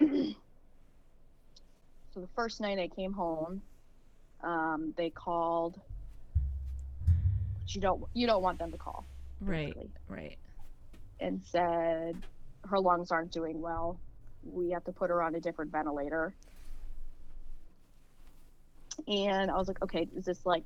so 2.12 2.20
the 2.20 2.28
first 2.36 2.60
night 2.60 2.78
I 2.78 2.88
came 2.88 3.12
home, 3.14 3.62
um, 4.44 4.94
they 4.96 5.10
called. 5.10 5.80
You 7.68 7.80
don't 7.80 8.04
you 8.14 8.26
don't 8.26 8.42
want 8.42 8.58
them 8.60 8.70
to 8.72 8.78
call, 8.78 9.08
basically, 9.44 9.90
right. 10.08 10.38
and 11.20 11.42
said 11.44 12.16
her 12.68 12.78
lungs 12.80 13.10
aren't 13.10 13.32
doing 13.32 13.60
well. 13.60 13.98
We 14.44 14.70
have 14.70 14.84
to 14.84 14.92
put 14.92 15.10
her 15.10 15.22
on 15.22 15.34
a 15.34 15.40
different 15.40 15.72
ventilator. 15.72 16.34
And 19.08 19.50
I 19.50 19.56
was 19.56 19.68
like, 19.68 19.82
okay, 19.82 20.08
is 20.16 20.24
this 20.24 20.44
like, 20.46 20.64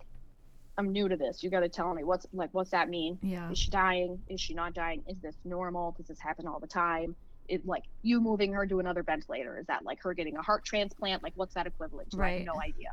I'm 0.79 0.93
new 0.93 1.09
to 1.09 1.17
this. 1.17 1.43
You 1.43 1.51
got 1.51 1.61
to 1.61 1.69
tell 1.69 1.93
me 1.95 2.05
what's 2.05 2.27
like, 2.33 2.51
what's 2.53 2.71
that 2.71 2.89
mean? 2.89 3.19
Yeah. 3.23 3.51
Is 3.51 3.59
she 3.59 3.71
dying? 3.71 4.21
Is 4.29 4.41
she 4.41 4.55
not 4.55 4.73
dying? 4.73 5.03
Is 5.09 5.19
this 5.21 5.35
normal? 5.45 5.93
Does 5.97 6.07
this 6.07 6.21
happen 6.21 6.47
all 6.47 6.61
the 6.61 6.67
time? 6.67 7.17
It 7.49 7.67
like 7.67 7.83
you 8.03 8.21
moving 8.21 8.53
her 8.53 8.67
to 8.67 8.79
another 8.79 9.03
ventilator? 9.03 9.59
Is 9.59 9.67
that 9.67 9.85
like 9.85 10.01
her 10.03 10.15
getting 10.15 10.37
a 10.37 10.43
heart 10.43 10.65
transplant? 10.65 11.23
Like 11.23 11.33
what's 11.35 11.55
that 11.55 11.67
equivalent 11.67 12.11
to? 12.13 12.19
I 12.19 12.21
Right. 12.21 12.39
have 12.47 12.55
no 12.55 12.61
idea. 12.61 12.93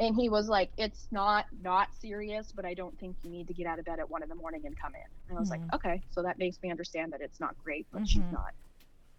And 0.00 0.16
he 0.16 0.28
was 0.30 0.48
like, 0.48 0.72
"It's 0.78 1.08
not 1.12 1.46
not 1.52 1.94
serious, 1.94 2.52
but 2.52 2.64
I 2.66 2.74
don't 2.74 2.98
think 2.98 3.18
you 3.22 3.30
need 3.30 3.48
to 3.48 3.54
get 3.54 3.66
out 3.68 3.78
of 3.78 3.84
bed 3.84 4.00
at 4.00 4.10
one 4.10 4.22
in 4.24 4.28
the 4.30 4.34
morning 4.36 4.62
and 4.66 4.76
come 4.76 4.94
in." 4.96 5.02
And 5.28 5.38
I 5.38 5.40
was 5.40 5.50
like, 5.50 5.62
Mhm. 5.62 5.74
"Okay, 5.74 6.02
so 6.10 6.22
that 6.24 6.38
makes 6.38 6.58
me 6.62 6.70
understand 6.72 7.12
that 7.12 7.22
it's 7.22 7.40
not 7.40 7.58
great, 7.58 7.88
but 7.92 8.06
she's 8.08 8.24
Mhm. 8.24 8.32
not 8.32 8.52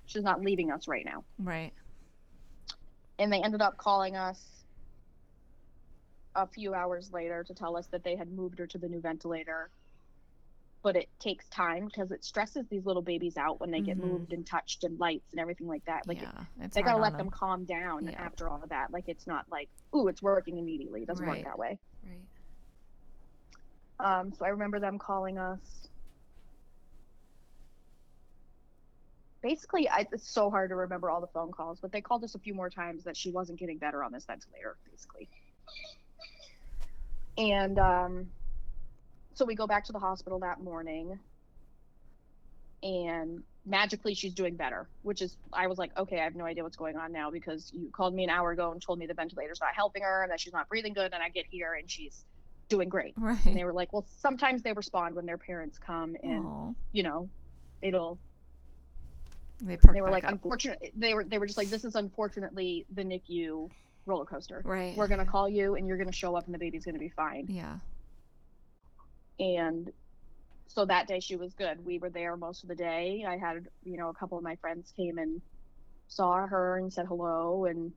she's 0.06 0.24
not 0.24 0.42
leaving 0.42 0.72
us 0.72 0.88
right 0.88 1.06
now." 1.06 1.26
Right. 1.38 1.74
And 3.20 3.32
they 3.32 3.42
ended 3.42 3.62
up 3.62 3.78
calling 3.78 4.18
us 4.18 4.66
a 6.36 6.48
few 6.48 6.74
hours 6.74 7.12
later 7.14 7.44
to 7.44 7.54
tell 7.54 7.78
us 7.78 7.88
that 7.90 8.04
they 8.04 8.16
had 8.18 8.32
moved 8.32 8.60
her 8.60 8.68
to 8.68 8.78
the 8.78 8.90
new 8.90 9.02
ventilator. 9.02 9.72
But 10.84 10.96
it 10.96 11.10
takes 11.20 11.48
time 11.50 11.86
because 11.86 12.12
it 12.12 12.24
stresses 12.26 12.66
these 12.70 12.86
little 12.86 13.04
babies 13.04 13.38
out 13.38 13.60
when 13.60 13.70
they 13.70 13.82
get 13.82 13.98
Mhm. 13.98 14.02
moved 14.02 14.34
and 14.34 14.46
touched 14.46 14.84
and 14.84 15.00
lights 15.00 15.32
and 15.32 15.40
everything 15.40 15.68
like 15.68 15.86
that. 15.86 16.08
Like 16.08 16.18
it- 16.18 16.24
yeah. 16.24 16.46
It's 16.60 16.76
they 16.76 16.82
gotta 16.82 16.98
let 16.98 17.18
them 17.18 17.30
calm 17.30 17.66
down 17.66 18.06
Yeah. 18.08 18.20
after 18.20 18.50
all 18.50 18.62
of 18.64 18.70
that. 18.70 18.92
Like 18.92 19.08
it's 19.08 19.28
not 19.28 19.48
like, 19.50 19.70
ooh, 19.96 20.08
it's 20.08 20.22
working 20.24 20.58
immediately. 20.58 21.04
It 21.04 21.08
doesn't 21.08 21.26
Right. 21.26 21.38
work 21.38 21.46
that 21.46 21.60
way. 21.60 21.78
Right. 22.04 22.22
Um, 24.00 24.34
so 24.34 24.44
I 24.46 24.50
remember 24.50 24.80
them 24.80 24.98
calling 24.98 25.38
us. 25.38 25.88
Basically, 29.44 29.90
I, 29.90 30.08
it's 30.12 30.28
so 30.30 30.50
hard 30.52 30.70
to 30.70 30.76
remember 30.76 31.10
all 31.10 31.22
the 31.22 31.28
phone 31.28 31.52
calls, 31.52 31.80
but 31.80 31.92
they 31.92 32.02
called 32.02 32.24
us 32.24 32.36
a 32.36 32.40
few 32.40 32.54
more 32.54 32.70
times 32.70 33.04
that 33.04 33.18
she 33.18 33.32
wasn't 33.32 33.60
getting 33.60 33.78
better 33.80 34.04
on 34.04 34.12
this 34.12 34.26
ventilator, 34.26 34.78
basically. 34.90 35.30
And 37.38 37.80
um, 37.80 38.32
so 39.34 39.46
we 39.46 39.56
go 39.56 39.68
back 39.68 39.86
to 39.86 39.92
the 39.92 40.00
hospital 40.00 40.40
that 40.40 40.62
morning, 40.62 41.20
and 42.84 43.44
magically 43.66 44.14
she's 44.14 44.34
doing 44.34 44.56
better, 44.56 44.88
which 45.04 45.22
is, 45.22 45.38
I 45.54 45.68
was 45.68 45.78
like, 45.78 45.96
okay, 45.98 46.20
I 46.20 46.24
have 46.24 46.36
no 46.36 46.46
idea 46.46 46.64
what's 46.64 46.78
going 46.78 46.98
on 46.98 47.12
now 47.12 47.30
because 47.30 47.72
you 47.74 47.90
called 47.92 48.14
me 48.14 48.24
an 48.24 48.30
hour 48.30 48.52
ago 48.52 48.72
and 48.72 48.82
told 48.82 48.98
me 49.00 49.06
the 49.06 49.14
ventilator's 49.14 49.62
not 49.62 49.74
helping 49.76 50.02
her 50.02 50.24
and 50.24 50.32
that 50.32 50.40
she's 50.40 50.54
not 50.54 50.68
breathing 50.68 50.94
good, 50.94 51.14
and 51.14 51.22
I 51.22 51.30
get 51.30 51.46
here 51.50 51.74
and 51.74 51.90
she's 51.90 52.24
doing 52.70 52.90
great. 52.90 53.14
Right. 53.18 53.44
And 53.46 53.56
they 53.56 53.64
were 53.64 53.74
like, 53.74 53.94
well, 53.94 54.06
sometimes 54.20 54.64
they 54.64 54.74
respond 54.74 55.16
when 55.16 55.26
their 55.26 55.38
parents 55.38 55.78
come, 55.78 56.16
and 56.24 56.46
Aw. 56.46 56.70
you 56.92 57.04
know, 57.04 57.30
it'll. 57.82 58.18
They, 59.64 59.78
They 59.94 60.02
were 60.02 60.10
like, 60.10 60.24
up. 60.24 60.32
unfortunate. 60.32 60.92
They 60.98 61.14
were 61.14 61.24
they 61.24 61.38
were 61.38 61.46
just 61.46 61.58
like, 61.58 61.70
this 61.70 61.86
is 61.86 61.94
unfortunately 61.96 62.86
the 62.96 63.04
NICU 63.04 63.70
roller 64.08 64.26
coaster. 64.26 64.62
Right. 64.66 64.98
We're 64.98 65.08
gonna 65.08 65.26
call 65.26 65.48
you, 65.48 65.76
and 65.76 65.88
you're 65.88 65.98
gonna 65.98 66.12
show 66.12 66.36
up, 66.36 66.46
and 66.46 66.54
the 66.56 66.58
baby's 66.58 66.84
gonna 66.84 66.98
be 66.98 67.10
fine. 67.10 67.46
Yeah. 67.48 67.76
And 69.42 69.92
so 70.68 70.86
that 70.86 71.08
day 71.08 71.20
she 71.20 71.36
was 71.36 71.54
good. 71.54 71.84
We 71.84 71.98
were 71.98 72.12
there 72.12 72.38
most 72.38 72.64
of 72.64 72.70
the 72.70 72.76
day. 72.76 73.26
I 73.28 73.38
had, 73.38 73.68
you 73.84 73.98
know, 73.98 74.10
a 74.10 74.14
couple 74.14 74.38
of 74.38 74.44
my 74.44 74.56
friends 74.58 74.94
came 74.96 75.18
and 75.18 75.42
saw 76.08 76.46
her 76.46 76.78
and 76.78 76.94
said 76.94 77.08
hello, 77.08 77.66
and 77.66 77.92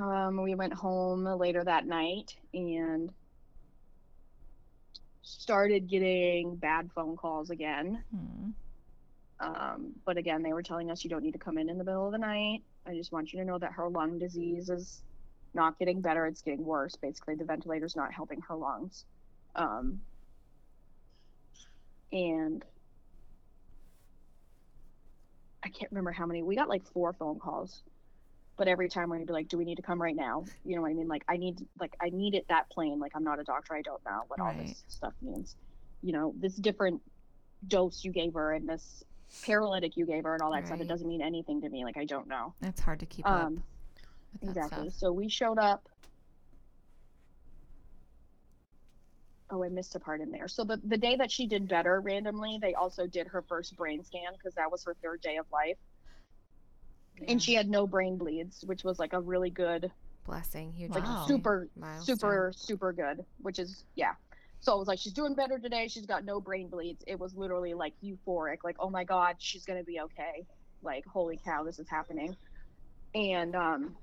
um, 0.00 0.42
we 0.42 0.54
went 0.54 0.72
home 0.72 1.24
later 1.24 1.62
that 1.62 1.86
night 1.86 2.34
and 2.52 3.10
started 5.22 5.88
getting 5.88 6.56
bad 6.56 6.90
phone 6.94 7.16
calls 7.16 7.50
again. 7.50 8.02
Hmm. 8.10 8.50
Um, 9.40 9.92
but 10.04 10.16
again, 10.16 10.42
they 10.42 10.52
were 10.52 10.62
telling 10.62 10.90
us 10.90 11.04
you 11.04 11.10
don't 11.10 11.22
need 11.22 11.32
to 11.32 11.38
come 11.38 11.58
in 11.58 11.68
in 11.68 11.78
the 11.78 11.84
middle 11.84 12.06
of 12.06 12.12
the 12.12 12.18
night. 12.18 12.62
I 12.86 12.94
just 12.94 13.12
want 13.12 13.32
you 13.32 13.38
to 13.38 13.44
know 13.44 13.58
that 13.58 13.72
her 13.72 13.88
lung 13.88 14.18
disease 14.18 14.68
is 14.68 15.02
not 15.58 15.78
getting 15.78 16.00
better; 16.00 16.26
it's 16.26 16.40
getting 16.40 16.64
worse. 16.64 16.94
Basically, 16.96 17.34
the 17.34 17.44
ventilator's 17.44 17.96
not 17.96 18.12
helping 18.12 18.40
her 18.42 18.54
lungs. 18.54 19.04
Um, 19.56 20.00
and 22.12 22.64
I 25.62 25.68
can't 25.68 25.90
remember 25.90 26.12
how 26.12 26.24
many. 26.26 26.42
We 26.42 26.54
got 26.56 26.68
like 26.68 26.86
four 26.86 27.12
phone 27.12 27.38
calls, 27.38 27.82
but 28.56 28.68
every 28.68 28.88
time 28.88 29.10
we'd 29.10 29.26
be 29.26 29.32
like, 29.32 29.48
"Do 29.48 29.58
we 29.58 29.64
need 29.64 29.74
to 29.76 29.82
come 29.82 30.00
right 30.00 30.14
now?" 30.16 30.44
You 30.64 30.76
know 30.76 30.82
what 30.82 30.90
I 30.90 30.94
mean? 30.94 31.08
Like, 31.08 31.24
I 31.28 31.36
need, 31.36 31.66
like, 31.80 31.96
I 32.00 32.10
need 32.10 32.34
it 32.34 32.46
that 32.48 32.70
plain. 32.70 32.98
Like, 33.00 33.12
I'm 33.14 33.24
not 33.24 33.40
a 33.40 33.44
doctor. 33.44 33.74
I 33.74 33.82
don't 33.82 34.02
know 34.04 34.22
what 34.28 34.40
all 34.40 34.54
this 34.54 34.84
stuff 34.88 35.12
means. 35.20 35.56
You 36.02 36.12
know, 36.12 36.34
this 36.38 36.54
different 36.54 37.02
dose 37.66 38.04
you 38.04 38.12
gave 38.12 38.34
her 38.34 38.52
and 38.52 38.68
this 38.68 39.02
paralytic 39.44 39.96
you 39.96 40.06
gave 40.06 40.22
her 40.22 40.32
and 40.34 40.40
all 40.42 40.52
that 40.52 40.66
stuff. 40.66 40.80
It 40.80 40.88
doesn't 40.88 41.08
mean 41.08 41.20
anything 41.20 41.60
to 41.62 41.68
me. 41.68 41.84
Like, 41.84 41.96
I 41.96 42.04
don't 42.04 42.28
know. 42.28 42.54
It's 42.62 42.80
hard 42.80 43.00
to 43.00 43.06
keep 43.06 43.26
up 43.26 43.46
Um, 43.46 43.54
that 43.56 43.62
exactly. 44.42 44.90
stuff. 44.90 44.98
So 44.98 45.12
we 45.12 45.28
showed 45.28 45.58
up. 45.58 45.88
Oh, 49.50 49.64
I 49.64 49.70
missed 49.70 49.94
a 49.96 50.00
part 50.00 50.20
in 50.20 50.30
there. 50.30 50.46
So 50.46 50.62
the, 50.62 50.78
the 50.84 50.98
day 50.98 51.16
that 51.16 51.30
she 51.30 51.46
did 51.46 51.68
better 51.68 52.00
randomly, 52.00 52.58
they 52.60 52.74
also 52.74 53.06
did 53.06 53.26
her 53.28 53.42
first 53.48 53.76
brain 53.76 54.04
scan 54.04 54.32
because 54.32 54.54
that 54.54 54.70
was 54.70 54.84
her 54.84 54.94
third 55.02 55.22
day 55.22 55.38
of 55.38 55.46
life. 55.50 55.78
Yeah. 57.18 57.32
And 57.32 57.42
she 57.42 57.54
had 57.54 57.68
no 57.68 57.86
brain 57.86 58.18
bleeds, 58.18 58.62
which 58.66 58.84
was 58.84 58.98
like 58.98 59.14
a 59.14 59.20
really 59.20 59.50
good, 59.50 59.90
Blessing. 60.26 60.74
Huge. 60.74 60.90
like 60.90 61.02
Wow. 61.04 61.24
super, 61.26 61.68
Milestone. 61.74 62.16
super, 62.16 62.52
super 62.54 62.92
good, 62.92 63.24
which 63.40 63.58
is, 63.58 63.84
yeah. 63.94 64.12
So 64.60 64.74
it 64.74 64.78
was 64.78 64.86
like, 64.86 64.98
she's 64.98 65.14
doing 65.14 65.34
better 65.34 65.58
today. 65.58 65.88
She's 65.88 66.04
got 66.04 66.24
no 66.26 66.40
brain 66.40 66.68
bleeds. 66.68 67.02
It 67.06 67.18
was 67.18 67.34
literally 67.34 67.72
like 67.72 67.94
euphoric, 68.04 68.58
like, 68.64 68.76
oh 68.78 68.90
my 68.90 69.04
God, 69.04 69.36
she's 69.38 69.64
going 69.64 69.78
to 69.78 69.84
be 69.84 70.00
okay. 70.00 70.44
Like, 70.82 71.06
holy 71.06 71.40
cow, 71.42 71.64
this 71.64 71.78
is 71.78 71.88
happening. 71.88 72.36
And, 73.14 73.56
um, 73.56 73.96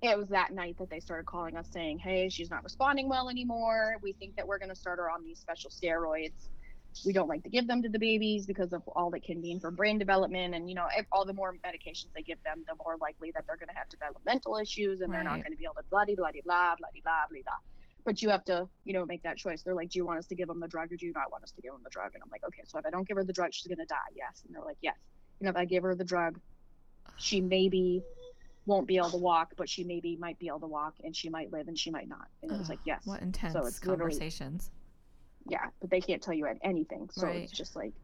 it 0.00 0.16
was 0.16 0.28
that 0.28 0.52
night 0.52 0.76
that 0.78 0.90
they 0.90 1.00
started 1.00 1.26
calling 1.26 1.56
us 1.56 1.66
saying, 1.72 1.98
hey, 1.98 2.28
she's 2.28 2.50
not 2.50 2.62
responding 2.62 3.08
well 3.08 3.28
anymore. 3.28 3.96
We 4.00 4.12
think 4.12 4.36
that 4.36 4.46
we're 4.46 4.58
going 4.58 4.68
to 4.68 4.76
start 4.76 4.98
her 4.98 5.10
on 5.10 5.24
these 5.24 5.38
special 5.38 5.70
steroids. 5.70 6.48
We 7.04 7.12
don't 7.12 7.28
like 7.28 7.42
to 7.44 7.48
give 7.48 7.66
them 7.66 7.82
to 7.82 7.88
the 7.88 7.98
babies 7.98 8.46
because 8.46 8.72
of 8.72 8.82
all 8.88 9.10
that 9.10 9.22
can 9.22 9.40
mean 9.40 9.60
for 9.60 9.70
brain 9.70 9.98
development. 9.98 10.54
And, 10.54 10.68
you 10.68 10.74
know, 10.74 10.86
if, 10.96 11.06
all 11.12 11.24
the 11.24 11.32
more 11.32 11.54
medications 11.64 12.06
they 12.14 12.22
give 12.22 12.42
them, 12.44 12.64
the 12.66 12.74
more 12.82 12.96
likely 13.00 13.32
that 13.32 13.44
they're 13.46 13.56
going 13.56 13.68
to 13.68 13.74
have 13.74 13.88
developmental 13.88 14.56
issues 14.56 15.00
and 15.00 15.12
they're 15.12 15.24
not 15.24 15.42
going 15.42 15.52
to 15.52 15.58
be 15.58 15.64
able 15.64 15.74
to 15.74 15.84
blah, 15.90 16.04
blah, 16.04 16.14
blah, 16.14 16.30
blah, 16.32 16.42
blah, 16.44 16.74
blah, 16.78 17.26
blah, 17.30 17.40
blah. 17.44 17.52
But 18.04 18.22
you 18.22 18.30
have 18.30 18.44
to, 18.46 18.68
you 18.84 18.94
know, 18.94 19.04
make 19.04 19.22
that 19.24 19.36
choice. 19.36 19.62
They're 19.62 19.74
like, 19.74 19.90
do 19.90 19.98
you 19.98 20.06
want 20.06 20.18
us 20.18 20.26
to 20.28 20.34
give 20.34 20.48
them 20.48 20.60
the 20.60 20.68
drug 20.68 20.92
or 20.92 20.96
do 20.96 21.06
you 21.06 21.12
not 21.12 21.30
want 21.30 21.44
us 21.44 21.50
to 21.52 21.60
give 21.60 21.72
them 21.72 21.82
the 21.84 21.90
drug? 21.90 22.12
And 22.14 22.22
I'm 22.22 22.30
like, 22.30 22.44
okay, 22.46 22.62
so 22.66 22.78
if 22.78 22.86
I 22.86 22.90
don't 22.90 23.06
give 23.06 23.16
her 23.16 23.24
the 23.24 23.32
drug, 23.32 23.52
she's 23.52 23.66
going 23.66 23.78
to 23.78 23.84
die. 23.84 23.96
Yes. 24.16 24.42
And 24.46 24.54
they're 24.54 24.64
like, 24.64 24.78
yes. 24.80 24.96
You 25.40 25.44
know, 25.44 25.50
if 25.50 25.56
I 25.56 25.66
give 25.66 25.82
her 25.82 25.94
the 25.94 26.04
drug, 26.04 26.40
she 27.18 27.40
maybe 27.40 28.02
won't 28.68 28.86
be 28.86 28.98
able 28.98 29.10
to 29.10 29.16
walk, 29.16 29.54
but 29.56 29.66
she 29.68 29.82
maybe 29.82 30.14
might 30.16 30.38
be 30.38 30.46
able 30.48 30.60
to 30.60 30.66
walk 30.66 30.94
and 31.02 31.16
she 31.16 31.30
might 31.30 31.50
live 31.50 31.68
and 31.68 31.78
she 31.78 31.90
might 31.90 32.06
not. 32.06 32.28
And 32.42 32.52
it 32.52 32.58
was 32.58 32.68
like, 32.68 32.80
yes. 32.84 33.00
What 33.06 33.22
intense 33.22 33.54
it's 33.56 33.78
conversations. 33.78 34.70
Yeah, 35.48 35.66
but 35.80 35.88
they 35.88 36.02
can't 36.02 36.22
tell 36.22 36.34
you 36.34 36.46
anything. 36.62 37.08
So 37.10 37.26
Right. 37.26 37.36
it's 37.36 37.50
just 37.50 37.74
like 37.74 37.94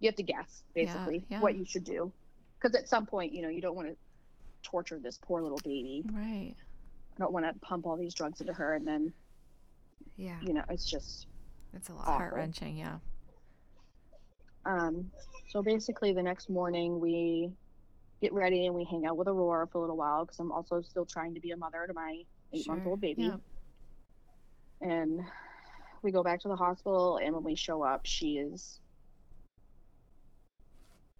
you 0.00 0.08
have 0.08 0.16
to 0.16 0.22
guess 0.22 0.62
basically 0.74 1.24
yeah. 1.30 1.40
what 1.40 1.56
you 1.56 1.64
should 1.64 1.84
do. 1.84 2.12
Because 2.60 2.76
at 2.76 2.88
some 2.90 3.06
point, 3.06 3.32
you 3.32 3.40
know, 3.40 3.48
you 3.48 3.62
don't 3.62 3.74
want 3.74 3.88
to 3.88 3.96
torture 4.62 4.98
this 5.02 5.18
poor 5.22 5.40
little 5.40 5.60
baby. 5.64 6.04
Right. 6.12 6.54
I 7.16 7.18
don't 7.18 7.32
want 7.32 7.46
to 7.46 7.54
pump 7.60 7.86
all 7.86 7.96
these 7.96 8.12
drugs 8.12 8.42
into 8.42 8.52
her 8.52 8.74
and 8.74 8.86
then 8.86 9.12
Yeah. 10.18 10.38
you 10.42 10.52
know 10.52 10.64
it's 10.68 10.84
just 10.90 11.26
It's 11.72 11.88
a 11.88 11.94
lot. 11.94 12.04
Heart 12.04 12.34
wrenching, 12.34 12.76
yeah. 12.76 12.98
um 14.66 15.10
so 15.48 15.62
basically 15.62 16.12
the 16.12 16.22
next 16.22 16.50
morning 16.50 17.00
we 17.00 17.50
get 18.20 18.32
ready 18.32 18.66
and 18.66 18.74
we 18.74 18.84
hang 18.84 19.04
out 19.06 19.16
with 19.16 19.28
Aurora 19.28 19.66
for 19.66 19.78
a 19.78 19.80
little 19.82 19.96
while 19.96 20.24
because 20.24 20.38
I'm 20.38 20.52
also 20.52 20.80
still 20.82 21.04
trying 21.04 21.34
to 21.34 21.40
be 21.40 21.50
a 21.50 21.56
mother 21.56 21.84
to 21.86 21.92
my 21.92 22.22
eight 22.52 22.66
month 22.68 22.86
old 22.86 23.00
Sure, 23.00 23.14
baby. 23.14 23.22
yeah. 23.24 23.36
And 24.80 25.20
we 26.02 26.10
go 26.12 26.22
back 26.22 26.40
to 26.40 26.48
the 26.48 26.56
hospital 26.56 27.18
and 27.22 27.34
when 27.34 27.44
we 27.44 27.54
show 27.56 27.82
up 27.82 28.02
she 28.04 28.38
is 28.38 28.80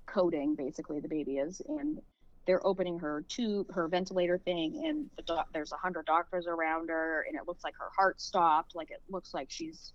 coding 0.07 0.55
basically 0.55 1.01
the 1.01 1.09
baby 1.09 1.39
is 1.39 1.61
and 1.69 2.01
they're 2.47 2.65
opening 2.65 2.99
her 2.99 3.25
tube 3.29 3.67
her 3.73 3.89
ventilator 3.89 4.39
thing 4.39 4.85
and 4.87 5.07
the 5.17 5.23
doc- 5.25 5.49
there's 5.53 5.73
a 5.73 5.77
hundred 5.77 6.07
doctors 6.07 6.47
around 6.47 6.89
her 6.89 7.25
and 7.29 7.37
it 7.37 7.43
looks 7.49 7.65
like 7.65 7.75
her 7.79 7.89
heart 7.97 8.21
stopped 8.21 8.75
like 8.77 8.91
it 8.91 9.03
looks 9.11 9.35
like 9.35 9.49
she's 9.51 9.93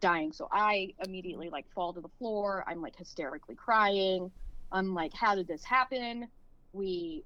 dying 0.00 0.32
so 0.32 0.48
i 0.50 0.88
immediately 1.06 1.50
like 1.50 1.66
fall 1.74 1.92
to 1.92 2.00
the 2.00 2.08
floor 2.18 2.64
i'm 2.66 2.80
like 2.80 2.96
hysterically 2.96 3.54
crying 3.54 4.30
i'm 4.72 4.94
like 4.94 5.12
how 5.14 5.34
did 5.34 5.46
this 5.48 5.64
happen 5.64 6.28
we 6.72 7.24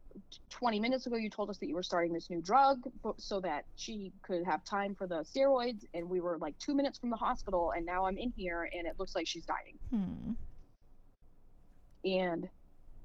20 0.50 0.78
minutes 0.78 1.06
ago 1.06 1.16
you 1.16 1.30
told 1.30 1.48
us 1.48 1.58
that 1.58 1.68
you 1.68 1.74
were 1.74 1.82
starting 1.82 2.12
this 2.12 2.28
new 2.28 2.42
drug 2.42 2.78
so 3.18 3.40
that 3.40 3.64
she 3.76 4.12
could 4.22 4.44
have 4.44 4.62
time 4.64 4.94
for 4.94 5.06
the 5.06 5.24
steroids 5.24 5.84
and 5.94 6.08
we 6.08 6.20
were 6.20 6.36
like 6.38 6.54
two 6.58 6.74
minutes 6.74 6.98
from 6.98 7.08
the 7.10 7.16
hospital 7.16 7.72
and 7.76 7.86
now 7.86 8.04
i'm 8.04 8.18
in 8.18 8.32
here 8.36 8.68
and 8.72 8.86
it 8.86 8.94
looks 8.98 9.14
like 9.14 9.26
she's 9.26 9.46
dying 9.46 9.78
Hmm. 9.90 10.32
and 12.04 12.48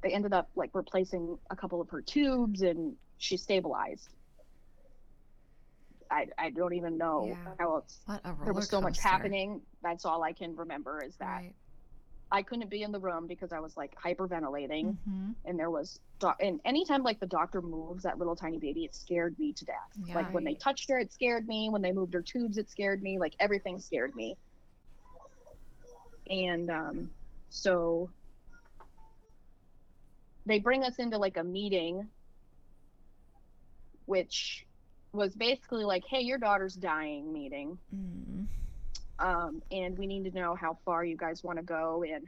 they 0.01 0.11
ended 0.11 0.33
up 0.33 0.49
like 0.55 0.71
replacing 0.73 1.37
a 1.49 1.55
couple 1.55 1.79
of 1.79 1.89
her 1.91 2.01
tubes 2.01 2.61
and 2.61 2.95
she 3.17 3.37
stabilized 3.37 4.09
i 6.11 6.27
i 6.37 6.49
don't 6.49 6.73
even 6.73 6.97
know 6.97 7.25
Yeah. 7.29 7.53
how 7.57 7.75
else 7.75 8.01
What 8.05 8.21
a 8.25 8.33
roller 8.33 8.43
there 8.45 8.53
was 8.53 8.69
so 8.69 8.81
much 8.81 8.99
happening 8.99 9.61
that's 9.81 10.03
all 10.05 10.23
i 10.23 10.33
can 10.33 10.55
remember 10.57 11.01
is 11.01 11.15
that 11.17 11.25
Right. 11.25 11.53
I 12.31 12.41
couldn't 12.41 12.69
be 12.69 12.83
in 12.83 12.91
the 12.91 12.99
room 12.99 13.27
because 13.27 13.51
i 13.53 13.59
was 13.59 13.75
like 13.77 13.93
hyperventilating 14.03 14.97
Mhm. 15.07 15.35
and 15.45 15.59
there 15.59 15.69
was 15.69 15.99
doc- 16.19 16.37
and 16.41 16.59
anytime 16.65 17.03
like 17.03 17.19
the 17.19 17.27
doctor 17.27 17.61
moves 17.61 18.03
that 18.03 18.17
little 18.17 18.35
tiny 18.35 18.57
baby 18.59 18.85
it 18.85 18.95
scared 18.95 19.37
me 19.37 19.53
to 19.53 19.65
death 19.65 19.75
Yeah. 20.05 20.15
like 20.15 20.33
when 20.33 20.43
they 20.43 20.55
touched 20.55 20.89
her 20.89 20.97
it 20.99 21.11
scared 21.13 21.47
me 21.47 21.69
when 21.69 21.81
they 21.81 21.91
moved 21.91 22.13
her 22.13 22.21
tubes 22.21 22.57
it 22.57 22.69
scared 22.69 23.01
me 23.03 23.19
like 23.19 23.35
everything 23.39 23.79
scared 23.79 24.15
me 24.15 24.35
and 26.29 26.69
um 26.69 27.11
so 27.49 28.09
they 30.45 30.59
bring 30.59 30.83
us 30.83 30.97
into 30.99 31.17
like 31.17 31.37
a 31.37 31.43
meeting 31.43 32.09
which 34.05 34.65
was 35.13 35.35
basically 35.35 35.83
like 35.85 36.03
hey 36.09 36.21
your 36.21 36.37
daughter's 36.37 36.73
dying 36.75 37.31
meeting 37.31 37.77
Mm. 37.93 38.47
Um, 39.23 39.61
and 39.71 39.97
we 39.97 40.07
need 40.07 40.25
to 40.25 40.31
know 40.39 40.55
how 40.55 40.77
far 40.85 41.03
you 41.05 41.17
guys 41.17 41.43
want 41.43 41.57
to 41.57 41.63
go 41.63 42.03
and 42.03 42.27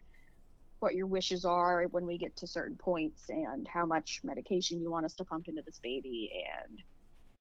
what 0.80 0.96
your 0.96 1.08
wishes 1.08 1.46
are 1.46 1.84
when 1.92 2.06
we 2.06 2.18
get 2.18 2.36
to 2.38 2.48
certain 2.48 2.78
points 2.78 3.24
and 3.30 3.68
how 3.68 3.86
much 3.86 4.20
medication 4.24 4.80
you 4.80 4.92
want 4.92 5.06
us 5.06 5.16
to 5.16 5.26
pump 5.26 5.48
into 5.48 5.62
this 5.66 5.80
baby 5.82 6.30
and 6.68 6.80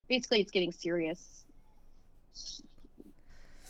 basically 0.09 0.41
it's 0.41 0.51
getting 0.53 0.73
serious 0.73 1.45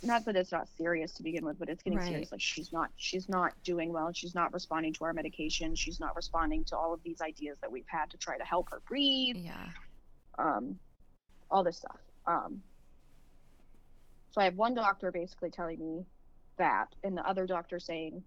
not 0.02 0.24
that 0.26 0.36
it's 0.36 0.52
not 0.52 0.68
serious 0.68 1.12
to 1.14 1.22
begin 1.22 1.44
with 1.44 1.58
but 1.58 1.68
it's 1.68 1.82
getting 1.82 1.98
Right. 1.98 2.08
serious 2.08 2.30
like 2.32 2.40
she's 2.40 2.72
not 2.72 2.90
she's 2.96 3.28
not 3.28 3.52
doing 3.64 3.92
well 3.92 4.10
she's 4.12 4.34
not 4.34 4.52
responding 4.52 4.92
to 4.94 5.04
our 5.04 5.12
medication 5.12 5.74
she's 5.74 5.98
not 6.00 6.14
responding 6.14 6.64
to 6.66 6.76
all 6.76 6.92
of 6.92 7.00
these 7.04 7.20
ideas 7.20 7.58
that 7.62 7.72
we've 7.72 7.88
had 7.88 8.10
to 8.10 8.18
try 8.18 8.36
to 8.38 8.44
help 8.44 8.68
her 8.70 8.82
breathe 8.88 9.36
Yeah. 9.36 9.70
um, 10.38 10.78
all 11.50 11.64
this 11.64 11.78
stuff. 11.78 12.00
Um, 12.26 12.62
so 14.34 14.40
I 14.40 14.46
have 14.46 14.56
one 14.56 14.74
doctor 14.74 15.12
basically 15.12 15.50
telling 15.50 15.78
me 15.78 16.04
that, 16.58 16.88
and 17.04 17.16
the 17.16 17.24
other 17.26 17.46
doctor 17.46 17.78
saying, 17.78 18.24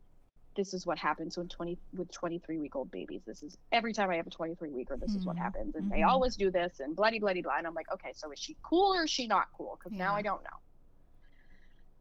"This 0.55 0.73
is 0.73 0.85
what 0.85 0.97
happens 0.97 1.38
when 1.38 1.49
20 1.49 1.77
with 1.91 2.09
23 2.13 2.59
week 2.59 2.77
old 2.77 2.89
babies. 2.91 3.25
This 3.25 3.43
is 3.43 3.57
every 3.73 3.91
time 3.91 4.09
I 4.09 4.15
have 4.15 4.25
a 4.27 4.29
23 4.29 4.71
weeker. 4.71 4.95
This 4.95 5.17
is 5.17 5.25
what 5.25 5.35
Mhm, 5.35 5.41
happens, 5.43 5.75
and 5.75 5.91
they 5.91 6.03
mhm. 6.03 6.07
always 6.07 6.38
do 6.38 6.49
this, 6.49 6.79
and 6.79 6.95
bloody 6.95 7.19
bloody 7.19 7.41
blah." 7.41 7.57
And 7.57 7.67
I'm 7.67 7.73
like, 7.73 7.91
okay, 7.91 8.13
so 8.13 8.31
is 8.31 8.39
she 8.39 8.57
cool 8.63 8.95
or 8.95 9.03
is 9.03 9.11
she 9.11 9.27
not 9.27 9.47
cool? 9.57 9.77
Because 9.77 9.97
now 9.97 10.15
I 10.15 10.21
don't 10.21 10.43
know. 10.43 10.59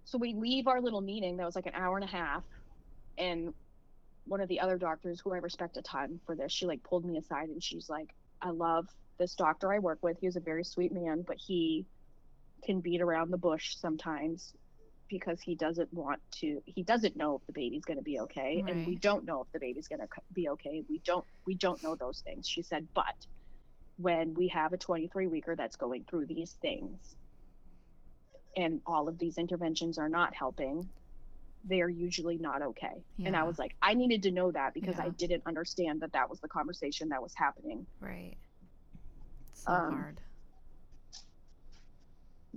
So 0.05 0.19
we 0.19 0.35
leave 0.35 0.69
our 0.69 0.81
little 0.81 1.01
meeting 1.01 1.37
that 1.39 1.45
was 1.47 1.57
like 1.57 1.67
an 1.67 1.75
hour 1.75 1.97
and 1.97 2.05
a 2.05 2.09
half, 2.13 2.45
and 3.19 3.55
one 4.27 4.41
of 4.41 4.49
the 4.49 4.61
other 4.61 4.79
doctors 4.79 5.21
who 5.21 5.33
I 5.33 5.39
respect 5.39 5.79
a 5.79 5.83
ton 5.83 6.21
for 6.27 6.37
this, 6.37 6.53
she 6.53 6.67
like 6.67 6.83
pulled 6.85 7.05
me 7.05 7.19
aside 7.19 7.49
and 7.49 7.63
she's 7.63 7.89
like, 7.89 8.15
I 8.41 8.51
love 8.51 8.87
this 9.19 9.35
doctor 9.35 9.73
I 9.73 9.81
work 9.81 9.99
with. 10.03 10.19
He 10.21 10.27
was 10.29 10.37
a 10.37 10.41
very 10.41 10.65
sweet 10.65 10.93
man, 10.93 11.23
but 11.27 11.39
he 11.39 11.87
can 12.65 12.81
beat 12.81 13.01
around 13.01 13.31
the 13.31 13.39
bush 13.39 13.77
sometimes 13.77 14.53
because 15.09 15.41
he 15.41 15.55
doesn't 15.55 15.93
want 15.93 16.21
to 16.33 16.61
he 16.65 16.83
doesn't 16.83 17.17
know 17.17 17.37
if 17.37 17.47
the 17.47 17.53
baby's 17.53 17.85
going 17.85 17.99
to 17.99 18.03
be 18.03 18.19
okay. 18.21 18.65
And 18.67 18.87
we 18.87 18.97
don't 18.97 19.25
know 19.25 19.43
if 19.43 19.53
the 19.53 19.61
baby's 19.61 19.89
going 19.89 20.01
to 20.01 20.09
be 20.33 20.49
okay. 20.51 20.83
We 20.89 21.01
don't 21.05 21.25
we 21.47 21.55
don't 21.55 21.83
know 21.83 21.95
those 21.95 22.21
things 22.21 22.49
she 22.49 22.63
said. 22.63 22.89
But 22.95 23.27
when 23.99 24.35
we 24.35 24.49
have 24.49 24.73
a 24.73 24.77
23 24.77 25.27
weeker 25.29 25.57
that's 25.57 25.77
going 25.77 26.05
through 26.09 26.27
these 26.27 26.53
things 26.61 27.17
and 28.57 28.81
all 28.87 29.09
of 29.09 29.19
these 29.19 29.39
interventions 29.39 29.99
are 29.99 30.09
not 30.09 30.35
helping 30.35 30.89
they're 31.69 31.89
usually 31.89 32.39
not 32.39 32.63
okay. 32.63 33.03
And 33.25 33.35
i 33.37 33.43
was 33.43 33.59
like 33.59 33.75
i 33.83 33.95
needed 33.95 34.23
to 34.25 34.31
know 34.31 34.53
that 34.53 34.73
because 34.73 34.99
i 35.01 35.09
didn't 35.09 35.43
understand 35.47 36.01
that 36.03 36.13
that 36.13 36.31
was 36.31 36.39
the 36.41 36.49
conversation 36.49 37.09
that 37.09 37.23
was 37.23 37.35
happening. 37.35 37.87
Right. 38.01 38.37
So 39.55 39.73
Um, 39.73 39.93
hard. 39.95 40.21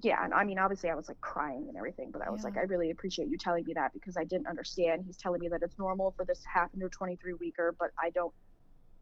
Yeah 0.04 0.24
and 0.24 0.34
i 0.34 0.44
mean 0.44 0.60
obviously 0.60 0.90
i 0.90 0.96
was 0.96 1.08
like 1.08 1.20
crying 1.22 1.66
and 1.68 1.78
everything 1.78 2.10
but 2.12 2.22
i 2.26 2.30
was 2.30 2.44
like 2.44 2.58
i 2.58 2.62
really 2.62 2.92
appreciate 2.92 3.28
you 3.30 3.38
telling 3.38 3.64
me 3.66 3.74
that 3.74 3.92
because 3.94 4.16
i 4.18 4.24
didn't 4.24 4.48
understand. 4.48 5.04
He's 5.06 5.18
telling 5.18 5.40
me 5.40 5.50
that 5.50 5.62
it's 5.64 5.78
normal 5.78 6.14
for 6.16 6.26
this 6.26 6.40
to 6.44 6.50
happen 6.54 6.80
to 6.80 6.86
a 6.86 6.90
23 6.90 7.34
weeker 7.40 7.76
but 7.80 7.90
i 8.02 8.10
don't 8.12 8.34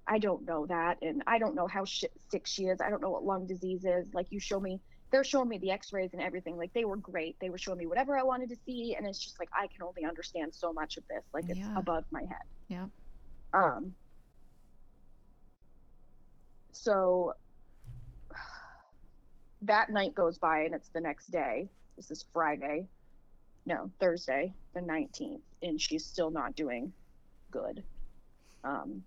i 0.07 0.17
don't 0.19 0.45
know 0.45 0.65
that 0.67 0.97
and 1.01 1.21
i 1.27 1.37
don't 1.37 1.55
know 1.55 1.67
how 1.67 1.83
sh- 1.85 2.05
sick 2.31 2.47
she 2.47 2.63
is. 2.63 2.79
I 2.81 2.89
don't 2.89 3.01
know 3.01 3.09
what 3.09 3.23
lung 3.23 3.45
disease 3.47 3.83
is. 3.85 4.07
Like 4.13 4.27
you 4.29 4.39
show 4.39 4.59
me 4.59 4.79
they're 5.11 5.23
showing 5.23 5.47
me 5.49 5.57
the 5.57 5.71
x-rays 5.71 6.09
and 6.13 6.21
everything. 6.21 6.57
Like 6.57 6.73
they 6.73 6.83
were 6.85 6.97
great. 6.97 7.37
They 7.39 7.49
were 7.49 7.57
showing 7.57 7.77
me 7.77 7.85
whatever 7.87 8.17
i 8.17 8.23
wanted 8.23 8.49
to 8.49 8.57
see 8.65 8.95
and 8.97 9.05
it's 9.07 9.19
just 9.23 9.39
like 9.39 9.49
i 9.53 9.67
can 9.67 9.83
only 9.83 10.07
understand 10.07 10.53
so 10.55 10.73
much 10.73 10.97
of 10.97 11.03
this. 11.09 11.23
Like 11.33 11.45
it's 11.49 11.59
Yeah. 11.59 11.77
above 11.77 12.05
my 12.11 12.21
head. 12.21 12.47
Yeah. 12.69 12.87
um 13.53 13.95
so 16.73 17.33
that 19.63 19.89
night 19.89 20.15
goes 20.15 20.37
by 20.37 20.61
and 20.61 20.73
it's 20.73 20.89
the 20.89 21.01
next 21.01 21.31
day. 21.31 21.69
This 21.95 22.11
is 22.11 22.25
Friday. 22.33 22.87
No, 23.65 23.91
Thursday, 23.99 24.53
the 24.73 24.79
19th, 24.79 25.41
and 25.61 25.81
she's 25.81 26.05
still 26.05 26.31
not 26.31 26.55
doing 26.55 26.93
good. 27.51 27.83
Um, 28.63 29.03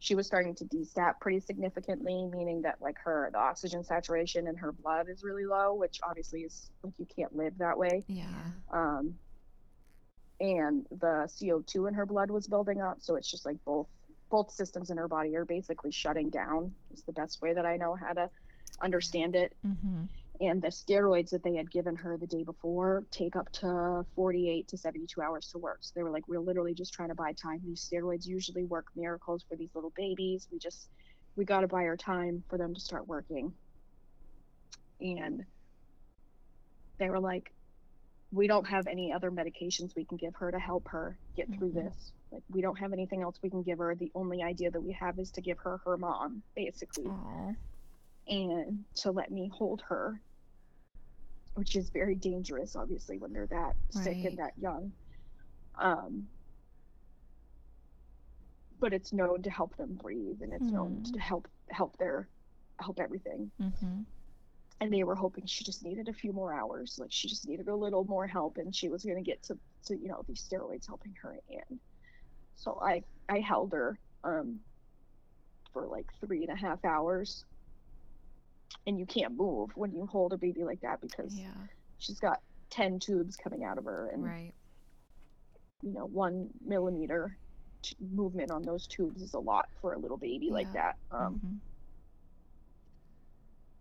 she 0.00 0.14
was 0.14 0.26
starting 0.26 0.54
to 0.56 0.64
desat 0.64 1.20
pretty 1.20 1.40
significantly, 1.40 2.26
meaning 2.32 2.62
that 2.62 2.76
like 2.80 2.96
her 3.04 3.28
the 3.32 3.38
oxygen 3.38 3.84
saturation 3.84 4.48
in 4.48 4.56
her 4.56 4.72
blood 4.72 5.08
is 5.08 5.22
really 5.22 5.44
low, 5.44 5.74
which 5.74 6.00
obviously 6.02 6.40
is 6.40 6.70
like 6.82 6.94
you 6.98 7.06
can't 7.14 7.36
live 7.36 7.56
that 7.58 7.78
way. 7.78 8.02
Yeah. 8.08 8.24
Um, 8.72 9.14
and 10.40 10.86
the 10.90 11.28
CO2 11.28 11.88
in 11.88 11.94
her 11.94 12.06
blood 12.06 12.30
was 12.30 12.46
building 12.46 12.80
up, 12.80 12.96
so 13.00 13.14
it's 13.14 13.30
just 13.30 13.44
like 13.44 13.62
both 13.64 13.86
both 14.30 14.50
systems 14.50 14.90
in 14.90 14.96
her 14.96 15.08
body 15.08 15.36
are 15.36 15.44
basically 15.44 15.92
shutting 15.92 16.30
down. 16.30 16.72
Is 16.92 17.02
the 17.02 17.12
best 17.12 17.42
way 17.42 17.52
that 17.52 17.66
I 17.66 17.76
know 17.76 17.94
how 17.94 18.14
to 18.14 18.30
understand 18.82 19.36
it. 19.36 19.54
Mm-hmm. 19.66 20.04
And 20.42 20.62
the 20.62 20.68
steroids 20.68 21.30
that 21.30 21.42
they 21.44 21.54
had 21.54 21.70
given 21.70 21.94
her 21.96 22.16
the 22.16 22.26
day 22.26 22.44
before 22.44 23.04
take 23.10 23.36
up 23.36 23.52
to 23.52 24.06
48 24.16 24.68
to 24.68 24.78
72 24.78 25.20
hours 25.20 25.48
to 25.48 25.58
work. 25.58 25.78
So 25.82 25.92
they 25.94 26.02
were 26.02 26.10
like, 26.10 26.26
we're 26.28 26.40
literally 26.40 26.72
just 26.72 26.94
trying 26.94 27.10
to 27.10 27.14
buy 27.14 27.34
time. 27.34 27.60
These 27.62 27.86
steroids 27.92 28.26
usually 28.26 28.64
work 28.64 28.86
miracles 28.96 29.44
for 29.46 29.56
these 29.56 29.68
little 29.74 29.92
babies. 29.96 30.48
We 30.50 30.58
just, 30.58 30.88
we 31.36 31.44
got 31.44 31.60
to 31.60 31.68
buy 31.68 31.84
our 31.84 31.96
time 31.96 32.42
for 32.48 32.56
them 32.56 32.72
to 32.74 32.80
start 32.80 33.06
working. 33.06 33.52
And 35.00 35.44
they 36.98 37.10
were 37.10 37.20
like, 37.20 37.52
we 38.32 38.46
don't 38.46 38.66
have 38.66 38.86
any 38.86 39.12
other 39.12 39.30
medications 39.30 39.94
we 39.96 40.04
can 40.06 40.16
give 40.16 40.34
her 40.36 40.50
to 40.50 40.58
help 40.58 40.88
her 40.88 41.18
get 41.36 41.52
through 41.52 41.72
Mhm. 41.72 41.84
this. 41.84 42.12
Like, 42.30 42.44
we 42.48 42.60
don't 42.62 42.78
have 42.78 42.92
anything 42.92 43.22
else 43.22 43.36
we 43.42 43.50
can 43.50 43.62
give 43.62 43.78
her. 43.78 43.94
The 43.94 44.12
only 44.14 44.42
idea 44.42 44.70
that 44.70 44.80
we 44.80 44.92
have 44.92 45.18
is 45.18 45.32
to 45.32 45.40
give 45.42 45.58
her 45.58 45.78
her 45.84 45.98
mom, 45.98 46.42
basically 46.54 47.06
Oh. 47.08 47.54
And 48.28 48.84
to 48.96 49.10
let 49.10 49.30
me 49.30 49.48
hold 49.52 49.82
her, 49.88 50.20
which 51.54 51.76
is 51.76 51.90
very 51.90 52.14
dangerous, 52.14 52.76
obviously, 52.76 53.18
when 53.18 53.32
they're 53.32 53.46
that 53.48 53.74
sick 53.90 54.24
and 54.24 54.38
that 54.38 54.52
young. 54.58 54.92
Um, 55.78 56.28
but 58.78 58.92
it's 58.92 59.12
known 59.12 59.42
to 59.42 59.50
help 59.50 59.76
them 59.76 59.94
breathe, 59.94 60.42
and 60.42 60.52
it's 60.52 60.70
known 60.70 60.96
Hmm. 60.96 61.12
to 61.12 61.18
help 61.20 61.48
help 61.70 61.96
their 61.98 62.28
help 62.80 62.98
everything. 62.98 63.50
Mm-hmm. 63.60 64.02
And 64.80 64.92
they 64.92 65.04
were 65.04 65.14
hoping 65.14 65.44
she 65.46 65.64
just 65.64 65.84
needed 65.84 66.08
a 66.08 66.12
few 66.14 66.32
more 66.32 66.54
hours, 66.54 66.98
like 66.98 67.12
she 67.12 67.28
just 67.28 67.46
needed 67.46 67.68
a 67.68 67.76
little 67.76 68.04
more 68.04 68.26
help, 68.26 68.56
and 68.56 68.74
she 68.74 68.88
was 68.88 69.04
going 69.04 69.16
to 69.22 69.22
get 69.22 69.42
to 69.44 69.58
to 69.86 69.96
you 69.96 70.08
know 70.08 70.24
these 70.26 70.42
steroids 70.42 70.86
helping 70.86 71.14
her. 71.22 71.38
And 71.50 71.78
so 72.56 72.78
I 72.82 73.02
I 73.28 73.40
held 73.40 73.72
her 73.72 73.98
um 74.24 74.60
for 75.72 75.86
like 75.86 76.06
three 76.20 76.42
and 76.42 76.50
a 76.50 76.56
half 76.60 76.84
hours 76.84 77.44
and 78.86 78.98
you 78.98 79.06
can't 79.06 79.36
move 79.36 79.70
when 79.76 79.92
you 79.92 80.06
hold 80.06 80.32
a 80.32 80.38
baby 80.38 80.64
like 80.64 80.80
that 80.80 81.00
because 81.00 81.34
Yeah. 81.34 81.66
she's 81.98 82.18
got 82.20 82.42
10 82.70 82.98
tubes 82.98 83.36
coming 83.36 83.64
out 83.64 83.78
of 83.78 83.84
her 83.84 84.08
and 84.10 84.22
Right. 84.24 84.54
you 85.82 85.92
know 85.92 86.06
one 86.06 86.50
millimeter 86.64 87.38
t- 87.82 87.96
movement 88.00 88.50
on 88.50 88.62
those 88.62 88.86
tubes 88.86 89.22
is 89.22 89.34
a 89.34 89.38
lot 89.40 89.66
for 89.80 89.94
a 89.94 89.98
little 89.98 90.18
baby 90.18 90.50
like 90.50 90.72
that 90.72 90.96
um 91.10 91.40
Mhm. 91.40 91.60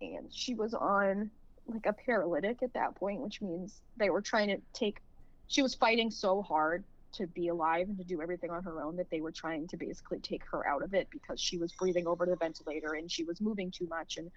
and 0.01 0.33
she 0.33 0.55
was 0.55 0.73
on 0.73 1.31
like 1.67 1.85
a 1.85 1.93
paralytic 1.93 2.63
at 2.63 2.73
that 2.73 2.95
point 2.95 3.21
which 3.21 3.41
means 3.41 3.81
they 3.97 4.09
were 4.09 4.21
trying 4.21 4.47
to 4.47 4.61
take 4.73 5.01
she 5.47 5.61
was 5.61 5.75
fighting 5.75 6.09
so 6.11 6.41
hard 6.41 6.85
to 7.11 7.27
be 7.27 7.47
alive 7.47 7.89
and 7.89 7.97
to 7.97 8.03
do 8.03 8.21
everything 8.21 8.51
on 8.51 8.63
her 8.63 8.81
own 8.81 8.95
that 8.95 9.09
they 9.09 9.19
were 9.21 9.31
trying 9.31 9.67
to 9.67 9.77
basically 9.77 10.19
take 10.19 10.43
her 10.51 10.65
out 10.67 10.83
of 10.83 10.93
it 10.93 11.09
because 11.11 11.41
she 11.41 11.57
was 11.57 11.73
breathing 11.73 12.07
over 12.07 12.25
the 12.25 12.35
ventilator 12.35 12.93
and 12.93 13.11
she 13.11 13.23
was 13.23 13.41
moving 13.41 13.71
too 13.71 13.87
much 13.87 14.17
and 14.17 14.31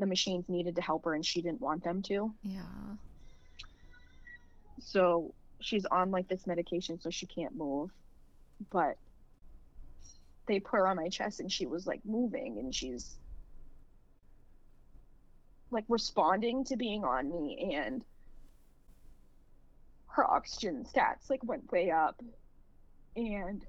the 0.00 0.06
machines 0.06 0.48
needed 0.48 0.74
to 0.76 0.82
help 0.82 1.04
her 1.04 1.14
and 1.14 1.24
she 1.24 1.42
didn't 1.42 1.60
want 1.60 1.84
them 1.84 2.02
to. 2.02 2.32
Yeah. 2.42 2.62
so 4.80 5.34
she's 5.60 5.84
on 5.86 6.10
like 6.10 6.26
this 6.28 6.46
medication 6.46 6.98
so 7.00 7.10
she 7.10 7.26
can't 7.26 7.54
move. 7.54 7.90
But 8.70 8.96
they 10.46 10.58
put 10.58 10.78
her 10.78 10.88
on 10.88 10.96
my 10.96 11.08
chest 11.08 11.40
and 11.40 11.52
she 11.52 11.66
was 11.66 11.86
like 11.86 12.00
moving 12.04 12.58
and 12.58 12.74
she's 12.74 13.18
like 15.70 15.84
responding 15.88 16.64
to 16.64 16.76
being 16.76 17.04
on 17.04 17.30
me 17.30 17.74
and 17.76 18.04
her 20.08 20.28
oxygen 20.28 20.84
stats 20.92 21.30
like 21.30 21.44
went 21.44 21.70
way 21.70 21.90
up 21.90 22.20
and 23.14 23.64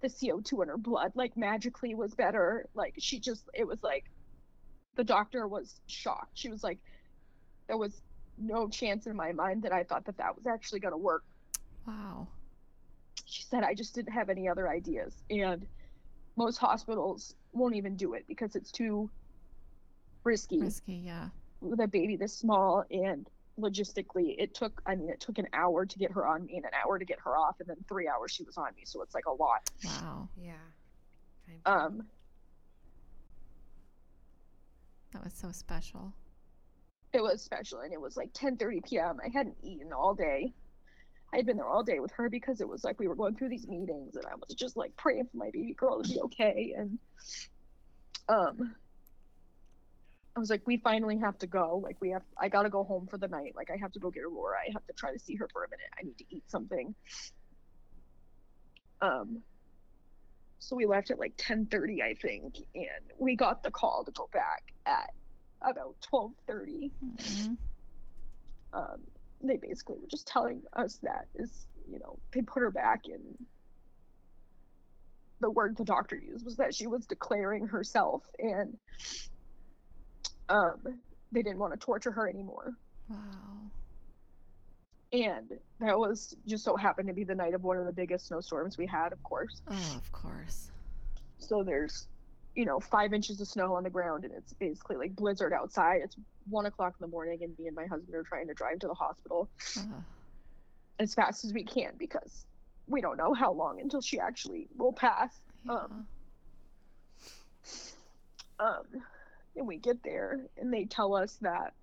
the 0.00 0.08
CO2 0.08 0.62
in 0.62 0.68
her 0.68 0.76
blood 0.76 1.12
like 1.14 1.36
magically 1.36 1.94
was 1.94 2.14
better. 2.14 2.66
Like 2.74 2.94
she 2.98 3.18
just 3.18 3.44
it 3.54 3.66
was 3.66 3.82
like 3.82 4.04
the 4.98 5.04
doctor 5.04 5.46
was 5.48 5.80
shocked 5.86 6.32
she 6.34 6.50
was 6.50 6.62
like 6.62 6.78
there 7.68 7.78
was 7.78 8.02
no 8.38 8.68
chance 8.68 9.06
in 9.06 9.16
my 9.16 9.32
mind 9.32 9.62
that 9.62 9.72
I 9.72 9.84
thought 9.84 10.04
that 10.06 10.16
that 10.18 10.36
was 10.36 10.46
actually 10.46 10.80
going 10.80 10.92
to 10.92 10.98
work. 10.98 11.24
Wow. 11.86 12.28
She 13.24 13.42
said 13.42 13.62
I 13.64 13.74
just 13.74 13.94
didn't 13.94 14.12
have 14.12 14.30
any 14.30 14.48
other 14.48 14.68
ideas. 14.68 15.12
And 15.28 15.66
most 16.36 16.56
hospitals 16.56 17.34
won't 17.52 17.74
even 17.74 17.96
do 17.96 18.14
it 18.14 18.24
because 18.28 18.54
it's 18.54 18.70
too 18.70 19.10
risky 20.24 20.60
Risky. 20.60 21.02
Yeah. 21.04 21.28
with 21.60 21.80
a 21.80 21.88
baby 21.88 22.16
this 22.16 22.32
small 22.32 22.84
and 22.90 23.28
logistically 23.60 24.36
it 24.38 24.54
took 24.54 24.80
I 24.86 24.94
mean 24.94 25.10
it 25.10 25.20
took 25.20 25.38
an 25.38 25.48
hour 25.52 25.84
to 25.84 25.98
get 25.98 26.12
her 26.12 26.26
on 26.26 26.46
me 26.46 26.56
and 26.56 26.64
an 26.64 26.70
hour 26.84 26.98
to 26.98 27.04
get 27.04 27.18
her 27.24 27.36
off 27.36 27.56
and 27.60 27.68
then 27.68 27.76
3 27.88 28.08
hours 28.08 28.30
she 28.30 28.44
was 28.44 28.56
on 28.56 28.68
me 28.76 28.82
so 28.84 29.02
it's 29.02 29.14
like 29.14 29.26
a 29.26 29.32
lot. 29.32 29.68
Wow. 29.84 30.28
Yeah. 30.40 30.52
Um 31.66 32.06
That 35.12 35.24
was 35.24 35.32
so 35.34 35.50
special. 35.52 36.12
it 37.12 37.22
was 37.22 37.42
special 37.42 37.80
and 37.80 37.92
it 37.92 38.00
was 38.00 38.16
like 38.16 38.32
10:30 38.34 38.84
p.m. 38.84 39.18
I 39.24 39.28
hadn't 39.32 39.56
eaten 39.62 39.92
all 39.92 40.14
day. 40.14 40.52
I 41.32 41.36
had 41.36 41.46
been 41.46 41.56
there 41.56 41.66
all 41.66 41.82
day 41.82 42.00
with 42.00 42.10
her 42.12 42.28
because 42.30 42.60
it 42.60 42.68
was 42.68 42.84
like 42.84 42.98
we 42.98 43.08
were 43.08 43.14
going 43.14 43.36
through 43.36 43.50
these 43.50 43.66
meetings 43.66 44.16
and 44.16 44.24
I 44.26 44.34
was 44.34 44.54
just 44.54 44.76
like 44.76 44.96
praying 44.96 45.28
for 45.30 45.36
my 45.38 45.50
baby 45.52 45.74
girl 45.74 46.02
to 46.02 46.08
be 46.08 46.20
okay 46.22 46.74
and 46.76 46.98
um 48.28 48.74
I 50.36 50.40
was 50.40 50.50
like 50.50 50.66
we 50.66 50.78
finally 50.78 51.18
have 51.18 51.38
to 51.38 51.46
go 51.46 51.80
like 51.82 51.96
we 52.00 52.10
have 52.10 52.22
I 52.38 52.48
got 52.48 52.62
to 52.62 52.70
go 52.70 52.84
home 52.84 53.06
for 53.10 53.18
the 53.18 53.28
night 53.28 53.54
like 53.56 53.70
I 53.70 53.76
have 53.76 53.92
to 53.92 53.98
go 53.98 54.10
get 54.10 54.22
Aurora 54.24 54.58
I 54.68 54.72
have 54.72 54.86
to 54.86 54.92
try 54.94 55.12
to 55.12 55.18
see 55.18 55.34
her 55.36 55.48
for 55.52 55.64
a 55.64 55.68
minute 55.68 55.86
I 55.98 56.02
need 56.04 56.16
to 56.18 56.24
eat 56.30 56.44
something 56.48 56.94
um 59.00 59.42
so 60.58 60.76
we 60.76 60.86
left 60.86 61.10
at 61.10 61.18
like 61.18 61.36
10:30 61.36 62.02
I 62.02 62.14
think 62.14 62.56
and 62.74 63.12
we 63.18 63.36
got 63.36 63.62
the 63.62 63.70
call 63.70 64.04
to 64.04 64.12
go 64.12 64.28
back 64.32 64.62
at 64.86 65.10
about 65.62 65.96
12:30 66.12 66.92
Mhm. 67.04 67.56
um, 68.72 69.04
they 69.42 69.56
basically 69.56 69.96
were 69.96 70.08
just 70.10 70.26
telling 70.26 70.62
us 70.74 70.98
that 71.02 71.26
is 71.36 71.66
you 71.90 71.98
know 71.98 72.18
they 72.32 72.42
put 72.42 72.60
her 72.60 72.70
back 72.70 73.02
in 73.06 73.20
the 75.40 75.50
word 75.50 75.76
the 75.76 75.84
doctor 75.84 76.16
used 76.16 76.44
was 76.44 76.56
that 76.56 76.74
she 76.74 76.86
was 76.86 77.06
declaring 77.06 77.66
herself 77.66 78.24
and 78.38 78.76
um, 80.48 80.82
they 81.32 81.42
didn't 81.42 81.58
want 81.58 81.72
to 81.72 81.78
torture 81.78 82.10
her 82.12 82.28
anymore 82.28 82.72
Wow. 83.08 83.70
And 85.12 85.48
that 85.80 85.98
was 85.98 86.36
just 86.46 86.64
so 86.64 86.76
happened 86.76 87.08
to 87.08 87.14
be 87.14 87.24
the 87.24 87.34
night 87.34 87.54
of 87.54 87.64
one 87.64 87.76
of 87.78 87.86
the 87.86 87.92
biggest 87.92 88.26
snowstorms 88.26 88.76
we 88.76 88.86
had 88.86 89.12
of 89.12 89.22
course 89.22 89.62
Oh, 89.70 89.94
of 89.96 90.12
course. 90.12 90.70
so 91.38 91.62
there's 91.62 92.06
you 92.54 92.64
know 92.64 92.78
five 92.80 93.12
inches 93.14 93.40
of 93.40 93.46
snow 93.48 93.74
on 93.74 93.84
the 93.84 93.90
ground 93.90 94.24
and 94.24 94.32
it's 94.34 94.52
basically 94.54 94.96
like 94.96 95.14
blizzard 95.16 95.52
outside 95.52 96.00
it's 96.04 96.16
one 96.50 96.66
o'clock 96.66 96.94
in 97.00 97.04
the 97.04 97.10
morning 97.10 97.38
and 97.42 97.58
me 97.58 97.66
and 97.68 97.76
my 97.76 97.86
husband 97.86 98.14
are 98.14 98.22
trying 98.22 98.46
to 98.48 98.54
drive 98.54 98.78
to 98.80 98.86
the 98.86 98.94
hospital 98.94 99.48
Ugh. 99.78 99.84
as 100.98 101.14
fast 101.14 101.44
as 101.44 101.52
we 101.52 101.62
can 101.64 101.92
because 101.98 102.44
we 102.88 103.00
don't 103.00 103.16
know 103.16 103.32
how 103.34 103.52
long 103.52 103.80
until 103.80 104.00
she 104.00 104.18
actually 104.18 104.66
will 104.78 104.92
pass. 104.94 105.40
Yeah. 105.66 105.72
Um, 105.74 106.06
Um, 108.60 108.82
and 109.56 109.66
we 109.66 109.76
get 109.76 110.02
there 110.02 110.40
and 110.56 110.72
they 110.72 110.84
tell 110.84 111.14
us 111.14 111.38
that 111.42 111.74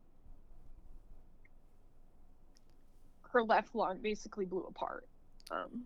her 3.35 3.43
left 3.43 3.75
lung 3.75 3.99
basically 4.01 4.45
blew 4.45 4.63
apart. 4.63 5.05
Um, 5.51 5.83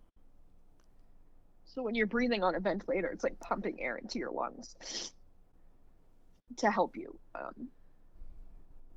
so 1.65 1.81
when 1.81 1.95
you're 1.95 2.05
breathing 2.07 2.43
on 2.43 2.53
a 2.55 2.59
ventilator, 2.59 3.09
it's 3.09 3.23
like 3.23 3.39
pumping 3.39 3.81
air 3.81 3.97
into 3.97 4.19
your 4.19 4.31
lungs 4.31 5.11
to 6.57 6.69
help 6.69 6.95
you. 6.95 7.17
Um, 7.34 7.69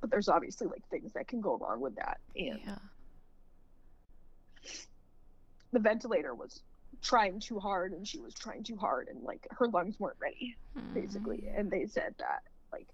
but 0.03 0.11
there's 0.11 0.29
obviously 0.29 0.67
like 0.67 0.87
things 0.91 1.13
that 1.15 1.29
can 1.29 1.41
go 1.41 1.57
wrong 1.57 1.81
with 1.81 1.97
that. 1.97 2.19
And 2.37 2.61
yeah. 2.65 2.79
the 5.73 5.81
ventilator 5.81 6.35
was 6.35 6.63
trying 7.01 7.41
too 7.41 7.59
hard 7.59 7.93
and 7.93 8.07
she 8.07 8.21
was 8.21 8.35
trying 8.35 8.63
too 8.65 8.77
hard 8.77 9.09
and 9.09 9.23
like 9.23 9.47
her 9.51 9.67
lungs 9.69 9.99
weren't 9.99 10.19
ready 10.21 10.57
basically 10.95 11.39
Mhm. 11.39 11.59
and 11.59 11.71
they 11.71 11.87
said 11.87 12.15
that 12.19 12.43
like 12.71 12.87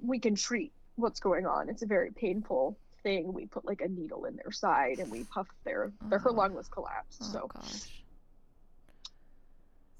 we 0.00 0.18
can 0.18 0.34
treat 0.34 0.72
what's 0.96 1.20
going 1.20 1.46
on 1.46 1.68
it's 1.68 1.82
a 1.82 1.86
very 1.86 2.10
painful 2.10 2.76
thing 3.06 3.32
we 3.32 3.46
put 3.46 3.64
like 3.64 3.82
a 3.82 3.88
needle 3.88 4.24
in 4.24 4.36
their 4.36 4.50
side 4.52 4.98
and 4.98 5.10
we 5.10 5.22
puffed 5.24 5.52
their, 5.64 5.92
their 6.10 6.18
her 6.18 6.30
Oh. 6.30 6.34
lung 6.40 6.54
was 6.54 6.68
collapsed 6.68 7.22
Oh 7.22 7.32
so 7.32 7.40
gosh. 7.54 8.04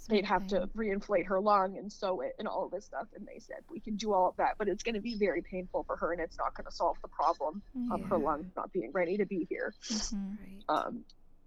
they'd 0.09 0.25
have 0.25 0.47
to 0.49 0.69
Sweet 0.73 0.77
reinflate 0.77 1.27
her 1.27 1.41
lung 1.41 1.79
and 1.79 1.93
sew 1.93 2.21
it 2.21 2.33
and 2.39 2.49
all 2.49 2.65
of 2.67 2.71
this 2.73 2.85
stuff 2.87 3.07
and 3.17 3.27
they 3.27 3.39
said 3.39 3.59
we 3.71 3.81
can 3.81 3.97
do 3.97 4.13
all 4.13 4.29
of 4.29 4.37
that 4.37 4.55
but 4.59 4.69
it's 4.69 4.83
going 4.83 4.95
to 4.95 5.01
be 5.01 5.17
very 5.17 5.43
painful 5.43 5.85
for 5.85 5.97
her 5.97 6.13
and 6.13 6.21
it's 6.21 6.39
not 6.39 6.55
going 6.55 6.65
to 6.65 6.73
solve 6.73 6.97
the 7.03 7.09
problem 7.09 7.63
thing. 7.77 7.93
of 7.93 8.01
her 8.09 8.19
lung 8.19 8.45
not 8.57 8.73
being 8.73 8.91
ready 8.93 9.17
to 9.19 9.27
be 9.27 9.47
here 9.49 9.75
Mhm. 9.91 10.63
Um 10.69 11.05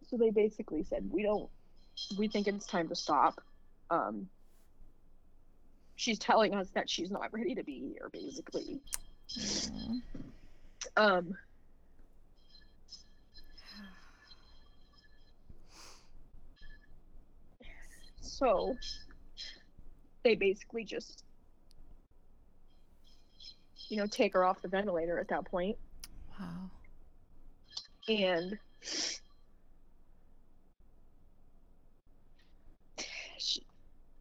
so 0.09 0.17
they 0.17 0.31
basically 0.31 0.83
said 0.83 1.03
we 1.11 1.23
don't 1.23 1.49
we 2.17 2.27
think 2.29 2.47
it's 2.47 2.65
time 2.65 2.89
to 2.89 2.95
stop 2.95 3.35
um 3.89 4.29
she's 5.95 6.19
telling 6.19 6.53
us 6.53 6.69
that 6.75 6.89
she's 6.89 7.11
not 7.11 7.33
ready 7.33 7.55
to 7.55 7.63
be 7.63 7.79
here 7.93 8.09
basically 8.11 8.81
Mhm. 9.37 10.01
um 10.97 11.37
so 18.29 18.75
they 20.23 20.35
basically 20.35 20.83
just 20.83 21.23
you 23.89 23.97
know 23.97 24.05
take 24.07 24.33
her 24.33 24.43
off 24.45 24.61
the 24.61 24.67
ventilator 24.67 25.19
at 25.19 25.27
that 25.29 25.45
point 25.45 25.77
Wow. 26.39 26.71
and 28.07 28.57
she, 33.37 33.61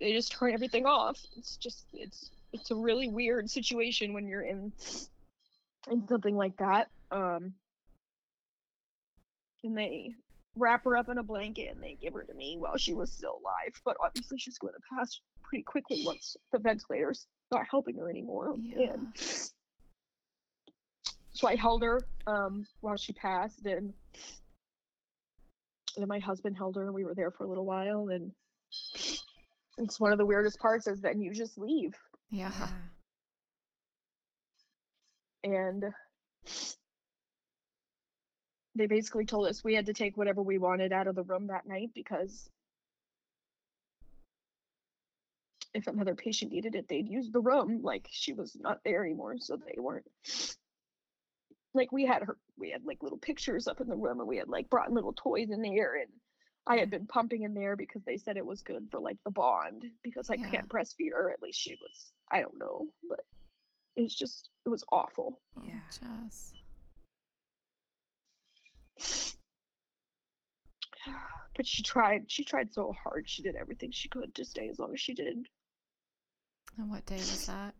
they 0.00 0.12
just 0.12 0.32
turn 0.32 0.52
everything 0.52 0.86
off. 0.86 1.18
It's 1.36 1.56
just 1.56 1.86
it's 1.92 2.30
it's 2.52 2.70
a 2.70 2.74
really 2.74 3.08
weird 3.08 3.50
situation 3.50 4.12
when 4.12 4.26
you're 4.26 4.42
in 4.42 4.72
in 5.90 6.06
something 6.08 6.36
like 6.36 6.56
that. 6.58 6.88
Um, 7.10 7.54
and 9.64 9.76
they 9.76 10.14
wrap 10.58 10.84
her 10.84 10.96
up 10.96 11.08
in 11.08 11.18
a 11.18 11.22
blanket 11.22 11.70
and 11.74 11.82
they 11.82 11.96
give 12.00 12.14
her 12.14 12.22
to 12.24 12.34
me 12.34 12.56
while 12.58 12.76
she 12.76 12.94
was 12.94 13.12
still 13.12 13.38
alive. 13.42 13.72
But 13.84 13.96
obviously, 14.04 14.38
she's 14.38 14.58
going 14.58 14.74
to 14.74 14.80
pass 14.96 15.20
pretty 15.42 15.62
quickly 15.64 16.02
once 16.06 16.36
the 16.52 16.58
ventilator's 16.58 17.26
not 17.52 17.62
helping 17.70 17.96
her 17.96 18.10
anymore. 18.10 18.54
Yeah. 18.60 18.92
And 18.94 19.06
so 21.32 21.46
I 21.48 21.56
held 21.56 21.82
her 21.82 22.00
um, 22.26 22.66
while 22.80 22.96
she 22.96 23.12
passed, 23.12 23.64
and 23.64 23.92
then 25.96 26.08
my 26.08 26.18
husband 26.18 26.56
held 26.56 26.76
her. 26.76 26.84
and 26.86 26.94
We 26.94 27.04
were 27.04 27.14
there 27.14 27.30
for 27.30 27.44
a 27.44 27.48
little 27.48 27.64
while, 27.66 28.08
and 28.08 28.32
it's 29.78 30.00
one 30.00 30.12
of 30.12 30.18
the 30.18 30.26
weirdest 30.26 30.58
parts 30.58 30.86
is 30.86 31.00
then 31.00 31.20
you 31.20 31.32
just 31.32 31.56
leave, 31.58 31.94
Yeah. 32.30 32.50
Yeah. 35.44 35.52
and 35.52 35.84
they 38.78 38.86
basically 38.86 39.26
told 39.26 39.46
us 39.48 39.62
we 39.64 39.74
had 39.74 39.86
to 39.86 39.92
take 39.92 40.16
whatever 40.16 40.42
we 40.42 40.58
wanted 40.58 40.92
out 40.92 41.06
of 41.06 41.14
the 41.14 41.22
room 41.22 41.48
that 41.48 41.66
night 41.66 41.90
because 41.94 42.48
if 45.74 45.86
another 45.86 46.14
patient 46.14 46.52
needed 46.52 46.74
it, 46.74 46.88
they'd 46.88 47.08
use 47.08 47.30
the 47.30 47.40
room. 47.40 47.80
Like 47.82 48.08
she 48.10 48.32
was 48.32 48.56
not 48.58 48.80
there 48.84 49.04
anymore, 49.04 49.36
so 49.38 49.56
they 49.56 49.80
weren't. 49.80 50.06
Like 51.74 51.92
we 51.92 52.06
had 52.06 52.22
her, 52.22 52.36
we 52.56 52.70
had 52.70 52.84
like 52.84 53.02
little 53.02 53.18
pictures 53.18 53.68
up 53.68 53.80
in 53.80 53.88
the 53.88 53.96
room, 53.96 54.20
and 54.20 54.28
we 54.28 54.38
had 54.38 54.48
like 54.48 54.70
brought 54.70 54.92
little 54.92 55.12
toys 55.12 55.50
in 55.50 55.60
there, 55.62 55.96
and 55.96 56.10
I 56.66 56.78
had 56.78 56.90
been 56.90 57.06
pumping 57.06 57.42
in 57.42 57.54
there 57.54 57.76
because 57.76 58.02
they 58.04 58.16
said 58.16 58.36
it 58.36 58.46
was 58.46 58.62
good 58.62 58.88
for 58.90 59.00
like 59.00 59.18
the 59.24 59.30
bond 59.30 59.84
because 60.02 60.30
I 60.30 60.34
Yeah. 60.34 60.48
can't 60.50 60.68
breastfeed 60.68 61.12
her. 61.12 61.30
At 61.30 61.42
least 61.42 61.60
she 61.60 61.76
was, 61.80 62.12
I 62.30 62.40
don't 62.40 62.58
know, 62.58 62.86
but 63.08 63.20
it's 63.96 64.14
just 64.14 64.48
it 64.64 64.70
was 64.70 64.84
awful. 64.90 65.40
Yeah. 65.62 65.80
Jess. 65.90 66.54
But 71.56 71.66
she 71.66 71.82
tried. 71.82 72.30
She 72.30 72.44
tried 72.44 72.72
so 72.72 72.94
hard. 73.02 73.28
She 73.28 73.42
did 73.42 73.56
everything 73.56 73.90
she 73.90 74.08
could 74.08 74.32
to 74.36 74.44
stay 74.44 74.68
as 74.68 74.78
long 74.78 74.94
as 74.94 75.00
she 75.00 75.12
did. 75.12 75.38
And 76.78 76.88
what 76.88 77.04
day 77.04 77.16
was 77.16 77.46
that? 77.46 77.74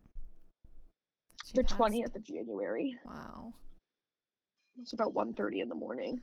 she 1.46 1.52
The 1.54 1.62
twentieth 1.62 2.16
of 2.16 2.24
January. 2.24 2.96
Wow. 3.04 3.52
It's 4.80 4.92
about 4.92 5.14
1.30 5.14 5.62
in 5.62 5.68
the 5.68 5.74
morning. 5.74 6.20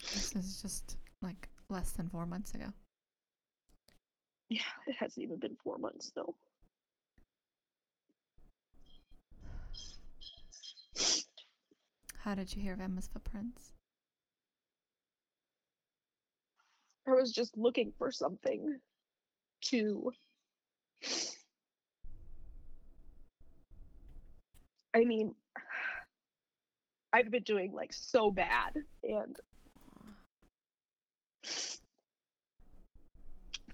This 0.00 0.34
is 0.36 0.62
just 0.62 0.96
like 1.20 1.48
less 1.68 1.92
than 1.92 2.08
four 2.08 2.26
months 2.26 2.54
ago. 2.54 2.66
Yeah, 4.52 4.60
it 4.86 4.96
hasn't 4.98 5.24
even 5.24 5.38
been 5.38 5.56
four 5.64 5.78
months 5.78 6.12
though. 6.14 6.34
How 12.18 12.34
did 12.34 12.54
you 12.54 12.60
hear 12.60 12.74
of 12.74 12.80
Emma's 12.82 13.08
footprints? 13.08 13.72
I 17.08 17.12
was 17.12 17.32
just 17.32 17.56
looking 17.56 17.94
for 17.96 18.12
something 18.12 18.78
to. 19.68 20.12
I 24.92 25.04
mean, 25.06 25.34
I've 27.14 27.30
been 27.30 27.42
doing 27.44 27.72
like 27.72 27.94
so 27.94 28.30
bad, 28.30 28.74
and 29.02 29.34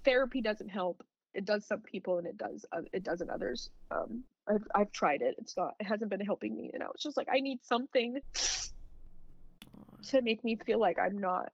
therapy 0.08 0.40
doesn't 0.40 0.68
help. 0.68 1.04
It 1.34 1.44
does 1.44 1.66
some 1.66 1.80
people, 1.80 2.18
and 2.18 2.26
it 2.26 2.38
does 2.38 2.64
uh, 2.72 2.80
it 2.92 3.02
doesn't 3.04 3.30
others. 3.30 3.70
Um, 3.90 4.24
I've 4.48 4.66
I've 4.74 4.92
tried 4.92 5.20
it. 5.22 5.34
It's 5.38 5.56
not. 5.56 5.74
It 5.78 5.84
hasn't 5.84 6.10
been 6.10 6.20
helping 6.20 6.56
me, 6.56 6.70
and 6.72 6.82
I 6.82 6.86
was 6.86 7.02
just 7.02 7.16
like, 7.16 7.28
I 7.30 7.40
need 7.40 7.62
something 7.64 8.18
to 10.08 10.22
make 10.22 10.42
me 10.44 10.56
feel 10.56 10.80
like 10.80 10.98
I'm 10.98 11.18
not 11.18 11.52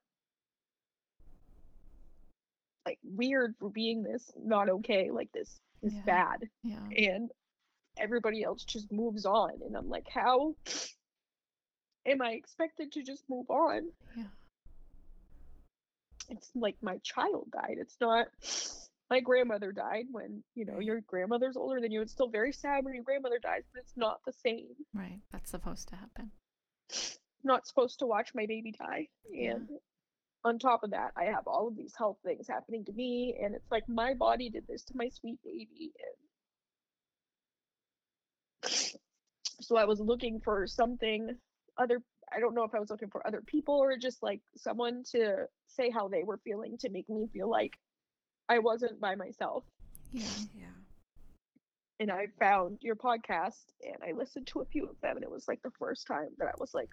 like 2.86 2.98
weird 3.02 3.55
for 3.59 3.70
being 3.70 4.02
this 4.02 4.31
not 4.39 4.68
okay, 4.68 5.10
like 5.10 5.32
this 5.32 5.60
is 5.82 5.94
Yeah. 5.94 6.02
bad, 6.05 6.48
Yeah. 6.62 6.78
and 6.97 7.32
everybody 7.97 8.44
else 8.44 8.62
just 8.64 8.93
moves 8.93 9.26
on, 9.26 9.60
and 9.66 9.76
I'm 9.76 9.89
like, 9.89 10.09
how 10.09 10.55
am 12.06 12.22
I 12.22 12.32
expected 12.32 12.93
to 12.93 13.02
just 13.02 13.28
move 13.28 13.51
on? 13.51 13.90
Yeah. 14.16 14.24
It's 16.28 16.51
like 16.55 16.76
my 16.82 16.98
child 16.98 17.48
died. 17.52 17.76
It's 17.78 17.96
not. 18.01 18.26
My 19.10 19.20
grandmother 19.20 19.70
died 19.70 20.06
when 20.10 20.42
you 20.55 20.64
know 20.64 20.80
your 20.80 21.01
grandmother's 21.02 21.56
older 21.56 21.80
than 21.80 21.92
you. 21.92 22.01
It's 22.01 22.12
still 22.12 22.28
very 22.28 22.52
sad 22.52 22.84
when 22.84 22.94
your 22.94 23.05
grandmother 23.05 23.38
dies, 23.40 23.62
but 23.72 23.80
it's 23.80 23.92
not 23.96 24.20
the 24.26 24.32
same. 24.32 24.68
Right. 24.94 25.20
That's 25.30 25.51
supposed 25.51 25.88
to 25.88 25.96
happen. 25.96 26.30
not 27.44 27.66
supposed 27.66 27.98
to 27.98 28.06
watch 28.06 28.30
my 28.34 28.46
baby 28.46 28.72
die. 28.72 29.09
Yeah. 29.30 29.52
And 29.52 29.68
on 30.44 30.59
top 30.59 30.82
of 30.82 30.90
that, 30.90 31.12
I 31.16 31.24
have 31.24 31.46
all 31.46 31.68
of 31.68 31.76
these 31.76 31.94
health 31.96 32.18
things 32.24 32.48
happening 32.48 32.84
to 32.86 32.92
me. 32.92 33.36
And 33.42 33.55
it's 33.55 33.70
like 33.70 33.88
my 33.88 34.14
body 34.14 34.51
did 34.51 34.66
this 34.66 34.84
to 34.84 34.96
my 34.96 35.09
sweet 35.09 35.38
baby. 35.44 35.92
And 38.64 38.72
so 39.60 39.76
I 39.76 39.84
was 39.84 40.01
looking 40.01 40.40
for 40.40 40.66
something 40.66 41.36
other. 41.78 42.02
I 42.32 42.40
don't 42.40 42.55
know 42.55 42.64
if 42.64 42.74
I 42.74 42.80
was 42.80 42.90
looking 42.90 43.10
for 43.10 43.26
other 43.26 43.40
people 43.40 43.74
or 43.74 43.96
just 43.96 44.22
like 44.22 44.40
someone 44.56 45.02
to 45.12 45.46
say 45.66 45.90
how 45.90 46.09
they 46.09 46.22
were 46.22 46.38
feeling 46.44 46.76
to 46.78 46.90
make 46.90 47.09
me 47.09 47.28
feel 47.32 47.48
like 47.48 47.78
I 48.48 48.59
wasn't 48.59 49.01
by 49.01 49.14
myself. 49.14 49.64
Yeah. 50.12 50.26
Yeah. 50.55 50.66
And 52.01 52.10
I 52.10 52.26
found 52.38 52.78
your 52.80 52.96
podcast 52.96 53.62
and 53.82 53.96
I 54.06 54.12
listened 54.12 54.46
to 54.48 54.60
a 54.60 54.64
few 54.64 54.84
of 54.84 55.01
them. 55.01 55.16
And 55.16 55.24
it 55.24 55.30
was 55.30 55.46
like 55.48 55.62
the 55.62 55.70
first 55.78 56.06
time 56.06 56.28
that 56.38 56.48
I 56.48 56.52
was 56.59 56.74
like, 56.74 56.90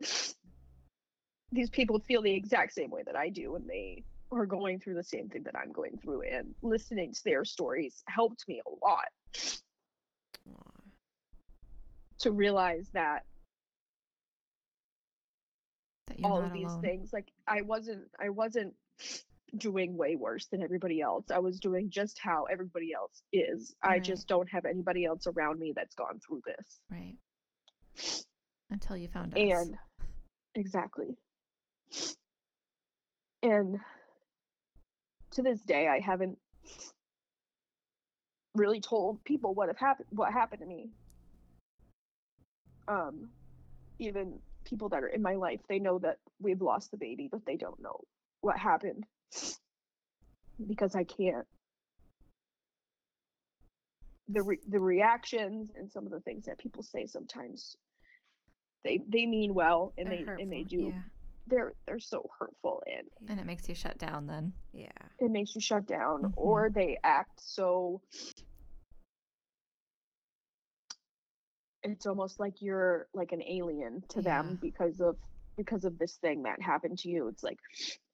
these 1.52 1.70
people 1.70 1.98
feel 2.00 2.22
the 2.22 2.32
exact 2.32 2.72
same 2.74 2.90
way 2.90 3.02
that 3.06 3.16
I 3.16 3.28
do 3.28 3.52
when 3.52 3.66
they 3.66 4.04
are 4.32 4.46
going 4.46 4.80
through 4.80 4.94
the 4.94 5.04
same 5.04 5.28
thing 5.28 5.42
that 5.44 5.56
I'm 5.56 5.72
going 5.72 5.98
through. 6.02 6.22
And 6.22 6.54
listening 6.62 7.12
to 7.12 7.24
their 7.24 7.44
stories 7.44 8.02
helped 8.08 8.46
me 8.48 8.60
a 8.66 8.84
lot 8.84 9.08
Aw. 10.50 10.80
to 12.20 12.30
realize 12.30 12.88
that 12.92 13.24
That 13.24 13.24
you're 13.24 13.33
all 16.22 16.42
of 16.42 16.52
these 16.52 16.64
alone. 16.64 16.82
things, 16.82 17.12
like 17.12 17.32
I 17.46 17.62
wasn't, 17.62 18.04
I 18.20 18.30
wasn't 18.30 18.74
doing 19.56 19.96
way 19.96 20.16
worse 20.16 20.46
than 20.46 20.62
everybody 20.62 21.00
else. 21.00 21.30
I 21.30 21.38
was 21.38 21.60
doing 21.60 21.90
just 21.90 22.18
how 22.18 22.44
everybody 22.44 22.92
else 22.92 23.22
is. 23.32 23.74
I 23.82 23.98
just 24.00 24.26
don't 24.26 24.48
have 24.50 24.64
anybody 24.64 25.04
else 25.04 25.26
around 25.26 25.60
me 25.60 25.72
that's 25.74 25.94
gone 25.94 26.20
through 26.26 26.42
this. 26.46 26.80
Right. 26.90 27.16
Until 28.70 28.96
you 28.96 29.08
found 29.08 29.34
us. 29.34 29.38
and 29.38 29.76
exactly 30.54 31.16
and 33.42 33.78
to 35.32 35.42
this 35.42 35.60
day 35.60 35.88
i 35.88 35.98
haven't 35.98 36.38
really 38.54 38.80
told 38.80 39.22
people 39.24 39.52
what 39.54 39.68
have 39.68 39.78
happened 39.78 40.06
what 40.10 40.32
happened 40.32 40.60
to 40.60 40.66
me 40.66 40.90
um 42.86 43.28
even 43.98 44.38
people 44.64 44.88
that 44.88 45.02
are 45.02 45.08
in 45.08 45.22
my 45.22 45.34
life 45.34 45.60
they 45.68 45.78
know 45.78 45.98
that 45.98 46.18
we've 46.40 46.62
lost 46.62 46.90
the 46.90 46.96
baby 46.96 47.28
but 47.30 47.44
they 47.46 47.56
don't 47.56 47.80
know 47.82 48.00
what 48.40 48.58
happened 48.58 49.04
because 50.66 50.94
i 50.94 51.04
can't 51.04 51.46
the 54.28 54.42
re- 54.42 54.58
the 54.68 54.80
reactions 54.80 55.70
and 55.76 55.90
some 55.90 56.06
of 56.06 56.10
the 56.12 56.20
things 56.20 56.46
that 56.46 56.58
people 56.58 56.82
say 56.82 57.06
sometimes 57.06 57.76
they 58.82 59.00
they 59.08 59.26
mean 59.26 59.52
well 59.54 59.92
and 59.98 60.08
They're 60.08 60.36
they 60.36 60.42
and 60.42 60.52
they 60.52 60.62
do 60.62 60.92
Yeah. 60.94 61.02
they're 61.46 61.74
they're 61.86 61.98
so 61.98 62.28
hurtful 62.38 62.82
and 62.86 63.06
and 63.30 63.38
it 63.40 63.46
makes 63.46 63.68
you 63.68 63.74
shut 63.74 63.98
down 63.98 64.26
then. 64.26 64.52
Yeah. 64.72 64.88
it 65.18 65.30
makes 65.30 65.54
you 65.54 65.60
shut 65.60 65.86
down 65.86 66.22
Mhm. 66.22 66.32
or 66.36 66.70
they 66.70 66.98
act 67.04 67.40
so 67.40 68.00
it's 71.92 72.06
almost 72.06 72.40
like 72.40 72.54
you're 72.60 73.08
like 73.14 73.32
an 73.32 73.42
alien 73.42 74.02
to 74.08 74.20
Yeah. 74.22 74.42
them 74.42 74.58
because 74.60 75.00
of 75.00 75.16
because 75.56 75.84
of 75.84 75.96
this 75.98 76.16
thing 76.16 76.42
that 76.42 76.60
happened 76.60 76.98
to 76.98 77.08
you 77.08 77.28
it's 77.28 77.44
like 77.44 77.58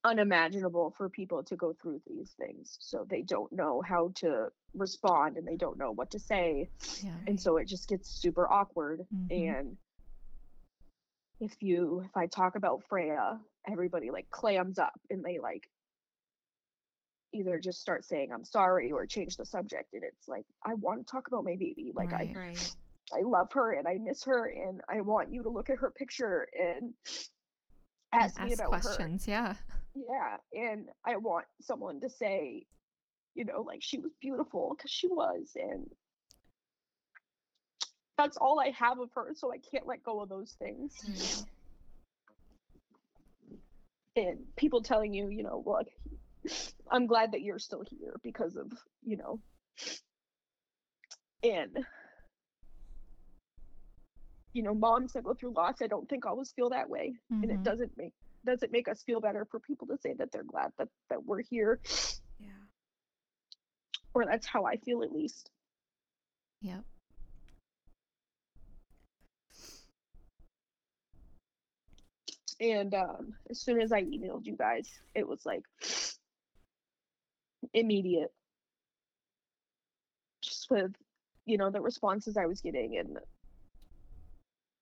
unimaginable 0.04 0.92
for 0.96 1.08
people 1.08 1.42
to 1.44 1.56
go 1.56 1.72
through 1.80 2.00
these 2.06 2.32
things 2.38 2.76
so 2.80 3.06
they 3.08 3.22
don't 3.22 3.50
know 3.52 3.80
how 3.80 4.10
to 4.16 4.48
respond 4.74 5.36
and 5.38 5.46
they 5.48 5.56
don't 5.56 5.78
know 5.78 5.90
what 5.92 6.10
to 6.10 6.18
say 6.18 6.68
Yeah. 7.02 7.16
and 7.26 7.40
so 7.40 7.56
it 7.56 7.66
just 7.66 7.88
gets 7.88 8.10
super 8.10 8.50
awkward 8.50 9.06
Mhm. 9.14 9.30
and 9.30 9.76
if 11.40 11.54
you 11.62 12.02
if 12.04 12.14
i 12.16 12.26
talk 12.26 12.56
about 12.56 12.82
freya 12.88 13.40
everybody 13.66 14.10
like 14.10 14.28
clams 14.30 14.78
up 14.78 14.98
and 15.08 15.24
they 15.24 15.38
like 15.38 15.68
either 17.32 17.58
just 17.58 17.80
start 17.80 18.04
saying 18.04 18.30
i'm 18.32 18.44
sorry 18.44 18.90
or 18.92 19.06
change 19.06 19.36
the 19.36 19.46
subject 19.46 19.94
and 19.94 20.02
it's 20.04 20.28
like 20.28 20.44
i 20.64 20.74
want 20.74 21.06
to 21.06 21.10
talk 21.10 21.28
about 21.28 21.44
my 21.44 21.56
baby 21.56 21.92
like 21.94 22.12
Right. 22.12 22.36
Right. 22.36 22.70
I 23.16 23.22
love 23.22 23.48
her 23.52 23.72
and 23.72 23.86
i 23.88 23.96
miss 24.00 24.24
her 24.24 24.46
and 24.46 24.80
i 24.88 25.00
want 25.00 25.32
you 25.32 25.42
to 25.42 25.48
look 25.48 25.70
at 25.70 25.78
her 25.78 25.90
picture 25.90 26.46
and 26.58 26.92
And 28.12 28.22
ask, 28.24 28.40
me 28.42 28.52
about 28.52 28.68
questions. 28.70 29.26
Yeah. 29.28 29.54
her 29.54 29.58
yeah 29.94 30.36
and 30.52 30.88
i 31.06 31.16
want 31.16 31.46
someone 31.60 32.00
to 32.00 32.08
say 32.10 32.64
you 33.34 33.44
know 33.44 33.62
like 33.62 33.82
she 33.82 33.98
was 33.98 34.12
beautiful 34.20 34.74
because 34.76 34.90
she 34.90 35.08
was 35.08 35.50
and 35.56 35.86
that's 38.18 38.36
all 38.36 38.60
i 38.60 38.70
have 38.70 38.98
of 39.00 39.10
her 39.14 39.32
so 39.34 39.52
i 39.52 39.58
can't 39.58 39.86
let 39.86 40.02
go 40.02 40.20
of 40.20 40.28
those 40.28 40.56
things 40.58 40.92
Right. 41.08 41.46
and 44.16 44.38
people 44.56 44.82
telling 44.82 45.14
you, 45.14 45.28
you 45.28 45.44
know, 45.44 45.62
look, 45.64 45.86
I'm 46.90 47.06
glad 47.06 47.30
that 47.32 47.42
you're 47.42 47.60
still 47.60 47.84
here 47.88 48.16
because 48.24 48.56
of, 48.56 48.72
you 49.04 49.16
know, 49.16 49.40
and 51.44 51.78
you 54.52 54.62
know, 54.62 54.74
moms 54.74 55.12
that 55.12 55.24
go 55.24 55.34
through 55.34 55.54
loss, 55.54 55.82
I 55.82 55.86
don't 55.86 56.08
think 56.08 56.26
always 56.26 56.52
feel 56.52 56.70
that 56.70 56.88
way, 56.90 57.14
and 57.42 57.50
it 57.50 57.62
Mhm. 57.62 57.64
doesn't 57.64 57.96
make 57.96 58.12
doesn't 58.44 58.72
make 58.72 58.88
us 58.88 59.02
feel 59.02 59.20
better 59.20 59.44
for 59.44 59.60
people 59.60 59.86
to 59.86 59.98
say 59.98 60.14
that 60.14 60.32
they're 60.32 60.42
glad 60.44 60.72
that 60.78 60.88
that 61.10 61.24
we're 61.24 61.42
here, 61.42 61.80
Yeah. 62.38 62.66
or 64.14 64.24
that's 64.24 64.46
how 64.46 64.64
I 64.64 64.76
feel 64.76 65.02
at 65.02 65.12
least. 65.12 65.50
Yep. 66.60 66.84
And 72.60 72.94
um, 72.94 73.34
as 73.50 73.60
soon 73.60 73.80
as 73.80 73.92
I 73.92 74.02
emailed 74.02 74.46
you 74.46 74.56
guys, 74.56 74.88
it 75.14 75.26
was 75.26 75.44
like 75.46 75.62
immediate. 77.72 78.32
Just 80.42 80.70
with, 80.70 80.92
you 81.46 81.58
know, 81.58 81.70
the 81.70 81.80
responses 81.80 82.36
I 82.36 82.46
was 82.46 82.60
getting 82.60 82.96
and 82.98 83.18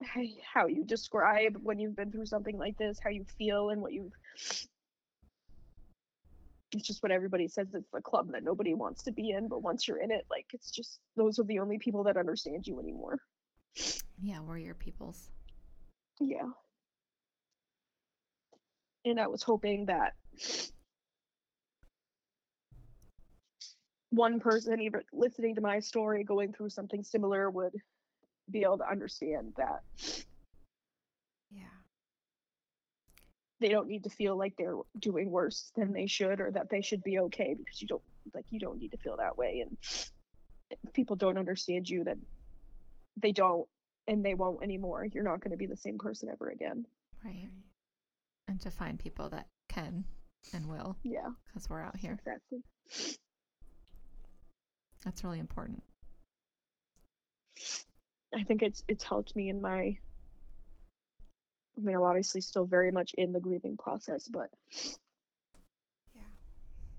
how 0.55 0.67
you 0.67 0.85
describe 0.85 1.59
when 1.63 1.79
you've 1.79 1.97
been 1.97 2.11
through 2.11 2.27
something 2.27 2.59
like 2.59 2.77
this, 2.79 2.99
how 3.03 3.11
you 3.11 3.25
feel 3.37 3.71
and 3.71 3.81
what 3.81 3.93
you've. 3.93 4.13
It's 6.73 6.87
just 6.87 7.03
what 7.03 7.13
everybody 7.13 7.49
says. 7.49 7.69
It's 7.73 7.91
the 7.93 8.03
club 8.03 8.33
that 8.33 8.45
nobody 8.45 8.75
wants 8.75 9.03
to 9.05 9.13
be 9.13 9.31
in, 9.31 9.49
but 9.49 9.63
once 9.63 9.89
you're 9.89 10.03
in 10.03 10.11
it, 10.11 10.27
like 10.31 10.47
it's 10.53 10.71
just 10.71 11.01
those 11.17 11.39
are 11.39 11.45
the 11.45 11.61
only 11.61 11.79
people 11.79 12.05
that 12.05 12.17
understand 12.17 12.67
you 12.67 12.79
anymore. 12.79 13.19
Yeah, 14.21 14.41
we're 14.41 14.59
your 14.59 14.75
peoples. 14.75 15.31
Yeah. 16.21 16.51
And 19.05 19.19
I 19.19 19.29
was 19.29 19.43
hoping 19.43 19.87
that 19.87 20.15
one 24.11 24.41
person, 24.41 24.81
even 24.81 25.01
listening 25.13 25.55
to 25.55 25.61
my 25.61 25.81
story, 25.81 26.25
going 26.25 26.53
through 26.53 26.71
something 26.71 27.03
similar, 27.03 27.51
would 27.51 27.75
be 28.51 28.63
able 28.63 28.79
to 28.79 28.91
understand 28.91 29.53
that 29.57 29.83
Yeah. 31.51 31.65
they 33.61 33.69
don't 33.69 33.89
need 33.89 34.05
to 34.05 34.11
feel 34.11 34.37
like 34.37 34.55
they're 34.57 34.77
doing 34.99 35.31
worse 35.31 35.73
than 35.77 35.93
they 35.93 36.07
should 36.07 36.41
or 36.41 36.51
that 36.53 36.71
they 36.71 36.81
should 36.83 37.03
be 37.03 37.19
okay 37.21 37.55
because 37.59 37.81
you 37.81 37.89
don't 37.89 38.03
like 38.35 38.47
you 38.51 38.61
don't 38.61 38.79
need 38.79 38.91
to 38.93 38.99
feel 38.99 39.17
that 39.17 39.37
way 39.39 39.61
and 39.61 39.77
if 40.71 40.93
people 40.93 41.17
don't 41.17 41.39
understand 41.39 41.89
you 41.89 42.05
then 42.05 42.21
they 43.17 43.33
don't 43.33 43.67
and 44.07 44.25
they 44.25 44.35
won't 44.35 44.63
anymore 44.63 45.05
you're 45.13 45.25
not 45.25 45.41
going 45.41 45.51
to 45.51 45.57
be 45.57 45.67
the 45.67 45.77
same 45.77 45.99
person 45.99 46.29
ever 46.31 46.49
again 46.51 46.85
Right. 47.25 47.49
And 48.47 48.61
to 48.61 48.71
find 48.71 48.99
people 48.99 49.29
that 49.31 49.47
can 49.69 50.05
and 50.55 50.67
will 50.67 50.97
yeah 51.03 51.29
because 51.47 51.69
we're 51.69 51.83
out 51.83 51.97
here. 51.97 52.13
exactly 52.13 52.63
That's 55.05 55.25
really 55.25 55.39
important. 55.41 55.83
I 58.35 58.43
think 58.45 58.63
it's 58.63 58.83
it's 58.89 59.05
helped 59.05 59.35
me 59.37 59.49
in 59.49 59.61
my 59.61 59.97
I 61.77 61.81
mean 61.81 61.95
I'm 61.97 62.03
obviously 62.03 62.41
still 62.41 62.67
very 62.67 62.91
much 62.91 63.15
in 63.15 63.33
the 63.33 63.41
grieving 63.41 63.77
process, 63.77 64.29
but 64.29 64.51
Yeah. 66.15 66.23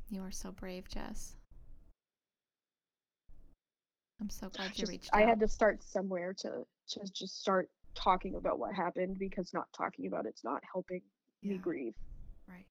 You 0.10 0.22
are 0.24 0.32
so 0.32 0.52
brave, 0.52 0.88
Jess. 0.90 1.36
I'm 4.22 4.30
so 4.30 4.50
glad 4.50 4.70
you 4.72 4.76
just, 4.76 4.92
reached 4.92 5.10
I 5.14 5.24
out. 5.24 5.30
had 5.30 5.40
to 5.42 5.48
start 5.48 5.84
somewhere 5.84 6.34
to 6.40 6.66
to 6.90 7.00
just 7.14 7.40
start 7.42 7.70
talking 7.96 8.36
about 8.36 8.60
what 8.60 8.74
happened 8.74 9.18
because 9.20 9.54
not 9.54 9.68
talking 9.76 10.08
about 10.08 10.26
it's 10.26 10.44
not 10.44 10.62
helping 10.72 11.02
me 11.44 11.58
grieve. 11.58 11.94
Right. 12.48 12.66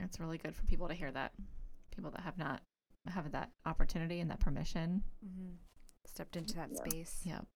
It's 0.00 0.20
really 0.20 0.38
good 0.38 0.54
for 0.54 0.64
people 0.66 0.88
to 0.88 0.94
hear 0.94 1.10
that. 1.12 1.32
People 1.94 2.10
that 2.10 2.20
have 2.20 2.36
not 2.38 2.60
have 3.06 3.30
that 3.32 3.50
opportunity 3.64 4.20
and 4.20 4.30
that 4.30 4.40
permission. 4.40 5.02
Mm-hmm. 5.24 5.54
Stepped 6.06 6.36
into 6.36 6.54
that 6.56 6.68
Yeah. 6.70 6.84
space. 6.84 7.22
Yep. 7.24 7.46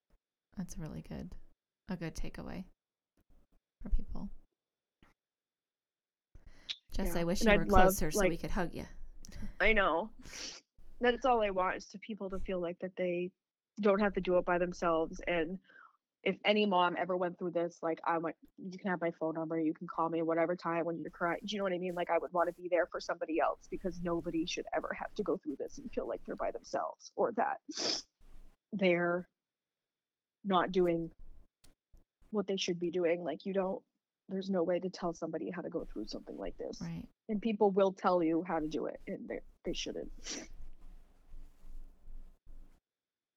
That's 0.56 0.78
really 0.78 1.04
good. 1.08 1.30
A 1.88 1.96
good 1.96 2.14
takeaway 2.14 2.64
for 3.82 3.88
people. 3.90 4.28
Jess, 6.92 7.12
Yeah. 7.14 7.20
I 7.20 7.24
wish 7.24 7.40
And 7.40 7.48
you 7.48 7.52
I'd 7.54 7.58
were 7.60 7.66
love, 7.66 7.82
closer 7.84 8.10
so 8.10 8.28
we 8.28 8.36
could 8.36 8.50
hug 8.50 8.74
you. 8.74 8.84
I 9.60 9.72
know. 9.72 10.10
That's 11.00 11.24
all 11.24 11.42
I 11.42 11.50
want 11.50 11.76
is 11.76 11.86
to 11.86 11.98
people 11.98 12.30
to 12.30 12.38
feel 12.40 12.60
like 12.60 12.78
that 12.80 12.94
they 12.96 13.30
don't 13.80 14.00
have 14.00 14.14
to 14.14 14.20
do 14.20 14.36
it 14.36 14.44
by 14.44 14.58
themselves. 14.58 15.20
And 15.26 15.58
if 16.22 16.36
any 16.44 16.66
mom 16.66 16.94
ever 16.98 17.16
went 17.16 17.38
through 17.38 17.50
this, 17.50 17.78
like 17.82 17.98
I 18.06 18.18
want, 18.18 18.36
you 18.58 18.78
can 18.78 18.90
have 18.90 19.00
my 19.00 19.10
phone 19.18 19.34
number. 19.34 19.58
You 19.58 19.74
can 19.74 19.88
call 19.88 20.08
me 20.08 20.22
whatever 20.22 20.54
time 20.54 20.84
when 20.84 21.00
you're 21.00 21.10
crying. 21.10 21.40
Do 21.44 21.52
you 21.52 21.58
know 21.58 21.64
what 21.64 21.72
I 21.72 21.78
mean? 21.78 21.94
Like 21.94 22.10
I 22.10 22.18
would 22.18 22.32
want 22.32 22.48
to 22.54 22.62
be 22.62 22.68
there 22.70 22.86
for 22.86 23.00
somebody 23.00 23.40
else 23.40 23.66
because 23.70 23.98
nobody 24.02 24.46
should 24.46 24.66
ever 24.76 24.94
have 24.96 25.12
to 25.14 25.22
go 25.22 25.38
through 25.38 25.56
this 25.58 25.78
and 25.78 25.90
feel 25.92 26.06
like 26.06 26.20
they're 26.24 26.36
by 26.36 26.52
themselves 26.52 27.10
or 27.16 27.32
that 27.32 27.58
they're 28.72 29.26
not 30.44 30.72
doing 30.72 31.10
what 32.30 32.46
they 32.46 32.56
should 32.56 32.80
be 32.80 32.90
doing. 32.90 33.22
Like 33.24 33.44
you 33.46 33.52
don't. 33.54 33.82
There's 34.28 34.48
no 34.48 34.62
way 34.62 34.78
to 34.78 34.88
tell 34.88 35.12
somebody 35.12 35.50
how 35.50 35.60
to 35.62 35.68
go 35.68 35.84
through 35.92 36.06
something 36.06 36.36
like 36.38 36.56
this 36.56 36.80
Right. 36.80 37.04
and 37.28 37.42
people 37.42 37.70
will 37.70 37.92
tell 37.92 38.22
you 38.22 38.42
how 38.46 38.60
to 38.60 38.68
do 38.68 38.86
it 38.86 38.98
and 39.06 39.28
they 39.28 39.40
they 39.64 39.74
shouldn't 39.74 40.08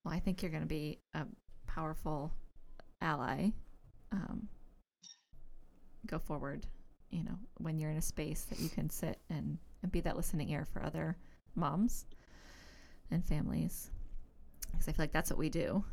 Well, 0.03 0.13
I 0.13 0.19
think 0.19 0.41
you're 0.41 0.51
going 0.51 0.63
to 0.63 0.67
be 0.69 0.99
a 1.13 1.25
powerful 1.67 2.31
ally. 3.01 3.49
Um, 4.11 4.47
go 6.05 6.19
forward, 6.19 6.65
you 7.09 7.23
know, 7.23 7.37
when 7.57 7.79
you're 7.79 7.89
in 7.89 7.97
a 7.97 8.01
space 8.01 8.43
that 8.43 8.59
you 8.59 8.69
can 8.69 8.89
sit 8.89 9.17
and, 9.29 9.57
and 9.81 9.91
be 9.91 10.01
that 10.01 10.15
listening 10.15 10.49
ear 10.49 10.65
for 10.71 10.83
other 10.83 11.17
moms 11.55 12.05
and 13.09 13.25
families. 13.25 13.89
Because 14.71 14.87
I 14.87 14.91
feel 14.91 15.03
like 15.03 15.11
that's 15.11 15.31
what 15.31 15.39
we 15.39 15.49
do. 15.49 15.83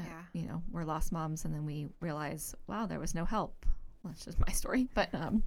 Uh, 0.00 0.04
Yeah. 0.08 0.40
You 0.40 0.46
know, 0.48 0.62
we're 0.70 0.84
lost 0.84 1.12
moms, 1.12 1.44
and 1.44 1.54
then 1.54 1.64
we 1.66 1.88
realize, 2.00 2.54
wow, 2.66 2.86
there 2.86 3.00
was 3.00 3.14
no 3.14 3.24
help. 3.24 3.66
Well, 4.02 4.12
that's 4.12 4.24
just 4.24 4.38
my 4.40 4.52
story, 4.52 4.88
but 4.94 5.14
um, 5.14 5.42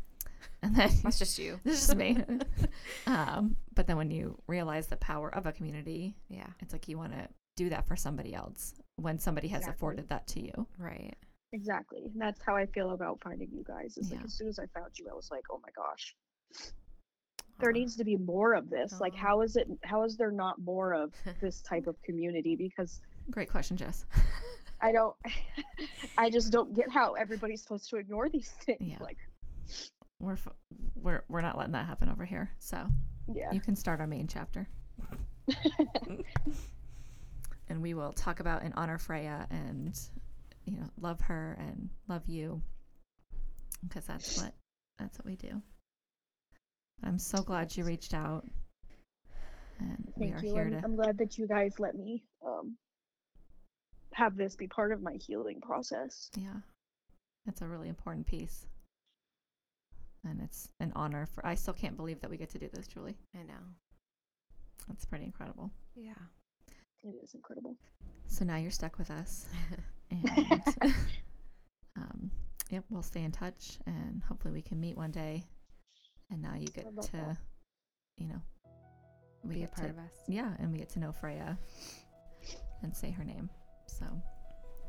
and 0.62 0.76
then 0.76 0.92
That's 1.04 1.20
just 1.20 1.40
you. 1.40 1.60
this 1.64 1.88
is 1.90 1.96
me. 1.96 2.18
um, 3.08 3.56
but 3.76 3.88
then 3.88 3.98
when 3.98 4.12
you 4.12 4.38
realize 4.48 4.88
the 4.88 4.98
power 4.98 5.34
of 5.34 5.46
a 5.46 5.52
community, 5.52 6.16
Yeah. 6.30 6.48
it's 6.60 6.74
like 6.74 6.88
you 6.88 6.98
want 6.98 7.14
to 7.14 7.28
do 7.56 7.70
that 7.70 7.88
for 7.88 7.96
somebody 7.96 8.34
else 8.34 8.74
when 8.98 9.18
somebody 9.20 9.48
has 9.50 9.62
Exactly. 9.62 9.76
afforded 9.78 10.10
that 10.10 10.28
to 10.28 10.42
you. 10.42 10.68
Right. 10.78 11.16
exactly 11.54 12.00
and 12.12 12.20
that's 12.20 12.42
how 12.44 12.56
i 12.56 12.66
feel 12.66 12.92
about 12.92 13.20
finding 13.22 13.48
you 13.52 13.64
guys 13.64 13.96
it's 13.98 14.10
like 14.12 14.24
as 14.26 14.34
soon 14.34 14.48
as 14.48 14.58
i 14.58 14.66
found 14.74 14.90
you 14.98 15.08
i 15.12 15.14
was 15.14 15.30
like 15.30 15.44
oh 15.52 15.60
my 15.62 15.70
gosh 15.76 16.16
there 17.60 17.72
needs 17.72 17.96
to 17.96 18.04
be 18.04 18.18
more 18.18 18.54
of 18.56 18.70
this 18.72 19.00
like 19.00 19.14
how 19.14 19.42
is 19.42 19.56
it 19.56 19.68
how 19.84 20.04
is 20.04 20.18
there 20.18 20.32
not 20.32 20.60
more 20.62 20.94
of 20.94 21.14
this 21.42 21.62
type 21.62 21.86
of 21.86 21.96
community 22.02 22.56
because 22.56 23.02
Great 23.32 23.50
question, 23.50 23.78
Jess. 23.78 24.06
i 24.82 24.92
don't 24.92 25.16
i 26.18 26.30
just 26.30 26.52
don't 26.52 26.74
get 26.76 26.90
how 26.92 27.14
everybody's 27.14 27.62
supposed 27.62 27.90
to 27.90 27.96
ignore 27.98 28.28
these 28.30 28.50
things 28.66 28.80
Yeah. 28.82 28.98
like 29.00 29.18
we're 30.20 30.38
we're 30.96 31.24
we're 31.30 31.42
not 31.42 31.58
letting 31.58 31.74
that 31.74 31.86
happen 31.86 32.10
over 32.10 32.26
here. 32.26 32.52
So 32.60 32.86
yeah 33.34 33.52
you 33.52 33.60
can 33.62 33.76
start 33.76 34.00
our 34.00 34.08
main 34.08 34.28
chapter, 34.28 34.68
and 37.70 37.82
we 37.82 37.94
will 37.94 38.14
talk 38.14 38.40
about 38.40 38.64
and 38.64 38.74
honor 38.76 38.98
Freya 38.98 39.48
and 39.50 39.98
you 40.66 40.78
know 40.78 40.88
love 41.00 41.20
her 41.22 41.58
and 41.60 41.90
love 42.08 42.24
you 42.28 42.62
because 43.84 44.06
that's 44.06 44.42
what 44.42 44.54
that's 45.00 45.18
what 45.18 45.26
we 45.26 45.36
do. 45.36 45.62
I'm 47.04 47.20
so 47.20 47.42
glad 47.44 47.76
you 47.76 47.84
reached 47.84 48.14
out, 48.14 48.46
and 49.80 50.14
we 50.16 50.32
are 50.32 50.40
you 50.42 50.54
here 50.54 50.64
I'm, 50.66 50.72
to 50.72 50.82
I'm 50.84 50.96
glad 50.96 51.18
that 51.18 51.38
you 51.38 51.48
guys 51.48 51.80
let 51.80 51.96
me 51.96 52.24
um 52.46 52.78
have 54.16 54.36
this 54.38 54.56
be 54.56 54.68
part 54.68 54.92
of 54.92 55.02
my 55.02 55.14
healing 55.14 55.60
process 55.62 56.30
Yeah. 56.38 56.56
That's 57.46 57.62
a 57.62 57.68
really 57.68 57.90
important 57.90 58.26
piece. 58.26 58.68
And 60.26 60.40
it's 60.42 60.70
an 60.80 60.94
honor 60.96 61.26
for 61.26 61.46
I 61.46 61.56
still 61.56 61.74
can't 61.74 61.98
believe 61.98 62.22
that 62.22 62.30
we 62.30 62.38
get 62.38 62.50
to 62.52 62.60
do 62.60 62.70
this, 62.72 62.88
Julie. 62.88 63.18
I 63.36 63.44
know. 63.44 63.60
That's 64.88 65.06
pretty 65.06 65.26
incredible. 65.26 65.70
Yeah. 65.96 66.14
it 67.04 67.16
is 67.24 67.34
incredible 67.34 67.76
So 68.28 68.46
now 68.46 68.56
you're 68.58 68.72
stuck 68.72 68.98
with 68.98 69.12
us. 69.12 69.46
And 70.12 70.64
um 71.98 72.32
yep, 72.70 72.84
we'll 72.90 73.02
stay 73.02 73.24
in 73.24 73.32
touch 73.32 73.80
and 73.88 74.22
hopefully 74.28 74.54
we 74.54 74.62
can 74.62 74.80
meet 74.80 74.96
one 74.96 75.12
day. 75.12 75.44
And 76.32 76.42
now 76.42 76.54
you 76.56 76.68
get 76.68 76.86
to 77.02 77.12
that. 77.14 77.38
you 78.18 78.28
know 78.28 78.42
we 79.44 79.56
Be 79.56 79.64
a 79.64 79.66
get 79.66 79.76
part 79.76 79.88
to 79.88 79.94
of 79.94 80.00
us. 80.00 80.14
yeah, 80.28 80.52
and 80.60 80.72
we 80.72 80.78
get 80.78 80.90
to 80.90 81.00
know 81.00 81.12
Freya 81.12 81.58
and 82.84 82.96
say 82.96 83.12
her 83.12 83.24
name. 83.24 83.50
So 84.04 84.22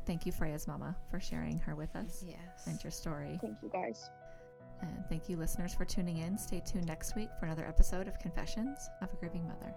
thank 0.05 0.25
you, 0.25 0.31
Freya's 0.31 0.67
mama, 0.67 0.95
for 1.09 1.19
sharing 1.19 1.59
her 1.59 1.75
with 1.75 1.95
us. 1.95 2.23
Yes. 2.25 2.67
And 2.67 2.83
your 2.83 2.91
story. 2.91 3.37
Thank 3.41 3.57
you, 3.61 3.69
guys. 3.69 4.09
And 4.81 5.03
thank 5.09 5.29
you, 5.29 5.37
listeners, 5.37 5.73
for 5.73 5.85
tuning 5.85 6.17
in. 6.17 6.37
Stay 6.37 6.61
tuned 6.65 6.87
next 6.87 7.15
week 7.15 7.29
for 7.39 7.45
another 7.45 7.65
episode 7.65 8.07
of 8.07 8.19
Confessions 8.19 8.89
of 9.01 9.11
a 9.11 9.15
Grieving 9.15 9.47
Mother. 9.47 9.73